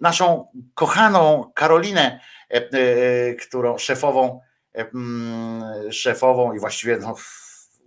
[0.00, 4.40] naszą kochaną Karolinę, e, e, którą szefową,
[4.74, 7.14] e, mm, szefową i właściwie no,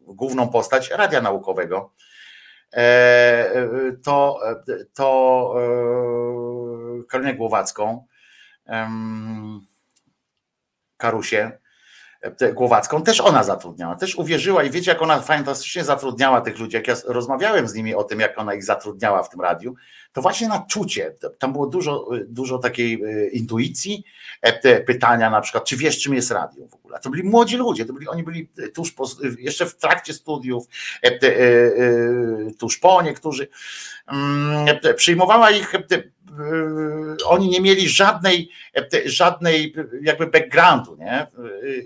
[0.07, 1.93] główną postać Radia Naukowego.
[2.73, 2.77] E,
[3.55, 3.69] e,
[4.03, 4.39] To,
[4.93, 8.05] to e, Karolinę Głowacką,
[10.97, 11.51] Karusię
[12.21, 16.75] e, Głowacką, też ona zatrudniała, też uwierzyła i wiecie, jak ona fantastycznie zatrudniała tych ludzi,
[16.75, 19.75] jak ja rozmawiałem z nimi o tym, jak ona ich zatrudniała w tym radiu,
[20.13, 24.03] to właśnie na czucie, tam było dużo, dużo takiej e, intuicji,
[24.41, 26.99] e, pytania na przykład, czy wiesz, czym jest radio w ogóle.
[26.99, 29.05] To byli młodzi ludzie, to byli, oni byli tuż po,
[29.39, 30.67] jeszcze w trakcie studiów,
[31.03, 31.71] e, e, e,
[32.59, 33.47] tuż po niektórzy.
[34.07, 36.03] Mm, e, Przyjmowała ich, e, e,
[37.25, 38.49] oni nie mieli żadnej,
[39.05, 41.27] żadnej jakby backgroundu, nie?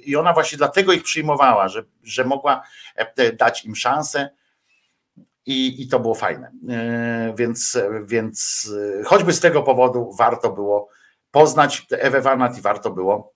[0.04, 2.64] I ona właśnie dlatego ich przyjmowała, że, że mogła
[2.96, 4.30] e, dać im szansę.
[5.46, 6.52] I, I to było fajne.
[6.70, 10.90] E, Więc, więc e, choćby z tego powodu warto było
[11.32, 13.36] poznać Ewę Wanat i warto było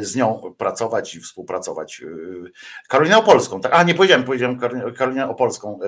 [0.00, 2.02] z nią pracować i współpracować.
[2.88, 3.72] Karolinę Opolską, tak?
[3.74, 4.58] A nie powiedziałem, powiedziałem
[4.96, 5.78] Karolinę Opolską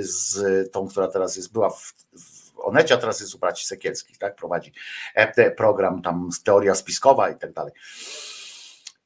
[0.00, 0.40] z
[0.72, 2.31] tą, która teraz jest, była w, w
[2.62, 4.36] Onecie, a teraz jest u braci Sekielskich, tak?
[4.36, 4.72] Prowadzi
[5.14, 7.72] e, program tam teoria spiskowa i tak dalej.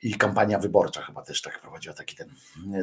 [0.02, 2.28] I kampania wyborcza chyba też tak prowadziła taki ten,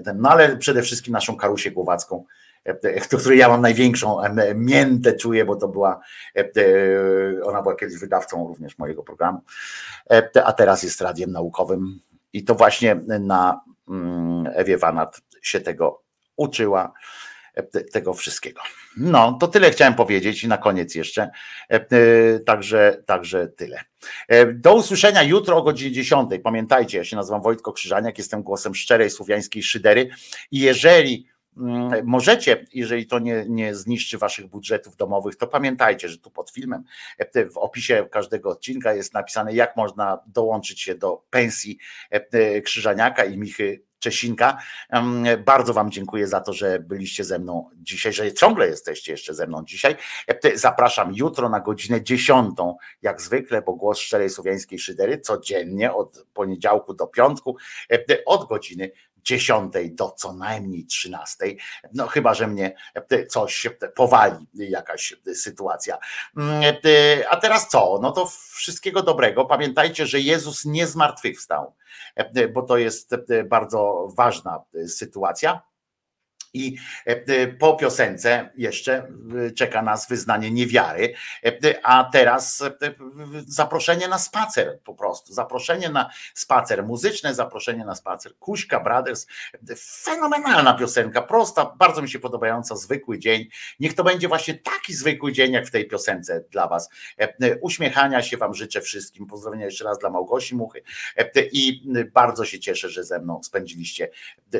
[0.05, 2.25] ten no ale przede wszystkim naszą Karusię Głowacką,
[2.65, 4.17] e, e, do której ja mam największą
[4.55, 5.99] miętę czuję, bo to była,
[6.35, 9.41] e, e, ona była kiedyś wydawcą również mojego programu,
[10.11, 11.99] e, a teraz jest radiem naukowym
[12.33, 16.03] i to właśnie na mm, Ewie Wanat się tego
[16.35, 17.32] uczyła, e,
[17.91, 18.61] tego wszystkiego.
[18.98, 21.30] No, to tyle chciałem powiedzieć i na koniec jeszcze.
[21.72, 23.83] E, e, Także, także tyle.
[24.27, 26.30] E, Do usłyszenia jutro o godzinie 10.
[26.43, 30.09] Pamiętajcie, ja się nazywam Wojtko Krzyżaniak, jestem głosem szczerej słowiańskiej szydery
[30.51, 36.17] i jeżeli mm, możecie, jeżeli to nie, nie zniszczy waszych budżetów domowych, to pamiętajcie, że
[36.17, 36.83] tu pod filmem
[37.51, 41.77] w opisie każdego odcinka jest napisane, jak można dołączyć się do pensji
[42.64, 44.57] Krzyżaniaka i Michy Czesinka.
[45.45, 49.48] Bardzo Wam dziękuję za to, że byliście ze mną dzisiaj, że ciągle jesteście jeszcze ze
[49.48, 49.95] mną dzisiaj.
[50.27, 52.57] E, Zapraszam jutro na godzinę 10,
[53.01, 57.57] jak zwykle, bo głos szczerej słowiańskiej szydery codziennie od poniedziałku do piątku,
[57.91, 58.91] e, od godziny
[59.23, 61.45] 10 do co najmniej 13.
[61.93, 62.75] No chyba, że mnie
[63.09, 65.97] e, coś powali, jakaś sytuacja.
[66.37, 67.99] Mm, e, A teraz co?
[68.01, 69.45] No to wszystkiego dobrego.
[69.45, 71.75] Pamiętajcie, że Jezus nie zmartwychwstał,
[72.15, 75.72] e, bo to jest bardzo ważna sytuacja.
[76.53, 79.07] I e, po piosence jeszcze
[79.48, 81.14] e, czeka nas wyznanie niewiary,
[81.45, 82.64] e, a teraz
[83.48, 88.38] zaproszenie na spacer po prostu, zaproszenie na spacer, muzyczne zaproszenie na spacer.
[88.40, 89.27] Kuśka Brothers,
[89.77, 93.48] fenomenalna piosenka, prosta, bardzo mi się podobająca, zwykły dzień.
[93.80, 96.90] Niech to będzie właśnie taki zwykły dzień, jak w tej piosence dla Was.
[97.61, 99.27] Uśmiechania się Wam życzę wszystkim.
[99.27, 100.83] Pozdrowienia jeszcze raz dla Małgosi Muchy
[101.51, 101.82] i
[102.14, 104.09] bardzo się cieszę, że ze mną spędziliście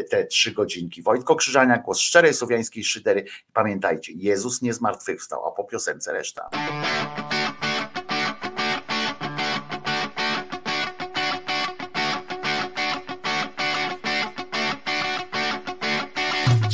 [0.10, 1.02] te trzy godzinki.
[1.02, 3.26] Wojtko Krzyżania, głos szczerej słowiańskiej szydery.
[3.54, 6.50] Pamiętajcie, Jezus nie zmartwychwstał, a po piosence reszta.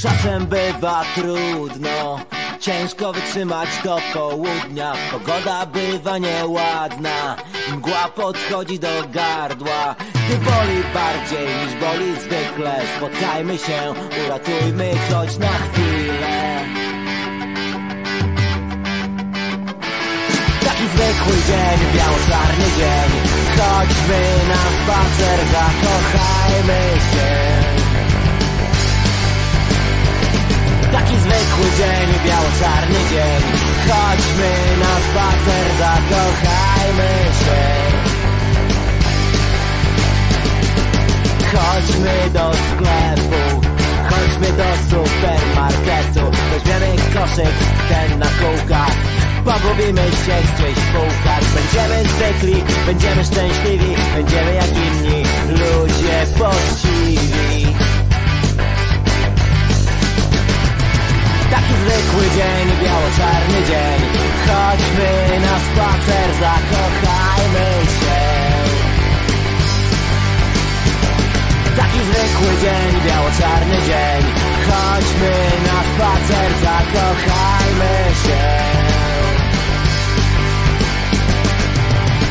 [0.02, 2.20] Czasem bywa trudno,
[2.60, 4.94] ciężko wytrzymać do południa.
[5.12, 7.36] Pogoda bywa nieładna,
[7.72, 9.96] mgła podchodzi do gardła.
[10.14, 13.94] Gdy boli bardziej niż boli zwykle, spotkajmy się,
[14.26, 16.66] uratujmy choć na chwilę.
[20.66, 23.12] Taki zwykły dzień, biało-czarny dzień,
[23.58, 27.59] chodźmy na spacer, zakochajmy się.
[31.10, 33.42] Taki zwykły dzień, biało-czarny dzień.
[33.90, 37.62] Chodźmy na spacer, zakochajmy się.
[41.54, 43.68] Chodźmy do sklepu
[44.10, 46.38] Chodźmy do supermarketu.
[46.52, 47.56] Weźmiemy koszyk,
[47.90, 48.96] ten na kółkach
[49.46, 51.44] Pogubimy się gdzieś w półkach.
[51.56, 55.24] Będziemy zwykli, będziemy szczęśliwi Będziemy jak inni.
[55.50, 57.59] Ludzie poczciwi
[61.52, 64.00] Taki zwykły dzień, biało-czarny dzień.
[64.48, 67.70] Chodźmy na spacer, zakochajmy
[68.00, 68.20] się.
[71.78, 74.22] Taki zwykły dzień, biało-czarny dzień.
[74.70, 75.34] Chodźmy
[75.68, 78.42] na spacer, zakochajmy się.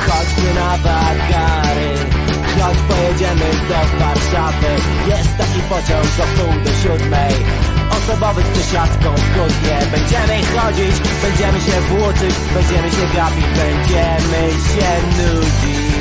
[0.06, 2.18] Chodźmy na wakary
[2.60, 4.72] Chodź pojedziemy do Warszawy.
[5.08, 9.08] Jest taki pociąg o pół do siódmej Osobowy z przesiadką.
[9.34, 15.98] Kutnie Będziemy chodzić, będziemy się włóczyć Będziemy się gapić, będziemy się nudzić.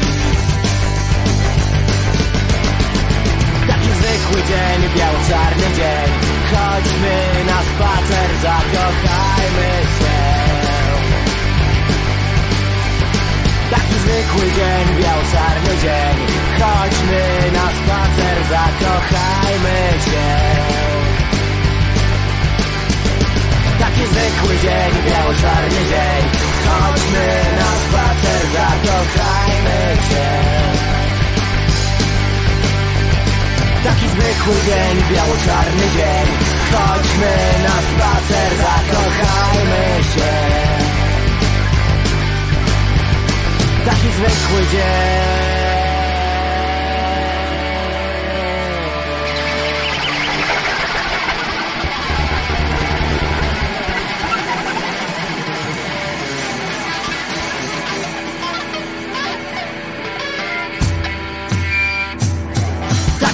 [3.67, 6.09] Taki zwykły dzień, biało-czarny dzień.
[6.51, 10.17] Chodźmy na spacer, zakochajmy się.
[13.71, 16.15] Taki zwykły dzień, biało-czarny dzień.
[16.59, 20.76] Chodźmy na spacer, zakochajmy się
[23.97, 26.23] Taki zwykły dzień, biało-czarny dzień.
[26.67, 27.27] Chodźmy
[27.59, 30.27] na spacer, zakochajmy się.
[33.83, 36.27] Taki zwykły dzień, biało-czarny dzień.
[36.71, 40.31] Chodźmy na spacer, zakochajmy się.
[43.85, 45.46] Taki zwykły dzień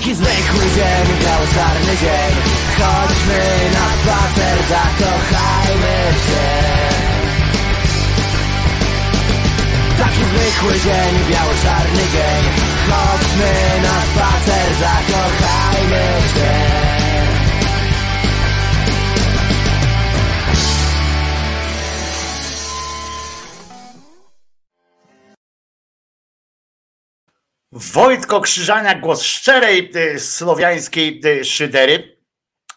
[0.04, 2.34] Taki zwykły dzień, biało-czarny dzień.
[2.78, 6.46] Chodźmy na spacer, zakochajmy się.
[9.98, 12.44] Taki zwykły dzień, biało-czarny dzień.
[12.90, 17.03] Chodźmy na spacer, zakochajmy się
[27.76, 32.13] Wojtko Krzyżania, głos szczerej y, słowiańskiej y, szydery.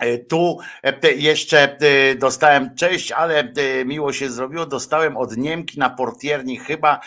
[0.05, 0.58] Y, Tu
[1.05, 3.52] y, jeszcze y, dostałem, cześć, ale
[3.84, 7.00] miło się zrobiło, dostałem od Niemki na portierni, chyba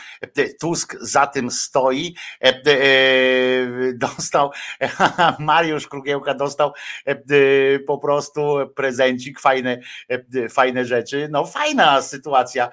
[0.60, 2.16] Tusk za tym stoi.
[3.94, 4.52] Dostał,
[5.40, 6.74] Mariusz Krugiełka dostał
[7.88, 9.80] po prostu prezencik, fajne,
[10.50, 11.28] fajne rzeczy.
[11.32, 12.70] No fajna sytuacja,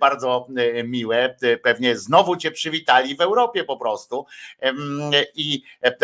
[0.00, 0.46] bardzo
[0.84, 1.36] miłe.
[1.62, 4.26] Pewnie znowu cię przywitali w Europie po prostu.
[5.34, 5.62] I,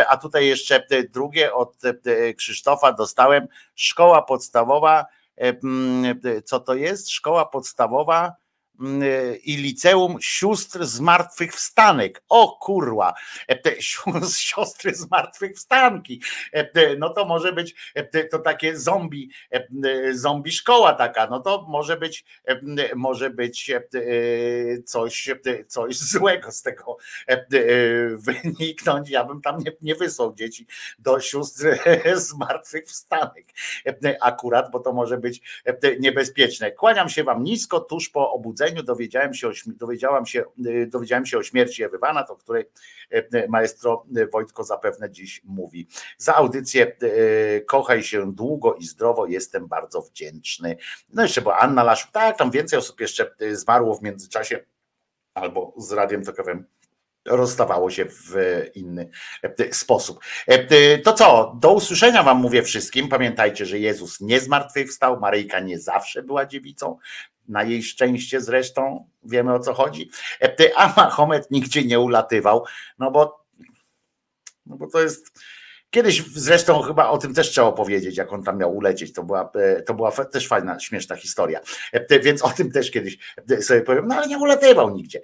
[0.08, 1.76] a tutaj jeszcze drugie od
[2.36, 3.43] Krzysztofa dostałem.
[3.74, 5.04] Szkoła podstawowa.
[6.44, 7.10] Co to jest?
[7.10, 8.43] Szkoła podstawowa
[9.44, 12.22] i liceum sióstr zmartwychwstanek.
[12.28, 13.14] O kurwa,
[13.48, 13.82] E,
[14.38, 16.22] siostry zmartwychwstanki.
[16.52, 21.26] E, No to może być e, to takie zombie, e, e, zombie szkoła taka.
[21.26, 22.60] No to może być, e,
[22.96, 26.96] może być e, e, coś, e, coś złego z tego
[27.28, 27.46] e, e,
[28.16, 29.10] wyniknąć.
[29.10, 30.66] Ja bym tam nie, nie wysłał dzieci
[30.98, 31.66] do sióstr
[32.14, 33.46] zmartwychwstanek.
[33.86, 36.72] E, Akurat, bo to może być e, niebezpieczne.
[36.72, 41.38] Kłaniam się wam nisko, tuż po obudzeniu dowiedziałem się o, dowiedziałam się, e, dowiedziałem się
[41.38, 42.64] o śmierci Ewy o której
[43.10, 45.88] e, maestro Wojtko zapewne dziś mówi.
[46.18, 50.76] Za audycję e, kochaj się długo i zdrowo, jestem bardzo wdzięczny.
[51.12, 54.64] No jeszcze była Anna Laszuk, tak, tam więcej osób jeszcze zmarło w międzyczasie,
[55.34, 56.64] albo z Radiem Tokowym
[57.26, 58.34] rozstawało się w
[58.74, 59.10] inny
[59.42, 60.20] e, sposób.
[60.46, 63.08] E, To co, do usłyszenia wam mówię wszystkim.
[63.08, 66.98] Pamiętajcie, że Jezus nie zmartwychwstał, Maryjka nie zawsze była dziewicą,
[67.48, 72.64] na jej szczęście zresztą, wiemy o co chodzi, E, a Mahomet nigdzie nie ulatywał,
[72.98, 73.44] no bo,
[74.66, 75.40] no bo to jest...
[75.90, 79.12] Kiedyś zresztą chyba o tym też trzeba opowiedzieć, jak on tam miał ulecieć.
[79.12, 81.60] To była, e, to była też fajna, śmieszna historia.
[81.92, 83.18] E, Więc o tym też kiedyś
[83.60, 85.20] sobie powiem, no ale nie ulatywał nigdzie.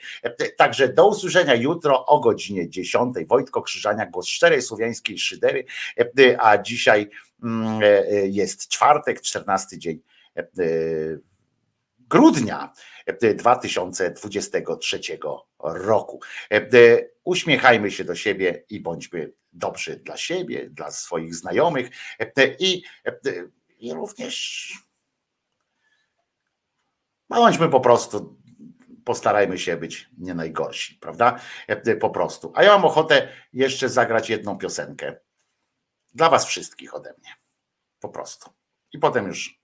[0.57, 3.15] Także do usłyszenia jutro o godzinie 10.
[3.29, 5.65] Wojtko Krzyżania, głos szczerej słowiańskiej szydery,
[6.39, 7.11] a dzisiaj
[7.43, 7.81] mm,
[8.25, 10.01] jest czwartek, 14 dzień
[12.11, 12.73] grudnia
[13.07, 15.01] e, 2023
[15.61, 16.21] roku.
[16.51, 21.91] E, e, Uśmiechajmy się do siebie i bądźmy dobrzy dla siebie, dla swoich znajomych
[22.21, 23.19] e, e, i, e,
[23.79, 24.73] i również
[27.29, 28.41] bądźmy po prostu,
[29.05, 31.41] postarajmy się być nie najgorsi, prawda?
[31.69, 32.53] E, e, Po prostu.
[32.55, 35.17] A ja mam ochotę jeszcze zagrać jedną piosenkę
[36.15, 37.31] dla Was wszystkich ode mnie.
[38.01, 38.51] Po prostu.
[38.93, 39.60] I potem już.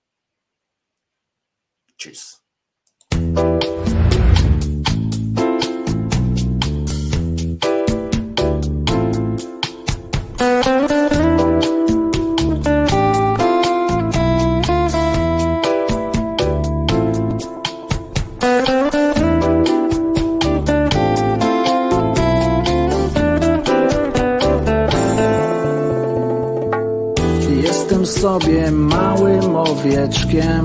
[27.63, 30.65] Jestem sobie małym owieczkiem.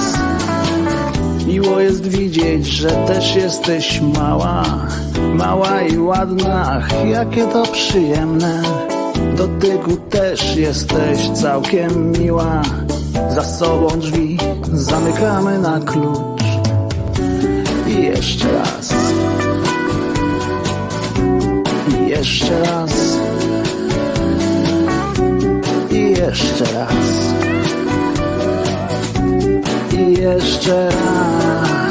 [1.51, 4.63] Miło jest widzieć, że też jesteś mała,
[5.33, 8.63] mała i ładna, jakie to przyjemne.
[9.37, 12.61] Dotyku też jesteś całkiem miła.
[13.29, 14.37] Za sobą drzwi
[14.73, 16.43] zamykamy na klucz.
[17.87, 18.93] I jeszcze raz.
[21.99, 23.17] I jeszcze raz.
[25.91, 27.30] I jeszcze raz.
[30.09, 31.90] Jeszcze raz.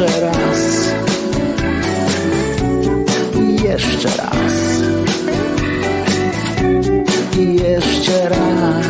[0.00, 0.90] Jeszcze raz.
[3.64, 4.52] Jeszcze raz.
[7.36, 8.89] Jeszcze raz.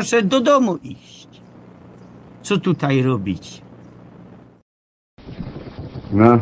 [0.00, 1.28] Proszę do domu iść.
[2.42, 3.62] Co tutaj robić?
[6.12, 6.38] No.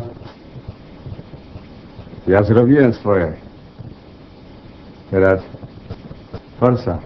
[2.26, 3.36] Ja zrobiłem swoje.
[5.10, 5.40] Teraz
[6.60, 6.98] forsa.